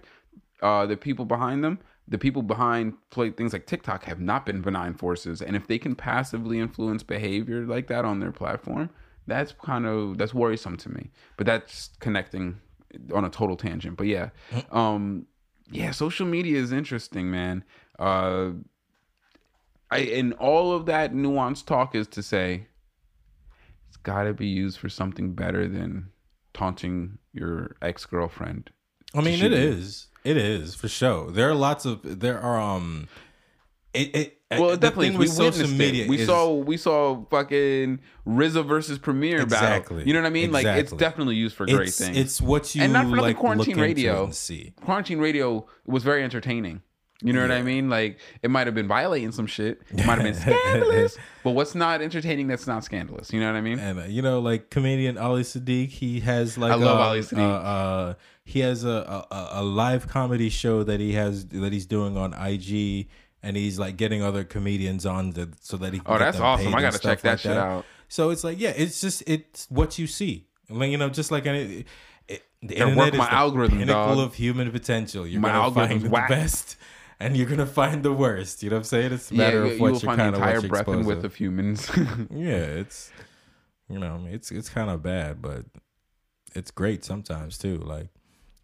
uh, 0.63 0.87
the 0.87 0.97
people 0.97 1.25
behind 1.25 1.63
them, 1.63 1.79
the 2.09 2.19
people 2.19 2.43
behind 2.43 2.95
play 3.11 3.31
things 3.31 3.53
like 3.53 3.67
TikTok 3.67 4.05
have 4.05 4.21
not 4.21 4.45
been 4.45 4.61
benign 4.61 4.95
forces. 4.95 5.41
And 5.41 5.57
if 5.57 5.67
they 5.67 5.79
can 5.79 5.95
passively 5.95 6.59
influence 6.59 7.03
behavior 7.03 7.65
like 7.65 7.87
that 7.89 8.05
on 8.05 8.21
their 8.21 8.33
platform, 8.33 8.91
that's 9.27 9.53
kind 9.53 9.87
of 9.87 10.19
that's 10.19 10.35
worrisome 10.35 10.77
to 10.79 10.89
me. 10.91 11.11
But 11.37 11.47
that's 11.47 11.91
connecting 12.01 12.61
on 13.15 13.25
a 13.25 13.31
total 13.31 13.57
tangent. 13.57 13.97
But 13.97 14.09
yeah, 14.09 14.31
um, 14.71 15.27
yeah, 15.71 15.93
social 15.93 16.27
media 16.27 16.59
is 16.59 16.73
interesting, 16.73 17.31
man. 17.31 17.65
Uh, 17.99 18.51
I 19.91 19.99
and 19.99 20.33
all 20.35 20.73
of 20.73 20.87
that 20.87 21.13
nuanced 21.13 21.67
talk 21.67 21.95
is 21.95 22.09
to 22.09 22.23
say 22.23 22.67
got 24.03 24.25
to 24.25 24.33
be 24.33 24.47
used 24.47 24.79
for 24.79 24.89
something 24.89 25.35
better 25.35 25.69
than 25.69 26.11
taunting 26.55 27.19
your 27.33 27.77
ex 27.81 28.05
girlfriend. 28.05 28.71
I 29.15 29.21
mean, 29.21 29.43
it 29.45 29.53
you. 29.53 29.57
is. 29.57 30.09
It 30.25 30.37
is 30.37 30.75
for 30.75 30.89
sure. 30.89 31.31
There 31.31 31.49
are 31.49 31.55
lots 31.55 31.85
of 31.85 32.21
there 32.21 32.41
are 32.41 32.61
um. 32.61 33.09
It, 33.95 34.17
it 34.17 34.43
Well, 34.53 34.71
it 34.71 34.81
definitely 34.81 35.11
we 35.11 35.29
witnessed 35.29 35.61
it. 35.61 36.09
We 36.09 36.21
is- 36.21 36.27
saw 36.27 36.55
we 36.55 36.77
saw 36.77 37.25
fucking 37.27 38.01
RZA 38.27 38.67
versus 38.67 38.99
Premier 38.99 39.45
battle. 39.45 40.01
You 40.01 40.15
know 40.15 40.21
what 40.21 40.27
I 40.27 40.31
mean? 40.31 40.51
Like 40.53 40.65
it's 40.67 40.93
definitely 40.93 41.37
used 41.37 41.57
for 41.57 41.67
great 41.67 41.89
it's, 41.89 41.99
things. 41.99 42.17
It's 42.17 42.41
what 42.41 42.75
you 42.75 42.83
And 42.85 42.93
not 42.93 43.11
for 43.11 43.17
like 43.17 43.37
quarantine 43.37 43.79
radio. 43.79 44.31
see. 44.31 44.73
Quarantine 44.83 45.19
radio 45.19 45.67
was 45.85 46.05
very 46.05 46.23
entertaining. 46.23 46.83
You 47.23 47.33
know 47.33 47.43
what 47.43 47.51
I 47.51 47.63
mean? 47.63 47.89
Like 47.89 48.19
it 48.43 48.51
might 48.51 48.67
have 48.67 48.75
been 48.75 48.89
violating 48.89 49.33
some 49.33 49.47
shit. 49.47 49.81
It 49.91 50.07
might 50.07 50.19
have 50.19 50.25
been 50.25 50.35
scandalous. 50.63 51.17
but 51.45 51.51
what's 51.53 51.75
not 51.75 52.03
entertaining 52.03 52.49
that's 52.49 52.67
not 52.67 52.85
scandalous? 52.85 53.33
You 53.33 53.41
know 53.41 53.47
what 53.47 53.57
I 53.57 53.61
mean? 53.61 53.79
And 53.79 54.01
uh, 54.01 54.03
you 54.05 54.23
know, 54.23 54.41
like 54.41 54.71
comedian 54.71 55.19
Ali 55.19 55.43
Siddiq, 55.43 55.89
he 55.91 56.21
has 56.21 56.59
like 56.59 56.73
I 56.73 56.75
love 56.77 56.97
um, 56.99 57.03
Ali 57.07 57.21
Siddiq. 57.21 57.39
Uh, 57.39 57.43
uh, 57.67 58.15
he 58.45 58.61
has 58.61 58.85
a, 58.85 59.25
a 59.31 59.49
a 59.53 59.63
live 59.63 60.09
comedy 60.09 60.49
show 60.49 60.83
that 60.83 60.99
he 61.01 61.13
has 61.13 61.47
that 61.47 61.73
he's 61.73 61.87
doing 61.87 62.17
on 62.17 62.33
IG, 62.35 63.09
and 63.43 63.57
he's 63.57 63.79
like 63.79 63.97
getting 63.97 64.23
other 64.23 64.43
comedians 64.45 65.07
on 65.07 65.33
to, 65.35 65.49
so 65.61 65.77
that 65.77 65.93
he. 65.93 66.01
Can 66.01 66.15
Oh, 66.15 66.19
that's 66.19 66.41
awesome. 66.41 66.75
I 66.75 66.81
gotta 66.81 66.99
check 66.99 67.21
that 67.21 67.31
like 67.31 67.39
shit 67.41 67.57
out. 67.57 67.85
So 68.09 68.31
it's 68.31 68.43
like, 68.45 68.61
yeah, 68.61 68.75
it's 68.77 69.01
just 69.01 69.23
it's 69.27 69.67
what 69.71 69.99
you 69.99 70.07
see. 70.07 70.47
Like 70.69 70.91
you 70.91 70.99
know, 70.99 71.09
just 71.09 71.31
like 71.31 71.47
any. 71.47 71.85
It, 72.29 72.43
the 72.63 72.77
Gotta 72.77 72.91
internet 72.91 72.97
work 72.97 73.15
is 73.15 73.21
the 73.21 73.35
algorithm, 73.35 73.79
pinnacle 73.79 74.15
dog. 74.17 74.19
of 74.27 74.35
human 74.35 74.71
potential. 74.71 75.27
You're 75.27 75.41
My 75.41 75.51
gonna 75.53 75.75
find 75.75 76.01
the 76.03 76.09
whack. 76.11 76.29
best, 76.29 76.77
and 77.23 77.37
you're 77.37 77.47
gonna 77.49 77.67
find 77.67 78.03
the 78.03 78.13
worst. 78.13 78.63
You 78.63 78.71
know 78.71 78.77
what 78.77 78.81
I'm 78.81 78.85
saying? 78.85 79.13
It's 79.13 79.31
a 79.31 79.35
Yeah, 79.35 79.45
matter 79.45 79.67
you, 79.67 79.73
of 79.75 79.81
what 79.81 79.89
you're 79.91 80.01
find 80.01 80.19
the 80.21 80.23
kind 80.25 80.35
of 80.37 80.43
entire 80.43 80.61
breath 80.63 80.89
and 80.89 81.07
width 81.07 81.25
of 81.25 81.35
humans. 81.35 81.91
Yeah, 82.31 82.55
it's 82.83 83.11
you 83.89 83.99
know, 83.99 84.25
it's 84.29 84.51
it's 84.51 84.69
kind 84.69 84.91
of 84.91 85.03
bad, 85.03 85.41
but 85.43 85.65
it's 86.55 86.71
great 86.71 87.05
sometimes 87.05 87.59
too. 87.59 87.79
Like 87.79 88.09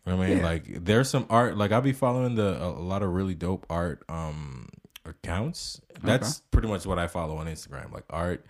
I 0.06 0.16
mean, 0.16 0.38
Yeah. 0.38 0.44
like 0.44 0.84
there's 0.84 1.08
some 1.10 1.26
art. 1.30 1.56
Like 1.56 1.72
I'll 1.72 1.80
be 1.80 1.92
following 1.92 2.34
the 2.34 2.62
a, 2.62 2.68
a 2.68 2.84
lot 2.84 3.02
of 3.02 3.12
really 3.12 3.34
dope 3.34 3.66
art. 3.70 4.02
Um, 4.08 4.68
accounts. 5.04 5.80
That's 6.02 6.40
pretty 6.50 6.68
much 6.68 6.84
what 6.84 6.98
I 6.98 7.06
follow 7.06 7.38
on 7.38 7.46
Instagram, 7.46 7.92
like 7.92 8.04
art 8.10 8.44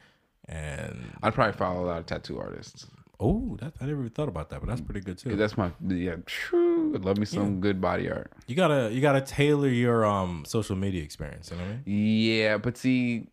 and 0.49 1.13
I'd 1.23 1.35
probably 1.35 1.53
follow 1.57 1.85
a 1.85 1.87
lot 1.87 1.99
of 2.01 2.07
tattoo 2.07 2.41
artists. 2.41 2.87
Oh, 3.21 3.57
that 3.61 3.75
I 3.81 3.87
never 3.87 4.01
even 4.01 4.11
thought 4.11 4.29
about 4.29 4.51
that, 4.51 4.61
but 4.61 4.69
that's 4.69 4.81
pretty 4.81 5.01
good 5.01 5.19
too. 5.19 5.37
That's 5.37 5.57
my 5.57 5.71
yeah. 5.87 6.17
True. 6.27 6.97
Love 6.99 7.19
me 7.19 7.27
some 7.27 7.61
good 7.61 7.81
body 7.81 8.11
art. 8.11 8.33
You 8.47 8.55
gotta 8.55 8.91
you 8.93 9.01
gotta 9.01 9.21
tailor 9.21 9.69
your 9.69 10.05
um 10.05 10.45
social 10.47 10.77
media 10.77 11.03
experience. 11.03 11.51
You 11.51 11.57
know 11.57 11.65
what 11.65 11.71
I 11.71 11.75
mean? 11.75 11.83
Yeah, 11.87 12.59
but 12.59 12.77
see, 12.77 13.29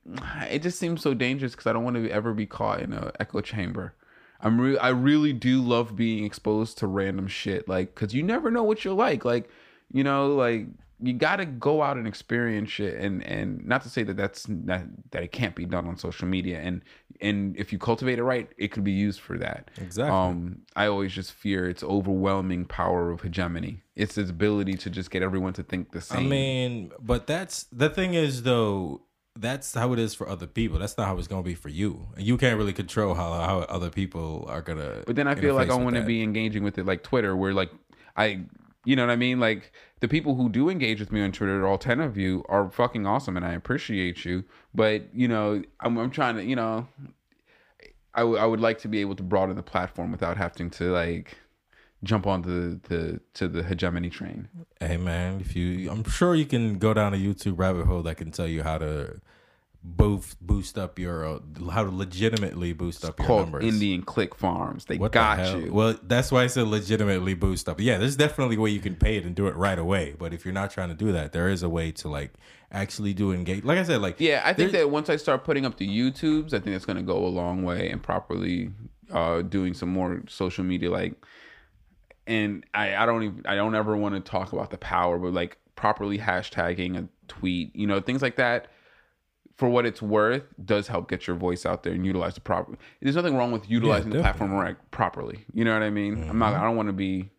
it 0.50 0.62
just 0.62 0.80
seems 0.80 1.02
so 1.02 1.14
dangerous 1.14 1.54
because 1.54 1.68
I 1.68 1.74
don't 1.74 1.84
want 1.84 1.96
to 1.98 2.10
ever 2.10 2.34
be 2.34 2.46
caught 2.46 2.82
in 2.82 2.94
a 2.94 3.12
echo 3.20 3.42
chamber. 3.42 3.94
I'm 4.42 4.60
re- 4.60 4.78
I 4.78 4.90
really 4.90 5.34
do 5.34 5.62
love 5.62 5.96
being 5.96 6.24
exposed 6.26 6.78
to 6.80 6.88
random 6.88 7.28
shit, 7.28 7.68
like 7.68 7.96
because 7.96 8.14
you 8.14 8.24
never 8.24 8.52
know 8.52 8.64
what 8.64 8.84
you're 8.84 8.94
like. 8.94 9.26
Like, 9.26 9.50
you 9.92 10.04
know, 10.04 10.36
like 10.36 10.68
you 11.02 11.14
got 11.14 11.38
to 11.38 11.46
go 11.46 11.82
out 11.82 11.98
and 11.98 12.08
experience 12.08 12.70
shit, 12.70 12.96
and 12.96 13.24
and 13.24 13.66
not 13.66 13.84
to 13.84 13.90
say 13.90 14.04
that 14.04 14.16
that's 14.16 14.48
not, 14.48 14.84
that 15.12 15.24
it 15.24 15.32
can't 15.32 15.56
be 15.56 15.66
done 15.66 15.88
on 15.88 15.98
social 15.98 16.28
media, 16.28 16.60
and 16.60 16.82
and 17.22 17.56
if 17.58 17.74
you 17.74 17.80
cultivate 17.80 18.20
it 18.20 18.24
right, 18.24 18.50
it 18.58 18.70
could 18.70 18.84
be 18.84 18.92
used 18.92 19.20
for 19.20 19.38
that. 19.38 19.72
Exactly. 19.78 20.16
Um, 20.16 20.62
I 20.76 20.88
always 20.88 21.12
just 21.14 21.34
fear 21.34 21.70
its 21.70 21.84
overwhelming 21.84 22.66
power 22.66 23.12
of 23.12 23.22
hegemony. 23.22 23.82
It's 23.96 24.18
its 24.18 24.30
ability 24.30 24.76
to 24.76 24.90
just 24.90 25.12
get 25.12 25.22
everyone 25.22 25.54
to 25.54 25.64
think 25.64 25.92
the 25.92 26.02
same 26.02 26.20
I 26.20 26.24
mean, 26.24 26.92
but 27.00 27.28
that's 27.28 27.64
the 27.72 27.90
thing 27.90 28.14
is 28.14 28.44
though. 28.44 29.02
That's 29.38 29.74
how 29.74 29.92
it 29.92 30.00
is 30.00 30.14
for 30.14 30.30
other 30.30 30.48
people. 30.48 30.80
That's 30.80 30.98
not 30.98 31.08
how 31.08 31.18
it's 31.18 31.28
gonna 31.28 31.44
be 31.44 31.56
for 31.56 31.68
you. 31.68 32.08
And 32.16 32.26
you 32.26 32.38
can't 32.38 32.58
really 32.58 32.72
control 32.72 33.16
how 33.16 33.34
how 33.34 33.60
other 33.68 33.90
people 33.90 34.46
are 34.48 34.62
gonna. 34.62 35.04
But 35.06 35.18
then 35.18 35.28
I 35.28 35.36
feel 35.36 35.56
like 35.56 35.70
I 35.70 35.76
want 35.76 35.98
to 35.98 36.04
be 36.04 36.24
engaging 36.24 36.64
with 36.64 36.78
it 36.78 36.86
like 36.86 37.04
Twitter, 37.04 37.36
where 37.36 37.54
like 37.54 37.70
I, 38.16 38.46
you 38.86 38.96
know 38.96 39.06
what 39.06 39.12
I 39.12 39.16
mean? 39.16 39.40
Like 39.40 39.72
the 40.00 40.08
people 40.08 40.36
who 40.36 40.50
do 40.50 40.70
engage 40.70 41.00
with 41.00 41.12
me 41.12 41.22
on 41.22 41.32
Twitter, 41.32 41.68
all 41.68 41.78
10 41.78 42.00
of 42.00 42.18
you 42.18 42.46
are 42.48 42.70
fucking 42.70 43.06
awesome 43.06 43.36
and 43.36 43.46
I 43.46 43.54
appreciate 43.54 44.24
you. 44.24 44.44
But, 44.74 45.14
you 45.14 45.28
know, 45.28 45.64
I'm, 45.80 45.98
I'm 45.98 46.12
trying 46.12 46.36
to, 46.36 46.44
you 46.44 46.56
know, 46.56 46.88
I, 48.14 48.22
w- 48.22 48.38
I 48.38 48.46
would 48.46 48.62
like 48.62 48.80
to 48.80 48.88
be 48.88 49.02
able 49.02 49.16
to 49.16 49.24
broaden 49.24 49.56
the 49.56 49.64
platform 49.64 50.12
without 50.12 50.38
having 50.38 50.70
to 50.72 50.92
like 50.92 51.38
jump 52.04 52.28
onto 52.28 52.50
the, 52.50 52.80
the 52.88 53.20
to 53.34 53.48
the 53.48 53.64
hegemony 53.64 54.10
train. 54.10 54.48
Hey 54.80 54.98
man, 54.98 55.42
if 55.42 55.56
you, 55.56 55.90
I'm 55.90 56.04
sure 56.10 56.36
you 56.36 56.46
can 56.46 56.78
go 56.78 56.94
down 56.94 57.14
a 57.14 57.18
YouTube 57.18 57.58
rabbit 57.58 57.88
hole 57.88 58.04
that 58.04 58.16
can 58.16 58.32
tell 58.32 58.48
you 58.48 58.64
how 58.64 58.78
to 58.78 59.20
boost 59.86 60.42
boost 60.46 60.78
up 60.78 60.98
your 60.98 61.26
uh, 61.26 61.40
how 61.72 61.84
to 61.84 61.92
legitimately 61.92 62.74
boost 62.74 63.06
up 63.06 63.20
your 63.20 63.42
numbers. 63.42 63.64
Indian 63.64 64.02
Click 64.02 64.34
Farms. 64.34 64.86
They 64.86 64.98
What 64.98 65.12
got 65.12 65.38
hell? 65.38 65.62
you. 65.62 65.72
Well, 65.72 65.98
that's 66.02 66.32
why 66.32 66.44
I 66.44 66.48
said 66.48 66.68
legitimately 66.68 67.36
boost 67.36 67.70
up. 67.70 67.80
Yeah, 67.80 67.98
there's 68.00 68.16
definitely 68.16 68.56
a 68.56 68.60
way 68.60 68.72
you 68.72 68.80
can 68.80 68.96
pay 68.96 69.18
it 69.18 69.26
and 69.26 69.36
do 69.36 69.48
it 69.48 69.56
right 69.56 69.78
away. 69.78 70.16
But 70.18 70.34
if 70.34 70.44
you're 70.44 70.54
not 70.54 70.72
trying 70.72 70.90
to 70.90 70.96
do 70.96 71.12
that, 71.12 71.34
there 71.34 71.50
is 71.50 71.62
a 71.62 71.70
way 71.70 71.92
to 71.94 72.10
like 72.10 72.34
actually 72.72 73.14
do 73.14 73.32
engage. 73.32 73.64
Like 73.64 73.78
I 73.78 73.84
said, 73.84 74.02
like 74.02 74.20
Yeah, 74.20 74.42
I 74.44 74.54
think 74.54 74.72
that 74.72 74.90
once 74.90 75.10
I 75.10 75.18
start 75.18 75.44
putting 75.44 75.66
up 75.66 75.78
the 75.78 75.88
YouTubes, 75.88 76.48
I 76.48 76.60
think 76.60 76.76
that's 76.76 76.86
going 76.86 76.98
to 76.98 77.04
go 77.04 77.18
a 77.24 77.30
long 77.30 77.64
way 77.64 77.90
and 77.90 78.02
properly 78.02 78.72
uh, 79.12 79.44
doing 79.44 79.74
some 79.76 79.90
more 79.90 80.24
social 80.28 80.64
media 80.64 80.90
like. 80.90 81.14
And 82.28 82.66
I, 82.74 82.96
I 82.96 83.06
don't 83.06 83.22
even 83.22 83.44
I 83.46 83.56
don't 83.56 83.76
ever 83.76 83.96
want 83.96 84.16
to 84.16 84.22
talk 84.22 84.52
about 84.52 84.72
the 84.72 84.80
power, 84.80 85.20
but 85.20 85.32
like 85.34 85.58
properly 85.76 86.18
hashtagging 86.18 86.98
a 86.98 87.08
tweet, 87.28 87.76
you 87.76 87.86
know, 87.86 88.00
things 88.02 88.24
like 88.24 88.38
that. 88.38 88.68
For 89.56 89.70
what 89.70 89.86
it's 89.86 90.02
worth, 90.02 90.44
does 90.64 90.88
help 90.88 91.10
get 91.10 91.28
your 91.28 91.38
voice 91.38 91.66
out 91.66 91.84
there 91.84 91.94
and 91.94 92.06
utilize 92.06 92.36
the 92.36 92.42
proper. 92.42 92.78
There's 93.02 93.16
nothing 93.16 93.38
wrong 93.38 93.54
with 93.54 93.70
utilizing 93.70 94.12
the 94.12 94.20
platform 94.20 94.52
right 94.52 94.76
properly. 94.92 95.46
You 95.54 95.64
know 95.64 95.72
what 95.74 95.82
I 95.84 95.90
mean? 95.90 96.28
I'm 96.30 96.38
not. 96.40 96.54
Mm-hmm. 96.54 96.62
I 96.62 96.66
don't 96.66 96.76
want 96.76 96.90
to 96.90 96.94
be 96.94 97.30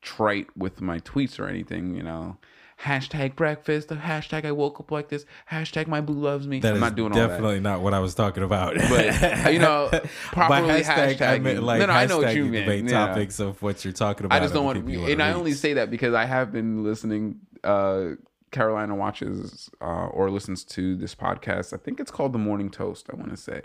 trite 0.00 0.46
with 0.56 0.80
my 0.80 1.00
tweets 1.00 1.38
or 1.38 1.48
anything. 1.48 1.94
You 1.94 2.02
know, 2.02 2.38
hashtag 2.82 3.36
breakfast. 3.36 3.88
Hashtag 3.90 4.46
I 4.46 4.52
woke 4.52 4.80
up 4.80 4.90
like 4.90 5.10
this. 5.10 5.26
Hashtag 5.50 5.86
my 5.86 6.00
boo 6.00 6.14
loves 6.14 6.46
me. 6.46 6.60
that 6.60 6.68
I'm 6.70 6.74
is 6.76 6.80
not 6.80 6.94
doing 6.94 7.12
all 7.12 7.18
that. 7.18 7.28
definitely 7.28 7.60
not 7.60 7.82
what 7.82 7.92
I 7.92 7.98
was 7.98 8.14
talking 8.14 8.42
about. 8.42 8.74
But 8.76 9.52
you 9.52 9.58
know, 9.66 9.90
By 9.92 10.00
properly 10.32 10.82
hashtag, 10.82 11.20
I 11.20 11.38
meant 11.40 11.62
like 11.62 11.80
no, 11.80 11.86
no, 11.86 11.92
I 11.92 12.06
know 12.06 12.18
what 12.18 12.34
you 12.34 12.44
mean. 12.44 12.52
debate 12.62 12.84
Yeah. 12.84 13.06
topics 13.08 13.38
of 13.38 13.60
what 13.62 13.84
you're 13.84 13.92
talking 13.92 14.24
about. 14.24 14.36
I 14.36 14.40
just 14.40 14.54
don't 14.54 14.60
and 14.66 14.76
want, 14.76 14.86
the 14.86 14.92
people 14.92 15.10
and 15.10 15.22
I 15.22 15.32
only 15.32 15.52
say 15.52 15.74
that 15.74 15.90
because 15.90 16.14
I 16.14 16.24
have 16.24 16.52
been 16.52 16.84
listening. 16.84 17.40
Uh, 17.62 18.12
Carolina 18.56 18.94
watches 18.94 19.70
uh, 19.82 20.06
or 20.06 20.30
listens 20.30 20.64
to 20.64 20.96
this 20.96 21.14
podcast. 21.14 21.74
I 21.74 21.76
think 21.76 22.00
it's 22.00 22.10
called 22.10 22.32
The 22.32 22.38
Morning 22.38 22.70
Toast. 22.70 23.08
I 23.12 23.16
want 23.16 23.30
to 23.30 23.36
say, 23.36 23.62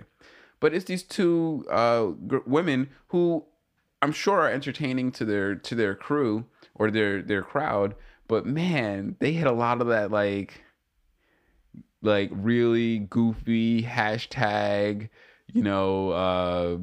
but 0.59 0.73
it's 0.73 0.85
these 0.85 1.03
two 1.03 1.65
uh, 1.71 2.07
gr- 2.27 2.45
women 2.45 2.89
who 3.07 3.45
I'm 4.01 4.11
sure 4.11 4.41
are 4.41 4.49
entertaining 4.51 5.11
to 5.13 5.25
their 5.25 5.55
to 5.55 5.75
their 5.75 5.95
crew 5.95 6.45
or 6.75 6.91
their 6.91 7.21
their 7.21 7.41
crowd. 7.41 7.95
But 8.27 8.45
man, 8.45 9.15
they 9.19 9.31
hit 9.31 9.47
a 9.47 9.53
lot 9.53 9.79
of 9.79 9.87
that 9.87 10.11
like 10.11 10.61
like 12.01 12.29
really 12.33 12.99
goofy 12.99 13.83
hashtag. 13.83 15.07
You 15.53 15.63
know. 15.63 16.09
Uh, 16.09 16.77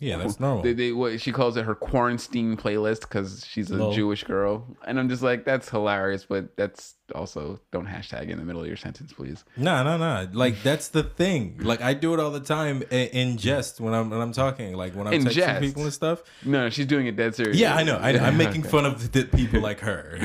Yeah, 0.00 0.16
that's 0.18 0.38
normal. 0.46 0.62
they, 0.62 0.72
they 0.72 0.92
what 0.92 1.20
she 1.20 1.32
calls 1.32 1.56
it 1.56 1.64
her 1.64 1.74
quarantine 1.74 2.56
playlist 2.56 3.00
because 3.00 3.44
she's 3.46 3.70
a 3.70 3.76
Lol. 3.76 3.92
Jewish 3.92 4.24
girl, 4.24 4.66
and 4.86 4.98
I'm 4.98 5.08
just 5.08 5.22
like 5.22 5.44
that's 5.44 5.68
hilarious, 5.68 6.24
but 6.24 6.56
that's 6.56 6.94
also 7.14 7.58
don't 7.72 7.86
hashtag 7.86 8.28
in 8.28 8.38
the 8.38 8.44
middle 8.44 8.60
of 8.60 8.66
your 8.68 8.76
sentence, 8.76 9.12
please. 9.12 9.44
No, 9.56 9.82
no, 9.82 9.96
no. 9.96 10.28
Like 10.32 10.62
that's 10.62 10.88
the 10.88 11.02
thing. 11.02 11.58
Like 11.60 11.80
I 11.80 11.94
do 11.94 12.14
it 12.14 12.20
all 12.20 12.30
the 12.30 12.40
time 12.40 12.82
in, 12.90 13.08
in 13.08 13.36
jest 13.38 13.80
when 13.80 13.92
I'm 13.94 14.10
when 14.10 14.20
I'm 14.20 14.32
talking. 14.32 14.74
Like 14.74 14.94
when 14.94 15.06
I'm 15.06 15.14
In 15.14 15.24
texting 15.24 15.32
jest? 15.34 15.60
people 15.62 15.82
and 15.84 15.92
stuff. 15.92 16.22
No, 16.44 16.68
she's 16.70 16.86
doing 16.86 17.06
it 17.06 17.16
dead 17.16 17.34
serious. 17.34 17.56
Yeah, 17.56 17.74
I 17.74 17.82
know. 17.82 17.96
I, 17.96 18.10
I'm 18.18 18.36
making 18.44 18.60
Okay. 18.62 18.70
fun 18.70 18.84
of 18.86 19.10
the 19.12 19.24
people 19.24 19.60
like 19.60 19.80
her, 19.80 20.16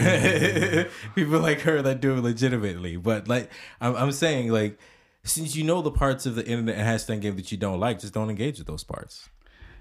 people 1.16 1.40
like 1.40 1.62
her 1.62 1.82
that 1.82 2.02
do 2.02 2.16
it 2.18 2.22
legitimately. 2.22 2.98
But 2.98 3.28
like 3.28 3.50
I'm, 3.82 3.96
I'm 3.96 4.12
saying, 4.12 4.52
like 4.52 4.78
since 5.24 5.56
you 5.56 5.64
know 5.64 5.82
the 5.82 5.92
parts 5.92 6.26
of 6.26 6.36
the 6.36 6.46
internet 6.46 6.76
and 6.76 6.86
hashtag 6.88 7.22
game 7.22 7.36
that 7.38 7.52
you 7.52 7.58
don't 7.58 7.80
like, 7.80 8.00
just 8.00 8.14
don't 8.14 8.30
engage 8.30 8.58
with 8.58 8.68
those 8.68 8.84
parts. 8.84 9.30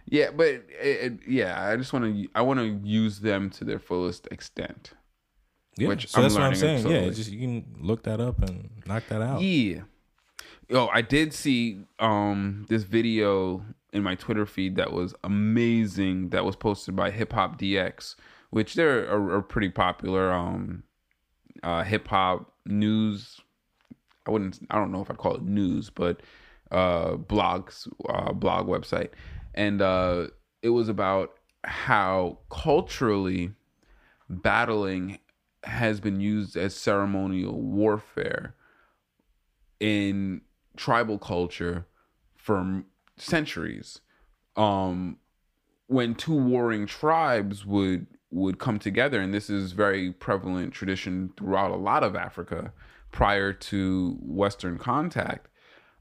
Yeah, 0.07 0.31
but 0.31 0.47
it, 0.47 0.65
it, 0.81 1.13
yeah, 1.27 1.69
I 1.69 1.77
just 1.77 1.93
want 1.93 2.05
to 2.05 2.29
I 2.35 2.43
want 2.43 2.61
to 2.61 2.81
use 2.87 3.21
them 3.21 3.51
to 3.51 3.65
their 3.65 3.79
fullest 3.79 4.29
extent. 4.31 4.93
Yeah, 5.77 5.89
Which 5.89 6.09
so 6.09 6.19
I'm 6.19 6.23
that's 6.25 6.35
what 6.35 6.43
I'm 6.43 6.53
learning 6.53 6.83
saying. 6.83 7.05
Yeah, 7.05 7.11
just 7.11 7.31
you 7.31 7.41
can 7.41 7.77
look 7.81 8.03
that 8.03 8.21
up 8.21 8.43
and 8.43 8.71
knock 8.87 9.05
that 9.09 9.23
out. 9.23 9.41
Yeah. 9.41 9.83
Oh, 10.71 10.89
I 10.93 11.03
did 11.03 11.33
see 11.33 11.85
um 11.99 12.67
this 12.69 12.83
video 12.83 13.65
in 13.93 14.03
my 14.03 14.15
Twitter 14.15 14.47
feed 14.47 14.77
that 14.77 14.93
was 14.93 15.15
amazing. 15.25 16.31
That 16.31 16.45
was 16.45 16.57
posted 16.57 16.95
by 16.97 17.11
Hip 17.11 17.33
Hop 17.33 17.59
DX, 17.59 18.17
which 18.51 18.75
they're 18.75 19.07
a, 19.07 19.39
a 19.39 19.43
pretty 19.43 19.71
popular 19.71 20.33
um 20.33 20.83
uh 21.63 21.85
hip 21.85 22.09
hop 22.09 22.53
news. 22.67 23.41
I 24.27 24.31
wouldn't. 24.31 24.61
I 24.71 24.77
don't 24.77 24.93
know 24.93 25.01
if 25.01 25.11
I'd 25.11 25.19
call 25.19 25.37
it 25.37 25.43
news, 25.43 25.91
but 25.91 26.21
uh 26.71 27.13
blogs, 27.17 27.89
uh, 28.09 28.33
blog 28.33 28.67
website, 28.67 29.11
and 29.55 29.83
uh 29.83 30.27
it 30.63 30.71
was 30.71 30.89
about 30.89 31.33
how 31.65 32.39
culturally 32.51 33.53
battling 34.29 35.19
has 35.65 36.01
been 36.01 36.21
used 36.21 36.57
as 36.57 36.75
ceremonial 36.75 37.61
warfare 37.61 38.55
in 39.81 40.41
tribal 40.77 41.19
culture 41.19 41.87
for 42.37 42.83
centuries. 43.17 44.01
Um 44.57 45.19
when 45.87 46.15
two 46.15 46.35
warring 46.35 46.87
tribes 46.87 47.67
would 47.67 48.07
would 48.31 48.59
come 48.59 48.79
together 48.79 49.21
and 49.21 49.35
this 49.35 49.51
is 49.51 49.73
very 49.73 50.11
prevalent 50.11 50.73
tradition 50.73 51.31
throughout 51.37 51.71
a 51.71 51.77
lot 51.77 52.03
of 52.03 52.17
africa 52.17 52.73
prior 53.11 53.53
to 53.53 54.17
western 54.23 54.79
contact 54.79 55.49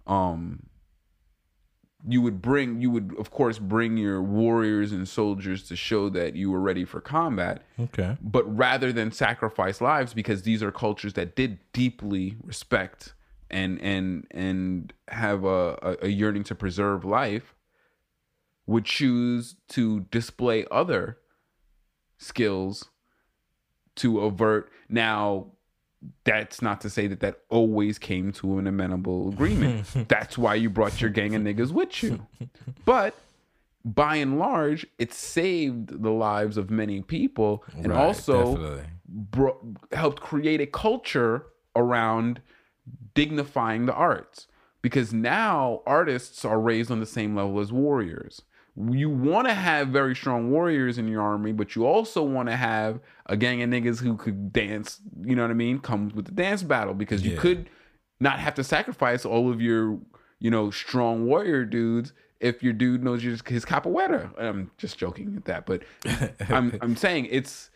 um 0.08 0.64
you 2.08 2.22
would 2.22 2.42
bring 2.42 2.82
you 2.82 2.90
would 2.90 3.14
of 3.20 3.30
course 3.32 3.60
bring 3.60 3.96
your 3.98 4.22
warriors 4.22 4.92
and 4.92 5.08
soldiers 5.08 5.64
to 5.68 5.76
show 5.76 6.10
that 6.10 6.36
you 6.36 6.50
were 6.50 6.60
ready 6.60 6.84
for 6.86 7.00
combat 7.02 7.64
Okay. 7.80 8.18
but 8.22 8.44
rather 8.58 8.92
than 8.92 9.12
sacrifice 9.12 9.82
lives 9.82 10.14
because 10.14 10.42
these 10.44 10.64
are 10.64 10.72
cultures 10.72 11.14
that 11.14 11.36
did 11.36 11.60
deeply 11.74 12.38
respect 12.44 13.14
and 13.50 13.80
and 13.82 14.26
and 14.32 14.94
have 15.10 15.44
a, 15.44 15.78
a, 15.82 15.98
a 16.04 16.08
yearning 16.08 16.44
to 16.46 16.56
preserve 16.56 17.06
life 17.06 17.54
would 18.66 18.86
choose 18.86 19.56
to 19.70 20.02
display 20.12 20.66
other 20.72 21.18
skills 22.18 22.90
to 23.96 24.22
avert 24.22 24.72
now 24.90 25.48
that's 26.24 26.62
not 26.62 26.82
to 26.82 26.90
say 26.90 27.08
that 27.08 27.20
that 27.20 27.42
always 27.50 28.00
came 28.00 28.32
to 28.34 28.58
an 28.58 28.66
amenable 28.68 29.30
agreement. 29.30 29.86
That's 30.08 30.36
why 30.38 30.56
you 30.56 30.70
brought 30.70 31.00
your 31.00 31.12
gang 31.12 31.36
of 31.36 31.44
niggas 31.44 31.72
with 31.72 32.02
you. 32.02 32.26
But 32.86 33.14
by 33.86 34.16
and 34.16 34.40
large 34.40 34.86
it 34.98 35.14
saved 35.14 36.02
the 36.04 36.10
lives 36.12 36.58
of 36.58 36.70
many 36.72 37.02
people 37.02 37.64
and 37.76 37.88
Right, 37.90 37.98
also 38.00 38.82
bro- 39.08 39.76
helped 39.92 40.22
create 40.22 40.60
a 40.62 40.66
culture 40.68 41.46
around 41.76 42.42
dignifying 43.14 43.86
the 43.86 43.94
arts. 43.94 44.48
Because 44.82 45.14
now 45.14 45.82
artists 45.86 46.44
are 46.44 46.60
raised 46.60 46.90
on 46.90 47.00
the 47.00 47.06
same 47.06 47.36
level 47.36 47.60
as 47.60 47.72
warriors. 47.72 48.42
You 48.76 49.10
want 49.10 49.48
to 49.48 49.54
have 49.54 49.90
very 49.90 50.16
strong 50.16 50.50
warriors 50.50 50.98
in 50.98 51.08
your 51.08 51.22
army, 51.22 51.52
but 51.52 51.76
you 51.76 51.86
also 51.86 52.24
want 52.24 52.48
to 52.50 52.56
have 52.56 53.00
a 53.26 53.36
gang 53.36 53.62
of 53.62 53.70
niggas 53.70 54.00
who 54.00 54.16
could 54.16 54.54
dance, 54.54 55.02
you 55.24 55.36
know 55.36 55.42
what 55.42 55.52
I 55.52 55.56
mean? 55.56 55.80
Come 55.80 56.10
with 56.16 56.26
the 56.26 56.32
dance 56.32 56.64
battle 56.64 56.94
because 56.94 57.24
you 57.26 57.32
Yeah. 57.32 57.38
could 57.38 57.70
not 58.22 58.40
have 58.40 58.54
to 58.56 58.64
sacrifice 58.64 59.26
all 59.26 59.52
of 59.52 59.60
your, 59.62 60.00
you 60.40 60.50
know, 60.50 60.72
strong 60.72 61.26
warrior 61.26 61.66
dudes 61.66 62.14
if 62.40 62.64
your 62.64 62.72
dude 62.74 63.04
knows 63.04 63.22
his 63.24 63.42
capoeira. 63.42 64.32
I'm 64.42 64.72
just 64.78 64.98
joking 64.98 65.36
at 65.36 65.46
that, 65.46 65.66
but 65.66 65.84
I'm 66.50 66.78
I'm 66.82 66.96
saying 66.96 67.28
it's 67.30 67.70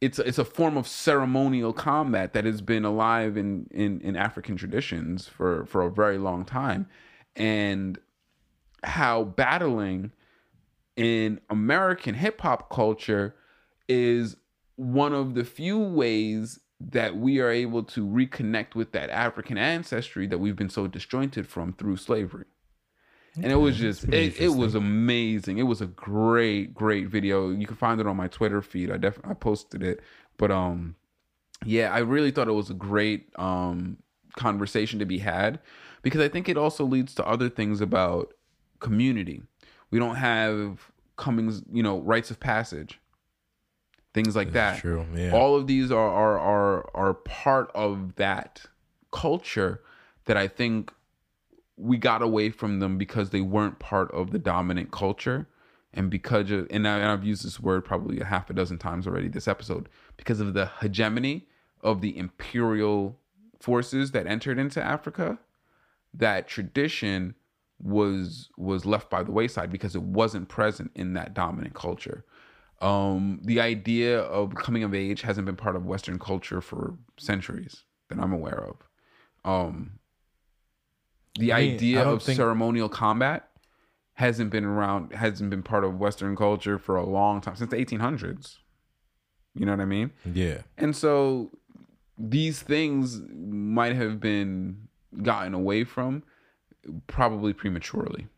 it's 0.00 0.18
it's 0.18 0.38
a 0.38 0.44
form 0.44 0.78
of 0.78 0.88
ceremonial 0.88 1.74
combat 1.74 2.32
that 2.32 2.46
has 2.46 2.62
been 2.62 2.86
alive 2.86 3.36
in 3.36 3.66
in 3.70 4.00
in 4.00 4.16
African 4.16 4.56
traditions 4.56 5.28
for 5.28 5.66
for 5.66 5.82
a 5.82 5.90
very 5.90 6.16
long 6.16 6.46
time, 6.46 6.88
and 7.36 7.98
how 8.82 9.24
battling 9.24 10.12
in 11.00 11.40
American 11.48 12.14
hip 12.14 12.42
hop 12.42 12.68
culture 12.68 13.34
is 13.88 14.36
one 14.76 15.14
of 15.14 15.34
the 15.34 15.44
few 15.44 15.78
ways 15.78 16.60
that 16.78 17.16
we 17.16 17.40
are 17.40 17.50
able 17.50 17.82
to 17.82 18.06
reconnect 18.06 18.74
with 18.74 18.92
that 18.92 19.08
African 19.08 19.56
ancestry 19.56 20.26
that 20.26 20.36
we've 20.36 20.56
been 20.56 20.68
so 20.68 20.86
disjointed 20.86 21.46
from 21.46 21.72
through 21.72 21.96
slavery. 21.96 22.44
Okay. 23.32 23.44
And 23.44 23.52
it 23.52 23.56
was 23.56 23.78
just 23.78 24.04
it, 24.12 24.38
it 24.38 24.50
was 24.50 24.74
amazing. 24.74 25.56
It 25.56 25.62
was 25.62 25.80
a 25.80 25.86
great, 25.86 26.74
great 26.74 27.08
video. 27.08 27.48
You 27.48 27.66
can 27.66 27.76
find 27.76 27.98
it 27.98 28.06
on 28.06 28.16
my 28.16 28.28
Twitter 28.28 28.60
feed. 28.60 28.90
I 28.90 28.98
definitely 28.98 29.30
I 29.30 29.34
posted 29.34 29.82
it. 29.82 30.00
But 30.36 30.50
um 30.50 30.96
yeah, 31.64 31.94
I 31.94 32.00
really 32.00 32.30
thought 32.30 32.48
it 32.48 32.52
was 32.52 32.68
a 32.68 32.74
great 32.74 33.32
um 33.38 33.96
conversation 34.36 34.98
to 34.98 35.06
be 35.06 35.18
had 35.18 35.60
because 36.02 36.20
I 36.20 36.28
think 36.28 36.46
it 36.46 36.58
also 36.58 36.84
leads 36.84 37.14
to 37.14 37.26
other 37.26 37.48
things 37.48 37.80
about 37.80 38.34
community. 38.80 39.40
We 39.90 39.98
don't 39.98 40.16
have 40.16 40.89
comings, 41.20 41.62
you 41.72 41.82
know, 41.82 42.00
rites 42.00 42.30
of 42.30 42.40
passage 42.40 42.98
things 44.12 44.34
like 44.34 44.52
That's 44.52 44.78
that. 44.78 44.80
True. 44.80 45.06
Yeah. 45.14 45.32
All 45.32 45.56
of 45.56 45.66
these 45.66 45.90
are 45.90 45.98
are 45.98 46.38
are 46.38 46.90
are 46.94 47.14
part 47.14 47.70
of 47.74 48.16
that 48.16 48.62
culture 49.12 49.82
that 50.24 50.36
I 50.36 50.48
think 50.48 50.92
we 51.76 51.96
got 51.96 52.22
away 52.22 52.50
from 52.50 52.80
them 52.80 52.98
because 52.98 53.30
they 53.30 53.40
weren't 53.40 53.78
part 53.78 54.10
of 54.12 54.32
the 54.32 54.38
dominant 54.38 54.90
culture 54.90 55.48
and 55.92 56.10
because 56.10 56.50
of, 56.50 56.68
and, 56.70 56.86
I, 56.86 56.98
have 56.98 57.24
used 57.24 57.44
this 57.44 57.58
word 57.58 57.84
probably 57.84 58.20
a 58.20 58.24
half 58.24 58.50
a 58.50 58.52
dozen 58.52 58.78
times 58.78 59.06
already 59.06 59.28
this 59.28 59.48
episode 59.48 59.88
because 60.16 60.38
of 60.40 60.54
the 60.54 60.70
hegemony 60.80 61.48
of 61.80 62.00
the 62.00 62.16
imperial 62.16 63.18
forces 63.58 64.12
that 64.12 64.26
entered 64.26 64.58
into 64.58 64.82
Africa 64.82 65.38
that 66.12 66.46
tradition 66.46 67.34
was 67.82 68.50
was 68.56 68.84
left 68.84 69.08
by 69.08 69.22
the 69.22 69.32
wayside 69.32 69.70
because 69.70 69.94
it 69.94 70.02
wasn't 70.02 70.48
present 70.48 70.90
in 70.94 71.14
that 71.14 71.34
dominant 71.34 71.74
culture 71.74 72.24
um, 72.80 73.40
the 73.44 73.60
idea 73.60 74.20
of 74.20 74.54
coming 74.54 74.82
of 74.82 74.94
age 74.94 75.22
hasn't 75.22 75.44
been 75.44 75.56
part 75.56 75.76
of 75.76 75.84
Western 75.84 76.18
culture 76.18 76.60
for 76.60 76.94
centuries 77.18 77.84
that 78.08 78.18
I'm 78.18 78.32
aware 78.32 78.64
of. 78.64 78.76
Um, 79.44 79.98
the 81.38 81.52
I 81.52 81.60
mean, 81.60 81.74
idea 81.74 82.02
of 82.02 82.22
think... 82.22 82.36
ceremonial 82.36 82.88
combat 82.88 83.50
hasn't 84.14 84.50
been 84.50 84.64
around, 84.64 85.12
hasn't 85.12 85.50
been 85.50 85.62
part 85.62 85.84
of 85.84 85.98
Western 85.98 86.36
culture 86.36 86.78
for 86.78 86.96
a 86.96 87.04
long 87.04 87.40
time 87.40 87.56
since 87.56 87.70
the 87.70 87.76
1800s. 87.76 88.56
You 89.54 89.66
know 89.66 89.72
what 89.72 89.80
I 89.80 89.86
mean? 89.86 90.12
Yeah. 90.24 90.62
And 90.78 90.96
so 90.96 91.50
these 92.16 92.62
things 92.62 93.20
might 93.30 93.94
have 93.94 94.20
been 94.20 94.88
gotten 95.22 95.54
away 95.54 95.84
from 95.84 96.22
probably 97.06 97.52
prematurely. 97.52 98.28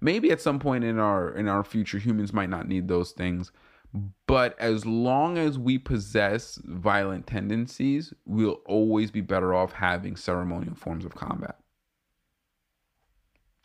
Maybe 0.00 0.30
at 0.30 0.40
some 0.40 0.58
point 0.58 0.84
in 0.84 0.98
our 0.98 1.30
in 1.30 1.48
our 1.48 1.62
future 1.62 1.98
humans 1.98 2.32
might 2.32 2.50
not 2.50 2.66
need 2.66 2.88
those 2.88 3.12
things, 3.12 3.52
but 4.26 4.58
as 4.58 4.86
long 4.86 5.38
as 5.38 5.58
we 5.58 5.78
possess 5.78 6.58
violent 6.64 7.26
tendencies, 7.26 8.12
we'll 8.24 8.60
always 8.64 9.10
be 9.10 9.20
better 9.20 9.54
off 9.54 9.72
having 9.72 10.16
ceremonial 10.16 10.74
forms 10.74 11.04
of 11.04 11.14
combat. 11.14 11.58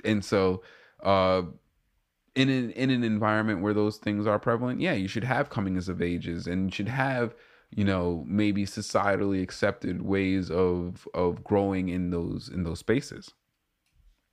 And 0.03 0.23
so, 0.23 0.61
uh, 1.01 1.43
in 2.35 2.49
an 2.49 2.71
in 2.71 2.89
an 2.89 3.03
environment 3.03 3.61
where 3.61 3.73
those 3.73 3.97
things 3.97 4.27
are 4.27 4.37
prevalent, 4.37 4.81
yeah, 4.81 4.93
you 4.93 5.07
should 5.07 5.23
have 5.23 5.49
comings 5.49 5.89
of 5.89 6.01
ages, 6.01 6.45
and 6.45 6.65
you 6.65 6.71
should 6.71 6.89
have 6.89 7.33
you 7.71 7.83
know 7.83 8.23
maybe 8.27 8.65
societally 8.65 9.41
accepted 9.41 10.01
ways 10.01 10.51
of 10.51 11.07
of 11.13 11.43
growing 11.43 11.89
in 11.89 12.11
those 12.11 12.49
in 12.49 12.63
those 12.63 12.79
spaces. 12.79 13.33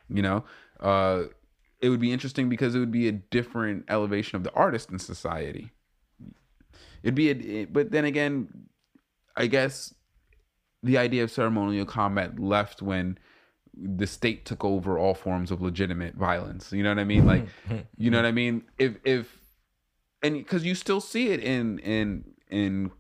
You 0.09 0.23
know, 0.23 0.45
uh, 0.81 1.25
it 1.81 1.89
would 1.89 2.01
be 2.01 2.13
interesting 2.13 2.49
because 2.49 2.75
it 2.75 2.79
would 2.79 2.93
be 2.93 3.09
a 3.09 3.13
different 3.13 3.85
elevation 3.89 4.37
of 4.37 4.45
the 4.45 4.53
artist 4.53 4.91
in 4.91 4.99
society 4.99 5.73
It'd 7.05 7.15
be, 7.15 7.31
a, 7.31 7.65
but 7.67 7.91
then 7.91 8.07
again, 8.07 8.49
I 9.37 9.47
guess 9.47 9.95
the 10.83 10.97
idea 10.97 11.23
of 11.23 11.31
ceremonial 11.31 11.85
combat 11.85 12.41
left 12.41 12.81
when 12.81 13.19
the 13.77 14.07
state 14.07 14.47
took 14.47 14.65
over 14.65 14.99
all 14.99 15.15
forms 15.15 15.51
of 15.51 15.61
legitimate 15.61 16.15
violence. 16.15 16.73
You 16.73 16.83
know 16.83 16.89
what 16.89 16.99
I 16.99 17.05
mean? 17.05 17.27
Like, 17.27 17.47
you 17.99 18.11
know 18.11 18.17
what 18.17 18.25
I 18.25 18.33
mean? 18.33 18.63
If 18.79 18.97
if 19.05 19.39
and 20.23 20.35
because 20.35 20.65
you 20.65 20.75
still 20.75 21.03
see 21.03 21.29
it 21.29 21.41
in 21.41 21.79
in 21.81 22.25
in 22.49 22.91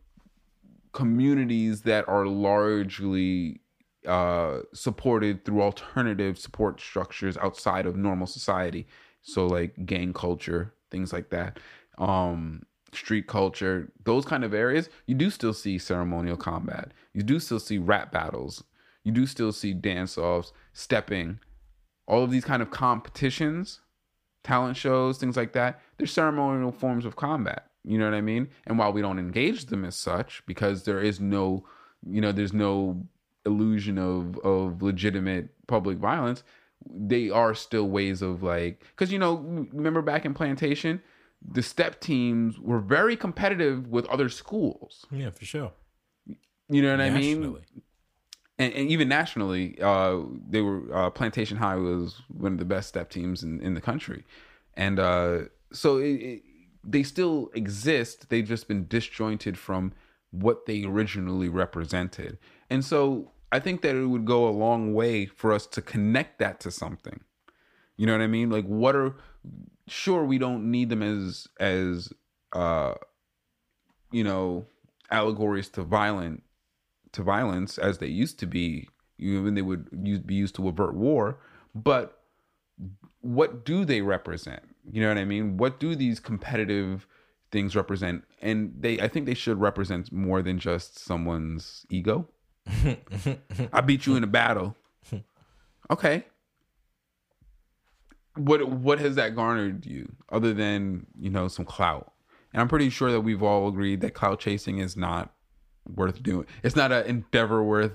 communities 0.92 1.82
that 1.82 2.06
are 2.06 2.26
largely 2.26 3.62
uh, 4.06 4.60
supported 4.72 5.44
through 5.44 5.62
alternative 5.62 6.38
support 6.38 6.80
structures 6.80 7.36
outside 7.38 7.86
of 7.86 7.96
normal 7.96 8.26
society. 8.26 8.86
So 9.22 9.46
like 9.46 9.86
gang 9.86 10.12
culture, 10.12 10.74
things 10.90 11.12
like 11.12 11.30
that. 11.30 11.58
Um, 11.98 12.62
street 12.92 13.26
culture, 13.26 13.90
those 14.04 14.24
kind 14.24 14.44
of 14.44 14.54
areas, 14.54 14.88
you 15.06 15.14
do 15.14 15.30
still 15.30 15.54
see 15.54 15.78
ceremonial 15.78 16.36
combat. 16.36 16.92
You 17.12 17.22
do 17.22 17.40
still 17.40 17.60
see 17.60 17.78
rap 17.78 18.12
battles. 18.12 18.62
You 19.02 19.12
do 19.12 19.26
still 19.26 19.52
see 19.52 19.74
dance 19.74 20.16
offs, 20.16 20.52
stepping, 20.72 21.40
all 22.06 22.22
of 22.22 22.30
these 22.30 22.44
kind 22.44 22.62
of 22.62 22.70
competitions, 22.70 23.80
talent 24.42 24.76
shows, 24.76 25.18
things 25.18 25.36
like 25.36 25.52
that. 25.52 25.80
They're 25.96 26.06
ceremonial 26.06 26.72
forms 26.72 27.04
of 27.04 27.16
combat. 27.16 27.66
You 27.84 27.98
know 27.98 28.06
what 28.06 28.14
I 28.14 28.22
mean? 28.22 28.48
And 28.66 28.78
while 28.78 28.92
we 28.92 29.02
don't 29.02 29.18
engage 29.18 29.66
them 29.66 29.84
as 29.84 29.96
such, 29.96 30.42
because 30.46 30.84
there 30.84 31.00
is 31.00 31.20
no, 31.20 31.66
you 32.06 32.20
know, 32.20 32.32
there's 32.32 32.52
no 32.52 33.06
illusion 33.46 33.98
of 33.98 34.38
of 34.38 34.82
legitimate 34.82 35.48
public 35.66 35.98
violence, 35.98 36.42
they 36.86 37.30
are 37.30 37.54
still 37.54 37.88
ways 37.88 38.22
of 38.22 38.42
like, 38.42 38.80
because 38.90 39.12
you 39.12 39.18
know, 39.18 39.36
remember 39.72 40.02
back 40.02 40.24
in 40.24 40.34
plantation, 40.34 41.02
the 41.46 41.62
step 41.62 42.00
teams 42.00 42.58
were 42.58 42.80
very 42.80 43.16
competitive 43.16 43.88
with 43.88 44.06
other 44.06 44.28
schools. 44.28 45.06
Yeah, 45.10 45.30
for 45.30 45.44
sure. 45.44 45.72
You 46.68 46.82
know 46.82 46.90
what 46.90 47.00
I 47.00 47.10
mean? 47.10 47.58
And, 48.56 48.72
and, 48.72 48.88
even 48.88 49.08
nationally, 49.08 49.80
uh, 49.80 50.20
they 50.48 50.60
were 50.60 50.82
uh, 50.94 51.10
Plantation 51.10 51.56
High 51.56 51.74
was 51.74 52.22
one 52.28 52.52
of 52.52 52.58
the 52.58 52.64
best 52.64 52.88
step 52.88 53.10
teams 53.10 53.42
in, 53.42 53.60
in 53.60 53.74
the 53.74 53.80
country, 53.80 54.24
and 54.74 55.00
uh, 55.00 55.38
so 55.72 55.98
it, 55.98 56.12
it, 56.12 56.42
they 56.84 57.02
still 57.02 57.50
exist. 57.54 58.28
They've 58.30 58.46
just 58.46 58.68
been 58.68 58.86
disjointed 58.86 59.58
from 59.58 59.92
what 60.30 60.66
they 60.66 60.84
originally 60.84 61.48
represented, 61.48 62.38
and 62.70 62.84
so 62.84 63.32
I 63.54 63.60
think 63.60 63.82
that 63.82 63.94
it 63.94 64.06
would 64.06 64.24
go 64.24 64.48
a 64.48 64.50
long 64.50 64.94
way 64.94 65.26
for 65.26 65.52
us 65.52 65.64
to 65.68 65.80
connect 65.80 66.40
that 66.40 66.58
to 66.60 66.72
something. 66.72 67.20
You 67.96 68.04
know 68.04 68.12
what 68.12 68.20
I 68.20 68.26
mean? 68.26 68.50
Like, 68.50 68.64
what 68.64 68.96
are 68.96 69.14
sure 69.86 70.24
we 70.24 70.38
don't 70.38 70.72
need 70.72 70.88
them 70.88 71.02
as 71.02 71.46
as 71.60 72.12
uh 72.52 72.94
you 74.10 74.24
know 74.24 74.66
allegories 75.10 75.68
to 75.68 75.84
violent 75.84 76.42
to 77.12 77.22
violence 77.22 77.78
as 77.78 77.98
they 77.98 78.08
used 78.08 78.40
to 78.40 78.46
be. 78.46 78.88
Even 79.18 79.54
they 79.54 79.62
would 79.62 79.88
use, 80.02 80.18
be 80.18 80.34
used 80.34 80.56
to 80.56 80.66
avert 80.66 80.94
war 80.94 81.38
but 81.76 82.24
what 83.20 83.64
do 83.64 83.84
they 83.84 84.00
represent? 84.00 84.62
You 84.90 85.00
know 85.00 85.08
what 85.08 85.18
i 85.18 85.24
mean? 85.24 85.56
What 85.56 85.78
do 85.78 85.94
these 85.94 86.18
competitive 86.18 87.06
things 87.52 87.76
represent? 87.76 88.24
And 88.42 88.74
they 88.76 88.98
i 89.00 89.06
think 89.06 89.26
they 89.26 89.34
should 89.34 89.60
represent 89.60 90.10
more 90.10 90.42
than 90.42 90.58
just 90.58 90.98
someone's 90.98 91.86
ego 91.88 92.28
i 93.72 93.80
beat 93.80 94.06
you 94.06 94.16
in 94.16 94.24
a 94.24 94.26
battle 94.26 94.76
okay 95.90 96.24
what 98.36 98.68
what 98.68 98.98
has 98.98 99.14
that 99.16 99.34
garnered 99.34 99.86
you 99.86 100.12
other 100.30 100.52
than 100.52 101.06
you 101.18 101.30
know 101.30 101.48
some 101.48 101.64
clout? 101.64 102.12
And 102.52 102.60
I'm 102.60 102.68
pretty 102.68 102.90
sure 102.90 103.10
that 103.10 103.20
we've 103.20 103.42
all 103.42 103.68
agreed 103.68 104.00
that 104.00 104.14
clout 104.14 104.40
chasing 104.40 104.78
is 104.78 104.96
not 104.96 105.32
worth 105.86 106.22
doing. 106.22 106.46
It's 106.62 106.76
not 106.76 106.92
an 106.92 107.06
endeavor 107.06 107.62
worth 107.62 107.92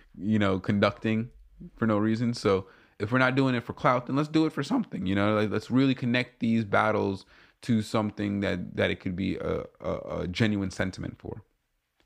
you 0.18 0.38
know 0.38 0.58
conducting 0.58 1.30
for 1.76 1.86
no 1.86 1.98
reason. 1.98 2.34
So 2.34 2.66
if 2.98 3.12
we're 3.12 3.18
not 3.18 3.34
doing 3.34 3.54
it 3.54 3.64
for 3.64 3.72
clout, 3.72 4.06
then 4.06 4.16
let's 4.16 4.28
do 4.28 4.46
it 4.46 4.52
for 4.52 4.62
something. 4.62 5.06
You 5.06 5.14
know, 5.14 5.34
like, 5.34 5.50
let's 5.50 5.70
really 5.70 5.94
connect 5.94 6.40
these 6.40 6.64
battles 6.64 7.26
to 7.62 7.82
something 7.82 8.40
that 8.40 8.76
that 8.76 8.90
it 8.90 9.00
could 9.00 9.16
be 9.16 9.36
a, 9.36 9.64
a, 9.80 10.20
a 10.20 10.28
genuine 10.28 10.70
sentiment 10.70 11.18
for. 11.18 11.42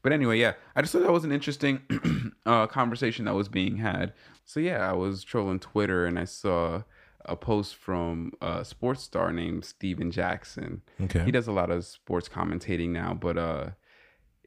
But 0.07 0.13
anyway, 0.13 0.39
yeah, 0.39 0.53
I 0.77 0.83
just 0.83 0.93
thought 0.93 1.03
that 1.03 1.11
was 1.11 1.25
an 1.25 1.33
interesting 1.33 1.81
uh, 2.47 2.69
conversation 2.69 3.25
that 3.25 3.35
was 3.35 3.49
being 3.49 3.79
had. 3.79 4.13
So 4.45 4.61
yeah, 4.61 4.89
I 4.89 4.93
was 4.93 5.25
trolling 5.25 5.59
Twitter 5.59 6.07
and 6.07 6.17
I 6.17 6.27
saw 6.27 6.85
a 7.25 7.35
post 7.35 7.75
from 7.75 8.31
a 8.41 8.65
sports 8.65 9.03
star 9.03 9.33
named 9.33 9.65
Stephen 9.65 10.13
Jackson. 10.13 10.83
Okay. 11.03 11.25
He 11.25 11.33
does 11.33 11.49
a 11.49 11.53
lot 11.53 11.73
of 11.73 11.85
sports 11.85 12.29
commentating 12.29 12.91
now, 12.91 13.15
but 13.15 13.37
uh 13.37 13.71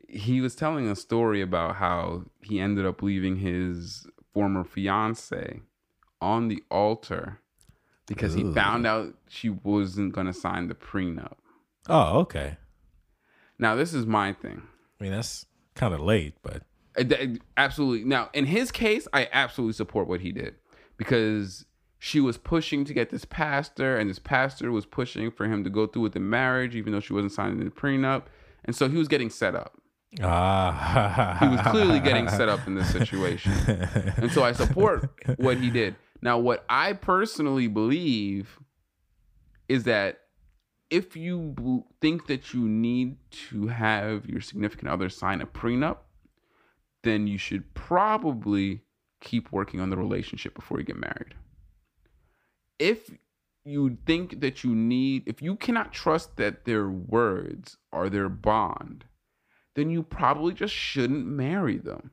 he 0.07 0.39
was 0.39 0.55
telling 0.55 0.87
a 0.87 0.95
story 0.95 1.41
about 1.41 1.75
how 1.75 2.23
he 2.41 2.61
ended 2.61 2.85
up 2.85 3.01
leaving 3.01 3.35
his 3.35 4.07
former 4.33 4.63
fiance 4.63 5.59
on 6.21 6.47
the 6.47 6.63
altar 6.71 7.41
because 8.07 8.33
he 8.33 8.49
found 8.53 8.87
out 8.87 9.13
she 9.27 9.49
wasn't 9.49 10.13
going 10.13 10.27
to 10.27 10.33
sign 10.33 10.69
the 10.69 10.73
prenup. 10.73 11.35
Oh, 11.89 12.19
okay. 12.19 12.55
Now, 13.59 13.75
this 13.75 13.93
is 13.93 14.05
my 14.05 14.31
thing. 14.31 14.61
I 14.99 15.03
mean, 15.03 15.13
that's 15.13 15.45
kind 15.79 15.93
of 15.93 16.01
late, 16.01 16.35
but 16.43 16.63
Uh, 16.97 17.35
Absolutely. 17.57 18.05
Now, 18.05 18.29
in 18.33 18.45
his 18.45 18.71
case, 18.71 19.07
I 19.13 19.29
absolutely 19.31 19.73
support 19.73 20.07
what 20.07 20.21
he 20.21 20.31
did 20.31 20.55
because 20.97 21.65
she 21.97 22.19
was 22.19 22.37
pushing 22.37 22.85
to 22.85 22.93
get 22.93 23.09
this 23.09 23.25
pastor, 23.25 23.97
and 23.97 24.09
this 24.09 24.19
pastor 24.19 24.71
was 24.71 24.85
pushing 24.85 25.31
for 25.31 25.45
him 25.45 25.63
to 25.63 25.69
go 25.69 25.85
through 25.87 26.03
with 26.03 26.13
the 26.13 26.19
marriage, 26.19 26.75
even 26.75 26.91
though 26.93 26.99
she 26.99 27.13
wasn't 27.13 27.31
signing 27.31 27.59
the 27.63 27.69
prenup. 27.71 28.23
And 28.65 28.75
so 28.75 28.87
he 28.89 28.97
was 28.97 29.07
getting 29.07 29.29
set 29.29 29.55
up. 29.55 29.73
ah, 30.21 31.37
He 31.39 31.47
was 31.47 31.61
clearly 31.61 31.99
getting 31.99 32.27
set 32.39 32.49
up 32.49 32.65
in 32.67 32.75
this 32.75 32.91
situation. 32.91 33.51
And 34.17 34.31
so 34.31 34.43
I 34.43 34.51
support 34.53 35.09
what 35.37 35.57
he 35.57 35.69
did. 35.69 35.95
Now, 36.21 36.37
what 36.37 36.65
I 36.69 36.93
personally 36.93 37.67
believe 37.67 38.59
is 39.69 39.83
that 39.83 40.21
if 40.89 41.15
you 41.15 41.85
think 42.01 42.27
that 42.27 42.53
you 42.53 42.67
need 42.67 43.17
to 43.49 43.67
have 43.67 44.25
your 44.25 44.41
significant 44.41 44.89
other 44.89 45.09
sign 45.09 45.41
a 45.41 45.45
prenup, 45.45 45.97
then 47.03 47.27
you 47.27 47.37
should 47.37 47.73
probably 47.73 48.81
keep 49.21 49.51
working 49.51 49.79
on 49.79 49.89
the 49.89 49.97
relationship 49.97 50.55
before 50.55 50.79
you 50.79 50.85
get 50.85 50.97
married. 50.97 51.35
If 52.79 53.11
you 53.65 53.97
think 54.05 54.41
that 54.41 54.63
you 54.63 54.73
need, 54.73 55.23
if 55.27 55.41
you 55.41 55.55
cannot 55.55 55.93
trust 55.93 56.37
that 56.37 56.65
their 56.65 56.89
words 56.89 57.77
are 57.91 58.09
their 58.09 58.29
bond, 58.29 59.05
then 59.75 59.89
you 59.89 60.01
probably 60.01 60.53
just 60.53 60.73
shouldn't 60.73 61.25
marry 61.25 61.77
them. 61.77 62.11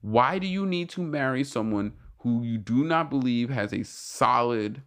Why 0.00 0.38
do 0.38 0.46
you 0.46 0.64
need 0.64 0.88
to 0.90 1.02
marry 1.02 1.44
someone 1.44 1.94
who 2.18 2.42
you 2.42 2.58
do 2.58 2.84
not 2.84 3.10
believe 3.10 3.50
has 3.50 3.72
a 3.72 3.82
solid, 3.82 4.82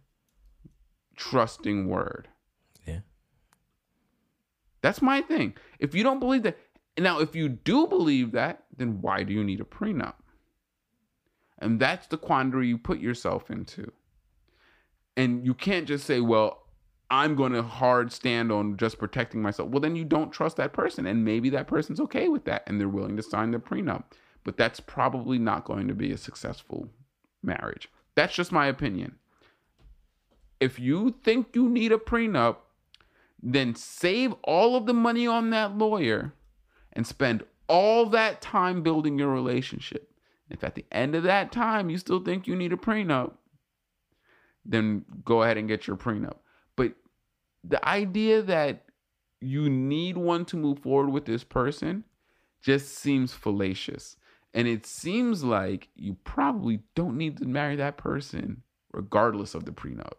trusting 1.16 1.88
word? 1.88 2.28
That's 4.84 5.00
my 5.00 5.22
thing. 5.22 5.54
If 5.78 5.94
you 5.94 6.02
don't 6.02 6.20
believe 6.20 6.42
that, 6.42 6.58
now 6.98 7.18
if 7.20 7.34
you 7.34 7.48
do 7.48 7.86
believe 7.86 8.32
that, 8.32 8.64
then 8.76 9.00
why 9.00 9.22
do 9.22 9.32
you 9.32 9.42
need 9.42 9.62
a 9.62 9.64
prenup? 9.64 10.16
And 11.58 11.80
that's 11.80 12.06
the 12.06 12.18
quandary 12.18 12.68
you 12.68 12.76
put 12.76 12.98
yourself 12.98 13.50
into. 13.50 13.90
And 15.16 15.42
you 15.42 15.54
can't 15.54 15.88
just 15.88 16.04
say, 16.04 16.20
well, 16.20 16.66
I'm 17.10 17.34
going 17.34 17.52
to 17.52 17.62
hard 17.62 18.12
stand 18.12 18.52
on 18.52 18.76
just 18.76 18.98
protecting 18.98 19.40
myself. 19.40 19.70
Well, 19.70 19.80
then 19.80 19.96
you 19.96 20.04
don't 20.04 20.30
trust 20.30 20.58
that 20.58 20.74
person. 20.74 21.06
And 21.06 21.24
maybe 21.24 21.48
that 21.48 21.66
person's 21.66 22.00
okay 22.00 22.28
with 22.28 22.44
that 22.44 22.64
and 22.66 22.78
they're 22.78 22.86
willing 22.86 23.16
to 23.16 23.22
sign 23.22 23.52
the 23.52 23.58
prenup. 23.58 24.04
But 24.44 24.58
that's 24.58 24.80
probably 24.80 25.38
not 25.38 25.64
going 25.64 25.88
to 25.88 25.94
be 25.94 26.12
a 26.12 26.18
successful 26.18 26.90
marriage. 27.42 27.88
That's 28.16 28.34
just 28.34 28.52
my 28.52 28.66
opinion. 28.66 29.14
If 30.60 30.78
you 30.78 31.14
think 31.24 31.56
you 31.56 31.70
need 31.70 31.90
a 31.90 31.96
prenup, 31.96 32.56
then 33.44 33.74
save 33.74 34.32
all 34.42 34.74
of 34.74 34.86
the 34.86 34.94
money 34.94 35.26
on 35.26 35.50
that 35.50 35.76
lawyer 35.76 36.32
and 36.94 37.06
spend 37.06 37.44
all 37.68 38.06
that 38.06 38.40
time 38.40 38.82
building 38.82 39.18
your 39.18 39.28
relationship. 39.28 40.10
If 40.48 40.64
at 40.64 40.74
the 40.74 40.86
end 40.90 41.14
of 41.14 41.24
that 41.24 41.52
time 41.52 41.90
you 41.90 41.98
still 41.98 42.20
think 42.20 42.46
you 42.46 42.56
need 42.56 42.72
a 42.72 42.76
prenup, 42.76 43.32
then 44.64 45.04
go 45.24 45.42
ahead 45.42 45.58
and 45.58 45.68
get 45.68 45.86
your 45.86 45.96
prenup. 45.96 46.36
But 46.74 46.94
the 47.62 47.86
idea 47.86 48.40
that 48.42 48.84
you 49.40 49.68
need 49.68 50.16
one 50.16 50.46
to 50.46 50.56
move 50.56 50.78
forward 50.78 51.10
with 51.10 51.26
this 51.26 51.44
person 51.44 52.04
just 52.62 52.96
seems 52.96 53.34
fallacious. 53.34 54.16
And 54.54 54.66
it 54.66 54.86
seems 54.86 55.44
like 55.44 55.88
you 55.96 56.16
probably 56.24 56.80
don't 56.94 57.18
need 57.18 57.36
to 57.38 57.44
marry 57.44 57.76
that 57.76 57.98
person 57.98 58.62
regardless 58.92 59.54
of 59.54 59.66
the 59.66 59.72
prenup. 59.72 60.14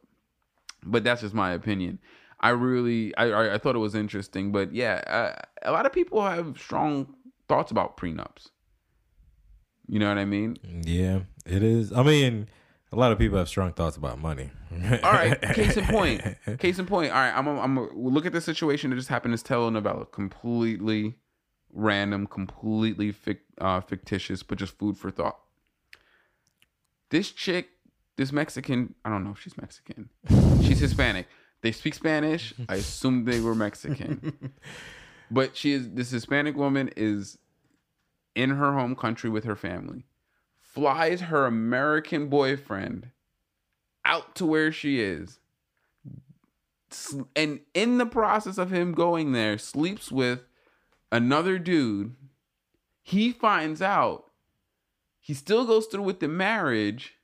But 0.83 1.03
that's 1.03 1.21
just 1.21 1.33
my 1.33 1.53
opinion. 1.53 1.99
I 2.39 2.49
really, 2.49 3.15
I, 3.15 3.55
I, 3.55 3.57
thought 3.57 3.75
it 3.75 3.79
was 3.79 3.95
interesting. 3.95 4.51
But 4.51 4.73
yeah, 4.73 5.01
uh, 5.07 5.41
a 5.63 5.71
lot 5.71 5.85
of 5.85 5.93
people 5.93 6.21
have 6.21 6.57
strong 6.59 7.13
thoughts 7.47 7.71
about 7.71 7.97
prenups. 7.97 8.49
You 9.87 9.99
know 9.99 10.09
what 10.09 10.17
I 10.17 10.25
mean? 10.25 10.57
Yeah, 10.85 11.21
it 11.45 11.63
is. 11.63 11.93
I 11.93 12.03
mean, 12.03 12.49
a 12.91 12.95
lot 12.95 13.11
of 13.11 13.17
people 13.17 13.37
have 13.37 13.49
strong 13.49 13.73
thoughts 13.73 13.97
about 13.97 14.19
money. 14.19 14.49
All 15.03 15.11
right. 15.11 15.39
Case 15.53 15.77
in 15.77 15.85
point. 15.85 16.21
Case 16.59 16.79
in 16.79 16.85
point. 16.85 17.11
All 17.11 17.19
right. 17.19 17.35
I'm. 17.35 17.47
A, 17.47 17.59
I'm. 17.59 17.77
A, 17.77 17.87
we'll 17.93 18.13
look 18.13 18.25
at 18.25 18.33
the 18.33 18.41
situation 18.41 18.89
that 18.89 18.95
just 18.95 19.09
happened. 19.09 19.33
This 19.33 19.43
telenovela, 19.43 20.11
completely 20.11 21.15
random, 21.71 22.25
completely 22.25 23.13
fic, 23.13 23.39
uh, 23.59 23.81
fictitious, 23.81 24.43
but 24.43 24.57
just 24.57 24.77
food 24.77 24.97
for 24.97 25.11
thought. 25.11 25.37
This 27.11 27.31
chick, 27.31 27.69
this 28.17 28.31
Mexican. 28.31 28.95
I 29.03 29.09
don't 29.09 29.23
know 29.23 29.31
if 29.31 29.39
she's 29.39 29.57
Mexican. 29.57 30.09
She's 30.63 30.79
Hispanic. 30.79 31.27
They 31.65 31.71
speak 31.71 31.95
Spanish. 31.95 32.53
I 32.69 32.75
assume 32.75 33.25
they 33.25 33.39
were 33.39 33.55
Mexican. 33.55 34.51
but 35.31 35.57
she 35.57 35.73
is. 35.73 35.89
This 35.89 36.11
Hispanic 36.11 36.55
woman 36.55 36.91
is 36.95 37.39
in 38.35 38.51
her 38.51 38.73
home 38.73 38.95
country 38.95 39.31
with 39.31 39.45
her 39.45 39.55
family. 39.55 40.05
Flies 40.61 41.21
her 41.21 41.47
American 41.47 42.27
boyfriend 42.27 43.09
out 44.05 44.35
to 44.35 44.45
where 44.45 44.71
she 44.71 45.01
is 45.01 45.39
and 47.35 47.61
in 47.73 47.97
the 47.97 48.05
process 48.05 48.59
of 48.59 48.71
him 48.71 48.91
going 48.91 49.31
there 49.31 49.57
sleeps 49.57 50.11
with 50.11 50.41
another 51.11 51.57
dude 51.57 52.15
he 53.01 53.31
finds 53.31 53.81
out 53.81 54.25
he 55.19 55.33
still 55.33 55.65
goes 55.65 55.87
through 55.87 56.03
with 56.03 56.19
the 56.19 56.27
marriage 56.27 57.15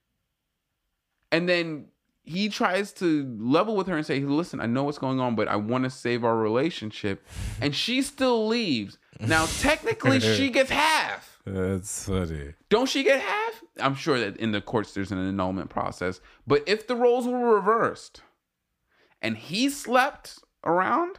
and 1.32 1.48
then 1.48 1.91
he 2.24 2.50
tries 2.50 2.94
to 2.94 3.36
level 3.40 3.76
with 3.76 3.88
her 3.88 3.98
and 3.98 4.06
say 4.06 4.20
listen 4.20 4.60
i 4.60 4.66
know 4.66 4.84
what's 4.84 4.98
going 5.00 5.20
on 5.20 5.36
but 5.36 5.48
i 5.48 5.56
want 5.56 5.84
to 5.84 5.90
save 5.90 6.24
our 6.24 6.38
relationship 6.38 7.26
and 7.60 7.76
she 7.76 8.02
still 8.02 8.48
leaves 8.48 8.98
now 9.20 9.46
technically 9.60 10.20
she 10.20 10.50
gets 10.50 10.70
half 10.70 11.40
That's 11.46 12.06
funny. 12.08 12.54
don't 12.70 12.88
she 12.88 13.04
get 13.04 13.20
half? 13.20 13.64
I'm 13.80 13.96
sure 13.96 14.20
that 14.20 14.38
in 14.38 14.52
the 14.52 14.62
courts 14.62 14.94
there's 14.94 15.12
an 15.12 15.18
annulment 15.28 15.70
process. 15.72 16.22
But 16.46 16.64
if 16.68 16.86
the 16.86 16.96
roles 16.96 17.26
were 17.26 17.56
reversed 17.56 18.22
and 19.22 19.36
he 19.38 19.70
slept 19.70 20.40
around, 20.64 21.18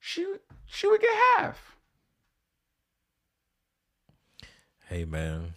she 0.00 0.24
she 0.64 0.86
would 0.88 1.00
get 1.02 1.14
half. 1.36 1.76
Hey, 4.88 5.04
man. 5.04 5.54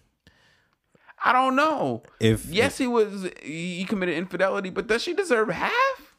I 1.28 1.34
don't 1.34 1.56
know. 1.56 2.04
If 2.20 2.46
Yes, 2.46 2.78
he 2.78 2.86
was 2.88 3.28
he 3.42 3.84
committed 3.86 4.16
infidelity, 4.16 4.70
but 4.70 4.88
does 4.88 5.02
she 5.02 5.14
deserve 5.14 5.50
half? 5.50 6.14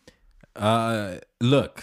uh, 0.56 1.16
look, 1.40 1.82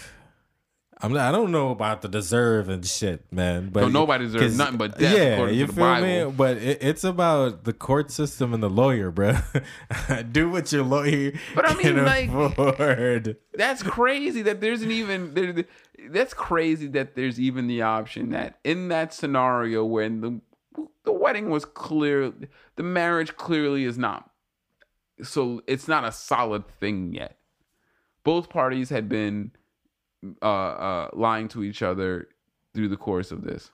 I'm 1.00 1.12
not, 1.12 1.28
I 1.28 1.32
don't 1.32 1.50
know 1.50 1.70
about 1.70 2.02
the 2.02 2.08
deserve 2.08 2.68
and 2.68 2.84
shit, 2.84 3.30
man. 3.32 3.70
But 3.70 3.80
So 3.84 3.88
nobody 3.88 4.24
deserves 4.26 4.56
nothing 4.58 4.78
but 4.78 4.98
death, 4.98 5.16
Yeah, 5.16 5.22
according 5.34 5.54
you 5.56 5.66
to 5.66 5.72
the 5.72 5.76
feel 5.76 5.84
Bible. 5.84 6.06
me? 6.30 6.36
But 6.36 6.56
it, 6.58 6.78
it's 6.82 7.04
about 7.04 7.64
the 7.64 7.72
court 7.72 8.10
system 8.10 8.52
and 8.54 8.62
the 8.62 8.70
lawyer, 8.70 9.10
bro. 9.10 9.36
Do 10.32 10.50
what 10.50 10.72
your 10.72 10.82
lawyer 10.84 11.32
But 11.54 11.68
I 11.70 11.74
mean, 11.74 12.04
like- 12.04 12.30
afford. 12.30 13.36
That's 13.54 13.82
crazy 13.82 14.42
that 14.42 14.60
there's 14.60 14.82
an 14.82 14.90
even 14.90 15.34
there, 15.34 15.64
that's 16.10 16.34
crazy 16.34 16.88
that 16.88 17.14
there's 17.14 17.38
even 17.40 17.66
the 17.68 17.82
option 17.82 18.30
that 18.30 18.58
in 18.64 18.88
that 18.88 19.14
scenario 19.14 19.84
when 19.84 20.20
the 20.20 20.40
the 21.04 21.12
wedding 21.12 21.50
was 21.50 21.64
clear 21.64 22.32
the 22.76 22.82
marriage 22.82 23.36
clearly 23.36 23.84
is 23.84 23.98
not 23.98 24.30
so 25.22 25.62
it's 25.66 25.88
not 25.88 26.04
a 26.04 26.12
solid 26.12 26.66
thing 26.80 27.14
yet. 27.14 27.38
Both 28.24 28.48
parties 28.48 28.90
had 28.90 29.08
been 29.08 29.52
uh, 30.42 30.46
uh, 30.46 31.10
lying 31.12 31.48
to 31.48 31.62
each 31.62 31.82
other 31.82 32.28
through 32.72 32.88
the 32.88 32.96
course 32.96 33.30
of 33.30 33.44
this. 33.44 33.70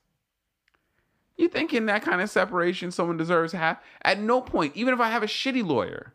You 1.37 1.49
think 1.49 1.73
in 1.73 1.87
that 1.87 2.03
kind 2.03 2.21
of 2.21 2.29
separation 2.29 2.91
someone 2.91 3.17
deserves 3.17 3.53
half? 3.53 3.79
At 4.03 4.21
no 4.21 4.41
point, 4.41 4.77
even 4.77 4.93
if 4.93 5.01
I 5.01 5.09
have 5.09 5.23
a 5.23 5.27
shitty 5.27 5.65
lawyer, 5.65 6.13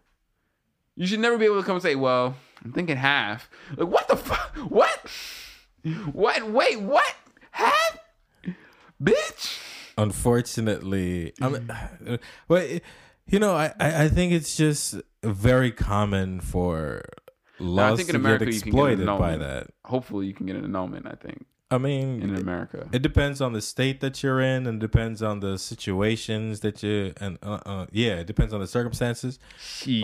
you 0.95 1.07
should 1.07 1.19
never 1.19 1.37
be 1.37 1.45
able 1.45 1.59
to 1.59 1.65
come 1.65 1.77
and 1.77 1.83
say, 1.83 1.95
"Well, 1.95 2.35
I'm 2.63 2.71
thinking 2.71 2.97
half." 2.97 3.49
Like, 3.75 3.87
what 3.87 4.07
the 4.07 4.17
fuck? 4.17 4.55
What? 4.69 5.09
What? 6.11 6.49
Wait, 6.49 6.79
what? 6.79 7.15
Half? 7.51 7.99
Bitch. 9.01 9.59
Unfortunately, 9.97 11.33
I 11.41 11.49
mean, 11.49 11.71
but 12.47 12.81
you 13.27 13.39
know, 13.39 13.55
I, 13.55 13.73
I 13.79 14.09
think 14.09 14.33
it's 14.33 14.55
just 14.55 14.95
very 15.23 15.71
common 15.71 16.39
for 16.41 17.03
laws 17.59 17.93
I 17.93 17.95
think 17.97 18.09
in 18.09 18.13
to 18.13 18.19
America 18.19 18.45
get 18.45 18.53
you 18.53 18.61
can 18.61 18.97
get 18.97 19.05
by 19.05 19.37
that. 19.37 19.67
Hopefully, 19.85 20.27
you 20.27 20.33
can 20.33 20.45
get 20.45 20.55
an 20.55 20.65
annulment. 20.65 21.07
I 21.07 21.15
think 21.15 21.45
I 21.71 21.79
mean, 21.79 22.21
in 22.21 22.35
America. 22.35 22.87
It 22.91 23.01
depends 23.01 23.41
on 23.41 23.53
the 23.53 23.61
state 23.61 23.99
that 24.01 24.21
you're 24.21 24.39
in, 24.39 24.67
and 24.67 24.79
depends 24.79 25.23
on 25.23 25.39
the 25.39 25.57
situations 25.57 26.59
that 26.59 26.83
you 26.83 27.13
and 27.19 27.39
uh, 27.41 27.59
uh, 27.65 27.85
yeah, 27.91 28.15
it 28.15 28.27
depends 28.27 28.53
on 28.53 28.59
the 28.59 28.67
circumstances. 28.67 29.39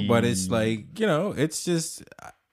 But 0.07 0.25
it's 0.25 0.49
like 0.49 0.99
you 0.99 1.05
know, 1.05 1.33
it's 1.37 1.63
just 1.63 2.03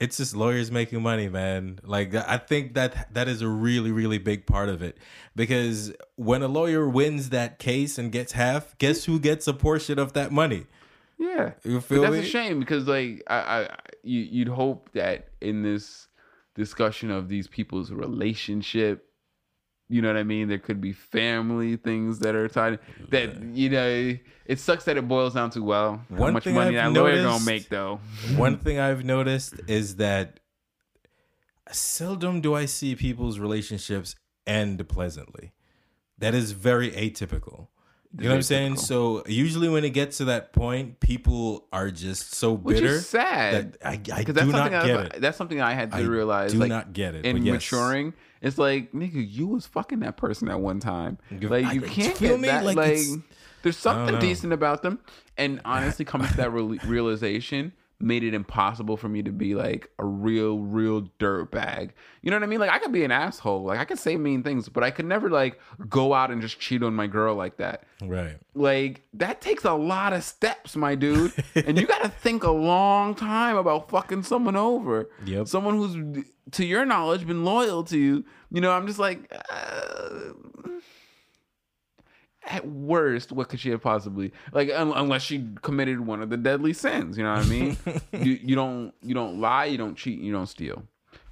it's 0.00 0.16
just 0.18 0.34
lawyers 0.36 0.70
making 0.70 1.02
money, 1.02 1.28
man. 1.28 1.80
Like 1.82 2.14
I 2.14 2.38
think 2.38 2.74
that 2.74 3.12
that 3.14 3.28
is 3.28 3.42
a 3.42 3.48
really 3.48 3.90
really 3.90 4.18
big 4.18 4.46
part 4.46 4.68
of 4.68 4.82
it 4.82 4.96
because 5.34 5.92
when 6.16 6.42
a 6.42 6.48
lawyer 6.48 6.88
wins 6.88 7.30
that 7.30 7.58
case 7.58 7.98
and 7.98 8.12
gets 8.12 8.32
half, 8.32 8.76
guess 8.78 9.04
who 9.04 9.18
gets 9.18 9.46
a 9.48 9.54
portion 9.54 9.98
of 9.98 10.12
that 10.12 10.30
money? 10.32 10.66
Yeah, 11.18 11.54
You 11.64 11.76
but 11.76 11.84
feel 11.84 12.02
that's 12.02 12.12
me? 12.12 12.20
a 12.20 12.24
shame 12.24 12.60
because 12.60 12.86
like 12.86 13.24
I, 13.28 13.36
I 13.36 13.76
you, 14.04 14.20
you'd 14.20 14.48
hope 14.48 14.90
that 14.92 15.28
in 15.40 15.62
this 15.62 16.06
discussion 16.54 17.10
of 17.10 17.28
these 17.28 17.48
people's 17.48 17.90
relationship, 17.90 19.07
you 19.88 20.02
know 20.02 20.08
what 20.08 20.16
I 20.16 20.22
mean. 20.22 20.48
There 20.48 20.58
could 20.58 20.80
be 20.80 20.92
family 20.92 21.76
things 21.76 22.18
that 22.20 22.34
are 22.34 22.48
tied. 22.48 22.78
That 23.10 23.42
you 23.54 23.70
know, 23.70 24.16
it 24.44 24.58
sucks 24.58 24.84
that 24.84 24.96
it 24.96 25.08
boils 25.08 25.34
down 25.34 25.50
to 25.50 25.62
well, 25.62 26.02
how 26.10 26.16
One 26.16 26.32
much 26.34 26.46
money 26.46 26.78
I've 26.78 26.94
that 26.94 27.00
lawyer 27.00 27.22
gonna 27.22 27.44
make 27.44 27.68
though. 27.68 28.00
One 28.36 28.58
thing 28.64 28.78
I've 28.78 29.04
noticed 29.04 29.54
is 29.66 29.96
that 29.96 30.40
seldom 31.70 32.40
do 32.40 32.54
I 32.54 32.66
see 32.66 32.94
people's 32.94 33.38
relationships 33.38 34.14
end 34.46 34.86
pleasantly. 34.88 35.52
That 36.18 36.34
is 36.34 36.52
very 36.52 36.90
atypical. 36.90 37.68
You 38.16 38.24
know 38.24 38.30
what 38.30 38.36
I'm 38.36 38.42
saying? 38.42 38.76
So 38.76 39.22
usually 39.26 39.68
when 39.68 39.84
it 39.84 39.90
gets 39.90 40.16
to 40.18 40.24
that 40.26 40.52
point, 40.54 40.98
people 40.98 41.66
are 41.72 41.90
just 41.90 42.34
so 42.34 42.52
Which 42.54 42.76
bitter 42.78 42.94
is 42.94 43.08
sad. 43.08 43.74
that 43.80 43.86
I, 43.86 43.92
I 43.92 43.96
Because 43.96 44.24
do 44.26 44.32
that's 44.32 44.46
not 44.48 44.56
something 44.72 44.86
get 44.86 44.96
I, 44.98 45.02
it. 45.16 45.20
that's 45.20 45.36
something 45.36 45.60
I 45.60 45.74
had 45.74 45.90
to 45.92 45.98
I 45.98 46.00
realize. 46.00 46.52
do 46.52 46.58
like, 46.58 46.70
not 46.70 46.92
get 46.94 47.14
it. 47.14 47.26
in 47.26 47.44
yes. 47.44 47.52
maturing, 47.54 48.14
it's 48.40 48.56
like 48.56 48.92
nigga, 48.92 49.24
you 49.30 49.46
was 49.48 49.66
fucking 49.66 50.00
that 50.00 50.16
person 50.16 50.48
at 50.48 50.58
one 50.58 50.80
time. 50.80 51.18
Like 51.30 51.66
I- 51.66 51.72
you 51.72 51.82
can't 51.82 52.16
feel 52.16 52.30
get 52.30 52.40
me? 52.40 52.48
that. 52.48 52.64
Like, 52.64 52.76
Like, 52.76 52.98
there's 53.62 53.76
something 53.76 54.18
decent 54.20 54.52
about 54.54 54.82
them, 54.82 55.00
and 55.36 55.60
honestly, 55.64 56.04
coming 56.04 56.28
to 56.28 56.36
that 56.38 56.50
real- 56.52 56.76
realization 56.86 57.72
made 58.00 58.22
it 58.22 58.32
impossible 58.32 58.96
for 58.96 59.08
me 59.08 59.22
to 59.24 59.32
be 59.32 59.56
like 59.56 59.90
a 59.98 60.04
real, 60.04 60.58
real 60.60 61.08
dirt 61.18 61.50
bag. 61.50 61.92
You 62.22 62.30
know 62.30 62.36
what 62.36 62.44
I 62.44 62.46
mean? 62.46 62.60
Like 62.60 62.70
I 62.70 62.78
could 62.78 62.92
be 62.92 63.02
an 63.04 63.10
asshole. 63.10 63.64
Like 63.64 63.80
I 63.80 63.84
could 63.84 63.98
say 63.98 64.16
mean 64.16 64.42
things, 64.44 64.68
but 64.68 64.84
I 64.84 64.90
could 64.92 65.04
never 65.06 65.28
like 65.30 65.58
go 65.88 66.14
out 66.14 66.30
and 66.30 66.40
just 66.40 66.60
cheat 66.60 66.82
on 66.84 66.94
my 66.94 67.08
girl 67.08 67.34
like 67.34 67.56
that 67.56 67.82
Right. 68.00 68.36
like 68.54 69.02
that 69.14 69.40
takes 69.40 69.64
a 69.64 69.72
lot 69.74 70.12
of 70.12 70.22
steps, 70.22 70.76
my 70.76 70.94
dude, 70.94 71.32
and 71.56 71.76
you 71.78 71.86
got 71.88 72.02
to 72.02 72.08
think 72.20 72.44
a 72.44 72.50
long 72.52 73.16
time 73.16 73.56
about 73.56 73.90
fucking 73.90 74.22
someone 74.22 74.54
over. 74.54 75.10
Yep. 75.24 75.48
Someone 75.48 75.76
who's, 75.76 76.24
to 76.52 76.64
your 76.64 76.84
knowledge, 76.86 77.26
been 77.26 77.44
loyal 77.44 77.82
to 77.84 77.98
you. 77.98 78.24
You 78.52 78.60
know, 78.60 78.70
I'm 78.70 78.86
just 78.86 79.00
like, 79.00 79.30
uh, 79.50 80.32
at 82.48 82.66
worst, 82.66 83.30
what 83.32 83.48
could 83.48 83.60
she 83.60 83.70
have 83.70 83.82
possibly 83.82 84.32
like? 84.52 84.70
Un- 84.70 84.92
unless 84.94 85.22
she 85.22 85.46
committed 85.62 86.00
one 86.00 86.22
of 86.22 86.30
the 86.30 86.36
deadly 86.36 86.72
sins. 86.72 87.16
You 87.16 87.24
know 87.24 87.34
what 87.34 87.44
I 87.44 87.48
mean? 87.48 87.76
you 88.12 88.38
you 88.42 88.56
don't 88.56 88.92
you 89.02 89.14
don't 89.14 89.40
lie, 89.40 89.66
you 89.66 89.78
don't 89.78 89.96
cheat, 89.96 90.20
you 90.20 90.32
don't 90.32 90.46
steal. 90.46 90.82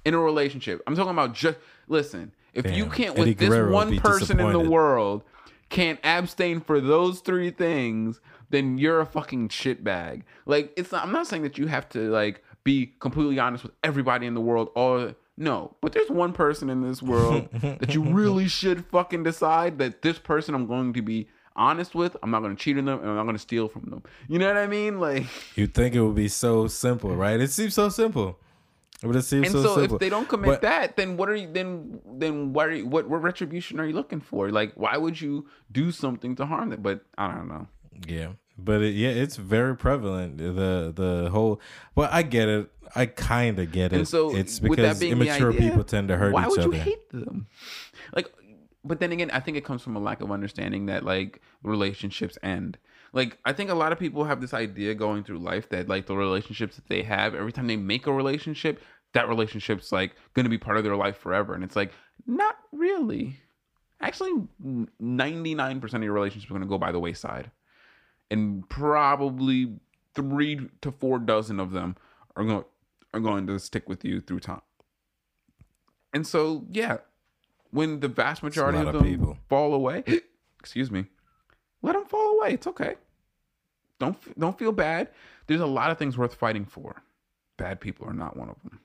In 0.05 0.13
a 0.13 0.19
relationship, 0.19 0.81
I'm 0.87 0.95
talking 0.95 1.11
about 1.11 1.33
just 1.33 1.57
listen. 1.87 2.33
If 2.53 2.71
you 2.71 2.87
can't 2.87 3.17
Eddie 3.17 3.31
with 3.31 3.37
this 3.39 3.49
Guerrero 3.49 3.71
one 3.71 3.97
person 3.99 4.39
in 4.39 4.51
the 4.51 4.59
world 4.59 5.23
can't 5.69 5.99
abstain 6.03 6.61
for 6.61 6.79
those 6.79 7.19
three 7.19 7.51
things, 7.51 8.21
then 8.49 8.77
you're 8.77 9.01
a 9.01 9.05
fucking 9.05 9.49
shitbag. 9.49 10.23
Like 10.45 10.73
it's 10.77 10.91
not 10.91 11.03
I'm 11.03 11.11
not 11.11 11.27
saying 11.27 11.43
that 11.43 11.57
you 11.57 11.67
have 11.67 11.89
to 11.89 12.09
like 12.09 12.43
be 12.63 12.93
completely 12.99 13.39
honest 13.39 13.63
with 13.63 13.73
everybody 13.83 14.27
in 14.27 14.33
the 14.33 14.41
world 14.41 14.69
all 14.75 15.13
no, 15.37 15.75
but 15.81 15.93
there's 15.93 16.09
one 16.09 16.33
person 16.33 16.69
in 16.69 16.81
this 16.81 17.01
world 17.01 17.49
that 17.53 17.93
you 17.93 18.03
really 18.03 18.47
should 18.47 18.85
fucking 18.85 19.23
decide 19.23 19.77
that 19.79 20.01
this 20.01 20.17
person 20.17 20.55
I'm 20.55 20.65
going 20.67 20.93
to 20.93 21.01
be 21.01 21.27
honest 21.55 21.95
with. 21.95 22.15
I'm 22.21 22.31
not 22.31 22.41
going 22.41 22.55
to 22.55 22.61
cheat 22.61 22.77
on 22.77 22.85
them 22.85 22.99
and 22.99 23.09
I'm 23.09 23.15
not 23.15 23.23
going 23.23 23.35
to 23.35 23.41
steal 23.41 23.67
from 23.67 23.83
them. 23.89 24.03
You 24.27 24.39
know 24.39 24.47
what 24.47 24.57
I 24.57 24.67
mean? 24.67 24.99
Like 24.99 25.25
You'd 25.55 25.73
think 25.73 25.95
it 25.95 26.01
would 26.01 26.15
be 26.15 26.27
so 26.27 26.67
simple, 26.67 27.15
right? 27.15 27.39
It 27.39 27.51
seems 27.51 27.73
so 27.73 27.89
simple. 27.89 28.39
But 29.03 29.15
it 29.15 29.21
seems 29.23 29.47
and 29.47 29.53
so, 29.53 29.57
simple. 29.59 29.69
And 29.69 29.75
so, 29.75 29.81
simple. 29.81 29.95
if 29.97 29.99
they 29.99 30.09
don't 30.09 30.27
commit 30.27 30.47
But- 30.47 30.61
that, 30.61 30.97
then 30.97 31.17
what 31.17 31.29
are 31.29 31.35
you 31.35 31.51
then 31.51 31.99
then 32.05 32.53
what 32.53 32.67
are 32.67 32.73
you, 32.73 32.87
what 32.87 33.07
what 33.07 33.21
retribution 33.21 33.79
are 33.79 33.85
you 33.85 33.93
looking 33.93 34.21
for? 34.21 34.49
Like 34.49 34.73
why 34.73 34.97
would 34.97 35.21
you 35.21 35.47
do 35.71 35.91
something 35.91 36.35
to 36.37 36.45
harm 36.47 36.69
them? 36.71 36.81
But 36.81 37.01
I 37.17 37.27
don't 37.27 37.47
know. 37.47 37.67
Yeah, 38.07 38.29
but 38.57 38.81
it, 38.81 38.95
yeah, 38.95 39.09
it's 39.09 39.35
very 39.35 39.75
prevalent. 39.75 40.37
The 40.39 40.91
the 40.95 41.29
whole. 41.31 41.61
Well, 41.95 42.09
I 42.11 42.23
get 42.23 42.49
it. 42.49 42.71
I 42.95 43.05
kind 43.05 43.59
of 43.59 43.71
get 43.71 43.93
it. 43.93 43.97
And 43.97 44.07
so, 44.07 44.35
it's 44.35 44.59
because 44.59 45.01
immature 45.01 45.51
idea, 45.51 45.69
people 45.69 45.83
tend 45.83 46.07
to 46.09 46.17
hurt 46.17 46.33
why 46.33 46.43
each 46.43 46.49
would 46.49 46.59
other. 46.59 46.75
you 46.75 46.81
hate 46.81 47.09
them? 47.09 47.47
Like, 48.13 48.31
but 48.83 48.99
then 48.99 49.11
again, 49.11 49.29
I 49.31 49.39
think 49.39 49.57
it 49.57 49.65
comes 49.65 49.81
from 49.81 49.95
a 49.95 49.99
lack 49.99 50.21
of 50.21 50.31
understanding 50.31 50.85
that 50.87 51.03
like 51.03 51.41
relationships 51.63 52.37
end. 52.41 52.77
Like, 53.13 53.37
I 53.45 53.53
think 53.53 53.69
a 53.69 53.73
lot 53.73 53.91
of 53.91 53.99
people 53.99 54.25
have 54.25 54.41
this 54.41 54.53
idea 54.53 54.93
going 54.93 55.23
through 55.23 55.39
life 55.39 55.69
that 55.69 55.87
like 55.87 56.05
the 56.07 56.15
relationships 56.15 56.75
that 56.75 56.87
they 56.87 57.03
have, 57.03 57.35
every 57.35 57.51
time 57.51 57.67
they 57.67 57.77
make 57.77 58.05
a 58.05 58.13
relationship, 58.13 58.81
that 59.13 59.27
relationship's 59.27 59.91
like 59.91 60.15
going 60.33 60.45
to 60.45 60.49
be 60.49 60.57
part 60.57 60.77
of 60.77 60.83
their 60.83 60.95
life 60.95 61.17
forever, 61.17 61.53
and 61.53 61.63
it's 61.63 61.75
like 61.75 61.91
not 62.25 62.57
really. 62.71 63.39
Actually, 63.99 64.47
ninety 64.99 65.55
nine 65.55 65.81
percent 65.81 66.03
of 66.03 66.05
your 66.05 66.13
relationships 66.13 66.51
are 66.51 66.53
going 66.53 66.61
to 66.61 66.67
go 66.67 66.77
by 66.77 66.91
the 66.91 66.99
wayside, 66.99 67.49
and 68.29 68.67
probably 68.69 69.73
three 70.13 70.69
to 70.81 70.91
four 70.91 71.19
dozen 71.19 71.59
of 71.59 71.71
them 71.71 71.95
are 72.35 72.43
going 72.43 72.63
are 73.13 73.19
going 73.19 73.47
to 73.47 73.59
stick 73.59 73.87
with 73.87 74.03
you 74.03 74.21
through 74.21 74.41
time. 74.41 74.61
And 76.13 76.25
so, 76.25 76.65
yeah, 76.71 76.97
when 77.71 77.99
the 77.99 78.07
vast 78.07 78.43
majority 78.43 78.79
of 78.79 78.93
them 78.93 79.03
people. 79.03 79.37
fall 79.49 79.73
away, 79.73 80.03
excuse 80.59 80.89
me, 80.89 81.05
let 81.81 81.93
them 81.93 82.05
fall 82.05 82.37
away. 82.37 82.53
It's 82.53 82.67
okay. 82.67 82.95
Don't 83.99 84.17
don't 84.39 84.57
feel 84.57 84.71
bad. 84.71 85.09
There's 85.47 85.61
a 85.61 85.65
lot 85.65 85.91
of 85.91 85.97
things 85.97 86.17
worth 86.17 86.35
fighting 86.35 86.65
for. 86.65 87.03
Bad 87.57 87.79
people 87.81 88.07
are 88.07 88.13
not 88.13 88.37
one 88.37 88.49
of 88.49 88.61
them. 88.63 88.79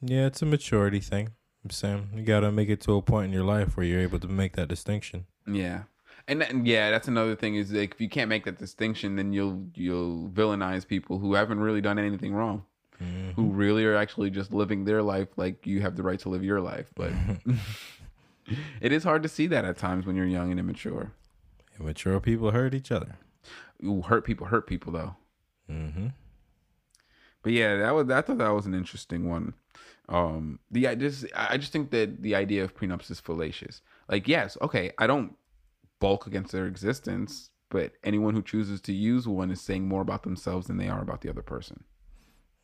Yeah, 0.00 0.26
it's 0.26 0.42
a 0.42 0.46
maturity 0.46 1.00
thing. 1.00 1.30
I'm 1.64 1.70
saying 1.70 2.10
you 2.14 2.22
got 2.22 2.40
to 2.40 2.52
make 2.52 2.68
it 2.68 2.80
to 2.82 2.94
a 2.94 3.02
point 3.02 3.26
in 3.26 3.32
your 3.32 3.44
life 3.44 3.76
where 3.76 3.84
you're 3.84 4.00
able 4.00 4.20
to 4.20 4.28
make 4.28 4.54
that 4.54 4.68
distinction. 4.68 5.26
Yeah. 5.46 5.82
And, 6.28 6.40
that, 6.40 6.50
and 6.50 6.66
yeah, 6.66 6.90
that's 6.90 7.08
another 7.08 7.34
thing 7.34 7.56
is 7.56 7.72
like 7.72 7.94
if 7.94 8.00
you 8.00 8.08
can't 8.08 8.28
make 8.28 8.44
that 8.44 8.58
distinction, 8.58 9.16
then 9.16 9.32
you'll 9.32 9.66
you'll 9.74 10.28
villainize 10.28 10.86
people 10.86 11.18
who 11.18 11.34
haven't 11.34 11.60
really 11.60 11.80
done 11.80 11.98
anything 11.98 12.34
wrong, 12.34 12.64
who 13.34 13.50
really 13.50 13.84
are 13.84 13.94
actually 13.96 14.30
just 14.30 14.52
living 14.52 14.84
their 14.84 15.02
life 15.02 15.28
like 15.36 15.66
you 15.66 15.80
have 15.82 15.96
the 15.96 16.02
right 16.02 16.18
to 16.20 16.28
live 16.28 16.42
your 16.44 16.60
life. 16.60 16.90
But 16.94 17.12
it 18.80 18.92
is 18.92 19.04
hard 19.04 19.22
to 19.22 19.28
see 19.28 19.46
that 19.48 19.64
at 19.64 19.76
times 19.76 20.06
when 20.06 20.16
you're 20.16 20.26
young 20.26 20.50
and 20.50 20.60
immature. 20.60 21.12
Immature 21.80 22.20
people 22.20 22.50
hurt 22.52 22.74
each 22.74 22.90
other. 22.90 23.16
Ooh, 23.84 24.02
hurt 24.02 24.24
people 24.24 24.46
hurt 24.46 24.66
people 24.66 24.92
though. 24.92 25.16
hmm 25.68 26.08
But 27.42 27.52
yeah, 27.52 27.76
that 27.76 27.94
was 27.94 28.10
I 28.10 28.22
thought 28.22 28.38
that 28.38 28.48
was 28.54 28.66
an 28.66 28.74
interesting 28.74 29.28
one. 29.28 29.54
Um, 30.08 30.60
the 30.70 30.88
I 30.88 30.94
just 30.94 31.26
I 31.34 31.56
just 31.56 31.72
think 31.72 31.90
that 31.90 32.22
the 32.22 32.34
idea 32.34 32.64
of 32.64 32.76
prenups 32.76 33.10
is 33.10 33.20
fallacious. 33.20 33.82
Like, 34.08 34.28
yes, 34.28 34.56
okay, 34.62 34.92
I 34.98 35.06
don't 35.06 35.36
bulk 35.98 36.26
against 36.26 36.52
their 36.52 36.66
existence, 36.66 37.50
but 37.70 37.92
anyone 38.04 38.34
who 38.34 38.42
chooses 38.42 38.80
to 38.82 38.92
use 38.92 39.26
one 39.26 39.50
is 39.50 39.60
saying 39.60 39.88
more 39.88 40.02
about 40.02 40.22
themselves 40.22 40.68
than 40.68 40.76
they 40.76 40.88
are 40.88 41.02
about 41.02 41.22
the 41.22 41.28
other 41.30 41.42
person. 41.42 41.84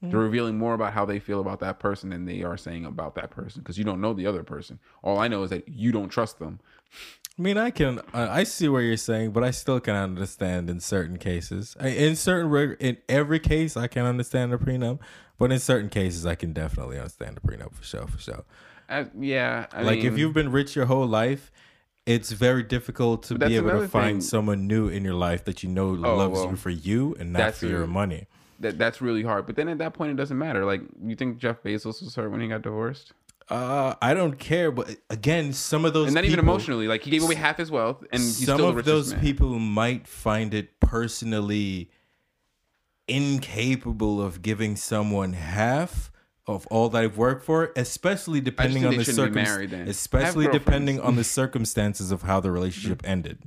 They're 0.03 0.19
mm. 0.19 0.25
revealing 0.25 0.59
more 0.59 0.75
about 0.75 0.93
how 0.93 1.05
they 1.05 1.21
feel 1.21 1.41
about 1.41 1.61
that 1.61 1.79
person 1.79 2.11
than 2.11 2.25
they 2.25 2.43
are 2.43 2.57
saying 2.57 2.85
about 2.85 3.15
that 3.15 3.31
person 3.31 3.63
because 3.63 3.79
you 3.79 3.85
don't 3.85 4.01
know 4.01 4.13
the 4.13 4.27
other 4.27 4.43
person. 4.43 4.81
All 5.03 5.19
I 5.19 5.29
know 5.29 5.45
is 5.45 5.51
that 5.51 5.69
you 5.69 5.93
don't 5.93 6.09
trust 6.09 6.39
them. 6.41 6.59
I 7.39 7.43
mean, 7.43 7.57
I 7.57 7.71
can, 7.71 8.01
I 8.13 8.41
I 8.41 8.43
see 8.45 8.69
what 8.69 8.81
you're 8.81 8.97
saying, 8.97 9.31
but 9.31 9.43
I 9.43 9.53
still 9.53 9.81
can 9.81 9.95
understand 9.95 10.69
in 10.69 10.81
certain 10.81 11.17
cases. 11.19 11.77
I- 11.81 11.89
In 11.89 12.17
certain, 12.17 12.77
in 12.79 12.99
every 13.09 13.39
case, 13.41 13.77
I 13.77 13.87
can 13.87 14.05
understand 14.05 14.53
the 14.53 14.59
prenup, 14.59 14.99
but 15.39 15.51
in 15.51 15.59
certain 15.59 15.89
cases, 15.89 16.27
I 16.27 16.35
can 16.35 16.53
definitely 16.53 16.99
understand 16.99 17.37
the 17.37 17.41
prenup 17.41 17.75
for 17.75 17.85
sure, 17.85 18.07
for 18.07 18.19
sure. 18.19 18.45
I, 18.89 19.07
yeah, 19.19 19.67
I 19.73 19.83
like 19.83 20.01
if 20.01 20.19
you've 20.19 20.35
been 20.35 20.53
rich 20.53 20.77
your 20.77 20.85
whole 20.87 21.07
life, 21.07 21.51
it's 22.05 22.33
very 22.33 22.63
difficult 22.63 23.23
to 23.25 23.39
be 23.39 23.57
able 23.57 23.71
to 23.71 23.89
find 23.89 24.17
thing. 24.17 24.21
someone 24.21 24.67
new 24.67 24.89
in 24.89 25.05
your 25.05 25.15
life 25.15 25.45
that 25.45 25.63
you 25.63 25.69
know 25.69 25.91
Oh, 25.91 26.17
loves 26.17 26.41
well, 26.41 26.51
you 26.51 26.57
for 26.57 26.71
you 26.71 27.15
and 27.19 27.33
not 27.33 27.55
for 27.55 27.67
your 27.67 27.87
money. 27.87 28.27
That 28.63 28.79
that's 28.79 29.01
really 29.01 29.23
hard. 29.23 29.47
But 29.47 29.57
then 29.57 29.69
at 29.69 29.79
that 29.79 29.95
point, 29.95 30.11
it 30.11 30.17
doesn't 30.17 30.39
matter. 30.39 30.65
Like, 30.65 30.83
you 31.05 31.15
think 31.15 31.39
Jeff 31.39 31.63
Bezos 31.63 32.03
was 32.03 32.15
hurt 32.15 32.31
when 32.31 32.41
he 32.41 32.49
got 32.49 32.63
divorced? 32.63 33.13
Uh, 33.49 33.95
I 34.01 34.15
don't 34.15 34.39
care, 34.39 34.71
but 34.71 34.97
again, 35.11 35.53
some 35.53 35.85
of 35.85 35.93
those 35.93 36.07
and 36.07 36.15
not 36.15 36.25
even 36.25 36.39
emotionally. 36.39 36.87
Like 36.87 37.03
he 37.03 37.11
gave 37.11 37.23
away 37.23 37.35
half 37.35 37.59
his 37.59 37.71
wealth, 37.71 38.03
and 38.11 38.23
he's 38.23 38.47
some 38.47 38.63
of 38.63 38.85
those 38.85 39.13
man. 39.13 39.21
people 39.21 39.59
might 39.59 40.07
find 40.07 40.55
it 40.55 40.81
personally 40.81 41.91
incapable 43.09 44.23
of 44.23 44.43
giving 44.43 44.77
someone 44.77 45.33
half 45.35 46.11
of 46.47 46.67
all 46.69 46.89
that 46.91 47.03
I've 47.03 47.19
worked 47.19 47.45
for, 47.45 47.73
especially 47.77 48.41
depending 48.41 48.87
on 48.87 48.97
the 48.97 49.05
shouldn't 49.05 49.35
circum- 49.35 49.89
especially 49.89 50.49
depending 50.49 51.01
on 51.01 51.17
the 51.17 51.25
circumstances 51.25 52.11
of 52.11 52.23
how 52.23 52.41
the 52.41 52.51
relationship 52.51 53.03
ended. 53.05 53.41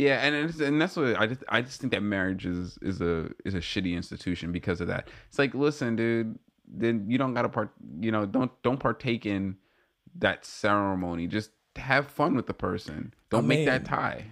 Yeah, 0.00 0.16
and 0.24 0.34
it's, 0.34 0.60
and 0.60 0.80
that's 0.80 0.96
what 0.96 1.20
I 1.20 1.26
just 1.26 1.44
I 1.50 1.60
just 1.60 1.78
think 1.78 1.92
that 1.92 2.02
marriage 2.02 2.46
is 2.46 2.78
is 2.80 3.02
a 3.02 3.28
is 3.44 3.52
a 3.52 3.58
shitty 3.58 3.94
institution 3.94 4.50
because 4.50 4.80
of 4.80 4.86
that. 4.86 5.08
It's 5.28 5.38
like, 5.38 5.54
listen, 5.54 5.94
dude, 5.94 6.38
then 6.66 7.04
you 7.06 7.18
don't 7.18 7.34
got 7.34 7.42
to 7.42 7.50
part. 7.50 7.70
You 8.00 8.10
know, 8.10 8.24
don't 8.24 8.50
don't 8.62 8.80
partake 8.80 9.26
in 9.26 9.58
that 10.16 10.46
ceremony. 10.46 11.26
Just 11.26 11.50
have 11.76 12.06
fun 12.06 12.34
with 12.34 12.46
the 12.46 12.54
person. 12.54 13.12
Don't 13.28 13.44
I 13.44 13.46
make 13.46 13.66
that 13.66 13.84
tie. 13.84 14.24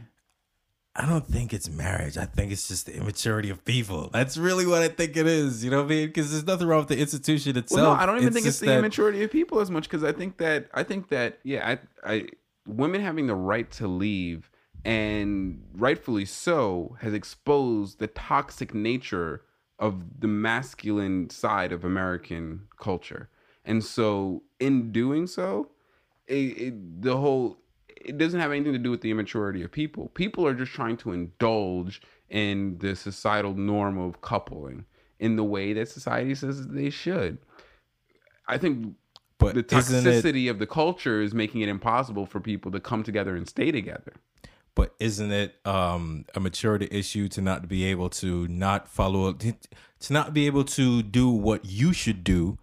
I 0.97 1.07
don't 1.07 1.27
think 1.27 1.53
it's 1.53 1.69
marriage. 1.69 2.17
I 2.17 2.25
think 2.25 2.51
it's 2.51 2.67
just 2.67 2.87
the 2.87 2.97
immaturity 2.97 3.51
of 3.51 3.63
people. 3.63 4.09
That's 4.11 4.39
really 4.39 4.67
what 4.67 4.81
I 4.81 4.89
think 4.89 5.19
it 5.19 5.27
is. 5.27 5.63
You 5.63 5.71
know 5.71 5.83
what 5.83 5.93
I 5.93 5.97
mean? 5.97 6.07
Because 6.09 6.31
there's 6.31 6.47
nothing 6.47 6.67
wrong 6.67 6.79
with 6.79 6.89
the 6.89 6.99
institution 6.99 7.59
itself. 7.59 7.83
Well, 7.83 7.95
no, 7.95 8.01
I 8.01 8.07
don't 8.07 8.23
even 8.23 8.33
think 8.33 8.47
it's 8.47 8.59
the 8.59 8.67
that- 8.69 8.79
immaturity 8.79 9.23
of 9.23 9.31
people 9.31 9.61
as 9.61 9.71
much 9.71 9.85
because 9.85 10.03
I 10.03 10.13
think 10.13 10.39
that 10.39 10.71
I 10.73 10.83
think 10.83 11.11
that 11.11 11.41
yeah, 11.45 11.77
I, 12.03 12.11
I 12.11 12.29
women 12.67 13.03
having 13.03 13.27
the 13.27 13.35
right 13.35 13.71
to 13.73 13.87
leave 13.87 14.51
and 14.89 15.63
rightfully 15.75 16.25
so 16.25 16.97
has 17.01 17.13
exposed 17.13 17.99
the 17.99 18.07
toxic 18.07 18.73
nature 18.75 19.43
of 19.79 20.21
the 20.21 20.27
masculine 20.29 21.29
side 21.31 21.73
of 21.73 21.85
American 21.85 22.63
culture, 22.81 23.29
and 23.65 23.85
so 23.85 24.43
in 24.59 24.91
doing 24.93 25.27
so, 25.27 25.71
it, 26.27 26.35
it, 26.67 27.03
the 27.03 27.17
whole 27.17 27.59
it 27.89 28.17
doesn't 28.17 28.41
have 28.41 28.51
anything 28.53 28.73
to 28.73 28.79
do 28.79 28.91
with 28.91 29.01
the 29.03 29.11
immaturity 29.11 29.63
of 29.63 29.71
people. 29.71 30.09
People 30.15 30.47
are 30.47 30.55
just 30.55 30.73
trying 30.73 30.97
to 30.99 31.13
indulge 31.13 32.01
in 32.31 32.79
the 32.79 32.95
societal 32.97 33.55
norm 33.55 33.99
of 33.99 34.21
coupling 34.21 34.85
in 35.19 35.37
the 35.37 35.45
way 35.45 35.73
that 35.73 35.89
society 35.89 36.35
says 36.35 36.67
they 36.69 36.91
should. 36.91 37.39
I 38.47 38.57
think 38.57 38.95
But 39.39 39.55
the 39.55 39.77
isn't 39.77 40.07
it- 40.07 40.25
toxicity 40.25 40.49
of 40.51 40.59
the 40.59 40.67
culture 40.67 41.21
is 41.21 41.35
making 41.35 41.61
it 41.61 41.69
impossible 41.69 42.25
for 42.25 42.41
people 42.41 42.71
to 42.73 42.81
come 42.81 43.03
together 43.03 43.37
and 43.37 43.49
stay 43.49 43.71
together. 43.73 44.15
But 44.79 44.95
isn't 45.01 45.33
it 45.33 45.57
um, 45.65 46.25
a 46.37 46.41
maturity 46.41 46.87
issue 46.93 47.27
to 47.31 47.43
not 47.43 47.67
be 47.67 47.85
able 47.87 48.09
to 48.11 48.47
not 48.47 48.89
follow 48.89 49.29
up, 49.29 49.41
to 49.41 50.13
not 50.13 50.33
be 50.33 50.47
able 50.47 50.63
to 50.67 51.03
do 51.03 51.29
what 51.31 51.65
you 51.65 51.93
should 51.93 52.23
do, 52.23 52.59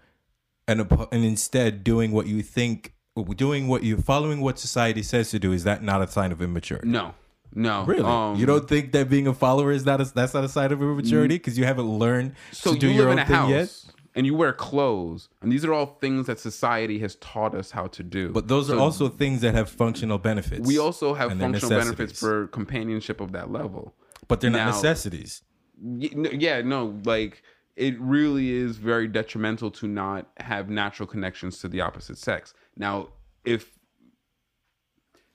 and 0.66 0.89
and 1.11 1.26
instead 1.26 1.84
doing 1.84 2.13
what 2.13 2.26
you 2.26 2.41
think, 2.41 2.93
doing 3.36 3.68
what 3.68 3.84
you 3.84 3.97
following 3.97 4.39
what 4.39 4.57
society 4.57 5.03
says 5.03 5.30
to 5.32 5.39
do? 5.39 5.51
Is 5.51 5.66
that 5.66 5.84
not 5.84 6.01
a 6.01 6.07
sign 6.07 6.32
of 6.32 6.41
immaturity? 6.41 6.88
No, 6.88 7.16
no, 7.53 7.84
Really, 7.84 8.03
Um, 8.03 8.38
you 8.38 8.45
don't 8.45 8.66
think 8.66 8.93
that 8.93 9.09
being 9.09 9.28
a 9.28 9.34
follower 9.34 9.74
is 9.74 9.86
not 9.86 9.99
a, 9.99 10.05
that's 10.05 10.34
not 10.34 10.45
a 10.45 10.49
sign 10.49 10.72
of 10.72 10.82
immaturity 10.82 11.36
because 11.36 11.57
you 11.57 11.66
haven't 11.66 11.89
learned 11.99 12.36
So 12.53 12.76
to 12.76 12.80
do 12.80 12.88
you 12.88 12.93
your 12.93 13.09
own 13.09 13.18
thing 13.18 13.26
house 13.26 13.49
yet. 13.49 13.94
And 14.16 14.26
you 14.26 14.34
wear 14.34 14.53
clothes, 14.53 15.28
and 15.41 15.51
these 15.51 15.66
are 15.66 15.74
all 15.74 15.97
things 15.99 16.28
that 16.28 16.39
society 16.39 16.99
has 16.99 17.16
taught 17.16 17.53
us 17.53 17.72
how 17.72 17.88
to 17.88 18.01
do. 18.01 18.30
But 18.30 18.47
those 18.47 18.72
are 18.72 18.80
also 18.80 19.09
things 19.09 19.41
that 19.41 19.53
have 19.53 19.70
functional 19.70 20.18
benefits. 20.18 20.66
we 20.66 20.80
also 20.80 21.13
have 21.13 21.38
functional 21.38 21.78
benefits 21.78 22.20
for 22.20 22.47
companionship 22.47 23.20
of 23.22 23.34
that 23.34 23.51
level. 23.51 23.93
but 24.28 24.41
they're 24.41 24.49
not 24.49 24.57
now- 24.57 24.72
necessities. 24.72 25.41
Yeah 25.82 26.61
no 26.61 26.97
like 27.03 27.43
it 27.76 27.99
really 27.99 28.51
is 28.51 28.78
very 28.78 29.09
detrimental 29.09 29.70
to 29.72 29.88
not 29.88 30.30
have 30.38 30.70
natural 30.70 31.05
connections 31.05 31.59
to 31.59 31.68
the 31.68 31.82
opposite 31.82 32.18
sex 32.18 32.53
now 32.78 33.09
if 33.43 33.78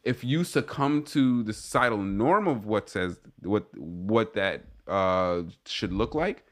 if 0.03 0.25
you 0.25 0.45
succumb 0.45 1.03
to 1.03 1.43
the 1.43 1.53
societal 1.53 1.99
norm 1.99 2.49
of 2.49 2.65
what 2.65 2.89
says 2.89 3.21
what 3.43 3.67
what 3.77 4.33
that 4.33 4.65
uh 4.89 5.43
should 5.67 5.93
look 5.93 6.15
like 6.15 6.47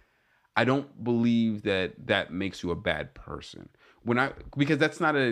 i 0.61 0.64
don't 0.70 0.88
believe 1.11 1.62
that 1.62 1.88
that 2.12 2.24
makes 2.42 2.62
you 2.62 2.70
a 2.70 2.78
bad 2.90 3.06
person 3.14 3.68
when 4.02 4.18
i 4.18 4.26
because 4.56 4.78
that's 4.84 5.00
not 5.00 5.14
a 5.16 5.26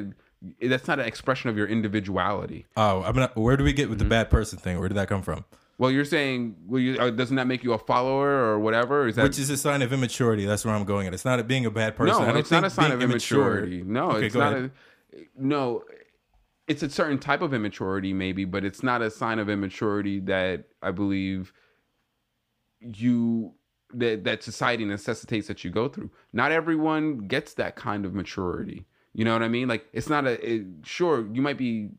that's 0.73 0.87
not 0.87 0.99
an 1.01 1.07
expression 1.07 1.49
of 1.51 1.57
your 1.57 1.67
individuality 1.77 2.67
Oh, 2.77 3.03
I'm 3.07 3.17
not. 3.17 3.35
Where 3.37 3.57
do 3.57 3.65
we 3.65 3.73
get 3.73 3.89
with 3.89 3.99
Mm-hmm. 3.99 4.09
the 4.09 4.17
bad 4.19 4.31
person 4.31 4.59
thing? 4.59 4.79
Where 4.79 4.89
did 4.89 4.97
that 5.01 5.09
come 5.09 5.23
from? 5.23 5.45
well 5.79 5.91
you're 5.91 6.05
saying 6.17 6.39
well 6.71 6.81
you, 6.87 6.93
uh, 6.99 7.11
doesn't 7.11 7.37
that 7.41 7.47
make 7.53 7.63
you 7.65 7.73
a 7.73 7.79
follower 7.93 8.31
or 8.49 8.59
whatever 8.67 8.97
is 9.09 9.17
that 9.17 9.25
Which 9.25 9.39
is 9.39 9.51
a 9.51 9.57
sign 9.67 9.81
of 9.83 9.93
immaturity. 9.93 10.45
That's 10.51 10.65
where 10.65 10.75
I'm 10.75 10.85
going 10.85 11.07
at. 11.07 11.13
It's 11.15 11.25
not 11.31 11.47
being 11.49 11.67
a 11.67 11.71
bad 11.83 11.97
person. 11.97 12.23
I 12.23 12.33
No, 12.33 12.39
it's 12.39 12.51
not 12.57 12.65
a 12.65 12.71
sign 12.71 12.93
of 12.93 13.03
immature- 13.03 13.59
immaturity. 13.59 13.83
No, 13.83 14.05
Okay, 14.13 14.27
it's 14.27 14.35
not 14.45 14.53
ahead. 14.53 14.71
a 15.15 15.19
no. 15.55 15.83
It's 16.69 16.83
a 16.83 16.91
certain 16.91 17.19
type 17.29 17.43
of 17.47 17.53
immaturity, 17.55 18.13
maybe, 18.13 18.45
but 18.45 18.65
it's 18.69 18.83
not 18.83 19.01
a 19.03 19.11
sign 19.11 19.39
of 19.39 19.49
immaturity 19.57 20.19
that 20.21 20.65
I 20.83 20.91
believe 21.01 21.53
you 22.81 23.55
that 23.99 24.25
that 24.25 24.43
society 24.43 24.85
necessitates 24.85 25.49
that 25.49 25.65
you 25.65 25.71
go 25.71 25.89
through. 25.89 26.11
Not 26.33 26.53
everyone 26.53 27.19
gets 27.29 27.55
that 27.55 27.77
kind 27.77 28.05
of 28.05 28.15
maturity. 28.15 28.87
You 29.15 29.25
know 29.25 29.33
what 29.33 29.43
I 29.43 29.49
mean? 29.49 29.69
Like 29.69 29.87
it's 29.93 30.09
not 30.09 30.27
a 30.27 30.55
it, 30.55 30.67
sure 30.85 31.27
you 31.33 31.43
might 31.43 31.59
be 31.59 31.91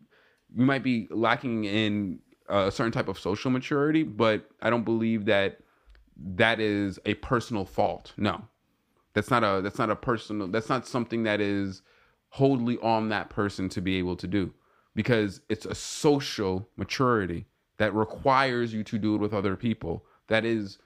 you 0.56 0.66
might 0.66 0.84
be 0.84 1.08
lacking 1.10 1.66
in 1.66 2.20
a 2.50 2.72
certain 2.72 2.92
type 2.92 3.08
of 3.08 3.20
social 3.20 3.52
maturity, 3.52 4.04
but 4.04 4.50
I 4.62 4.70
don't 4.70 4.86
believe 4.86 5.26
that 5.26 5.60
that 6.36 6.60
is 6.60 7.00
a 7.06 7.16
personal 7.16 7.66
fault. 7.66 8.14
No, 8.18 8.44
that's 9.14 9.30
not 9.30 9.44
a 9.44 9.62
that's 9.62 9.80
not 9.80 9.90
a 9.90 9.96
personal 9.96 10.48
that's 10.48 10.70
not 10.70 10.88
something 10.88 11.24
that 11.24 11.42
is 11.42 11.82
wholly 12.30 12.78
on 12.80 13.10
that 13.10 13.30
person 13.30 13.70
to 13.70 13.82
be 13.82 13.98
able 13.98 14.16
to 14.16 14.28
do 14.28 14.54
because 14.94 15.42
it's 15.50 15.66
a 15.66 15.76
social 15.76 16.68
maturity 16.76 17.46
that 17.78 17.94
requires 17.94 18.74
you 18.74 18.84
to 18.84 18.98
do 18.98 19.16
it 19.16 19.22
with 19.22 19.34
other 19.34 19.56
people 19.56 20.04
that 20.28 20.46
is 20.46 20.78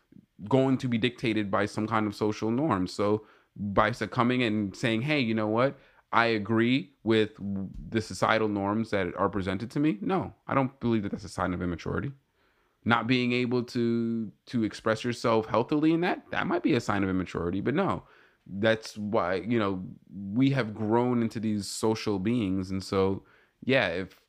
going 0.47 0.77
to 0.77 0.87
be 0.87 0.97
dictated 0.97 1.51
by 1.51 1.65
some 1.65 1.87
kind 1.87 2.07
of 2.07 2.15
social 2.15 2.51
norm. 2.51 2.87
So 2.87 3.25
by 3.55 3.91
succumbing 3.91 4.43
and 4.43 4.75
saying 4.75 5.01
hey 5.01 5.19
you 5.19 5.33
know 5.33 5.47
what? 5.47 5.77
I 6.13 6.25
agree 6.25 6.91
with 7.03 7.29
the 7.89 8.01
societal 8.01 8.49
norms 8.49 8.89
that 8.89 9.15
are 9.15 9.29
presented 9.29 9.71
to 9.71 9.79
me. 9.79 9.97
No 10.01 10.33
i 10.47 10.53
don't 10.53 10.77
believe 10.79 11.03
that 11.03 11.11
that's 11.11 11.23
a 11.23 11.29
sign 11.29 11.53
of 11.53 11.61
immaturity. 11.61 12.11
Not 12.83 13.07
being 13.07 13.31
able 13.31 13.63
to 13.63 14.31
to 14.47 14.63
express 14.63 15.03
yourself 15.03 15.45
healthily 15.47 15.93
in 15.93 16.01
that 16.01 16.23
that 16.31 16.47
might 16.47 16.63
be 16.63 16.73
a 16.73 16.81
sign 16.81 17.03
of 17.03 17.09
immaturity 17.09 17.61
but 17.61 17.75
no. 17.75 18.03
That's 18.47 18.97
why 18.97 19.35
you 19.35 19.59
know 19.59 19.83
we 20.33 20.49
have 20.51 20.73
grown 20.73 21.21
into 21.21 21.39
these 21.39 21.67
social 21.67 22.19
beings. 22.19 22.71
And 22.71 22.83
so 22.83 23.23
yeah 23.63 23.87
if 23.87 24.19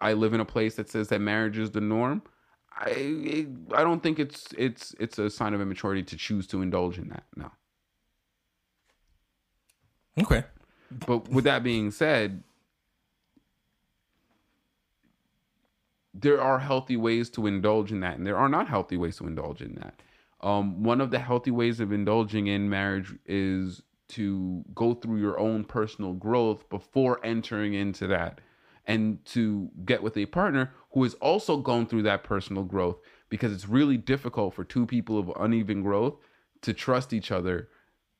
i 0.00 0.12
live 0.12 0.34
in 0.34 0.40
a 0.40 0.44
place 0.44 0.74
that 0.74 0.90
says 0.90 1.08
that 1.08 1.20
marriage 1.20 1.58
is 1.58 1.70
the 1.70 1.80
norm 1.80 2.22
i 2.78 2.90
it, 2.90 3.48
i 3.74 3.82
don't 3.82 4.02
think 4.02 4.18
it's 4.18 4.48
it's 4.56 4.94
it's 4.98 5.18
a 5.18 5.30
sign 5.30 5.54
of 5.54 5.60
immaturity 5.60 6.02
to 6.02 6.16
choose 6.16 6.46
to 6.46 6.62
indulge 6.62 6.98
in 6.98 7.08
that 7.08 7.24
no. 7.36 7.50
Okay. 10.20 10.44
but 11.06 11.28
with 11.30 11.44
that 11.44 11.62
being 11.62 11.90
said 11.90 12.42
there 16.14 16.40
are 16.40 16.58
healthy 16.58 16.96
ways 16.96 17.30
to 17.30 17.46
indulge 17.46 17.90
in 17.90 18.00
that 18.00 18.16
and 18.16 18.26
there 18.26 18.36
are 18.36 18.48
not 18.48 18.68
healthy 18.68 18.96
ways 18.96 19.16
to 19.16 19.26
indulge 19.26 19.60
in 19.62 19.74
that. 19.74 20.02
Um, 20.40 20.82
one 20.82 21.00
of 21.00 21.10
the 21.10 21.20
healthy 21.20 21.52
ways 21.52 21.78
of 21.80 21.92
indulging 21.92 22.48
in 22.48 22.68
marriage 22.68 23.14
is 23.26 23.82
to 24.08 24.64
go 24.74 24.92
through 24.92 25.18
your 25.18 25.38
own 25.38 25.64
personal 25.64 26.12
growth 26.12 26.68
before 26.68 27.24
entering 27.24 27.74
into 27.74 28.06
that 28.08 28.40
and 28.86 29.24
to 29.24 29.70
get 29.84 30.02
with 30.02 30.16
a 30.16 30.26
partner 30.26 30.72
who 30.92 31.02
has 31.02 31.14
also 31.14 31.56
gone 31.58 31.86
through 31.86 32.02
that 32.02 32.24
personal 32.24 32.64
growth 32.64 32.98
because 33.28 33.52
it's 33.52 33.68
really 33.68 33.96
difficult 33.96 34.54
for 34.54 34.64
two 34.64 34.86
people 34.86 35.18
of 35.18 35.32
uneven 35.38 35.82
growth 35.82 36.14
to 36.62 36.72
trust 36.72 37.12
each 37.12 37.30
other 37.30 37.68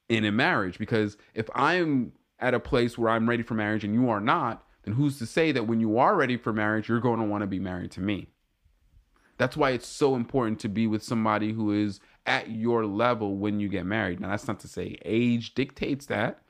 in 0.09 0.25
a 0.25 0.33
marriage 0.33 0.79
because 0.79 1.17
if 1.35 1.49
I'm 1.55 2.13
at 2.39 2.55
a 2.55 2.61
place 2.61 2.99
where 2.99 3.11
I'm 3.11 3.29
ready 3.29 3.43
for 3.43 3.55
marriage 3.55 3.85
and 3.85 3.95
you 3.95 4.09
are 4.11 4.21
not, 4.21 4.67
then 4.85 4.95
who's 4.95 5.19
to 5.19 5.27
say 5.27 5.53
that 5.53 5.67
when 5.67 5.81
you 5.81 5.99
are 5.99 6.17
ready 6.17 6.37
for 6.37 6.53
marriage, 6.53 6.89
you're 6.89 7.01
going 7.01 7.21
to 7.21 7.27
want 7.27 7.43
to 7.43 7.47
be 7.47 7.61
married 7.61 7.93
to 7.93 8.01
me? 8.01 8.29
That's 9.39 9.57
why 9.57 9.71
it's 9.71 9.87
so 9.87 10.15
important 10.15 10.59
to 10.61 10.69
be 10.69 10.87
with 10.87 11.03
somebody 11.03 11.53
who 11.53 11.73
is 11.73 12.01
at 12.27 12.51
your 12.51 12.85
level 12.85 13.37
when 13.37 13.61
you 13.61 13.69
get 13.69 13.87
married. 13.87 14.21
Now, 14.21 14.31
that's 14.31 14.47
not 14.47 14.61
to 14.61 14.69
say 14.69 14.99
age 15.05 15.55
dictates 15.55 16.07
that, 16.07 16.43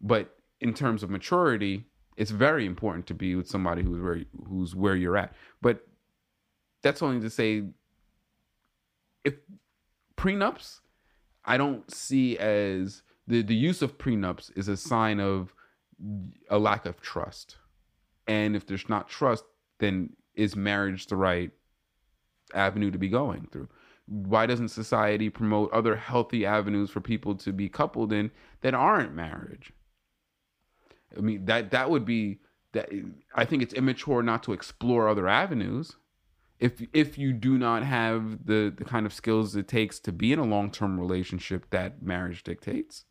but 0.00 0.34
in 0.60 0.74
terms 0.74 1.02
of 1.02 1.10
maturity, 1.10 1.84
it's 2.16 2.30
very 2.30 2.66
important 2.66 3.06
to 3.06 3.14
be 3.14 3.34
with 3.34 3.48
somebody 3.48 3.82
who's 3.82 4.00
where 4.00 4.20
who's 4.48 4.74
where 4.74 4.96
you're 4.96 5.16
at. 5.16 5.34
But 5.60 5.86
that's 6.82 7.02
only 7.02 7.20
to 7.20 7.30
say 7.30 7.64
if 9.24 9.34
prenups 10.16 10.80
I 11.46 11.56
don't 11.56 11.88
see 11.92 12.36
as 12.38 13.02
the 13.26 13.42
the 13.42 13.54
use 13.54 13.82
of 13.82 13.98
prenups 13.98 14.50
is 14.56 14.68
a 14.68 14.76
sign 14.76 15.20
of 15.20 15.54
a 16.50 16.58
lack 16.58 16.86
of 16.86 17.00
trust. 17.00 17.56
And 18.26 18.56
if 18.56 18.66
there's 18.66 18.88
not 18.88 19.08
trust, 19.08 19.44
then 19.78 20.10
is 20.34 20.56
marriage 20.56 21.06
the 21.06 21.16
right 21.16 21.50
avenue 22.54 22.90
to 22.90 22.98
be 22.98 23.08
going 23.08 23.48
through? 23.52 23.68
Why 24.06 24.46
doesn't 24.46 24.68
society 24.68 25.30
promote 25.30 25.72
other 25.72 25.96
healthy 25.96 26.44
avenues 26.44 26.90
for 26.90 27.00
people 27.00 27.34
to 27.36 27.52
be 27.52 27.68
coupled 27.68 28.12
in 28.12 28.30
that 28.60 28.74
aren't 28.74 29.14
marriage? 29.14 29.72
I 31.16 31.20
mean 31.20 31.44
that 31.46 31.70
that 31.72 31.90
would 31.90 32.04
be 32.04 32.38
that 32.72 32.88
I 33.34 33.44
think 33.44 33.62
it's 33.62 33.74
immature 33.74 34.22
not 34.22 34.42
to 34.44 34.52
explore 34.52 35.08
other 35.08 35.28
avenues 35.28 35.96
if 36.58 36.82
if 36.92 37.18
you 37.18 37.32
do 37.32 37.58
not 37.58 37.82
have 37.82 38.46
the 38.46 38.72
the 38.76 38.84
kind 38.84 39.04
of 39.06 39.12
skills 39.12 39.56
it 39.56 39.68
takes 39.68 39.98
to 40.00 40.12
be 40.12 40.32
in 40.32 40.38
a 40.38 40.44
long-term 40.44 40.98
relationship 40.98 41.68
that 41.70 42.02
marriage 42.02 42.42
dictates 42.42 43.04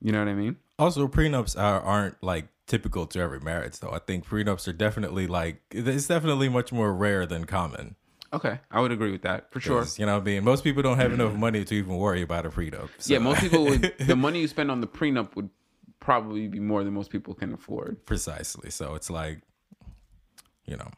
you 0.00 0.12
know 0.12 0.18
what 0.18 0.28
i 0.28 0.34
mean 0.34 0.56
Also, 0.78 1.08
prenups 1.08 1.58
are, 1.58 1.80
aren't 1.80 2.22
like 2.22 2.48
typical 2.66 3.06
to 3.06 3.18
every 3.18 3.40
marriage, 3.40 3.80
though. 3.80 3.90
I 3.90 3.98
think 3.98 4.28
prenups 4.28 4.68
are 4.68 4.72
definitely 4.74 5.26
like 5.26 5.62
it's 5.70 6.06
definitely 6.06 6.48
much 6.50 6.70
more 6.70 6.92
rare 6.94 7.24
than 7.26 7.46
common. 7.46 7.96
okay 8.32 8.60
i 8.70 8.80
would 8.80 8.92
agree 8.92 9.10
with 9.10 9.22
that 9.22 9.50
for 9.52 9.60
sure. 9.60 9.84
You 9.96 10.06
know 10.06 10.14
what 10.16 10.22
I 10.22 10.24
mean? 10.32 10.44
Most 10.44 10.62
people 10.62 10.82
don't 10.82 10.98
have 10.98 11.12
enough 11.12 11.34
money 11.34 11.64
to 11.64 11.74
even 11.74 11.96
worry 11.96 12.22
about 12.22 12.44
a 12.46 12.50
prenup. 12.50 12.90
so- 12.98 13.12
yeah 13.12 13.18
most 13.18 13.40
people 13.40 13.64
would 13.64 13.92
the 13.98 14.14
money 14.16 14.40
you 14.42 14.48
spend 14.48 14.70
on 14.70 14.80
the 14.80 14.86
prenup 14.86 15.34
would 15.36 15.48
probably 16.00 16.48
be 16.48 16.60
more 16.60 16.84
than 16.84 16.94
most 16.94 17.10
people 17.10 17.34
can 17.34 17.52
afford. 17.52 18.04
Precisely. 18.06 18.70
So 18.70 18.94
it's 18.94 19.10
like, 19.10 19.42
you 20.64 20.76
know, 20.76 20.90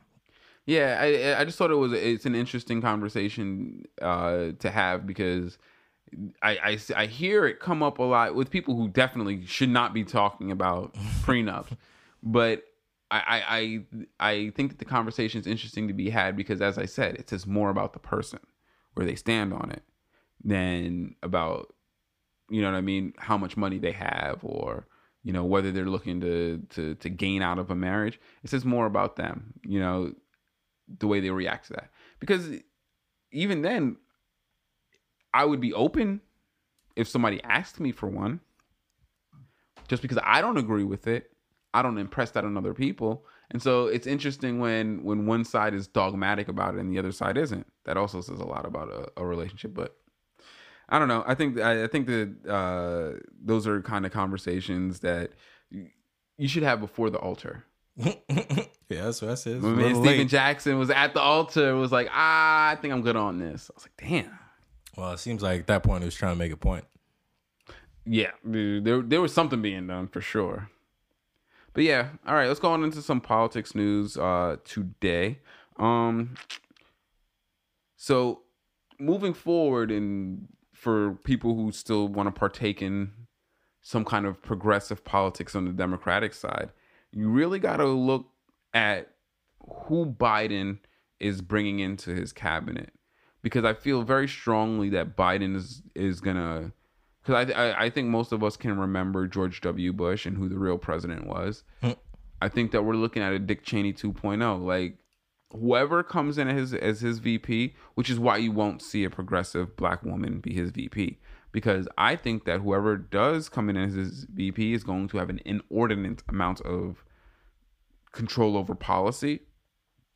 Yeah, 0.67 0.99
I 1.01 1.41
I 1.41 1.45
just 1.45 1.59
thought 1.59 1.71
it 1.71 1.77
was 1.77 1.93
it's 1.93 2.27
an 2.27 2.35
interesting 2.35 2.81
conversation 2.81 3.85
uh, 4.01 4.53
to 4.59 4.71
have 4.71 5.07
because 5.07 5.59
I, 6.43 6.51
I 6.97 7.03
I 7.03 7.07
hear 7.07 7.47
it 7.47 7.61
come 7.61 7.83
up 7.83 7.99
a 7.99 8.03
lot 8.03 8.35
with 8.35 8.51
people 8.51 8.77
who 8.77 8.89
definitely 8.89 9.47
should 9.47 9.71
not 9.71 9.95
be 9.95 10.05
talking 10.05 10.51
about 10.51 10.95
prenups, 11.23 11.77
but 12.23 12.65
I, 13.13 13.83
I 14.21 14.29
I 14.33 14.53
think 14.55 14.71
that 14.71 14.79
the 14.79 14.85
conversation 14.85 15.41
is 15.41 15.47
interesting 15.47 15.89
to 15.89 15.95
be 15.95 16.11
had 16.11 16.37
because, 16.37 16.61
as 16.61 16.79
I 16.79 16.87
said, 16.87 17.17
it 17.17 17.29
says 17.29 17.47
more 17.47 17.71
about 17.71 17.93
the 17.93 17.99
person 17.99 18.41
where 18.95 19.05
they 19.05 19.17
stand 19.17 19.53
on 19.53 19.71
it 19.71 19.83
than 20.45 21.17
about 21.23 21.75
you 22.51 22.63
know 22.63 22.71
what 22.71 22.77
I 22.77 22.83
mean, 22.83 23.15
how 23.19 23.39
much 23.39 23.57
money 23.57 23.79
they 23.79 23.93
have 23.93 24.41
or 24.43 24.87
you 25.23 25.33
know 25.33 25.45
whether 25.45 25.71
they're 25.71 25.87
looking 25.87 26.21
to 26.21 26.63
to 26.71 26.95
to 26.97 27.09
gain 27.09 27.43
out 27.43 27.59
of 27.59 27.71
a 27.71 27.75
marriage. 27.75 28.21
It 28.43 28.51
says 28.51 28.65
more 28.65 28.87
about 28.87 29.17
them, 29.17 29.55
you 29.65 29.81
know, 29.81 30.13
the 30.99 31.07
way 31.07 31.21
they 31.21 31.31
react 31.31 31.69
to 31.69 31.75
that. 31.75 31.91
Because 32.19 32.49
even 33.33 33.63
then, 33.63 33.97
I 35.33 35.45
would 35.45 35.61
be 35.61 35.73
open 35.73 36.21
if 36.97 37.09
somebody 37.09 37.43
asked 37.45 37.81
me 37.81 37.93
for 37.93 38.09
one. 38.09 38.41
Just 39.89 40.03
because 40.03 40.19
I 40.23 40.41
don't 40.41 40.57
agree 40.57 40.85
with 40.85 41.07
it 41.07 41.31
I 41.73 41.83
don't 41.83 41.99
impress 41.99 42.33
that 42.33 42.45
on 42.45 42.57
other 42.57 42.75
people. 42.75 43.25
And 43.51 43.63
so 43.63 43.87
it's 43.87 44.07
interesting 44.07 44.59
when 44.59 45.03
when 45.03 45.27
one 45.27 45.45
side 45.45 45.75
is 45.75 45.87
dogmatic 45.87 46.49
about 46.49 46.75
it 46.75 46.81
and 46.81 46.93
the 46.93 46.99
other 46.99 47.13
side 47.13 47.37
isn't. 47.37 47.67
That 47.85 47.97
also 47.97 48.21
says 48.21 48.41
a 48.41 48.45
lot 48.45 48.67
about 48.67 48.89
a, 48.89 49.21
a 49.21 49.27
relationship. 49.27 49.75
But 49.75 49.97
I 50.91 50.99
don't 50.99 51.09
know. 51.09 51.23
I 51.27 51.35
think 51.35 51.59
I, 51.61 51.85
I 51.85 51.87
think 51.87 52.07
that 52.07 52.49
uh, 52.49 53.21
those 53.43 53.67
are 53.67 53.81
kind 53.81 54.05
of 54.05 54.13
conversations 54.13 55.01
that 55.01 55.31
you 55.71 56.49
should 56.49 56.65
have 56.65 56.81
before 56.81 57.11
the 57.11 57.19
altar. 57.19 57.65
yeah, 57.97 58.15
that's 58.89 59.23
what 59.23 59.31
I 59.31 59.35
said. 59.35 59.63
When 59.63 59.79
Stephen 59.79 60.03
late. 60.03 60.29
Jackson 60.29 60.79
was 60.79 60.91
at 60.91 61.15
the 61.15 61.21
altar, 61.21 61.75
was 61.77 61.93
like, 61.93 62.09
ah, 62.11 62.71
I 62.71 62.77
think 62.77 62.93
I'm 62.93 63.03
good 63.03 63.17
on 63.17 63.39
this. 63.39 63.71
I 63.71 63.75
was 63.77 63.85
like, 63.85 64.09
damn. 64.09 64.39
Well, 64.97 65.13
it 65.13 65.19
seems 65.19 65.43
like 65.43 65.61
at 65.61 65.67
that 65.69 65.83
point 65.83 66.03
he 66.03 66.07
was 66.07 66.15
trying 66.15 66.35
to 66.35 66.39
make 66.39 66.53
a 66.53 66.57
point. 66.57 66.85
Yeah, 68.05 68.33
there 68.43 69.03
there 69.03 69.21
was 69.21 69.33
something 69.33 69.63
being 69.63 69.87
done 69.87 70.09
for 70.09 70.21
sure. 70.21 70.71
But 71.73 71.85
yeah, 71.85 72.09
all 72.27 72.35
right, 72.35 72.49
let's 72.49 72.59
go 72.59 72.73
on 72.73 72.83
into 72.83 73.01
some 73.03 73.21
politics 73.21 73.75
news 73.75 74.17
uh, 74.17 74.57
today. 74.65 75.39
Um, 75.77 76.35
so 77.97 78.43
moving 78.99 79.35
forward, 79.35 79.91
and 79.91 80.49
for 80.81 81.13
people 81.25 81.55
who 81.55 81.71
still 81.73 82.09
want 82.09 82.27
to 82.27 82.39
partake 82.39 82.81
in 82.81 83.13
some 83.83 84.03
kind 84.03 84.25
of 84.25 84.41
progressive 84.41 85.05
politics 85.05 85.55
on 85.55 85.67
the 85.67 85.73
Democratic 85.73 86.33
side, 86.33 86.71
you 87.13 87.29
really 87.29 87.59
got 87.59 87.77
to 87.77 87.87
look 87.87 88.29
at 88.73 89.11
who 89.87 90.07
Biden 90.07 90.79
is 91.19 91.43
bringing 91.43 91.81
into 91.81 92.15
his 92.15 92.33
cabinet 92.33 92.95
because 93.43 93.63
I 93.63 93.75
feel 93.75 94.05
very 94.05 94.27
strongly 94.27 94.89
that 94.91 95.19
Biden 95.19 95.55
is 95.55 95.83
is 95.95 96.21
gonna 96.21 96.73
because 97.23 97.53
I, 97.53 97.53
I, 97.53 97.85
I 97.85 97.91
think 97.91 98.09
most 98.09 98.33
of 98.33 98.43
us 98.43 98.57
can 98.57 98.79
remember 98.79 99.27
George 99.27 99.61
W. 99.61 99.93
Bush 99.93 100.25
and 100.25 100.35
who 100.35 100.49
the 100.49 100.59
real 100.59 100.79
president 100.79 101.27
was. 101.27 101.63
Hmm. 101.83 101.91
I 102.41 102.49
think 102.49 102.71
that 102.71 102.85
we're 102.85 102.95
looking 102.95 103.23
at 103.23 103.35
a 103.35 103.39
Dick 103.39 103.65
Cheney 103.65 103.93
2.0. 103.93 104.65
Like 104.65 104.97
whoever 105.53 106.03
comes 106.03 106.39
in 106.39 106.49
as 106.49 106.75
as 106.75 107.01
his 107.01 107.19
VP, 107.19 107.75
which 107.95 108.11
is 108.11 108.19
why 108.19 108.37
you 108.37 108.53
won't 108.53 108.83
see 108.83 109.05
a 109.05 109.11
progressive 109.11 109.77
black 109.77 110.05
woman 110.05 110.41
be 110.41 110.55
his 110.55 110.71
VP. 110.71 111.19
Because 111.53 111.89
I 111.99 112.15
think 112.15 112.45
that 112.45 112.61
whoever 112.61 112.97
does 112.97 113.49
come 113.49 113.69
in 113.69 113.77
as 113.77 113.95
his 113.95 114.25
VP 114.33 114.73
is 114.73 114.85
going 114.85 115.09
to 115.09 115.19
have 115.19 115.31
an 115.31 115.41
inordinate 115.45 116.23
amount 116.29 116.61
of 116.61 117.05
control 118.13 118.57
over 118.57 118.75
policy 118.75 119.41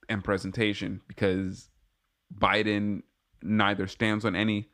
and 0.09 0.23
presentation 0.23 1.01
because 1.09 1.69
Biden 2.37 3.03
neither 3.43 3.87
stands 3.87 4.25
on 4.25 4.37
any 4.37 4.69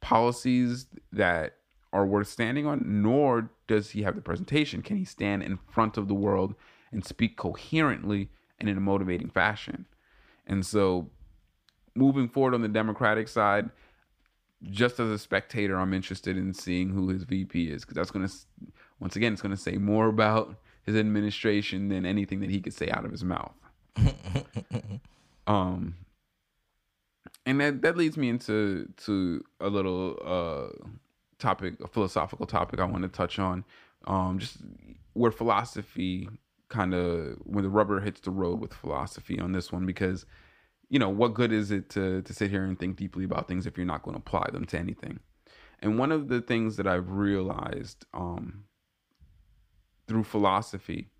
policies 0.00 0.86
that 1.12 1.56
are 1.92 2.06
worth 2.06 2.28
standing 2.28 2.66
on, 2.66 2.82
nor 2.84 3.50
does 3.66 3.90
he 3.90 4.02
have 4.02 4.14
the 4.14 4.22
presentation. 4.22 4.80
Can 4.80 4.96
he 4.96 5.04
stand 5.04 5.42
in 5.42 5.58
front 5.70 5.96
of 5.96 6.08
the 6.08 6.14
world 6.14 6.54
and 6.92 7.04
speak 7.04 7.36
coherently 7.36 8.30
and 8.60 8.68
in 8.68 8.76
a 8.76 8.80
motivating 8.80 9.30
fashion? 9.30 9.86
And 10.46 10.64
so, 10.64 11.10
moving 11.94 12.28
forward 12.28 12.54
on 12.54 12.62
the 12.62 12.68
Democratic 12.68 13.28
side, 13.28 13.70
just 14.70 15.00
as 15.00 15.08
a 15.08 15.18
spectator, 15.18 15.78
I'm 15.78 15.94
interested 15.94 16.36
in 16.36 16.52
seeing 16.52 16.90
who 16.90 17.08
his 17.08 17.24
VP 17.24 17.70
is 17.70 17.82
because 17.82 17.94
that's 17.94 18.10
going 18.10 18.26
to, 18.26 18.34
once 18.98 19.16
again, 19.16 19.32
it's 19.32 19.42
going 19.42 19.54
to 19.54 19.60
say 19.60 19.76
more 19.76 20.08
about 20.08 20.56
his 20.82 20.96
administration 20.96 21.88
than 21.88 22.04
anything 22.04 22.40
that 22.40 22.50
he 22.50 22.60
could 22.60 22.74
say 22.74 22.90
out 22.90 23.04
of 23.04 23.10
his 23.10 23.24
mouth. 23.24 23.54
um, 25.46 25.94
and 27.46 27.60
that 27.60 27.82
that 27.82 27.96
leads 27.96 28.16
me 28.16 28.28
into 28.28 28.88
to 29.04 29.42
a 29.60 29.68
little 29.68 30.18
uh 30.24 30.86
topic, 31.38 31.74
a 31.82 31.88
philosophical 31.88 32.46
topic 32.46 32.78
I 32.78 32.84
want 32.84 33.02
to 33.02 33.08
touch 33.08 33.38
on. 33.38 33.64
Um, 34.06 34.38
just 34.38 34.58
where 35.14 35.32
philosophy 35.32 36.28
kind 36.70 36.94
of 36.94 37.36
when 37.44 37.64
the 37.64 37.70
rubber 37.70 38.00
hits 38.00 38.20
the 38.20 38.30
road 38.30 38.60
with 38.60 38.72
philosophy 38.72 39.38
on 39.38 39.52
this 39.52 39.70
one 39.70 39.84
because 39.84 40.24
you 40.88 40.98
know 40.98 41.08
what 41.08 41.34
good 41.34 41.52
is 41.52 41.70
it 41.70 41.90
to 41.90 42.22
to 42.22 42.32
sit 42.32 42.50
here 42.50 42.64
and 42.64 42.78
think 42.78 42.96
deeply 42.96 43.24
about 43.24 43.46
things 43.46 43.66
if 43.66 43.76
you're 43.76 43.86
not 43.86 44.02
going 44.02 44.14
to 44.14 44.20
apply 44.20 44.48
them 44.52 44.64
to 44.66 44.78
anything? 44.78 45.20
And 45.80 45.98
one 45.98 46.12
of 46.12 46.28
the 46.28 46.40
things 46.40 46.76
that 46.76 46.86
i've 46.86 47.10
realized 47.10 48.04
um, 48.14 48.64
through 50.08 50.24
philosophy 50.24 51.10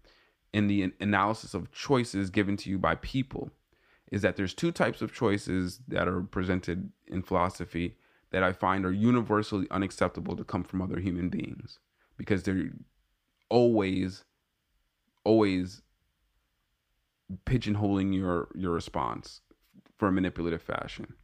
in 0.53 0.67
the 0.67 0.93
analysis 1.01 1.55
of 1.55 1.71
choices 1.73 2.31
given 2.31 2.57
to 2.57 2.71
you 2.71 2.79
by 2.79 2.95
people 2.97 3.51
is 4.11 4.23
that 4.23 4.37
there's 4.37 4.55
two 4.55 4.73
types 4.73 5.03
of 5.03 5.15
choices 5.15 5.81
that 5.89 6.09
are 6.09 6.23
presented 6.23 6.91
in 7.07 7.23
philosophy 7.23 7.97
that 8.31 8.43
I 8.43 8.53
find 8.53 8.85
are 8.85 8.93
universally 8.93 9.67
unacceptable 9.71 10.37
to 10.37 10.45
come 10.45 10.65
from 10.65 10.83
other 10.83 10.99
human 11.01 11.29
beings 11.29 11.79
because 12.17 12.43
they're 12.43 12.71
always, 13.49 14.25
always 15.25 15.83
pigeonholing 17.45 18.15
your 18.15 18.49
your 18.55 18.73
response 18.73 19.41
for 19.97 20.09
a 20.09 20.13
manipulative 20.13 20.63
fashion. 20.63 21.15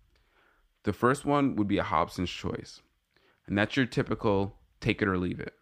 The 0.84 0.92
first 0.92 1.24
one 1.24 1.56
would 1.56 1.66
be 1.66 1.78
a 1.78 1.82
Hobson's 1.82 2.30
choice, 2.30 2.82
and 3.46 3.58
that's 3.58 3.76
your 3.76 3.86
typical 3.86 4.58
take 4.80 5.02
it 5.02 5.08
or 5.08 5.18
leave 5.18 5.40
it. 5.40 5.54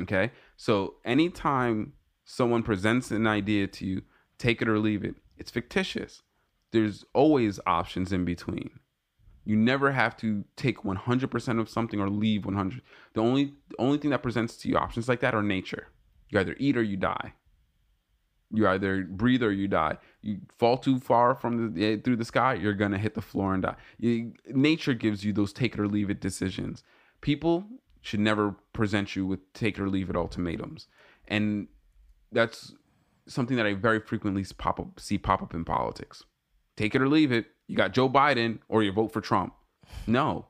Okay, 0.00 0.32
so 0.56 0.94
anytime 1.04 1.92
someone 2.24 2.62
presents 2.62 3.10
an 3.10 3.26
idea 3.26 3.66
to 3.66 3.86
you, 3.86 4.02
take 4.38 4.62
it 4.62 4.68
or 4.68 4.78
leave 4.78 5.04
it, 5.04 5.16
it's 5.36 5.50
fictitious. 5.50 6.22
There's 6.72 7.04
always 7.12 7.60
options 7.66 8.12
in 8.12 8.24
between. 8.24 8.70
You 9.44 9.56
never 9.56 9.92
have 9.92 10.16
to 10.18 10.44
take 10.56 10.78
100% 10.78 11.60
of 11.60 11.68
something 11.68 12.00
or 12.00 12.08
leave 12.08 12.46
100. 12.46 12.80
The 13.12 13.20
only 13.20 13.52
the 13.68 13.76
only 13.78 13.98
thing 13.98 14.10
that 14.10 14.22
presents 14.22 14.56
to 14.58 14.68
you 14.68 14.76
options 14.76 15.08
like 15.08 15.20
that 15.20 15.34
are 15.34 15.42
nature. 15.42 15.88
You 16.34 16.40
either 16.40 16.56
eat 16.58 16.76
or 16.76 16.82
you 16.82 16.96
die. 16.96 17.32
You 18.52 18.68
either 18.68 19.04
breathe 19.04 19.42
or 19.42 19.52
you 19.52 19.68
die. 19.68 19.98
You 20.20 20.40
fall 20.58 20.76
too 20.76 20.98
far 20.98 21.34
from 21.34 21.74
the 21.74 21.84
eh, 21.84 21.96
through 22.02 22.16
the 22.16 22.24
sky, 22.24 22.54
you're 22.54 22.74
gonna 22.74 22.98
hit 22.98 23.14
the 23.14 23.22
floor 23.22 23.54
and 23.54 23.62
die. 23.62 23.76
You, 23.98 24.32
nature 24.48 24.94
gives 24.94 25.24
you 25.24 25.32
those 25.32 25.52
take 25.52 25.74
it 25.74 25.80
or 25.80 25.88
leave 25.88 26.10
it 26.10 26.20
decisions. 26.20 26.82
People 27.20 27.66
should 28.00 28.20
never 28.20 28.56
present 28.72 29.16
you 29.16 29.26
with 29.26 29.52
take 29.54 29.78
it 29.78 29.82
or 29.82 29.88
leave 29.88 30.10
it 30.10 30.16
ultimatums, 30.16 30.88
and 31.28 31.68
that's 32.32 32.74
something 33.26 33.56
that 33.56 33.66
I 33.66 33.74
very 33.74 34.00
frequently 34.00 34.44
pop 34.58 34.78
up, 34.78 35.00
see 35.00 35.18
pop 35.18 35.42
up 35.42 35.54
in 35.54 35.64
politics. 35.64 36.24
Take 36.76 36.94
it 36.94 37.02
or 37.02 37.08
leave 37.08 37.32
it. 37.32 37.46
You 37.68 37.76
got 37.76 37.92
Joe 37.92 38.10
Biden 38.10 38.58
or 38.68 38.82
you 38.82 38.92
vote 38.92 39.12
for 39.12 39.20
Trump. 39.20 39.54
No, 40.06 40.46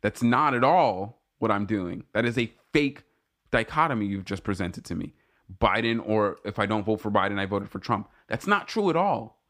that's 0.00 0.22
not 0.22 0.54
at 0.54 0.64
all 0.64 1.22
what 1.38 1.50
I'm 1.50 1.66
doing. 1.66 2.04
That 2.14 2.24
is 2.24 2.38
a 2.38 2.52
fake 2.72 3.02
dichotomy 3.50 4.06
you've 4.06 4.24
just 4.24 4.44
presented 4.44 4.84
to 4.86 4.94
me. 4.94 5.14
Biden, 5.60 6.00
or 6.04 6.38
if 6.44 6.58
I 6.58 6.66
don't 6.66 6.84
vote 6.84 7.00
for 7.00 7.10
Biden, 7.10 7.38
I 7.38 7.46
voted 7.46 7.70
for 7.70 7.78
Trump. 7.78 8.08
That's 8.28 8.46
not 8.46 8.68
true 8.68 8.90
at 8.90 8.96
all. 8.96 9.42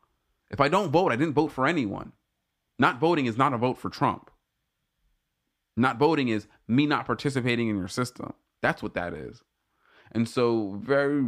If 0.50 0.60
I 0.60 0.68
don't 0.68 0.90
vote, 0.90 1.12
I 1.12 1.16
didn't 1.16 1.34
vote 1.34 1.52
for 1.52 1.66
anyone. 1.66 2.12
Not 2.78 2.98
voting 2.98 3.26
is 3.26 3.36
not 3.36 3.52
a 3.52 3.58
vote 3.58 3.78
for 3.78 3.90
Trump. 3.90 4.30
Not 5.76 5.98
voting 5.98 6.28
is 6.28 6.46
me 6.68 6.86
not 6.86 7.06
participating 7.06 7.68
in 7.68 7.76
your 7.76 7.88
system. 7.88 8.34
That's 8.62 8.82
what 8.82 8.94
that 8.94 9.14
is. 9.14 9.42
And 10.12 10.28
so, 10.28 10.78
very, 10.80 11.24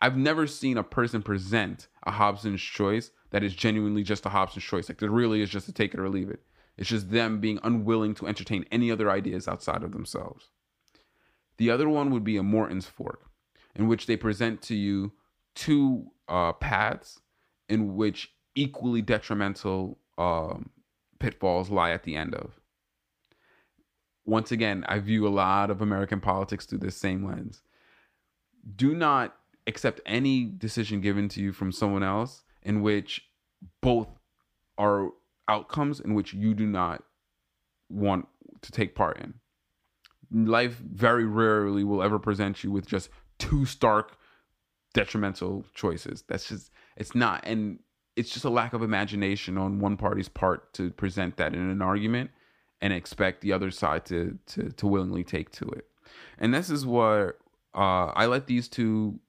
I've 0.00 0.16
never 0.16 0.46
seen 0.46 0.76
a 0.76 0.82
person 0.82 1.22
present 1.22 1.88
a 2.04 2.10
Hobson's 2.10 2.60
choice 2.60 3.10
that 3.30 3.42
is 3.42 3.54
genuinely 3.54 4.02
just 4.02 4.26
a 4.26 4.30
Hobson's 4.30 4.64
choice. 4.64 4.88
Like 4.88 4.98
there 4.98 5.10
really 5.10 5.40
is 5.40 5.50
just 5.50 5.68
a 5.68 5.72
take 5.72 5.94
it 5.94 6.00
or 6.00 6.08
leave 6.08 6.28
it. 6.28 6.40
It's 6.76 6.88
just 6.88 7.10
them 7.10 7.40
being 7.40 7.58
unwilling 7.62 8.14
to 8.16 8.26
entertain 8.26 8.64
any 8.70 8.90
other 8.90 9.10
ideas 9.10 9.46
outside 9.46 9.82
of 9.82 9.92
themselves. 9.92 10.50
The 11.58 11.70
other 11.70 11.88
one 11.88 12.10
would 12.10 12.24
be 12.24 12.36
a 12.36 12.42
Morton's 12.42 12.86
fork, 12.86 13.30
in 13.74 13.88
which 13.88 14.06
they 14.06 14.16
present 14.16 14.62
to 14.62 14.74
you 14.74 15.12
two 15.54 16.06
uh, 16.28 16.52
paths 16.52 17.20
in 17.68 17.96
which 17.96 18.32
equally 18.54 19.02
detrimental 19.02 19.98
um, 20.18 20.70
pitfalls 21.18 21.70
lie 21.70 21.90
at 21.90 22.02
the 22.02 22.16
end 22.16 22.34
of. 22.34 22.60
Once 24.24 24.52
again, 24.52 24.84
I 24.88 24.98
view 24.98 25.26
a 25.26 25.30
lot 25.30 25.70
of 25.70 25.80
American 25.80 26.20
politics 26.20 26.66
through 26.66 26.78
this 26.78 26.96
same 26.96 27.26
lens. 27.26 27.62
Do 28.76 28.94
not 28.94 29.34
accept 29.66 30.00
any 30.06 30.44
decision 30.44 31.00
given 31.00 31.28
to 31.30 31.40
you 31.40 31.52
from 31.52 31.72
someone 31.72 32.02
else 32.02 32.42
in 32.62 32.82
which 32.82 33.22
both 33.80 34.08
are 34.78 35.10
outcomes 35.48 36.00
in 36.00 36.14
which 36.14 36.32
you 36.32 36.54
do 36.54 36.66
not 36.66 37.02
want 37.88 38.26
to 38.62 38.72
take 38.72 38.94
part 38.94 39.18
in. 39.18 39.34
Life 40.30 40.76
very 40.78 41.26
rarely 41.26 41.84
will 41.84 42.02
ever 42.02 42.18
present 42.18 42.64
you 42.64 42.70
with 42.70 42.86
just 42.86 43.10
two 43.42 43.64
stark 43.66 44.16
detrimental 44.94 45.64
choices. 45.74 46.24
That's 46.28 46.48
just 46.48 46.70
it's 46.96 47.14
not 47.14 47.44
and 47.44 47.78
it's 48.16 48.30
just 48.30 48.44
a 48.44 48.50
lack 48.50 48.72
of 48.72 48.82
imagination 48.82 49.56
on 49.56 49.80
one 49.80 49.96
party's 49.96 50.28
part 50.28 50.72
to 50.74 50.90
present 50.90 51.36
that 51.38 51.54
in 51.54 51.70
an 51.70 51.80
argument 51.80 52.30
and 52.80 52.92
expect 52.92 53.40
the 53.40 53.52
other 53.52 53.70
side 53.70 54.04
to 54.06 54.38
to 54.46 54.70
to 54.70 54.86
willingly 54.86 55.24
take 55.24 55.50
to 55.52 55.68
it. 55.68 55.86
And 56.38 56.52
this 56.52 56.70
is 56.70 56.84
what 56.84 57.38
uh, 57.74 58.12
I 58.14 58.26
let 58.26 58.46
these 58.46 58.68
two 58.68 59.20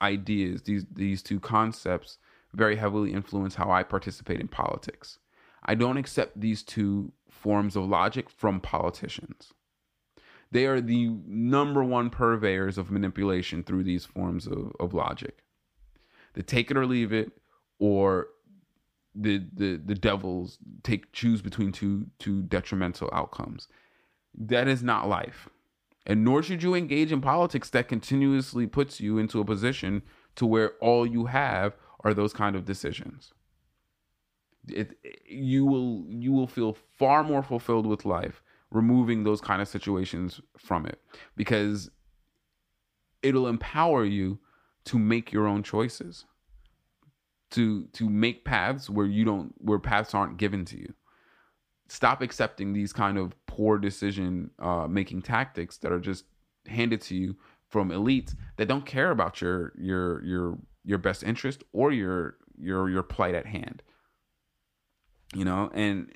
ideas, 0.00 0.62
these 0.62 0.86
these 0.92 1.22
two 1.22 1.40
concepts, 1.40 2.18
very 2.54 2.76
heavily 2.76 3.12
influence 3.12 3.54
how 3.54 3.70
I 3.70 3.82
participate 3.82 4.40
in 4.40 4.48
politics. 4.48 5.18
I 5.64 5.74
don't 5.74 5.98
accept 5.98 6.40
these 6.40 6.62
two 6.62 7.12
forms 7.28 7.76
of 7.76 7.84
logic 7.84 8.30
from 8.30 8.60
politicians. 8.60 9.52
They 10.52 10.66
are 10.66 10.80
the 10.80 11.08
number 11.26 11.84
one 11.84 12.10
purveyors 12.10 12.76
of 12.76 12.90
manipulation 12.90 13.62
through 13.62 13.84
these 13.84 14.04
forms 14.04 14.46
of, 14.46 14.72
of 14.80 14.94
logic. 14.94 15.44
The 16.34 16.42
take 16.42 16.70
it 16.70 16.76
or 16.76 16.86
leave 16.86 17.12
it, 17.12 17.32
or 17.78 18.28
the 19.14 19.44
the 19.52 19.76
the 19.76 19.94
devils 19.94 20.58
take 20.82 21.12
choose 21.12 21.42
between 21.42 21.72
two 21.72 22.06
two 22.18 22.42
detrimental 22.42 23.10
outcomes. 23.12 23.68
That 24.34 24.68
is 24.68 24.82
not 24.82 25.08
life. 25.08 25.48
And 26.06 26.24
nor 26.24 26.42
should 26.42 26.62
you 26.62 26.74
engage 26.74 27.12
in 27.12 27.20
politics 27.20 27.70
that 27.70 27.88
continuously 27.88 28.66
puts 28.66 29.00
you 29.00 29.18
into 29.18 29.40
a 29.40 29.44
position 29.44 30.02
to 30.36 30.46
where 30.46 30.72
all 30.80 31.06
you 31.06 31.26
have 31.26 31.76
are 32.04 32.14
those 32.14 32.32
kind 32.32 32.56
of 32.56 32.64
decisions. 32.64 33.32
It, 34.66 34.96
you 35.26 35.64
will 35.64 36.04
you 36.08 36.32
will 36.32 36.46
feel 36.46 36.76
far 36.98 37.22
more 37.22 37.42
fulfilled 37.42 37.86
with 37.86 38.04
life 38.04 38.42
removing 38.70 39.24
those 39.24 39.40
kind 39.40 39.60
of 39.60 39.68
situations 39.68 40.40
from 40.58 40.86
it 40.86 41.00
because 41.36 41.90
it'll 43.22 43.48
empower 43.48 44.04
you 44.04 44.38
to 44.84 44.98
make 44.98 45.32
your 45.32 45.46
own 45.46 45.62
choices 45.62 46.24
to 47.50 47.86
to 47.92 48.08
make 48.08 48.44
paths 48.44 48.88
where 48.88 49.06
you 49.06 49.24
don't 49.24 49.52
where 49.58 49.78
paths 49.78 50.14
aren't 50.14 50.36
given 50.36 50.64
to 50.66 50.78
you. 50.78 50.94
Stop 51.88 52.22
accepting 52.22 52.72
these 52.72 52.92
kind 52.92 53.18
of 53.18 53.34
poor 53.46 53.78
decision 53.78 54.50
uh, 54.60 54.86
making 54.88 55.22
tactics 55.22 55.76
that 55.78 55.90
are 55.90 55.98
just 55.98 56.24
handed 56.66 57.00
to 57.00 57.16
you 57.16 57.36
from 57.68 57.90
elites 57.90 58.34
that 58.56 58.68
don't 58.68 58.86
care 58.86 59.10
about 59.10 59.40
your 59.40 59.72
your 59.76 60.24
your 60.24 60.58
your 60.84 60.98
best 60.98 61.22
interest 61.22 61.64
or 61.72 61.92
your 61.92 62.36
your 62.56 62.88
your 62.88 63.02
plight 63.02 63.34
at 63.34 63.46
hand. 63.46 63.82
You 65.34 65.44
know 65.44 65.70
and 65.74 66.12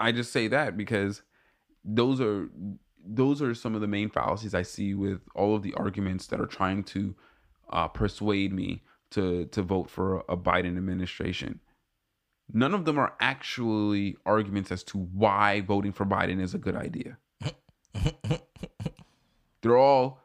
i 0.00 0.10
just 0.10 0.32
say 0.32 0.48
that 0.48 0.76
because 0.76 1.22
those 1.84 2.20
are 2.20 2.48
those 3.06 3.40
are 3.40 3.54
some 3.54 3.74
of 3.74 3.80
the 3.80 3.86
main 3.86 4.08
fallacies 4.08 4.54
i 4.54 4.62
see 4.62 4.94
with 4.94 5.20
all 5.34 5.54
of 5.54 5.62
the 5.62 5.74
arguments 5.74 6.26
that 6.26 6.40
are 6.40 6.46
trying 6.46 6.82
to 6.82 7.14
uh, 7.70 7.88
persuade 7.88 8.52
me 8.52 8.82
to 9.10 9.46
to 9.46 9.62
vote 9.62 9.90
for 9.90 10.24
a 10.28 10.36
biden 10.36 10.76
administration. 10.76 11.60
None 12.52 12.74
of 12.74 12.84
them 12.84 12.98
are 12.98 13.14
actually 13.20 14.16
arguments 14.26 14.72
as 14.72 14.82
to 14.84 14.98
why 14.98 15.60
voting 15.60 15.92
for 15.92 16.04
biden 16.04 16.40
is 16.40 16.54
a 16.54 16.58
good 16.58 16.74
idea. 16.76 17.16
They're 19.62 19.76
all 19.76 20.20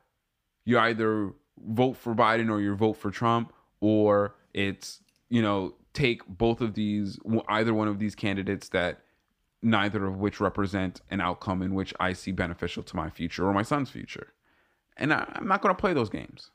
you 0.66 0.80
either 0.80 1.34
vote 1.58 1.98
for 1.98 2.16
biden 2.16 2.50
or 2.50 2.60
you 2.62 2.76
vote 2.76 2.94
for 2.94 3.12
trump 3.12 3.54
or 3.80 4.36
it's 4.54 5.02
you 5.30 5.42
know 5.42 5.76
take 5.94 6.26
both 6.28 6.62
of 6.62 6.74
these 6.74 7.18
either 7.48 7.74
one 7.74 7.88
of 7.88 7.98
these 8.00 8.14
candidates 8.16 8.70
that 8.70 9.02
neither 9.66 10.06
of 10.06 10.18
which 10.18 10.40
represent 10.40 11.02
an 11.10 11.20
outcome 11.20 11.62
in 11.62 11.74
which 11.74 11.94
I 12.00 12.14
see 12.14 12.32
beneficial 12.32 12.84
to 12.84 12.96
my 12.96 13.10
future 13.10 13.48
or 13.48 13.54
my 13.54 13.64
son's 13.64 13.90
future. 13.90 14.28
And 14.96 15.12
I, 15.12 15.30
am 15.36 15.48
not 15.48 15.62
going 15.62 15.76
to 15.76 15.80
play 15.80 15.94
those 15.94 16.10
games. 16.10 16.52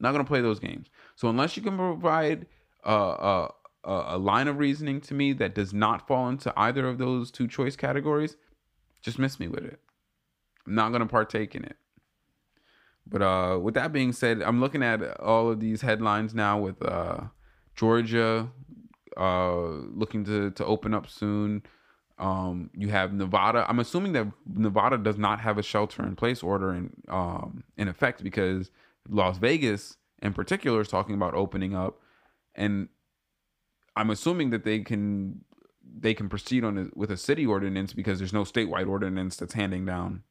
Not 0.00 0.12
going 0.12 0.24
to 0.24 0.28
play 0.28 0.40
those 0.40 0.58
games. 0.58 0.88
So 1.14 1.28
unless 1.28 1.56
you 1.56 1.62
can 1.62 1.76
provide 1.76 2.46
a, 2.82 2.92
a, 2.92 3.52
a 3.84 4.18
line 4.18 4.48
of 4.48 4.58
reasoning 4.58 5.02
to 5.02 5.14
me 5.14 5.34
that 5.34 5.54
does 5.54 5.74
not 5.74 6.08
fall 6.08 6.28
into 6.28 6.52
either 6.56 6.88
of 6.88 6.96
those 6.96 7.30
two 7.30 7.46
choice 7.46 7.76
categories, 7.76 8.36
just 9.02 9.18
miss 9.18 9.38
me 9.38 9.46
with 9.46 9.64
it. 9.64 9.78
I'm 10.66 10.74
not 10.74 10.88
going 10.88 11.02
to 11.02 11.06
partake 11.06 11.54
in 11.54 11.64
it. 11.64 11.76
But 13.06 13.22
uh, 13.22 13.58
with 13.60 13.74
that 13.74 13.92
being 13.92 14.12
said, 14.12 14.40
I'm 14.40 14.60
looking 14.60 14.82
at 14.82 15.20
all 15.20 15.50
of 15.50 15.60
these 15.60 15.82
headlines 15.82 16.34
now 16.34 16.58
with 16.58 16.82
uh, 16.82 17.24
Georgia 17.74 18.48
uh, 19.16 19.60
looking 19.60 20.24
to 20.24 20.50
to 20.52 20.64
open 20.64 20.94
up 20.94 21.08
soon. 21.08 21.62
Um, 22.20 22.68
you 22.76 22.88
have 22.90 23.14
Nevada. 23.14 23.64
I'm 23.66 23.78
assuming 23.78 24.12
that 24.12 24.30
Nevada 24.46 24.98
does 24.98 25.16
not 25.16 25.40
have 25.40 25.56
a 25.56 25.62
shelter 25.62 26.02
in 26.02 26.16
place 26.16 26.42
order 26.42 26.74
in 26.74 26.92
um, 27.08 27.64
in 27.78 27.88
effect 27.88 28.22
because 28.22 28.70
Las 29.08 29.38
Vegas, 29.38 29.96
in 30.22 30.34
particular, 30.34 30.82
is 30.82 30.88
talking 30.88 31.14
about 31.14 31.34
opening 31.34 31.74
up, 31.74 31.98
and 32.54 32.88
I'm 33.96 34.10
assuming 34.10 34.50
that 34.50 34.64
they 34.64 34.80
can 34.80 35.44
they 35.82 36.12
can 36.12 36.28
proceed 36.28 36.62
on 36.62 36.76
a, 36.78 36.88
with 36.94 37.10
a 37.10 37.16
city 37.16 37.46
ordinance 37.46 37.94
because 37.94 38.18
there's 38.18 38.34
no 38.34 38.44
statewide 38.44 38.88
ordinance 38.88 39.36
that's 39.36 39.54
handing 39.54 39.86
down 39.86 40.22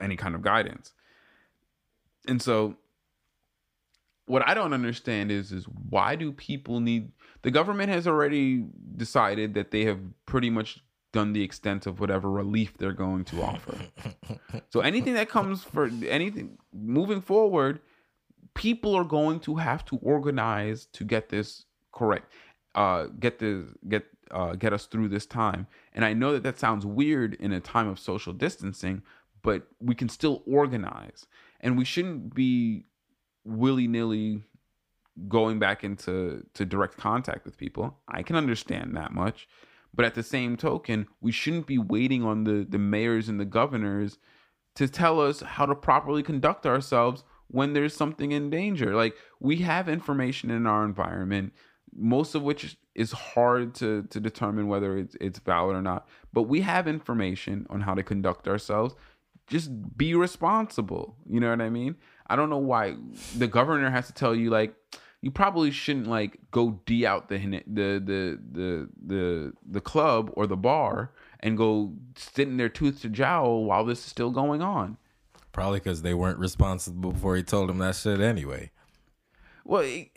any 0.00 0.16
kind 0.16 0.34
of 0.34 0.42
guidance. 0.42 0.92
And 2.26 2.42
so 2.42 2.76
what 4.26 4.46
I 4.46 4.54
don't 4.54 4.72
understand 4.72 5.30
is 5.30 5.52
is 5.52 5.64
why 5.64 6.16
do 6.16 6.32
people 6.32 6.80
need 6.80 7.12
the 7.42 7.50
government 7.50 7.90
has 7.90 8.06
already 8.06 8.64
decided 8.96 9.54
that 9.54 9.70
they 9.70 9.84
have 9.84 10.00
pretty 10.26 10.50
much 10.50 10.82
done 11.12 11.32
the 11.32 11.42
extent 11.42 11.86
of 11.86 11.98
whatever 12.00 12.30
relief 12.30 12.76
they're 12.76 12.92
going 12.92 13.24
to 13.24 13.40
offer. 13.40 13.78
so 14.70 14.80
anything 14.80 15.14
that 15.14 15.30
comes 15.30 15.64
for 15.64 15.90
anything 16.06 16.58
moving 16.74 17.22
forward, 17.22 17.80
people 18.54 18.94
are 18.94 19.04
going 19.04 19.40
to 19.40 19.56
have 19.56 19.84
to 19.86 19.96
organize 20.02 20.86
to 20.86 21.04
get 21.04 21.28
this 21.28 21.64
correct. 21.92 22.32
Uh, 22.74 23.06
get 23.18 23.38
this 23.38 23.64
get 23.88 24.04
uh, 24.30 24.54
get 24.54 24.72
us 24.72 24.86
through 24.86 25.08
this 25.08 25.24
time. 25.24 25.66
And 25.94 26.04
I 26.04 26.12
know 26.12 26.32
that 26.32 26.42
that 26.42 26.58
sounds 26.58 26.84
weird 26.84 27.34
in 27.34 27.52
a 27.52 27.60
time 27.60 27.88
of 27.88 27.98
social 27.98 28.34
distancing, 28.34 29.02
but 29.42 29.68
we 29.80 29.94
can 29.94 30.08
still 30.08 30.42
organize, 30.46 31.26
and 31.60 31.78
we 31.78 31.84
shouldn't 31.86 32.34
be 32.34 32.84
willy 33.46 33.86
nilly 33.86 34.42
going 35.28 35.58
back 35.58 35.82
into 35.84 36.44
to 36.54 36.64
direct 36.64 36.96
contact 36.96 37.44
with 37.44 37.56
people. 37.56 37.98
I 38.08 38.22
can 38.22 38.36
understand 38.36 38.96
that 38.96 39.12
much. 39.12 39.48
But 39.94 40.04
at 40.04 40.14
the 40.14 40.22
same 40.22 40.56
token, 40.58 41.06
we 41.22 41.32
shouldn't 41.32 41.66
be 41.66 41.78
waiting 41.78 42.22
on 42.22 42.44
the, 42.44 42.66
the 42.68 42.78
mayors 42.78 43.30
and 43.30 43.40
the 43.40 43.46
governors 43.46 44.18
to 44.74 44.88
tell 44.88 45.20
us 45.20 45.40
how 45.40 45.64
to 45.64 45.74
properly 45.74 46.22
conduct 46.22 46.66
ourselves 46.66 47.24
when 47.48 47.72
there's 47.72 47.96
something 47.96 48.32
in 48.32 48.50
danger. 48.50 48.94
Like 48.94 49.14
we 49.40 49.56
have 49.58 49.88
information 49.88 50.50
in 50.50 50.66
our 50.66 50.84
environment, 50.84 51.54
most 51.94 52.34
of 52.34 52.42
which 52.42 52.76
is 52.94 53.12
hard 53.12 53.74
to, 53.76 54.02
to 54.10 54.20
determine 54.20 54.68
whether 54.68 54.98
it's, 54.98 55.16
it's 55.18 55.38
valid 55.38 55.76
or 55.76 55.82
not. 55.82 56.06
But 56.32 56.42
we 56.42 56.60
have 56.60 56.86
information 56.86 57.66
on 57.70 57.80
how 57.80 57.94
to 57.94 58.02
conduct 58.02 58.46
ourselves. 58.46 58.94
Just 59.46 59.96
be 59.96 60.14
responsible. 60.14 61.16
You 61.26 61.40
know 61.40 61.50
what 61.50 61.62
I 61.62 61.70
mean? 61.70 61.96
I 62.28 62.36
don't 62.36 62.50
know 62.50 62.58
why 62.58 62.96
the 63.36 63.46
governor 63.46 63.90
has 63.90 64.06
to 64.08 64.12
tell 64.12 64.34
you 64.34 64.50
like 64.50 64.74
you 65.22 65.30
probably 65.30 65.70
shouldn't 65.70 66.06
like 66.06 66.38
go 66.50 66.80
d 66.86 67.06
out 67.06 67.28
the 67.28 67.38
the 67.38 67.64
the 67.66 68.40
the 68.52 68.88
the 69.06 69.52
the 69.68 69.80
club 69.80 70.30
or 70.34 70.46
the 70.46 70.56
bar 70.56 71.12
and 71.40 71.56
go 71.56 71.94
sit 72.16 72.48
in 72.48 72.56
their 72.56 72.68
tooth 72.68 73.02
to 73.02 73.08
jowl 73.08 73.64
while 73.64 73.84
this 73.84 73.98
is 73.98 74.04
still 74.04 74.30
going 74.30 74.62
on. 74.62 74.96
Probably 75.52 75.78
because 75.78 76.02
they 76.02 76.14
weren't 76.14 76.38
responsible 76.38 77.12
before 77.12 77.36
he 77.36 77.42
told 77.42 77.68
them 77.68 77.78
that 77.78 77.96
shit 77.96 78.20
anyway. 78.20 78.70
Well, 79.64 79.82
it, 79.82 80.10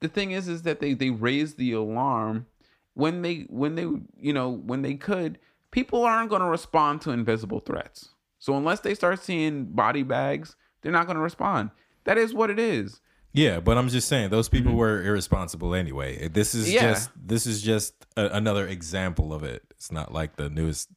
the 0.00 0.08
thing 0.08 0.32
is, 0.32 0.48
is 0.48 0.62
that 0.62 0.80
they 0.80 0.94
they 0.94 1.10
raised 1.10 1.58
the 1.58 1.72
alarm 1.72 2.46
when 2.94 3.22
they 3.22 3.46
when 3.48 3.74
they 3.74 3.86
you 4.18 4.32
know 4.32 4.50
when 4.50 4.82
they 4.82 4.94
could. 4.94 5.38
People 5.70 6.04
aren't 6.04 6.28
going 6.28 6.42
to 6.42 6.48
respond 6.48 7.00
to 7.02 7.12
invisible 7.12 7.60
threats. 7.60 8.10
So 8.42 8.56
unless 8.56 8.80
they 8.80 8.96
start 8.96 9.22
seeing 9.22 9.66
body 9.66 10.02
bags, 10.02 10.56
they're 10.80 10.90
not 10.90 11.06
going 11.06 11.14
to 11.14 11.22
respond. 11.22 11.70
That 12.02 12.18
is 12.18 12.34
what 12.34 12.50
it 12.50 12.58
is. 12.58 13.00
Yeah, 13.32 13.60
but 13.60 13.78
I'm 13.78 13.88
just 13.88 14.08
saying 14.08 14.30
those 14.30 14.48
people 14.48 14.72
mm-hmm. 14.72 14.80
were 14.80 15.00
irresponsible 15.04 15.76
anyway. 15.76 16.26
This 16.26 16.52
is 16.52 16.72
yeah. 16.72 16.80
just 16.80 17.10
this 17.14 17.46
is 17.46 17.62
just 17.62 17.94
a, 18.16 18.26
another 18.30 18.66
example 18.66 19.32
of 19.32 19.44
it. 19.44 19.62
It's 19.70 19.92
not 19.92 20.12
like 20.12 20.34
the 20.34 20.50
newest. 20.50 20.88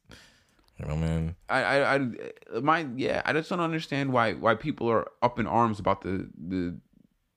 You 0.76 0.88
know, 0.88 0.96
man. 0.96 1.36
I, 1.48 1.62
I, 1.62 1.94
I, 1.94 2.60
my, 2.60 2.88
yeah. 2.96 3.22
I 3.24 3.32
just 3.32 3.48
don't 3.48 3.60
understand 3.60 4.12
why 4.12 4.32
why 4.32 4.56
people 4.56 4.90
are 4.90 5.06
up 5.22 5.38
in 5.38 5.46
arms 5.46 5.78
about 5.78 6.00
the 6.02 6.28
the 6.36 6.76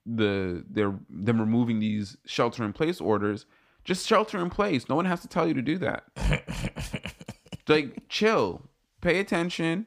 the 0.07 0.65
they're 0.71 0.95
them 1.07 1.39
removing 1.39 1.79
these 1.79 2.17
shelter 2.25 2.63
in 2.63 2.73
place 2.73 2.99
orders. 2.99 3.45
Just 3.83 4.07
shelter 4.07 4.39
in 4.39 4.49
place. 4.49 4.89
No 4.89 4.95
one 4.95 5.05
has 5.05 5.21
to 5.21 5.27
tell 5.27 5.47
you 5.47 5.53
to 5.53 5.61
do 5.61 5.77
that. 5.77 6.05
like, 7.67 8.09
chill, 8.09 8.63
pay 9.01 9.19
attention 9.19 9.85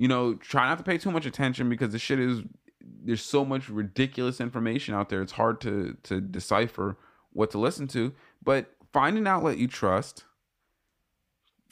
you 0.00 0.08
know, 0.08 0.32
try 0.32 0.66
not 0.66 0.78
to 0.78 0.84
pay 0.84 0.96
too 0.96 1.10
much 1.10 1.26
attention 1.26 1.68
because 1.68 1.92
the 1.92 1.98
shit 1.98 2.18
is 2.18 2.40
there's 2.80 3.22
so 3.22 3.44
much 3.44 3.68
ridiculous 3.68 4.40
information 4.40 4.94
out 4.94 5.10
there. 5.10 5.20
It's 5.20 5.32
hard 5.32 5.60
to 5.60 5.94
to 6.04 6.22
decipher 6.22 6.96
what 7.34 7.50
to 7.50 7.58
listen 7.58 7.86
to. 7.88 8.14
But 8.42 8.74
find 8.94 9.18
an 9.18 9.26
outlet 9.26 9.58
you 9.58 9.68
trust. 9.68 10.24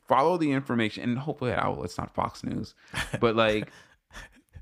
Follow 0.06 0.36
the 0.36 0.52
information, 0.52 1.05
and 1.05 1.18
hopefully 1.18 1.52
that 1.52 1.64
outlet's 1.64 1.96
not 1.96 2.14
Fox 2.14 2.44
News, 2.44 2.74
but 3.20 3.34
like 3.34 3.70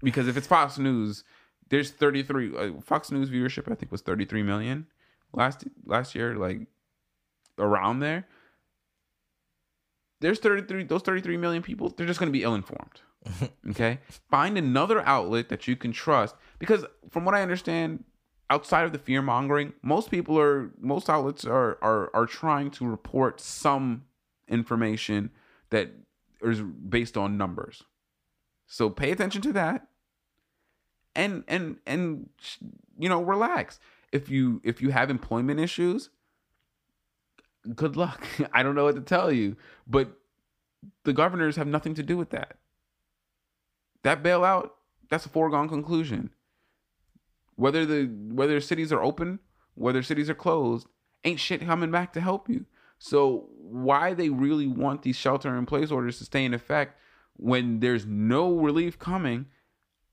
because 0.00 0.28
if 0.28 0.36
it's 0.36 0.46
Fox 0.46 0.78
News, 0.78 1.24
there's 1.68 1.90
33 1.90 2.56
uh, 2.56 2.80
Fox 2.80 3.10
News 3.10 3.30
viewership. 3.30 3.68
I 3.68 3.74
think 3.74 3.90
was 3.90 4.02
33 4.02 4.44
million 4.44 4.86
last 5.32 5.64
last 5.84 6.14
year, 6.14 6.36
like 6.36 6.60
around 7.58 7.98
there. 7.98 8.28
There's 10.20 10.38
33 10.38 10.84
those 10.84 11.02
33 11.02 11.36
million 11.36 11.64
people. 11.64 11.88
They're 11.88 12.06
just 12.06 12.20
going 12.20 12.30
to 12.30 12.38
be 12.38 12.44
ill 12.44 12.54
informed. 12.54 13.00
okay, 13.70 13.98
find 14.30 14.56
another 14.58 15.00
outlet 15.06 15.48
that 15.48 15.66
you 15.66 15.76
can 15.76 15.92
trust 15.92 16.34
because 16.58 16.84
from 17.10 17.24
what 17.24 17.34
I 17.34 17.42
understand, 17.42 18.04
outside 18.50 18.84
of 18.84 18.92
the 18.92 18.98
fear 18.98 19.22
mongering, 19.22 19.72
most 19.82 20.10
people 20.10 20.38
are 20.38 20.70
most 20.80 21.08
outlets 21.08 21.44
are 21.44 21.78
are 21.82 22.10
are 22.14 22.26
trying 22.26 22.70
to 22.72 22.86
report 22.86 23.40
some 23.40 24.04
information 24.48 25.30
that 25.70 25.90
is 26.42 26.60
based 26.60 27.16
on 27.16 27.36
numbers. 27.36 27.82
So 28.66 28.90
pay 28.90 29.10
attention 29.10 29.42
to 29.42 29.52
that. 29.54 29.88
And 31.14 31.44
and 31.48 31.78
and 31.86 32.28
you 32.98 33.08
know, 33.08 33.22
relax. 33.22 33.78
If 34.12 34.28
you 34.28 34.60
if 34.64 34.80
you 34.80 34.90
have 34.90 35.10
employment 35.10 35.60
issues, 35.60 36.10
good 37.74 37.96
luck. 37.96 38.26
I 38.52 38.62
don't 38.62 38.74
know 38.74 38.84
what 38.84 38.96
to 38.96 39.00
tell 39.00 39.32
you, 39.32 39.56
but 39.86 40.10
the 41.04 41.12
governors 41.12 41.56
have 41.56 41.66
nothing 41.66 41.94
to 41.94 42.02
do 42.02 42.16
with 42.16 42.30
that. 42.30 42.58
That 44.06 44.22
bailout, 44.22 44.70
that's 45.10 45.26
a 45.26 45.28
foregone 45.28 45.68
conclusion. 45.68 46.30
Whether 47.56 47.84
the 47.84 48.04
whether 48.04 48.60
cities 48.60 48.92
are 48.92 49.02
open, 49.02 49.40
whether 49.74 50.00
cities 50.00 50.30
are 50.30 50.34
closed, 50.34 50.86
ain't 51.24 51.40
shit 51.40 51.66
coming 51.66 51.90
back 51.90 52.12
to 52.12 52.20
help 52.20 52.48
you. 52.48 52.66
So 53.00 53.48
why 53.56 54.14
they 54.14 54.28
really 54.28 54.68
want 54.68 55.02
these 55.02 55.16
shelter 55.16 55.58
in 55.58 55.66
place 55.66 55.90
orders 55.90 56.18
to 56.18 56.24
stay 56.24 56.44
in 56.44 56.54
effect 56.54 57.00
when 57.32 57.80
there's 57.80 58.06
no 58.06 58.54
relief 58.54 58.96
coming, 58.96 59.46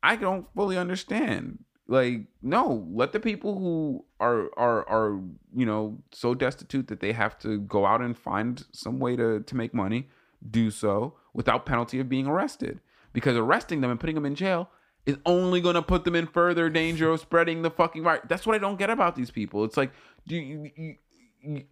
I 0.02 0.15
don't 0.15 0.48
fully 0.56 0.76
understand. 0.76 1.64
Like, 1.88 2.22
no, 2.41 2.88
let 2.91 3.11
the 3.11 3.20
people 3.20 3.60
who 3.60 4.06
are 4.20 4.49
are 4.57 4.90
are 4.90 5.22
you 5.56 5.68
know 5.68 5.99
so 6.11 6.34
destitute 6.34 6.88
that 6.88 6.99
they 6.99 7.11
have 7.11 7.38
to 7.41 7.60
go 7.60 7.86
out 7.86 8.02
and 8.02 8.18
find 8.18 8.65
some 8.72 8.98
way 8.98 9.15
to 9.18 9.41
to 9.41 9.56
make 9.56 9.72
money 9.72 10.10
do 10.49 10.72
so 10.72 11.14
without 11.32 11.68
penalty 11.68 11.99
of 11.99 12.10
being 12.10 12.26
arrested. 12.26 12.80
Because 13.14 13.38
arresting 13.38 13.81
them 13.81 13.91
and 13.91 13.99
putting 13.99 14.15
them 14.15 14.26
in 14.26 14.35
jail 14.35 14.69
is 15.06 15.18
only 15.26 15.61
going 15.61 15.76
to 15.76 15.81
put 15.81 16.03
them 16.03 16.15
in 16.15 16.26
further 16.26 16.69
danger 16.69 17.11
of 17.11 17.19
spreading 17.19 17.61
the 17.61 17.69
fucking 17.69 18.03
virus. 18.03 18.26
That's 18.27 18.45
what 18.45 18.56
I 18.56 18.60
don't 18.60 18.80
get 18.80 18.90
about 18.90 19.15
these 19.15 19.31
people. 19.31 19.64
It's 19.64 19.77
like, 19.77 19.91
do 20.27 20.35
you, 20.35 20.72
you, 20.76 20.95
you 21.41 21.64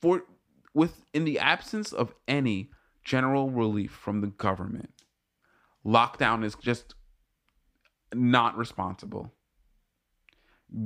for 0.00 0.24
with 0.74 1.04
in 1.12 1.24
the 1.24 1.38
absence 1.38 1.92
of 1.92 2.14
any 2.26 2.70
general 3.04 3.50
relief 3.50 3.92
from 3.92 4.20
the 4.20 4.28
government, 4.28 4.90
lockdown 5.84 6.44
is 6.44 6.54
just 6.54 6.94
not 8.14 8.56
responsible. 8.56 9.32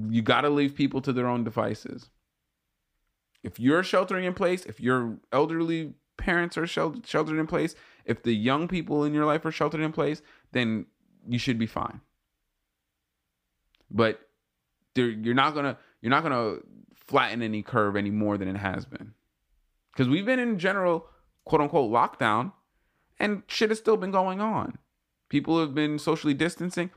You 0.08 0.22
got 0.22 0.40
to 0.40 0.50
leave 0.50 0.74
people 0.74 1.00
to 1.02 1.12
their 1.12 1.28
own 1.28 1.44
devices. 1.44 2.10
If 3.42 3.60
you're 3.60 3.84
sheltering 3.84 4.24
in 4.24 4.34
place, 4.34 4.64
if 4.66 4.80
your 4.80 5.18
elderly 5.32 5.94
parents 6.16 6.58
are 6.58 6.66
sheltered 6.66 7.38
in 7.38 7.46
place, 7.46 7.76
if 8.06 8.22
the 8.22 8.34
young 8.34 8.68
people 8.68 9.04
in 9.04 9.12
your 9.12 9.26
life 9.26 9.44
are 9.44 9.52
sheltered 9.52 9.80
in 9.80 9.92
place, 9.92 10.22
then 10.52 10.86
you 11.28 11.38
should 11.38 11.58
be 11.58 11.66
fine. 11.66 12.00
But 13.90 14.20
you're 14.94 15.34
not 15.34 15.54
gonna 15.54 15.76
you're 16.00 16.10
not 16.10 16.22
gonna 16.22 16.56
flatten 16.94 17.42
any 17.42 17.62
curve 17.62 17.96
any 17.96 18.10
more 18.10 18.38
than 18.38 18.48
it 18.48 18.56
has 18.56 18.86
been, 18.86 19.12
because 19.92 20.08
we've 20.08 20.24
been 20.24 20.38
in 20.38 20.58
general 20.58 21.06
quote 21.44 21.60
unquote 21.60 21.92
lockdown, 21.92 22.52
and 23.18 23.42
shit 23.46 23.68
has 23.70 23.78
still 23.78 23.96
been 23.96 24.10
going 24.10 24.40
on. 24.40 24.78
People 25.28 25.60
have 25.60 25.74
been 25.74 25.98
socially 25.98 26.34
distancing. 26.34 26.90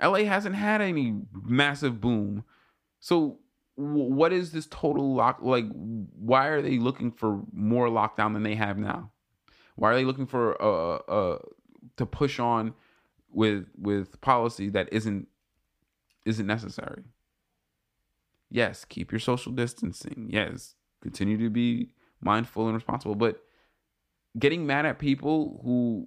LA 0.00 0.24
hasn't 0.24 0.54
had 0.54 0.80
any 0.80 1.22
massive 1.32 2.00
boom, 2.00 2.44
so 3.00 3.38
what 3.76 4.32
is 4.32 4.52
this 4.52 4.66
total 4.66 5.14
lock 5.14 5.38
like 5.40 5.64
why 5.72 6.48
are 6.48 6.60
they 6.60 6.78
looking 6.78 7.10
for 7.10 7.40
more 7.52 7.88
lockdown 7.88 8.34
than 8.34 8.42
they 8.42 8.54
have 8.54 8.76
now 8.76 9.10
why 9.80 9.90
are 9.90 9.94
they 9.94 10.04
looking 10.04 10.26
for 10.26 10.60
uh 10.62 10.96
uh 11.10 11.38
to 11.96 12.04
push 12.04 12.38
on 12.38 12.74
with 13.30 13.66
with 13.78 14.20
policy 14.20 14.68
that 14.68 14.92
isn't 14.92 15.26
isn't 16.26 16.46
necessary? 16.46 17.02
Yes 18.50 18.84
keep 18.84 19.10
your 19.10 19.20
social 19.20 19.52
distancing. 19.52 20.28
Yes 20.30 20.74
continue 21.00 21.38
to 21.38 21.48
be 21.48 21.94
mindful 22.20 22.66
and 22.66 22.74
responsible. 22.74 23.14
But 23.14 23.42
getting 24.38 24.66
mad 24.66 24.84
at 24.84 24.98
people 24.98 25.62
who 25.64 26.06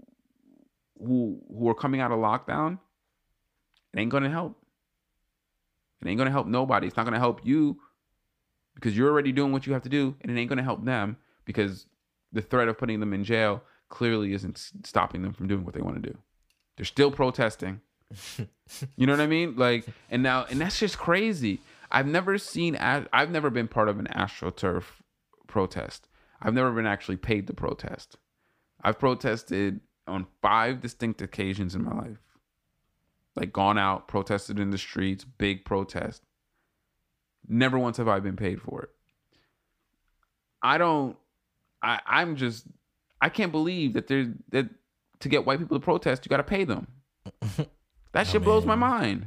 who 1.00 1.42
who 1.50 1.68
are 1.68 1.76
coming 1.76 2.00
out 2.00 2.12
of 2.12 2.20
lockdown 2.20 2.78
it 3.92 4.00
ain't 4.00 4.12
gonna 4.12 4.30
help. 4.30 4.56
It 6.02 6.08
ain't 6.08 6.20
gonna 6.20 6.32
help 6.32 6.46
nobody. 6.46 6.86
It's 6.86 6.96
not 6.96 7.06
gonna 7.06 7.18
help 7.18 7.42
you 7.44 7.80
because 8.76 8.96
you're 8.96 9.10
already 9.10 9.32
doing 9.32 9.52
what 9.52 9.66
you 9.66 9.74
have 9.74 9.84
to 9.84 9.90
do, 9.90 10.16
and 10.22 10.32
it 10.32 10.40
ain't 10.40 10.50
gonna 10.50 10.64
help 10.64 10.86
them 10.86 11.18
because 11.46 11.88
the 12.34 12.42
threat 12.42 12.68
of 12.68 12.78
putting 12.78 13.00
them 13.00 13.14
in 13.14 13.24
jail 13.24 13.64
clearly 13.90 14.34
isn't 14.34 14.72
stopping 14.84 15.22
them 15.22 15.34
from 15.34 15.48
doing 15.48 15.64
what 15.64 15.74
they 15.74 15.82
want 15.82 16.02
to 16.02 16.12
do. 16.12 16.18
They're 16.76 16.86
still 16.86 17.12
protesting. 17.12 17.82
you 18.98 19.08
know 19.08 19.14
what 19.14 19.22
I 19.22 19.28
mean? 19.28 19.56
Like, 19.56 19.86
and 20.10 20.22
now, 20.22 20.46
and 20.50 20.60
that's 20.60 20.80
just 20.80 20.98
crazy. 20.98 21.62
I've 21.92 22.08
never 22.08 22.38
seen, 22.38 22.76
I've 22.76 23.30
never 23.30 23.50
been 23.50 23.68
part 23.68 23.88
of 23.88 24.00
an 24.00 24.08
AstroTurf 24.16 24.84
protest. 25.48 26.10
I've 26.42 26.54
never 26.54 26.72
been 26.72 26.88
actually 26.88 27.18
paid 27.18 27.48
to 27.48 27.54
protest. 27.54 28.18
I've 28.84 29.00
protested 29.00 29.80
on 30.08 30.28
five 30.42 30.82
distinct 30.82 31.22
occasions 31.22 31.76
in 31.76 31.84
my 31.84 31.94
life 31.94 32.18
like 33.36 33.54
gone 33.54 33.78
out, 33.78 34.08
protested 34.08 34.60
in 34.60 34.70
the 34.70 34.78
streets, 34.78 35.24
big 35.24 35.66
protest. 35.66 36.24
Never 37.48 37.78
once 37.78 37.98
have 37.98 38.08
I 38.08 38.20
been 38.20 38.36
paid 38.36 38.62
for 38.62 38.84
it. 38.84 38.90
I 40.62 40.78
don't 40.78 41.18
I 41.84 42.00
I'm 42.06 42.36
just 42.36 42.66
I 43.22 43.30
can't 43.30 43.52
believe 43.52 43.94
that 43.94 44.08
there's 44.08 44.30
that 44.50 44.70
to 45.20 45.30
get 45.30 45.46
white 45.46 45.60
people 45.60 45.78
to 45.78 45.84
protest, 45.84 46.26
you 46.26 46.30
gotta 46.30 46.44
pay 46.44 46.64
them. 46.64 46.88
That 48.14 48.28
shit 48.28 48.44
blows 48.44 48.64
my 48.64 48.76
mind. 48.76 49.26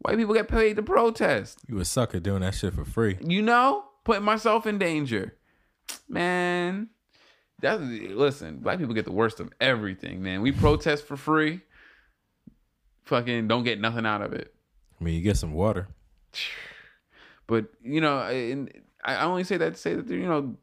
White 0.00 0.16
people 0.16 0.34
get 0.34 0.48
paid 0.48 0.74
to 0.74 0.82
protest. 0.82 1.60
You 1.68 1.78
a 1.78 1.84
sucker 1.84 2.18
doing 2.18 2.40
that 2.40 2.56
shit 2.56 2.74
for 2.74 2.84
free. 2.84 3.18
You 3.24 3.40
know? 3.40 3.84
Putting 4.02 4.24
myself 4.24 4.66
in 4.66 4.78
danger. 4.78 5.36
Man. 6.08 6.88
That's 7.60 7.80
listen, 7.80 8.56
black 8.56 8.80
people 8.80 8.94
get 8.94 9.04
the 9.04 9.12
worst 9.12 9.38
of 9.38 9.52
everything, 9.60 10.24
man. 10.24 10.42
We 10.42 10.50
protest 10.50 11.06
for 11.06 11.16
free 11.16 11.60
fucking 13.04 13.48
don't 13.48 13.64
get 13.64 13.80
nothing 13.80 14.06
out 14.06 14.22
of 14.22 14.32
it. 14.32 14.54
I 15.00 15.04
mean, 15.04 15.14
you 15.14 15.20
get 15.20 15.36
some 15.36 15.52
water. 15.52 15.88
But 17.46 17.66
you 17.82 18.00
know, 18.00 18.16
I, 18.16 18.56
I 19.04 19.24
only 19.24 19.44
say 19.44 19.56
that 19.58 19.74
to 19.74 19.80
say 19.80 19.94
that 19.94 20.08
you 20.08 20.26
know, 20.26 20.56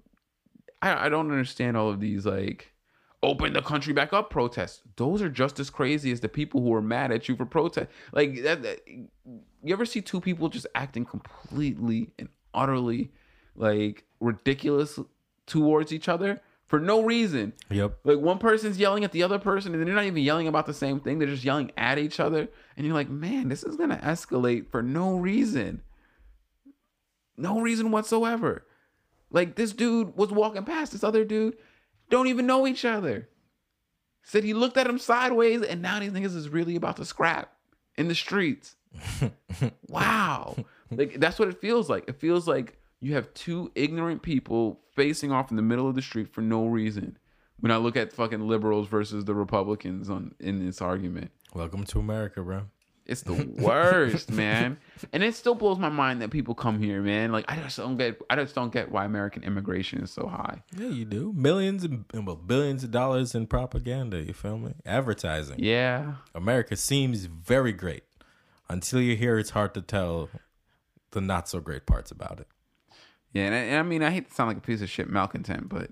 I 0.82 1.06
I 1.06 1.10
don't 1.10 1.32
understand 1.32 1.78
all 1.78 1.90
of 1.90 2.00
these 2.00 2.26
like 2.26 2.74
open 3.22 3.54
the 3.54 3.62
country 3.62 3.94
back 3.94 4.14
up 4.14 4.30
protests. 4.30 4.82
Those 4.96 5.22
are 5.22 5.30
just 5.30 5.60
as 5.60 5.70
crazy 5.70 6.12
as 6.12 6.22
the 6.22 6.30
people 6.30 6.62
who 6.62 6.74
are 6.74 6.82
mad 6.82 7.12
at 7.12 7.28
you 7.28 7.36
for 7.36 7.46
protest. 7.46 7.90
Like 8.14 8.44
that, 8.44 8.64
that 8.64 8.88
you 8.88 9.74
ever 9.74 9.86
see 9.86 10.02
two 10.02 10.22
people 10.22 10.50
just 10.50 10.68
acting 10.76 11.06
completely 11.06 12.12
and 12.18 12.30
utterly 12.54 13.12
like 13.56 14.06
ridiculous 14.20 15.00
towards 15.46 15.92
each 15.92 16.08
other? 16.08 16.42
for 16.70 16.80
no 16.80 17.04
reason. 17.04 17.52
Yep. 17.72 17.98
Like 18.04 18.20
one 18.20 18.38
person's 18.38 18.78
yelling 18.78 19.04
at 19.04 19.12
the 19.12 19.24
other 19.24 19.40
person, 19.40 19.74
and 19.74 19.86
they're 19.86 19.96
not 19.96 20.06
even 20.06 20.24
yelling 20.24 20.48
about 20.48 20.68
the 20.68 20.74
same 20.74 21.00
thing. 21.00 21.18
They're 21.18 21.28
just 21.28 21.44
yelling 21.44 21.72
at 21.76 21.98
each 21.98 22.20
other, 22.20 22.48
and 22.78 22.86
you're 22.86 22.96
like, 22.96 23.10
man, 23.10 23.50
this 23.50 23.64
is 23.64 23.76
gonna 23.76 23.98
escalate 23.98 24.70
for 24.70 24.82
no 24.82 25.18
reason. 25.18 25.82
No 27.36 27.60
reason 27.60 27.90
whatsoever. 27.92 28.66
Like 29.32 29.56
this 29.56 29.74
dude 29.74 30.16
was 30.16 30.32
walking 30.32 30.64
past 30.64 30.92
this 30.92 31.04
other 31.04 31.24
dude, 31.24 31.58
don't 32.10 32.28
even 32.28 32.48
know 32.48 32.66
each 32.66 32.86
other. 32.86 33.30
Said 34.24 34.44
he 34.44 34.54
looked 34.54 34.78
at 34.78 34.88
him 34.88 35.00
sideways, 35.00 35.62
and 35.62 35.82
now 35.82 36.00
these 36.00 36.12
niggas 36.12 36.36
is 36.36 36.50
really 36.50 36.76
about 36.76 36.98
to 36.98 37.06
scrap 37.06 37.54
in 37.96 38.08
the 38.08 38.16
streets. 38.16 38.76
wow. 39.88 40.56
Like 40.92 41.20
that's 41.20 41.40
what 41.40 41.48
it 41.48 41.62
feels 41.62 41.90
like. 41.90 42.08
It 42.08 42.20
feels 42.20 42.48
like 42.48 42.78
you 43.00 43.14
have 43.14 43.34
two 43.34 43.72
ignorant 43.76 44.22
people 44.22 44.82
facing 44.96 45.32
off 45.32 45.52
in 45.52 45.56
the 45.56 45.64
middle 45.64 45.88
of 45.88 45.96
the 45.96 46.02
street 46.02 46.34
for 46.34 46.42
no 46.42 46.66
reason. 46.68 47.18
When 47.60 47.72
I 47.72 47.78
look 47.78 47.98
at 47.98 48.14
fucking 48.14 48.48
liberals 48.48 48.88
versus 48.88 49.26
the 49.26 49.36
Republicans 49.36 50.10
on 50.10 50.34
in 50.40 50.66
this 50.66 50.82
argument. 50.82 51.32
Welcome 51.54 51.84
to 51.86 52.00
America, 52.00 52.42
bro. 52.42 52.64
It's 53.10 53.24
the 53.24 53.34
worst, 53.58 54.32
man. 54.32 54.78
And 55.12 55.24
it 55.24 55.34
still 55.34 55.56
blows 55.56 55.80
my 55.80 55.90
mind 55.90 56.22
that 56.22 56.30
people 56.30 56.54
come 56.54 56.80
here, 56.80 57.02
man. 57.02 57.32
Like 57.32 57.46
I 57.48 57.56
just 57.56 57.76
don't 57.78 57.98
get 57.98 58.22
I 58.30 58.36
just 58.36 58.54
don't 58.54 58.72
get 58.72 58.92
why 58.92 59.04
American 59.06 59.44
immigration 59.44 60.04
is 60.04 60.12
so 60.12 60.28
high. 60.28 60.62
Yeah, 60.78 60.90
you 60.90 61.06
do. 61.06 61.34
Millions 61.34 61.84
and 61.84 62.06
well, 62.14 62.36
billions 62.36 62.84
of 62.84 62.92
dollars 62.92 63.34
in 63.34 63.48
propaganda, 63.48 64.22
you 64.22 64.34
feel 64.34 64.58
me? 64.60 64.74
Advertising. 64.86 65.58
Yeah. 65.58 66.14
America 66.36 66.76
seems 66.76 67.26
very 67.26 67.74
great. 67.74 68.04
until 68.70 69.02
you're 69.02 69.16
here, 69.16 69.38
it's 69.40 69.50
hard 69.52 69.74
to 69.74 69.82
tell 69.82 70.30
the 71.12 71.22
not 71.22 71.50
so 71.50 71.60
great 71.60 71.86
parts 71.86 72.12
about 72.12 72.40
it. 72.40 72.48
Yeah, 73.34 73.46
and 73.46 73.56
I, 73.56 73.58
and 73.60 73.78
I 73.78 73.84
mean, 73.84 74.04
I 74.04 74.12
hate 74.12 74.28
to 74.30 74.34
sound 74.34 74.50
like 74.50 74.58
a 74.58 74.62
piece 74.62 74.82
of 74.82 74.90
shit 74.90 75.10
malcontent, 75.10 75.70
but 75.70 75.92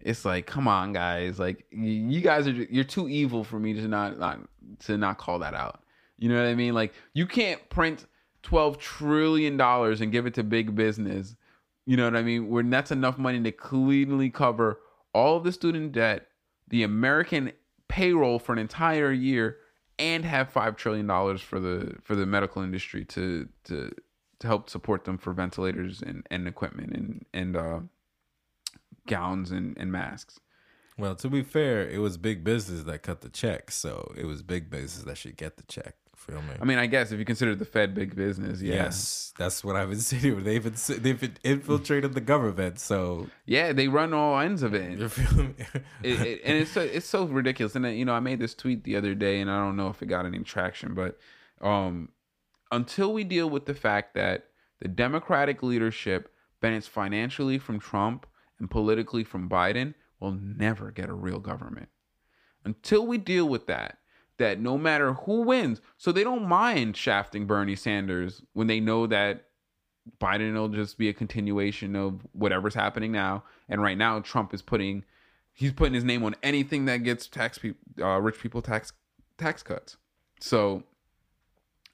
it's 0.00 0.24
like, 0.24 0.46
come 0.46 0.66
on, 0.68 0.92
guys, 0.92 1.38
like 1.38 1.64
you 1.70 2.20
guys 2.20 2.46
are 2.46 2.52
you're 2.52 2.84
too 2.84 3.08
evil 3.08 3.44
for 3.44 3.58
me 3.58 3.74
to 3.74 3.88
not 3.88 4.18
not 4.18 4.40
to 4.80 4.96
not 4.96 5.18
call 5.18 5.38
that 5.40 5.54
out. 5.54 5.81
You 6.22 6.28
know 6.28 6.36
what 6.36 6.48
I 6.48 6.54
mean? 6.54 6.72
Like 6.72 6.94
you 7.14 7.26
can't 7.26 7.68
print 7.68 8.06
twelve 8.44 8.78
trillion 8.78 9.56
dollars 9.56 10.00
and 10.00 10.12
give 10.12 10.24
it 10.24 10.34
to 10.34 10.44
big 10.44 10.76
business. 10.76 11.34
You 11.84 11.96
know 11.96 12.04
what 12.04 12.14
I 12.14 12.22
mean? 12.22 12.48
When 12.48 12.70
that's 12.70 12.92
enough 12.92 13.18
money 13.18 13.42
to 13.42 13.50
cleanly 13.50 14.30
cover 14.30 14.78
all 15.12 15.36
of 15.36 15.42
the 15.42 15.50
student 15.50 15.90
debt, 15.90 16.28
the 16.68 16.84
American 16.84 17.50
payroll 17.88 18.38
for 18.38 18.52
an 18.52 18.60
entire 18.60 19.10
year, 19.10 19.56
and 19.98 20.24
have 20.24 20.48
five 20.48 20.76
trillion 20.76 21.08
dollars 21.08 21.40
for 21.40 21.58
the 21.58 21.96
for 22.04 22.14
the 22.14 22.24
medical 22.24 22.62
industry 22.62 23.04
to 23.06 23.48
to 23.64 23.90
to 24.38 24.46
help 24.46 24.70
support 24.70 25.04
them 25.04 25.18
for 25.18 25.32
ventilators 25.32 26.02
and, 26.02 26.24
and 26.30 26.46
equipment 26.46 26.92
and 26.92 27.26
and 27.34 27.56
uh, 27.56 27.80
gowns 29.08 29.50
and, 29.50 29.76
and 29.76 29.90
masks. 29.90 30.38
Well, 30.96 31.16
to 31.16 31.28
be 31.28 31.42
fair, 31.42 31.88
it 31.88 31.98
was 31.98 32.16
big 32.16 32.44
business 32.44 32.84
that 32.84 33.02
cut 33.02 33.22
the 33.22 33.28
check, 33.28 33.72
so 33.72 34.12
it 34.16 34.26
was 34.26 34.42
big 34.42 34.70
business 34.70 35.02
that 35.04 35.18
should 35.18 35.36
get 35.36 35.56
the 35.56 35.64
check. 35.64 35.96
Feel 36.26 36.40
me? 36.42 36.54
I 36.60 36.64
mean, 36.64 36.78
I 36.78 36.86
guess 36.86 37.10
if 37.10 37.18
you 37.18 37.24
consider 37.24 37.56
the 37.56 37.64
Fed 37.64 37.96
big 37.96 38.14
business, 38.14 38.62
yeah. 38.62 38.74
Yes, 38.74 39.32
that's 39.36 39.64
what 39.64 39.74
I've 39.74 39.90
been 39.90 39.98
saying. 40.00 40.44
They've 40.44 40.62
been, 40.62 41.02
they've 41.02 41.30
infiltrated 41.42 42.14
the 42.14 42.20
government, 42.20 42.78
so 42.78 43.26
yeah, 43.44 43.72
they 43.72 43.88
run 43.88 44.14
all 44.14 44.38
ends 44.38 44.62
of 44.62 44.72
it. 44.72 44.98
you 44.98 45.08
feel 45.08 45.44
me? 45.44 45.54
it, 46.04 46.20
it 46.20 46.40
and 46.44 46.58
it's 46.58 46.70
so, 46.70 46.80
it's 46.80 47.08
so 47.08 47.24
ridiculous. 47.24 47.74
And 47.74 47.84
then, 47.84 47.96
you 47.96 48.04
know, 48.04 48.12
I 48.12 48.20
made 48.20 48.38
this 48.38 48.54
tweet 48.54 48.84
the 48.84 48.94
other 48.94 49.16
day, 49.16 49.40
and 49.40 49.50
I 49.50 49.58
don't 49.58 49.76
know 49.76 49.88
if 49.88 50.00
it 50.00 50.06
got 50.06 50.24
any 50.24 50.38
traction, 50.40 50.94
but 50.94 51.18
um, 51.60 52.10
until 52.70 53.12
we 53.12 53.24
deal 53.24 53.50
with 53.50 53.66
the 53.66 53.74
fact 53.74 54.14
that 54.14 54.44
the 54.80 54.88
Democratic 54.88 55.62
leadership 55.62 56.32
benefits 56.60 56.86
financially 56.86 57.58
from 57.58 57.80
Trump 57.80 58.26
and 58.60 58.70
politically 58.70 59.24
from 59.24 59.48
Biden, 59.48 59.94
we'll 60.20 60.38
never 60.40 60.92
get 60.92 61.08
a 61.08 61.14
real 61.14 61.40
government. 61.40 61.88
Until 62.64 63.04
we 63.06 63.18
deal 63.18 63.48
with 63.48 63.66
that, 63.66 63.98
that 64.38 64.60
no 64.60 64.78
matter 64.78 65.12
who 65.12 65.42
wins, 65.42 65.80
so 65.96 66.12
they 66.12 66.24
don't 66.24 66.46
mind 66.46 66.96
shafting 66.96 67.46
Bernie 67.46 67.76
Sanders 67.76 68.42
when 68.52 68.66
they 68.66 68.80
know 68.80 69.06
that 69.06 69.46
Biden 70.20 70.54
will 70.54 70.68
just 70.68 70.98
be 70.98 71.08
a 71.08 71.12
continuation 71.12 71.94
of 71.94 72.26
whatever's 72.32 72.74
happening 72.74 73.12
now. 73.12 73.44
And 73.68 73.82
right 73.82 73.96
now, 73.96 74.20
Trump 74.20 74.52
is 74.52 74.62
putting 74.62 75.04
he's 75.52 75.72
putting 75.72 75.94
his 75.94 76.04
name 76.04 76.24
on 76.24 76.34
anything 76.42 76.86
that 76.86 76.98
gets 76.98 77.26
tax 77.26 77.58
people, 77.58 77.80
uh, 78.04 78.18
rich 78.20 78.40
people 78.40 78.62
tax 78.62 78.92
tax 79.38 79.62
cuts. 79.62 79.96
So 80.40 80.82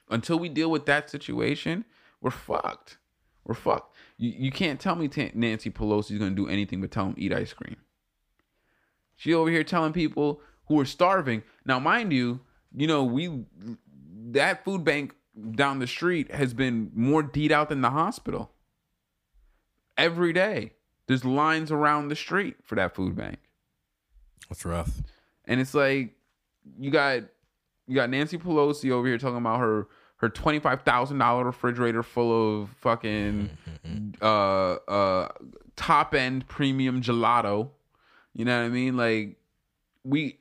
until 0.08 0.38
we 0.38 0.48
deal 0.48 0.70
with 0.70 0.86
that 0.86 1.10
situation, 1.10 1.84
we're 2.20 2.30
fucked. 2.30 2.98
We're 3.44 3.54
fucked. 3.54 3.94
You, 4.16 4.32
you 4.36 4.50
can't 4.50 4.80
tell 4.80 4.94
me 4.94 5.08
t- 5.08 5.32
Nancy 5.34 5.70
Pelosi 5.70 6.12
is 6.12 6.18
going 6.18 6.34
to 6.34 6.42
do 6.42 6.48
anything 6.48 6.80
but 6.80 6.90
tell 6.90 7.06
them 7.06 7.14
eat 7.18 7.32
ice 7.32 7.52
cream. 7.52 7.76
She 9.16 9.34
over 9.34 9.50
here 9.50 9.64
telling 9.64 9.92
people 9.92 10.40
who 10.68 10.78
are 10.80 10.84
starving. 10.84 11.42
Now, 11.64 11.78
mind 11.80 12.12
you, 12.12 12.40
you 12.76 12.86
know 12.86 13.02
we 13.04 13.44
that 14.30 14.64
food 14.64 14.84
bank 14.84 15.14
down 15.52 15.78
the 15.78 15.86
street 15.86 16.32
has 16.32 16.52
been 16.54 16.90
more 16.94 17.22
deed 17.22 17.50
out 17.52 17.68
than 17.68 17.80
the 17.80 17.90
hospital. 17.90 18.50
Every 19.96 20.32
day, 20.32 20.72
there's 21.06 21.24
lines 21.24 21.72
around 21.72 22.08
the 22.08 22.16
street 22.16 22.56
for 22.62 22.76
that 22.76 22.94
food 22.94 23.16
bank, 23.16 23.38
That's 24.48 24.64
rough. 24.64 25.02
and 25.44 25.60
it's 25.60 25.74
like 25.74 26.14
you 26.78 26.90
got 26.90 27.22
you 27.88 27.94
got 27.94 28.10
Nancy 28.10 28.38
Pelosi 28.38 28.90
over 28.92 29.06
here 29.08 29.18
talking 29.18 29.38
about 29.38 29.58
her 29.58 29.88
her 30.18 30.28
twenty 30.28 30.60
five 30.60 30.82
thousand 30.82 31.18
dollar 31.18 31.44
refrigerator 31.44 32.02
full 32.04 32.62
of 32.62 32.70
fucking 32.80 33.50
uh 34.22 34.74
uh 34.74 35.28
top 35.74 36.14
end 36.14 36.46
premium 36.46 37.00
gelato. 37.02 37.70
You 38.34 38.44
know 38.44 38.56
what 38.60 38.66
I 38.66 38.68
mean? 38.68 38.96
Like 38.96 39.36
we 40.04 40.38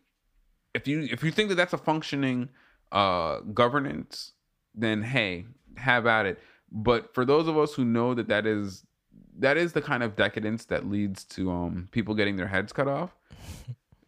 if 0.77 0.87
you 0.87 1.07
if 1.11 1.23
you 1.23 1.31
think 1.31 1.49
that 1.49 1.55
that's 1.55 1.73
a 1.73 1.77
functioning 1.77 2.49
uh 2.91 3.39
governance, 3.53 4.33
then 4.73 5.01
hey, 5.01 5.45
have 5.75 6.05
at 6.05 6.25
it. 6.25 6.39
But 6.71 7.13
for 7.13 7.25
those 7.25 7.47
of 7.47 7.57
us 7.57 7.73
who 7.73 7.83
know 7.83 8.13
that 8.13 8.27
that 8.27 8.45
is 8.45 8.85
that 9.39 9.57
is 9.57 9.73
the 9.73 9.81
kind 9.81 10.03
of 10.03 10.15
decadence 10.15 10.65
that 10.65 10.89
leads 10.89 11.23
to 11.25 11.51
um 11.51 11.89
people 11.91 12.15
getting 12.15 12.37
their 12.37 12.47
heads 12.47 12.71
cut 12.71 12.87
off, 12.87 13.15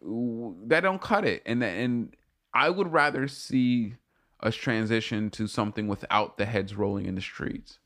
that 0.68 0.80
don't 0.80 1.00
cut 1.00 1.24
it. 1.24 1.42
And 1.44 1.60
that, 1.62 1.74
and 1.76 2.14
I 2.54 2.70
would 2.70 2.92
rather 2.92 3.28
see 3.28 3.94
us 4.40 4.54
transition 4.54 5.30
to 5.30 5.46
something 5.46 5.86
without 5.86 6.38
the 6.38 6.46
heads 6.46 6.74
rolling 6.74 7.06
in 7.06 7.14
the 7.14 7.20
streets. 7.20 7.78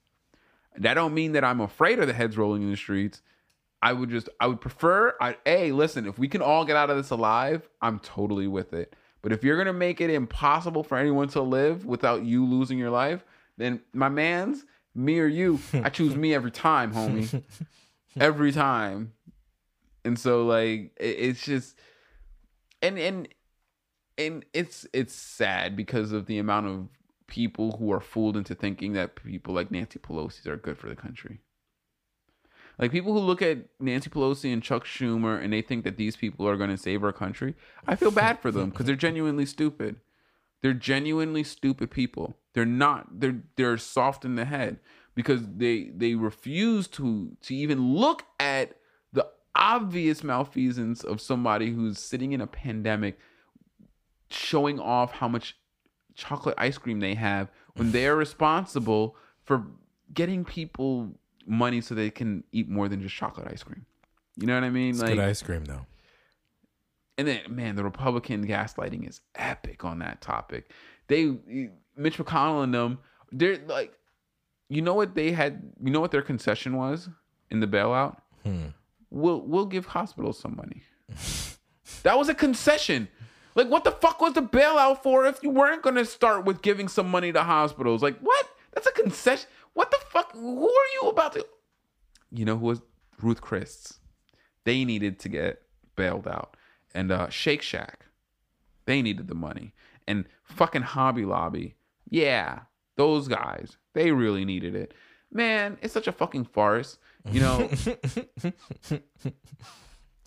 That 0.77 0.95
don't 0.95 1.15
mean 1.15 1.33
that 1.33 1.45
I'm 1.45 1.61
afraid 1.61 1.99
of 1.99 2.07
the 2.07 2.13
heads 2.13 2.37
rolling 2.37 2.63
in 2.63 2.71
the 2.71 2.77
streets. 2.77 3.23
I 3.85 3.93
would 3.93 4.09
just 4.09 4.31
I 4.41 4.47
would 4.47 4.63
prefer 4.63 5.15
I 5.21 5.37
a 5.45 5.73
listen, 5.73 6.07
if 6.07 6.19
we 6.19 6.27
can 6.27 6.41
all 6.41 6.65
get 6.65 6.75
out 6.75 6.89
of 6.89 6.97
this 6.97 7.11
alive, 7.11 7.69
I'm 7.83 7.99
totally 7.99 8.49
with 8.49 8.73
it. 8.73 8.95
But 9.21 9.33
if 9.33 9.45
you're 9.45 9.59
gonna 9.59 9.75
make 9.75 10.01
it 10.01 10.09
impossible 10.09 10.83
for 10.83 10.97
anyone 10.97 11.29
to 11.29 11.43
live 11.43 11.85
without 11.85 12.25
you 12.25 12.47
losing 12.47 12.79
your 12.79 12.91
life, 12.91 13.25
then 13.59 13.83
my 13.93 14.09
man's 14.09 14.65
me 14.95 15.19
or 15.19 15.27
you, 15.27 15.61
I 15.75 15.91
choose 15.91 16.17
me 16.17 16.33
every 16.33 16.51
time, 16.51 16.95
homie. 16.95 17.43
every 18.19 18.53
time. 18.53 19.13
And 20.03 20.19
so 20.19 20.47
like 20.47 20.93
it, 20.99 21.17
it's 21.19 21.45
just 21.45 21.79
and 22.81 22.99
and 22.99 23.29
and 24.17 24.47
it's 24.55 24.87
it's 24.95 25.15
sad 25.15 25.77
because 25.77 26.11
of 26.13 26.25
the 26.25 26.39
amount 26.39 26.69
of 26.69 26.89
people 27.27 27.77
who 27.79 27.93
are 27.93 28.01
fooled 28.01 28.37
into 28.39 28.55
thinking 28.55 28.95
that 28.95 29.17
people 29.17 29.55
like 29.55 29.71
Nancy 29.71 29.99
Pelosi 29.99 30.47
are 30.47 30.57
good 30.57 30.79
for 30.79 30.89
the 30.89 30.97
country. 30.97 31.41
Like 32.79 32.91
people 32.91 33.13
who 33.13 33.21
look 33.21 33.41
at 33.41 33.59
Nancy 33.79 34.11
Pelosi 34.11 34.53
and 34.53 34.63
Chuck 34.63 34.85
Schumer 34.85 35.43
and 35.43 35.53
they 35.53 35.63
think 35.63 35.85
that 35.85 35.97
these 35.97 36.17
people 36.17 36.49
are 36.49 36.57
going 36.57 36.71
to 36.71 36.77
save 36.77 37.05
our 37.05 37.13
country, 37.13 37.55
I 37.87 37.95
feel 37.95 38.11
bad 38.11 38.41
for 38.41 38.51
them 38.51 38.71
because 38.71 38.87
they're 38.87 38.97
genuinely 38.97 39.47
stupid. 39.47 40.01
They're 40.63 40.73
genuinely 40.73 41.45
stupid 41.45 41.91
people. 41.91 42.37
They're 42.55 42.65
not. 42.65 43.21
They're 43.21 43.43
they're 43.57 43.79
soft 43.79 44.25
in 44.25 44.35
the 44.35 44.45
head 44.45 44.81
because 45.15 45.43
they 45.57 45.91
they 45.95 46.15
refuse 46.15 46.89
to 46.89 47.37
to 47.43 47.55
even 47.55 47.95
look 47.95 48.25
at 48.41 48.77
the 49.13 49.29
obvious 49.55 50.25
malfeasance 50.25 51.05
of 51.05 51.21
somebody 51.21 51.71
who's 51.71 51.99
sitting 51.99 52.33
in 52.33 52.41
a 52.41 52.47
pandemic, 52.47 53.19
showing 54.31 54.81
off 54.81 55.13
how 55.13 55.29
much 55.29 55.57
chocolate 56.15 56.55
ice 56.59 56.79
cream 56.79 57.01
they 57.01 57.15
have 57.15 57.51
when 57.75 57.93
they 57.93 58.07
are 58.07 58.17
responsible 58.17 59.17
for 59.43 59.67
getting 60.13 60.45
people 60.45 61.19
money 61.47 61.81
so 61.81 61.95
they 61.95 62.11
can 62.11 62.45
eat 62.53 62.69
more 62.69 62.89
than 62.89 63.01
just 63.03 63.15
chocolate 63.15 63.49
ice 63.51 63.63
cream. 63.63 63.85
You 64.37 64.47
know 64.47 64.55
what 64.55 64.65
I 64.65 64.71
mean? 64.71 64.91
It's 64.91 65.01
like, 65.01 65.15
good 65.15 65.21
ice 65.21 65.43
cream 65.43 65.65
though. 65.65 65.87
and 67.19 67.29
then 67.29 67.41
man, 67.49 67.77
the 67.77 67.85
Republican 67.85 68.47
gaslighting 68.47 69.09
is 69.09 69.21
epic 69.35 69.85
on 69.85 70.01
that 70.01 70.21
topic. 70.21 70.71
They 71.09 71.37
Mitch 71.97 72.19
McConnell 72.19 72.65
and 72.65 72.75
them, 72.75 72.99
they're 73.31 73.59
like, 73.67 73.93
you 74.69 74.83
know 74.83 74.95
what 74.95 75.15
they 75.15 75.33
had? 75.33 75.63
You 75.83 75.91
know 75.93 76.01
what 76.01 76.11
their 76.11 76.23
concession 76.23 76.77
was 76.77 77.09
in 77.51 77.61
the 77.61 77.67
bailout? 77.67 78.17
Hmm. 78.43 78.69
We'll 79.11 79.43
we'll 79.43 79.67
give 79.67 79.87
hospitals 79.87 80.39
some 80.39 80.57
money. 80.57 80.83
that 82.03 82.19
was 82.19 82.29
a 82.29 82.35
concession. 82.35 83.09
Like, 83.55 83.69
what 83.69 83.85
the 83.85 83.93
fuck 83.93 84.21
was 84.21 84.33
the 84.33 84.43
bailout 84.43 85.05
for 85.05 85.27
if 85.27 85.41
you 85.45 85.51
weren't 85.51 85.83
going 85.83 85.95
to 85.95 86.05
start 86.05 86.45
with 86.45 86.61
giving 86.61 86.89
some 86.89 87.09
money 87.09 87.31
to 87.33 87.45
hospitals? 87.45 88.03
Like, 88.03 88.19
what? 88.19 88.49
That's 88.75 88.87
a 88.87 88.93
concession. 88.93 89.49
What 89.73 89.91
the 89.91 89.99
fuck? 90.11 90.33
Who 90.33 90.69
are 90.69 90.87
you 91.03 91.09
about 91.09 91.33
to? 91.35 91.47
You 92.31 92.45
know 92.45 92.57
who 92.57 92.67
was 92.67 92.83
Ruth 93.23 93.41
Chris? 93.41 94.01
They 94.65 94.85
needed 94.85 95.19
to 95.21 95.29
get 95.29 95.63
bailed 95.97 96.27
out, 96.27 96.57
and 96.95 97.13
uh, 97.13 97.29
Shake 97.29 97.63
Shack, 97.63 98.07
they 98.87 99.03
needed 99.03 99.29
the 99.29 99.35
money, 99.35 99.73
and 100.07 100.27
fucking 100.43 100.83
Hobby 100.83 101.25
Lobby, 101.25 101.77
yeah, 102.09 102.61
those 102.97 103.29
guys, 103.29 103.77
they 103.93 104.13
really 104.13 104.45
needed 104.45 104.75
it. 104.75 104.95
Man, 105.31 105.79
it's 105.83 105.93
such 105.93 106.09
a 106.09 106.13
fucking 106.13 106.45
farce. 106.45 106.99
You 107.31 107.41
know, 107.41 107.59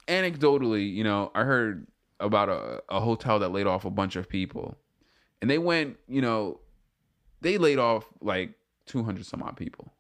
anecdotally, 0.08 0.92
you 0.92 1.04
know, 1.04 1.32
I 1.36 1.44
heard 1.44 1.88
about 2.20 2.50
a, 2.50 2.82
a 2.90 3.00
hotel 3.00 3.40
that 3.40 3.52
laid 3.52 3.68
off 3.68 3.86
a 3.86 3.90
bunch 3.90 4.16
of 4.16 4.28
people. 4.28 4.78
And 5.42 5.50
they 5.50 5.60
went, 5.60 5.98
you 6.08 6.22
know, 6.22 6.60
they 7.42 7.58
laid 7.58 7.80
off 7.80 8.06
like 8.22 8.54
200 8.88 9.26
some 9.26 9.44
odd 9.44 9.58
people. 9.58 9.94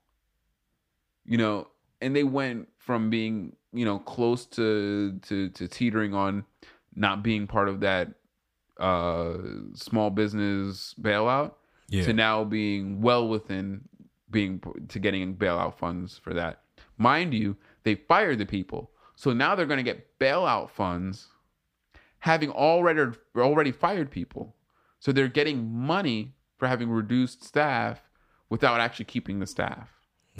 You 1.25 1.37
know, 1.37 1.67
and 2.01 2.15
they 2.15 2.23
went 2.23 2.69
from 2.77 3.09
being, 3.09 3.55
you 3.73 3.85
know, 3.85 3.99
close 3.99 4.45
to 4.47 5.19
to 5.23 5.49
to 5.49 5.67
teetering 5.67 6.13
on 6.13 6.45
not 6.95 7.21
being 7.23 7.47
part 7.47 7.69
of 7.69 7.81
that 7.81 8.13
uh 8.79 9.33
small 9.73 10.09
business 10.09 10.93
bailout 11.01 11.53
Yeah. 11.89 12.03
to 12.05 12.13
now 12.13 12.43
being 12.43 13.01
well 13.01 13.27
within 13.27 13.81
being 14.29 14.61
to 14.89 14.99
getting 14.99 15.35
bailout 15.35 15.77
funds 15.77 16.17
for 16.17 16.33
that. 16.33 16.61
Mind 16.97 17.33
you, 17.33 17.55
they 17.83 17.95
fired 17.95 18.37
the 18.39 18.45
people. 18.45 18.91
So 19.15 19.33
now 19.33 19.55
they're 19.55 19.65
going 19.65 19.77
to 19.77 19.83
get 19.83 20.19
bailout 20.19 20.69
funds 20.69 21.27
having 22.19 22.51
already 22.51 23.11
already 23.35 23.71
fired 23.71 24.11
people. 24.11 24.55
So 24.99 25.11
they're 25.11 25.27
getting 25.27 25.71
money 25.71 26.33
for 26.57 26.67
having 26.67 26.89
reduced 26.89 27.43
staff 27.43 28.01
without 28.49 28.79
actually 28.79 29.05
keeping 29.05 29.39
the 29.39 29.47
staff, 29.47 29.89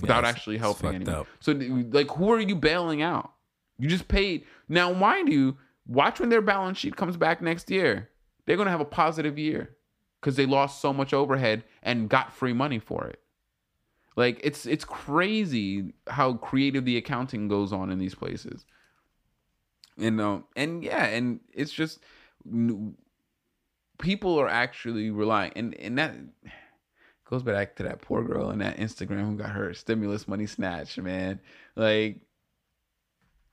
without 0.02 0.20
it's- 0.20 0.34
actually 0.36 0.58
helping 0.58 0.96
anyone. 0.96 1.14
up. 1.14 1.28
So, 1.40 1.52
like, 1.54 2.10
who 2.12 2.32
are 2.32 2.40
you 2.40 2.56
bailing 2.56 3.02
out? 3.02 3.32
You 3.78 3.88
just 3.88 4.08
paid. 4.08 4.46
Now, 4.68 4.92
mind 4.94 5.32
you, 5.32 5.58
watch 5.86 6.20
when 6.20 6.30
their 6.30 6.42
balance 6.42 6.78
sheet 6.78 6.96
comes 6.96 7.16
back 7.18 7.42
next 7.42 7.70
year. 7.70 8.10
They're 8.46 8.56
going 8.56 8.66
to 8.68 8.72
have 8.72 8.82
a 8.82 8.86
positive 8.86 9.38
year 9.38 9.76
because 10.22 10.36
they 10.36 10.46
lost 10.46 10.82
so 10.82 10.92
much 10.94 11.14
overhead 11.14 11.64
and 11.84 12.10
got 12.10 12.34
free 12.34 12.54
money 12.54 12.80
for 12.80 13.06
it. 13.08 13.20
Like 14.16 14.40
it's 14.44 14.66
it's 14.66 14.84
crazy 14.84 15.94
how 16.08 16.34
creative 16.34 16.86
the 16.86 16.98
accounting 16.98 17.48
goes 17.48 17.72
on 17.72 17.92
in 17.92 18.00
these 18.00 18.16
places. 18.16 18.66
And 20.00 20.20
um 20.20 20.46
and 20.56 20.84
yeah, 20.84 21.06
and 21.06 21.40
it's 21.54 21.72
just 21.72 22.00
people 23.98 24.40
are 24.40 24.50
actually 24.50 25.10
relying 25.10 25.52
and 25.56 25.74
and 25.76 25.98
that 25.98 26.16
goes 27.26 27.44
back 27.44 27.76
to 27.76 27.84
that 27.84 28.02
poor 28.02 28.24
girl 28.24 28.48
on 28.48 28.60
that 28.60 28.78
Instagram 28.78 29.32
who 29.32 29.36
got 29.36 29.50
her 29.50 29.74
stimulus 29.74 30.28
money 30.28 30.46
snatched, 30.46 30.98
man. 30.98 31.40
Like 31.76 32.22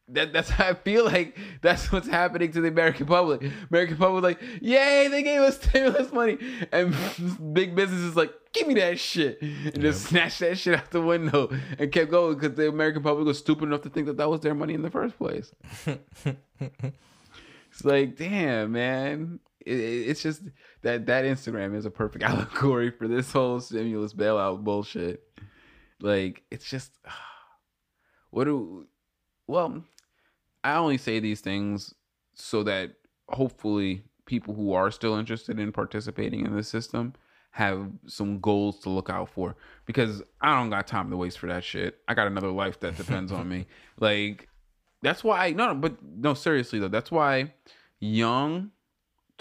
that 0.08 0.32
that's 0.32 0.50
how 0.50 0.68
I 0.68 0.74
feel 0.74 1.04
like 1.04 1.36
that's 1.62 1.90
what's 1.90 2.06
happening 2.06 2.52
to 2.52 2.60
the 2.60 2.68
American 2.68 3.06
public. 3.06 3.50
American 3.70 3.96
public 3.96 4.22
like, 4.22 4.40
yay, 4.60 5.08
they 5.08 5.22
gave 5.22 5.40
us 5.40 5.56
stimulus 5.62 6.12
money. 6.12 6.38
And 6.70 6.94
big 7.54 7.74
business 7.74 8.00
is 8.00 8.14
like, 8.16 8.32
give 8.52 8.68
me 8.68 8.74
that 8.74 8.98
shit. 8.98 9.40
And 9.40 9.80
just 9.80 10.04
snatch 10.06 10.38
that 10.38 10.58
shit 10.58 10.78
out 10.78 10.90
the 10.90 11.02
window 11.02 11.50
and 11.78 11.90
kept 11.90 12.10
going 12.10 12.34
because 12.34 12.56
the 12.56 12.68
American 12.68 13.02
public 13.02 13.26
was 13.26 13.38
stupid 13.38 13.64
enough 13.64 13.82
to 13.82 13.90
think 13.90 14.06
that 14.06 14.18
that 14.18 14.30
was 14.30 14.40
their 14.40 14.54
money 14.54 14.74
in 14.74 14.82
the 14.82 14.90
first 14.90 15.18
place. 15.18 15.52
It's 17.74 17.84
like, 17.84 18.16
damn, 18.16 18.70
man. 18.70 19.40
It, 19.66 19.78
it- 19.78 20.08
it's 20.08 20.22
just 20.22 20.42
that 20.82 21.06
that 21.06 21.24
Instagram 21.24 21.74
is 21.76 21.86
a 21.86 21.90
perfect 21.90 22.24
allegory 22.30 22.90
for 22.90 23.08
this 23.08 23.32
whole 23.32 23.60
stimulus 23.60 24.12
bailout 24.14 24.62
bullshit. 24.64 25.22
Like, 26.00 26.42
it's 26.50 26.68
just, 26.68 26.92
what 28.30 28.44
do, 28.44 28.86
well, 29.46 29.82
I 30.62 30.76
only 30.76 30.98
say 30.98 31.20
these 31.20 31.40
things 31.40 31.94
so 32.34 32.62
that 32.64 32.92
hopefully 33.28 34.02
people 34.26 34.54
who 34.54 34.72
are 34.72 34.90
still 34.90 35.16
interested 35.16 35.58
in 35.60 35.70
participating 35.72 36.44
in 36.44 36.54
the 36.56 36.62
system 36.62 37.12
have 37.52 37.88
some 38.06 38.40
goals 38.40 38.80
to 38.80 38.88
look 38.90 39.08
out 39.08 39.28
for 39.28 39.54
because 39.86 40.22
I 40.40 40.58
don't 40.58 40.70
got 40.70 40.86
time 40.88 41.10
to 41.10 41.16
waste 41.16 41.38
for 41.38 41.46
that 41.46 41.62
shit. 41.62 42.00
I 42.08 42.14
got 42.14 42.26
another 42.26 42.50
life 42.50 42.80
that 42.80 42.96
depends 42.96 43.30
on 43.30 43.48
me. 43.48 43.66
Like 44.00 44.48
that's 45.02 45.22
why 45.22 45.50
no, 45.52 45.68
no, 45.68 45.74
but 45.76 46.02
no, 46.02 46.34
seriously 46.34 46.80
though, 46.80 46.88
that's 46.88 47.12
why 47.12 47.52
young 48.00 48.70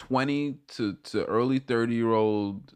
20 0.07 0.57
to 0.67 0.93
to 1.03 1.25
early 1.25 1.59
30 1.59 1.95
year 1.95 2.11
old 2.11 2.73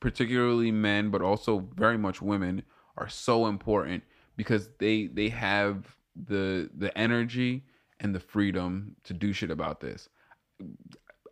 particularly 0.00 0.70
men 0.70 1.10
but 1.10 1.22
also 1.22 1.68
very 1.74 1.96
much 1.98 2.20
women 2.20 2.62
are 2.96 3.08
so 3.08 3.46
important 3.46 4.02
because 4.36 4.70
they 4.78 5.06
they 5.06 5.28
have 5.28 5.96
the 6.14 6.70
the 6.76 6.96
energy 6.96 7.64
and 8.00 8.14
the 8.14 8.20
freedom 8.20 8.96
to 9.04 9.14
do 9.14 9.32
shit 9.32 9.50
about 9.50 9.80
this. 9.80 10.08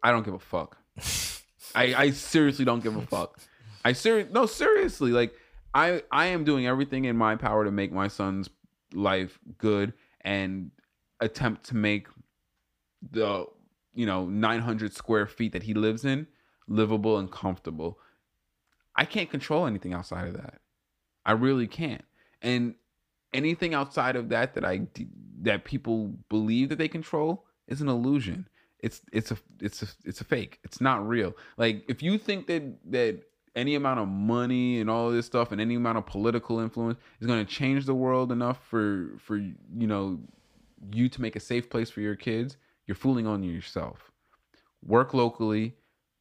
I 0.03 0.11
don't 0.11 0.25
give 0.25 0.35
a 0.35 0.39
fuck. 0.39 0.79
I 1.75 1.95
I 1.95 2.11
seriously 2.11 2.65
don't 2.65 2.83
give 2.83 2.97
a 2.97 3.07
fuck. 3.07 3.39
I 3.85 3.93
ser- 3.93 4.29
no 4.31 4.47
seriously 4.47 5.12
like 5.12 5.35
I 5.75 6.03
I 6.11 6.27
am 6.27 6.45
doing 6.45 6.66
everything 6.66 7.05
in 7.05 7.16
my 7.16 7.37
power 7.37 7.65
to 7.65 7.71
make 7.71 7.93
my 7.93 8.09
son's 8.09 8.49
life 8.93 9.39
good 9.59 9.93
and 10.21 10.71
attempt 11.21 11.65
to 11.65 11.77
make 11.77 12.09
the 13.11 13.47
you 13.95 14.07
know 14.07 14.27
900 14.27 14.93
square 14.93 15.27
feet 15.27 15.53
that 15.53 15.65
he 15.65 15.75
lives 15.75 16.05
in 16.05 16.27
livable 16.69 17.19
and 17.19 17.31
comfortable. 17.31 17.99
I 18.97 19.05
can't 19.05 19.31
control 19.31 19.66
anything 19.66 19.93
outside 19.93 20.29
of 20.29 20.35
that. 20.35 20.61
I 21.27 21.33
really 21.33 21.66
can't. 21.66 22.05
And 22.43 22.75
anything 23.33 23.75
outside 23.75 24.16
of 24.16 24.29
that 24.29 24.55
that 24.55 24.65
I 24.65 24.87
that 25.43 25.65
people 25.65 26.15
believe 26.29 26.69
that 26.69 26.79
they 26.79 26.89
control 26.89 27.45
is 27.66 27.81
an 27.81 27.89
illusion. 27.89 28.49
It's 28.81 29.03
it's 29.12 29.31
a 29.31 29.39
it's 29.61 29.83
a 29.83 29.87
it's 30.05 30.21
a 30.21 30.25
fake. 30.25 30.61
It's 30.65 30.81
not 30.81 31.07
real. 31.07 31.35
Like 31.57 31.85
if 31.89 32.03
you 32.03 32.19
think 32.19 32.47
that 32.47 32.62
that 32.91 33.23
any 33.57 33.75
amount 33.75 34.01
of 34.01 34.09
money 34.09 34.81
and 34.81 34.91
all 34.91 35.11
this 35.11 35.27
stuff 35.27 35.53
and 35.53 35.61
any 35.61 35.77
amount 35.77 35.97
of 35.97 36.07
political 36.07 36.59
influence 36.61 36.99
is 37.21 37.27
going 37.27 37.45
to 37.45 37.51
change 37.51 37.87
the 37.87 37.95
world 37.95 38.31
enough 38.31 38.59
for 38.69 39.11
for 39.19 39.37
you 39.37 39.87
know 39.87 40.21
you 40.93 41.09
to 41.09 41.23
make 41.23 41.35
a 41.35 41.41
safe 41.41 41.71
place 41.71 41.89
for 41.89 42.01
your 42.01 42.16
kids, 42.16 42.57
you're 42.86 42.94
fooling 42.94 43.27
on 43.27 43.43
yourself. 43.43 44.11
Work 44.82 45.15
locally, 45.15 45.74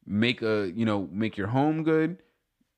make 0.06 0.42
a 0.42 0.72
you 0.74 0.84
know 0.84 1.08
make 1.12 1.36
your 1.36 1.48
home 1.48 1.82
good, 1.82 2.18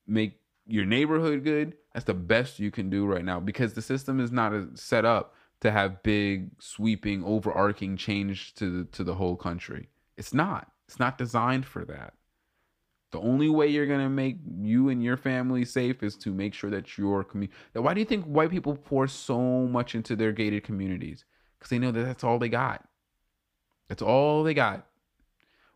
make 0.05 0.39
your 0.65 0.85
neighborhood 0.85 1.43
good. 1.43 1.75
That's 1.93 2.05
the 2.05 2.13
best 2.13 2.59
you 2.59 2.71
can 2.71 2.89
do 2.89 3.05
right 3.05 3.25
now 3.25 3.39
because 3.39 3.73
the 3.73 3.81
system 3.81 4.19
is 4.19 4.31
not 4.31 4.53
set 4.75 5.05
up 5.05 5.33
to 5.61 5.71
have 5.71 6.03
big, 6.03 6.51
sweeping, 6.59 7.23
overarching 7.23 7.97
change 7.97 8.53
to 8.55 8.79
the, 8.79 8.83
to 8.91 9.03
the 9.03 9.15
whole 9.15 9.35
country. 9.35 9.89
It's 10.15 10.33
not. 10.33 10.71
It's 10.87 10.99
not 10.99 11.17
designed 11.17 11.65
for 11.65 11.83
that. 11.85 12.13
The 13.11 13.19
only 13.19 13.49
way 13.49 13.67
you're 13.67 13.87
gonna 13.87 14.09
make 14.09 14.37
you 14.59 14.89
and 14.89 15.01
your 15.01 15.17
family 15.17 15.63
safe 15.63 16.03
is 16.03 16.15
to 16.17 16.33
make 16.33 16.53
sure 16.53 16.69
that 16.69 16.97
your 16.97 17.23
community. 17.23 17.57
Why 17.73 17.93
do 17.93 18.01
you 18.01 18.05
think 18.05 18.25
white 18.25 18.51
people 18.51 18.75
pour 18.75 19.07
so 19.07 19.39
much 19.39 19.95
into 19.95 20.15
their 20.15 20.33
gated 20.33 20.63
communities? 20.63 21.25
Because 21.57 21.69
they 21.69 21.79
know 21.79 21.91
that 21.91 22.03
that's 22.03 22.23
all 22.23 22.37
they 22.37 22.49
got. 22.49 22.85
That's 23.87 24.01
all 24.01 24.43
they 24.43 24.53
got. 24.53 24.85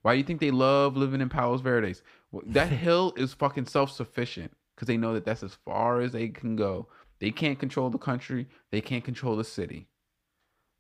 Why 0.02 0.14
do 0.14 0.18
you 0.18 0.24
think 0.24 0.40
they 0.40 0.52
love 0.52 0.98
living 0.98 1.22
in 1.22 1.30
Palos 1.30 1.62
Verdes? 1.62 2.02
Well, 2.32 2.44
That 2.46 2.70
hill 2.72 3.14
is 3.18 3.34
fucking 3.34 3.66
self 3.66 3.92
sufficient 3.92 4.54
because 4.76 4.88
they 4.88 4.98
know 4.98 5.14
that 5.14 5.26
that's 5.26 5.44
as 5.44 5.58
far 5.66 6.02
as 6.02 6.12
they 6.12 6.30
can 6.30 6.56
go. 6.56 6.88
They 7.20 7.32
can't 7.32 7.60
control 7.60 7.90
the 7.90 8.00
country, 8.00 8.48
they 8.72 8.82
can't 8.82 9.04
control 9.04 9.36
the 9.36 9.44
city, 9.44 9.88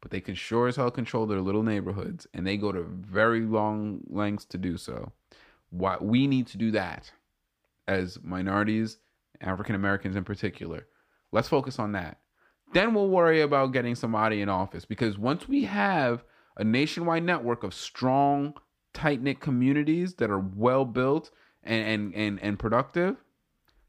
but 0.01 0.09
they 0.09 0.21
can 0.21 0.33
sure 0.33 0.67
as 0.67 0.75
hell 0.75 0.89
control 0.89 1.27
their 1.27 1.39
little 1.39 1.61
neighborhoods, 1.61 2.25
and 2.33 2.47
they 2.47 2.57
go 2.57 2.71
to 2.71 2.81
very 2.81 3.41
long 3.41 4.01
lengths 4.07 4.45
to 4.45 4.57
do 4.57 4.75
so. 4.75 5.11
Why 5.69 5.97
we 6.01 6.25
need 6.25 6.47
to 6.47 6.57
do 6.57 6.71
that 6.71 7.11
as 7.87 8.19
minorities, 8.23 8.97
African 9.39 9.75
Americans 9.75 10.15
in 10.15 10.23
particular. 10.23 10.87
Let's 11.31 11.47
focus 11.47 11.77
on 11.77 11.91
that. 11.91 12.19
Then 12.73 12.93
we'll 12.93 13.09
worry 13.09 13.41
about 13.41 13.73
getting 13.73 13.95
somebody 13.95 14.41
in 14.41 14.49
office 14.49 14.85
because 14.85 15.17
once 15.17 15.47
we 15.47 15.65
have 15.65 16.23
a 16.57 16.63
nationwide 16.63 17.23
network 17.23 17.63
of 17.63 17.73
strong, 17.73 18.53
tight 18.93 19.21
knit 19.21 19.39
communities 19.39 20.15
that 20.15 20.29
are 20.29 20.39
well 20.39 20.85
built 20.85 21.31
and, 21.63 21.87
and 21.87 22.15
and 22.15 22.39
and 22.41 22.59
productive, 22.59 23.17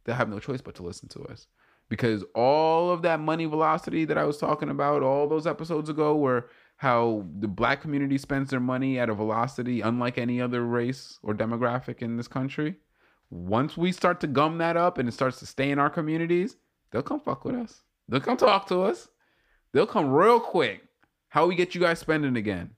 they'll 0.04 0.16
have 0.16 0.28
no 0.28 0.38
choice 0.38 0.60
but 0.60 0.74
to 0.76 0.82
listen 0.82 1.08
to 1.10 1.22
us. 1.24 1.46
Because 1.88 2.24
all 2.34 2.90
of 2.90 3.02
that 3.02 3.20
money 3.20 3.44
velocity 3.44 4.04
that 4.06 4.16
I 4.16 4.24
was 4.24 4.38
talking 4.38 4.70
about 4.70 5.02
all 5.02 5.28
those 5.28 5.46
episodes 5.46 5.90
ago, 5.90 6.14
where 6.14 6.48
how 6.76 7.24
the 7.38 7.48
black 7.48 7.80
community 7.80 8.18
spends 8.18 8.50
their 8.50 8.60
money 8.60 8.98
at 8.98 9.10
a 9.10 9.14
velocity 9.14 9.82
unlike 9.82 10.18
any 10.18 10.40
other 10.40 10.64
race 10.64 11.18
or 11.22 11.34
demographic 11.34 12.00
in 12.00 12.16
this 12.16 12.28
country, 12.28 12.76
once 13.30 13.76
we 13.76 13.92
start 13.92 14.20
to 14.20 14.26
gum 14.26 14.58
that 14.58 14.76
up 14.76 14.98
and 14.98 15.08
it 15.08 15.12
starts 15.12 15.38
to 15.38 15.46
stay 15.46 15.70
in 15.70 15.78
our 15.78 15.90
communities, 15.90 16.56
they'll 16.90 17.02
come 17.02 17.20
fuck 17.20 17.44
with 17.44 17.54
us. 17.54 17.82
They'll 18.08 18.20
come 18.20 18.36
talk 18.36 18.66
to 18.68 18.82
us. 18.82 19.08
They'll 19.72 19.86
come 19.86 20.10
real 20.10 20.40
quick. 20.40 20.82
How 21.32 21.46
we 21.46 21.54
get 21.54 21.74
you 21.74 21.80
guys 21.80 21.98
spending 21.98 22.36
again? 22.36 22.72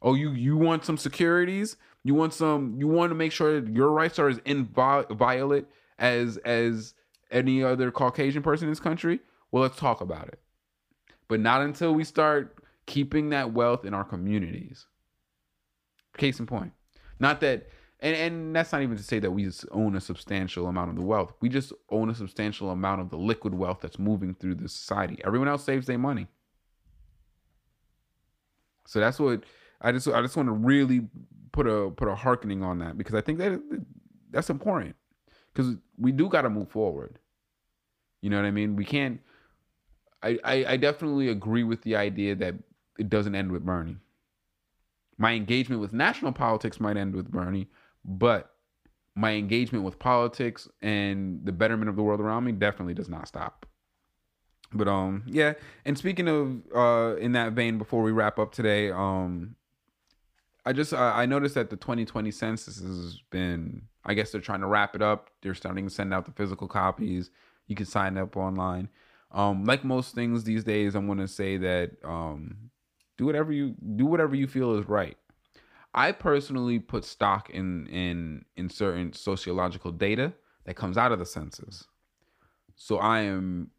Oh, 0.00 0.14
you 0.14 0.30
you 0.30 0.56
want 0.56 0.86
some 0.86 0.96
securities? 0.96 1.76
You 2.02 2.14
want 2.14 2.32
some? 2.32 2.76
You 2.78 2.88
want 2.88 3.10
to 3.10 3.14
make 3.14 3.30
sure 3.30 3.60
that 3.60 3.70
your 3.70 3.90
rights 3.90 4.18
are 4.18 4.28
as 4.28 4.38
inviolate 4.46 5.66
as 5.98 6.38
as 6.38 6.94
any 7.30 7.62
other 7.62 7.90
Caucasian 7.90 8.42
person 8.42 8.68
in 8.68 8.72
this 8.72 8.80
country? 8.80 9.20
Well, 9.50 9.62
let's 9.62 9.76
talk 9.76 10.00
about 10.00 10.28
it. 10.28 10.40
But 11.28 11.40
not 11.40 11.60
until 11.60 11.92
we 11.92 12.04
start 12.04 12.56
keeping 12.86 13.28
that 13.30 13.52
wealth 13.52 13.84
in 13.84 13.92
our 13.92 14.04
communities. 14.04 14.86
Case 16.16 16.40
in 16.40 16.46
point. 16.46 16.72
Not 17.20 17.42
that 17.42 17.68
and, 18.00 18.16
and 18.16 18.56
that's 18.56 18.72
not 18.72 18.80
even 18.80 18.96
to 18.96 19.02
say 19.02 19.18
that 19.18 19.30
we 19.30 19.50
own 19.72 19.94
a 19.94 20.00
substantial 20.00 20.68
amount 20.68 20.88
of 20.88 20.96
the 20.96 21.02
wealth. 21.02 21.34
We 21.42 21.50
just 21.50 21.74
own 21.90 22.08
a 22.08 22.14
substantial 22.14 22.70
amount 22.70 23.02
of 23.02 23.10
the 23.10 23.18
liquid 23.18 23.52
wealth 23.52 23.80
that's 23.82 23.98
moving 23.98 24.32
through 24.32 24.54
the 24.54 24.70
society. 24.70 25.20
Everyone 25.22 25.48
else 25.48 25.64
saves 25.64 25.86
their 25.86 25.98
money. 25.98 26.28
So 28.86 29.00
that's 29.00 29.18
what 29.18 29.44
I 29.80 29.92
just 29.92 30.08
I 30.08 30.20
just 30.22 30.36
want 30.36 30.48
to 30.48 30.52
really 30.52 31.08
put 31.52 31.66
a 31.66 31.90
put 31.90 32.08
a 32.08 32.14
harkening 32.14 32.62
on 32.62 32.78
that 32.80 32.98
because 32.98 33.14
I 33.14 33.20
think 33.20 33.38
that 33.38 33.60
that's 34.30 34.50
important 34.50 34.96
because 35.52 35.74
we 35.98 36.12
do 36.12 36.28
got 36.28 36.42
to 36.42 36.50
move 36.50 36.70
forward. 36.70 37.18
You 38.20 38.30
know 38.30 38.36
what 38.36 38.46
I 38.46 38.50
mean? 38.50 38.76
We 38.76 38.84
can't. 38.84 39.20
I, 40.22 40.38
I 40.44 40.64
I 40.68 40.76
definitely 40.76 41.28
agree 41.28 41.64
with 41.64 41.82
the 41.82 41.96
idea 41.96 42.34
that 42.36 42.54
it 42.98 43.08
doesn't 43.08 43.34
end 43.34 43.52
with 43.52 43.64
Bernie. 43.64 43.96
My 45.18 45.32
engagement 45.32 45.80
with 45.80 45.92
national 45.92 46.32
politics 46.32 46.80
might 46.80 46.96
end 46.96 47.14
with 47.14 47.30
Bernie, 47.30 47.68
but 48.04 48.52
my 49.14 49.32
engagement 49.32 49.84
with 49.84 49.98
politics 49.98 50.68
and 50.80 51.44
the 51.44 51.52
betterment 51.52 51.90
of 51.90 51.96
the 51.96 52.02
world 52.02 52.20
around 52.20 52.44
me 52.44 52.52
definitely 52.52 52.94
does 52.94 53.08
not 53.08 53.28
stop. 53.28 53.66
But 54.74 54.88
um 54.88 55.24
yeah, 55.26 55.54
and 55.84 55.96
speaking 55.96 56.28
of 56.28 56.62
uh 56.74 57.16
in 57.16 57.32
that 57.32 57.52
vein 57.52 57.78
before 57.78 58.02
we 58.02 58.12
wrap 58.12 58.38
up 58.38 58.52
today, 58.52 58.90
um 58.90 59.56
I 60.64 60.72
just 60.72 60.92
uh, 60.92 61.12
I 61.14 61.26
noticed 61.26 61.54
that 61.56 61.70
the 61.70 61.76
2020 61.76 62.30
census 62.30 62.80
has 62.80 63.20
been. 63.30 63.82
I 64.04 64.14
guess 64.14 64.32
they're 64.32 64.40
trying 64.40 64.60
to 64.60 64.66
wrap 64.66 64.96
it 64.96 65.02
up. 65.02 65.30
They're 65.42 65.54
starting 65.54 65.86
to 65.86 65.94
send 65.94 66.12
out 66.12 66.24
the 66.24 66.32
physical 66.32 66.66
copies. 66.66 67.30
You 67.68 67.76
can 67.76 67.86
sign 67.86 68.18
up 68.18 68.36
online. 68.36 68.88
Um, 69.30 69.64
like 69.64 69.84
most 69.84 70.14
things 70.14 70.44
these 70.44 70.64
days, 70.64 70.94
I'm 70.94 71.06
to 71.16 71.28
say 71.28 71.56
that 71.56 71.92
um, 72.04 72.70
do 73.16 73.24
whatever 73.26 73.52
you 73.52 73.74
do 73.96 74.06
whatever 74.06 74.34
you 74.34 74.46
feel 74.46 74.76
is 74.76 74.88
right. 74.88 75.16
I 75.94 76.12
personally 76.12 76.78
put 76.78 77.04
stock 77.04 77.50
in 77.50 77.86
in 77.88 78.44
in 78.56 78.70
certain 78.70 79.12
sociological 79.12 79.90
data 79.90 80.32
that 80.64 80.74
comes 80.74 80.96
out 80.96 81.12
of 81.12 81.18
the 81.18 81.26
census. 81.26 81.84
So 82.76 82.98
I 82.98 83.20
am 83.20 83.70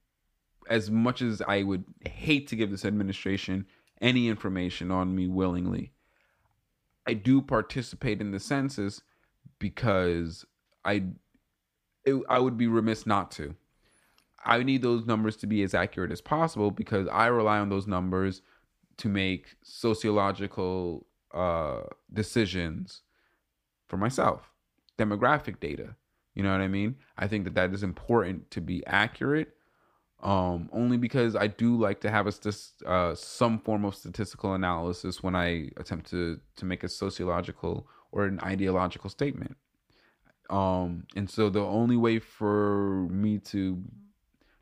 as 0.74 0.90
much 0.90 1.22
as 1.22 1.40
I 1.48 1.62
would 1.62 1.86
hate 2.04 2.48
to 2.48 2.56
give 2.56 2.72
this 2.72 2.84
administration 2.84 3.68
any 4.02 4.28
information 4.28 4.90
on 4.90 5.16
me 5.16 5.28
willingly, 5.28 5.94
I 7.06 7.14
do 7.14 7.44
participate 7.44 8.20
in 8.20 8.32
the 8.32 8.40
census 8.40 9.04
because 9.60 10.46
I 10.84 11.04
it, 12.06 12.16
I 12.28 12.40
would 12.40 12.58
be 12.58 12.66
remiss 12.66 13.06
not 13.06 13.30
to. 13.34 13.56
I 14.44 14.64
need 14.64 14.82
those 14.82 15.06
numbers 15.06 15.36
to 15.38 15.48
be 15.48 15.62
as 15.62 15.76
accurate 15.76 16.12
as 16.12 16.22
possible 16.22 16.72
because 16.72 17.08
I 17.08 17.28
rely 17.28 17.60
on 17.60 17.70
those 17.70 17.86
numbers 17.86 18.42
to 18.98 19.10
make 19.10 19.56
sociological 19.64 21.06
uh, 21.36 21.82
decisions 22.12 23.04
for 23.88 23.98
myself, 23.98 24.50
demographic 24.98 25.60
data. 25.60 25.96
You 26.34 26.42
know 26.42 26.52
what 26.52 26.62
I 26.62 26.68
mean? 26.68 26.96
I 27.16 27.28
think 27.28 27.44
that 27.44 27.54
that 27.54 27.76
is 27.76 27.84
important 27.84 28.50
to 28.52 28.60
be 28.60 28.84
accurate. 28.88 29.56
Um, 30.24 30.70
only 30.72 30.96
because 30.96 31.36
I 31.36 31.48
do 31.48 31.76
like 31.76 32.00
to 32.02 32.10
have 32.10 32.28
a 32.28 32.90
uh, 32.90 33.14
some 33.14 33.60
form 33.60 33.84
of 33.84 33.94
statistical 33.94 34.54
analysis 34.54 35.22
when 35.22 35.36
I 35.36 35.70
attempt 35.76 36.10
to 36.12 36.40
to 36.56 36.66
make 36.66 36.84
a 36.86 36.90
sociological 36.90 37.88
or 38.14 38.24
an 38.24 38.40
ideological 38.42 39.10
statement. 39.10 39.58
Um, 40.50 41.08
and 41.16 41.30
so 41.30 41.50
the 41.50 41.64
only 41.64 41.98
way 41.98 42.20
for 42.20 43.08
me 43.10 43.40
to 43.40 43.84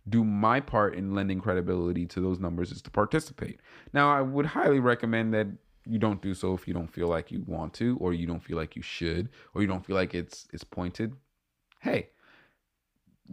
do 0.09 0.23
my 0.23 0.59
part 0.59 0.95
in 0.95 1.13
lending 1.13 1.39
credibility 1.39 2.07
to 2.07 2.21
those 2.21 2.39
numbers 2.39 2.71
is 2.71 2.81
to 2.81 2.89
participate. 2.89 3.59
Now, 3.93 4.11
I 4.11 4.21
would 4.21 4.47
highly 4.47 4.79
recommend 4.79 5.33
that 5.35 5.47
you 5.85 5.99
don't 5.99 6.21
do 6.21 6.33
so 6.33 6.53
if 6.53 6.67
you 6.67 6.73
don't 6.73 6.91
feel 6.91 7.07
like 7.07 7.31
you 7.31 7.43
want 7.45 7.73
to, 7.75 7.97
or 7.99 8.13
you 8.13 8.25
don't 8.25 8.43
feel 8.43 8.57
like 8.57 8.75
you 8.75 8.81
should, 8.81 9.29
or 9.53 9.61
you 9.61 9.67
don't 9.67 9.85
feel 9.85 9.95
like 9.95 10.15
it's 10.15 10.47
it's 10.53 10.63
pointed. 10.63 11.15
Hey, 11.81 12.09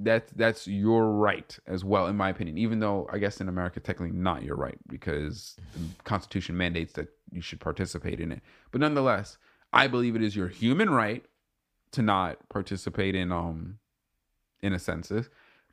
that's 0.03 0.33
that's 0.33 0.67
your 0.67 1.13
right 1.13 1.59
as 1.67 1.85
well, 1.85 2.07
in 2.07 2.17
my 2.17 2.29
opinion. 2.29 2.59
Even 2.59 2.81
though 2.81 3.09
I 3.13 3.19
guess 3.19 3.41
in 3.41 3.49
America, 3.49 3.81
technically 3.81 4.17
not 4.17 4.43
your 4.43 4.57
right 4.57 4.79
because 4.89 5.57
the 5.75 6.03
Constitution 6.05 6.57
mandates 6.57 6.93
that 6.95 7.09
you 7.31 7.41
should 7.41 7.61
participate 7.61 8.21
in 8.21 8.33
it. 8.33 8.41
But 8.71 8.81
nonetheless, 8.81 9.39
I 9.73 9.87
believe 9.87 10.17
it 10.17 10.23
is 10.23 10.37
your 10.37 10.49
human 10.49 10.91
right 10.91 11.25
to 11.93 12.03
not 12.03 12.49
participate 12.49 13.15
in 13.15 13.33
um 13.33 13.79
in 14.63 14.73
a 14.73 14.79
census. 14.79 15.29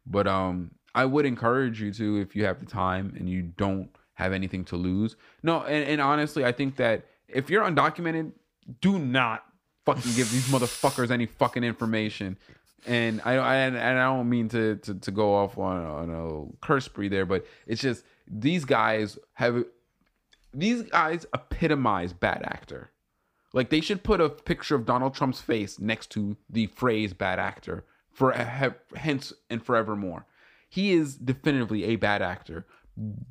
But 0.06 0.28
um 0.28 0.72
I 0.94 1.06
would 1.06 1.26
encourage 1.26 1.82
you 1.82 1.92
to 1.94 2.22
if 2.22 2.36
you 2.36 2.46
have 2.46 2.60
the 2.60 2.66
time 2.66 3.14
and 3.18 3.30
you 3.30 3.42
don't 3.42 3.90
have 4.14 4.32
anything 4.32 4.64
to 4.66 4.78
lose. 4.78 5.18
No, 5.44 5.62
and, 5.64 5.88
and 5.90 6.02
honestly, 6.02 6.46
I 6.46 6.54
think 6.54 6.78
that 6.78 7.06
if 7.28 7.50
you're 7.50 7.64
undocumented, 7.64 8.32
do 8.80 8.98
not 8.98 9.44
fucking 9.86 10.14
give 10.16 10.32
these 10.32 10.48
motherfuckers 10.48 11.12
any 11.12 11.26
fucking 11.26 11.64
information. 11.64 12.38
And 12.88 13.22
I, 13.26 13.34
I 13.34 13.56
and 13.56 13.78
I 13.78 14.04
don't 14.04 14.30
mean 14.30 14.50
to, 14.50 14.76
to 14.78 14.94
to 14.96 15.12
go 15.12 15.34
off 15.34 15.58
on 15.58 15.84
on 15.86 16.10
a 16.10 16.66
curse 16.66 16.86
spree 16.86 17.10
there, 17.10 17.26
but 17.26 17.46
it's 17.66 17.82
just 17.82 18.04
these 18.28 18.66
guys 18.66 19.18
have 19.34 19.64
these 20.54 20.84
guys 20.84 21.26
epitomize 21.34 22.14
bad 22.14 22.44
actor. 22.44 22.92
Like 23.54 23.70
they 23.70 23.82
should 23.82 24.04
put 24.04 24.22
a 24.22 24.30
picture 24.30 24.76
of 24.76 24.86
Donald 24.86 25.16
Trump's 25.16 25.42
face 25.42 25.80
next 25.80 26.12
to 26.12 26.36
the 26.50 26.68
phrase 26.68 27.14
bad 27.14 27.40
actor 27.40 27.86
for 28.12 28.32
hence 28.96 29.34
and 29.50 29.64
forevermore. 29.64 30.26
He 30.70 30.92
is 30.94 31.16
definitively 31.16 31.86
a 31.86 31.96
bad 31.96 32.22
actor. 32.22 32.66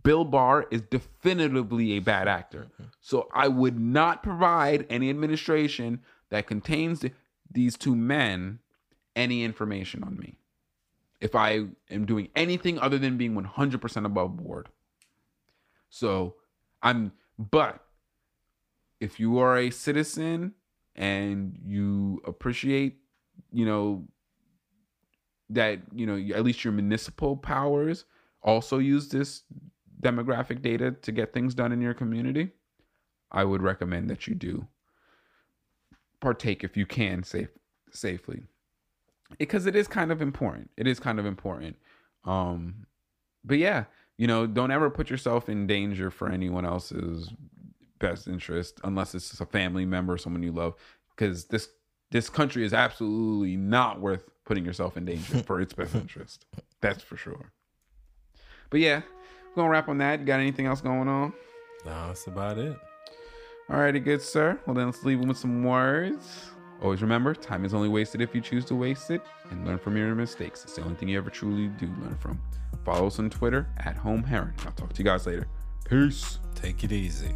Bill 0.02 0.24
Barr 0.24 0.66
is 0.70 0.82
definitively 0.82 1.92
a 1.92 1.98
bad 2.00 2.28
actor. 2.28 2.68
So 3.00 3.28
I 3.32 3.48
would 3.48 3.78
not 3.78 4.22
provide 4.22 4.86
any 4.90 5.08
administration 5.10 6.00
that 6.30 6.46
contains 6.46 7.04
these 7.50 7.76
two 7.76 7.96
men 7.96 8.60
any 9.16 9.44
information 9.44 10.02
on 10.02 10.18
me 10.18 10.36
if 11.20 11.34
I 11.34 11.66
am 11.90 12.04
doing 12.04 12.28
anything 12.36 12.78
other 12.78 12.98
than 12.98 13.16
being 13.16 13.34
100% 13.34 14.06
above 14.06 14.36
board. 14.36 14.68
So 15.88 16.34
I'm, 16.82 17.12
but 17.38 17.84
if 19.00 19.18
you 19.18 19.38
are 19.38 19.56
a 19.56 19.70
citizen 19.70 20.52
and 20.94 21.58
you 21.64 22.20
appreciate, 22.26 22.98
you 23.52 23.64
know, 23.64 24.06
that, 25.50 25.80
you 25.94 26.06
know, 26.06 26.16
at 26.34 26.44
least 26.44 26.64
your 26.64 26.72
municipal 26.72 27.36
powers 27.36 28.04
also 28.42 28.78
use 28.78 29.08
this 29.08 29.42
demographic 30.00 30.60
data 30.62 30.90
to 30.90 31.12
get 31.12 31.32
things 31.32 31.54
done 31.54 31.72
in 31.72 31.80
your 31.80 31.94
community, 31.94 32.50
I 33.30 33.44
would 33.44 33.62
recommend 33.62 34.10
that 34.10 34.26
you 34.26 34.34
do 34.34 34.66
partake 36.20 36.64
if 36.64 36.76
you 36.76 36.86
can 36.86 37.22
safe 37.22 37.48
safely 37.92 38.42
because 39.38 39.66
it 39.66 39.76
is 39.76 39.88
kind 39.88 40.12
of 40.12 40.22
important. 40.22 40.70
It 40.76 40.86
is 40.86 41.00
kind 41.00 41.18
of 41.18 41.26
important. 41.26 41.76
Um, 42.24 42.86
but 43.44 43.58
yeah, 43.58 43.84
you 44.16 44.26
know, 44.26 44.46
don't 44.46 44.70
ever 44.70 44.90
put 44.90 45.10
yourself 45.10 45.48
in 45.48 45.66
danger 45.66 46.10
for 46.10 46.30
anyone 46.30 46.64
else's 46.64 47.30
best 47.98 48.28
interest 48.28 48.80
unless 48.84 49.14
it's 49.14 49.40
a 49.40 49.46
family 49.46 49.84
member, 49.84 50.16
someone 50.16 50.42
you 50.42 50.52
love, 50.52 50.74
because 51.10 51.46
this 51.46 51.68
this 52.10 52.28
country 52.28 52.64
is 52.64 52.72
absolutely 52.72 53.56
not 53.56 54.00
worth 54.00 54.30
putting 54.44 54.64
yourself 54.64 54.96
in 54.96 55.04
danger 55.04 55.42
for 55.42 55.60
its 55.60 55.72
best 55.72 55.94
interest. 55.94 56.46
That's 56.80 57.02
for 57.02 57.16
sure. 57.16 57.52
But 58.70 58.80
yeah, 58.80 59.02
we're 59.50 59.62
gonna 59.62 59.70
wrap 59.70 59.88
on 59.88 59.98
that. 59.98 60.20
You 60.20 60.26
got 60.26 60.40
anything 60.40 60.66
else 60.66 60.80
going 60.80 61.08
on? 61.08 61.32
No, 61.84 62.08
that's 62.08 62.26
about 62.26 62.58
it. 62.58 62.76
Alrighty, 63.68 64.02
good 64.02 64.22
sir. 64.22 64.58
Well 64.66 64.74
then 64.74 64.86
let's 64.86 65.04
leave 65.04 65.18
them 65.20 65.28
with 65.28 65.38
some 65.38 65.64
words. 65.64 66.50
Always 66.82 67.02
remember, 67.02 67.34
time 67.34 67.64
is 67.64 67.72
only 67.72 67.88
wasted 67.88 68.20
if 68.20 68.34
you 68.34 68.40
choose 68.40 68.64
to 68.66 68.74
waste 68.74 69.10
it, 69.10 69.22
and 69.50 69.66
learn 69.66 69.78
from 69.78 69.96
your 69.96 70.14
mistakes. 70.14 70.64
It's 70.64 70.76
the 70.76 70.82
only 70.82 70.96
thing 70.96 71.08
you 71.08 71.18
ever 71.18 71.30
truly 71.30 71.68
do 71.68 71.86
learn 72.02 72.16
from. 72.18 72.40
Follow 72.84 73.06
us 73.06 73.18
on 73.18 73.30
Twitter 73.30 73.66
at 73.78 73.96
Home 73.96 74.22
Heron. 74.22 74.54
I'll 74.66 74.72
talk 74.72 74.92
to 74.92 74.98
you 74.98 75.04
guys 75.04 75.26
later. 75.26 75.46
Peace. 75.88 76.38
Take 76.54 76.84
it 76.84 76.92
easy. 76.92 77.34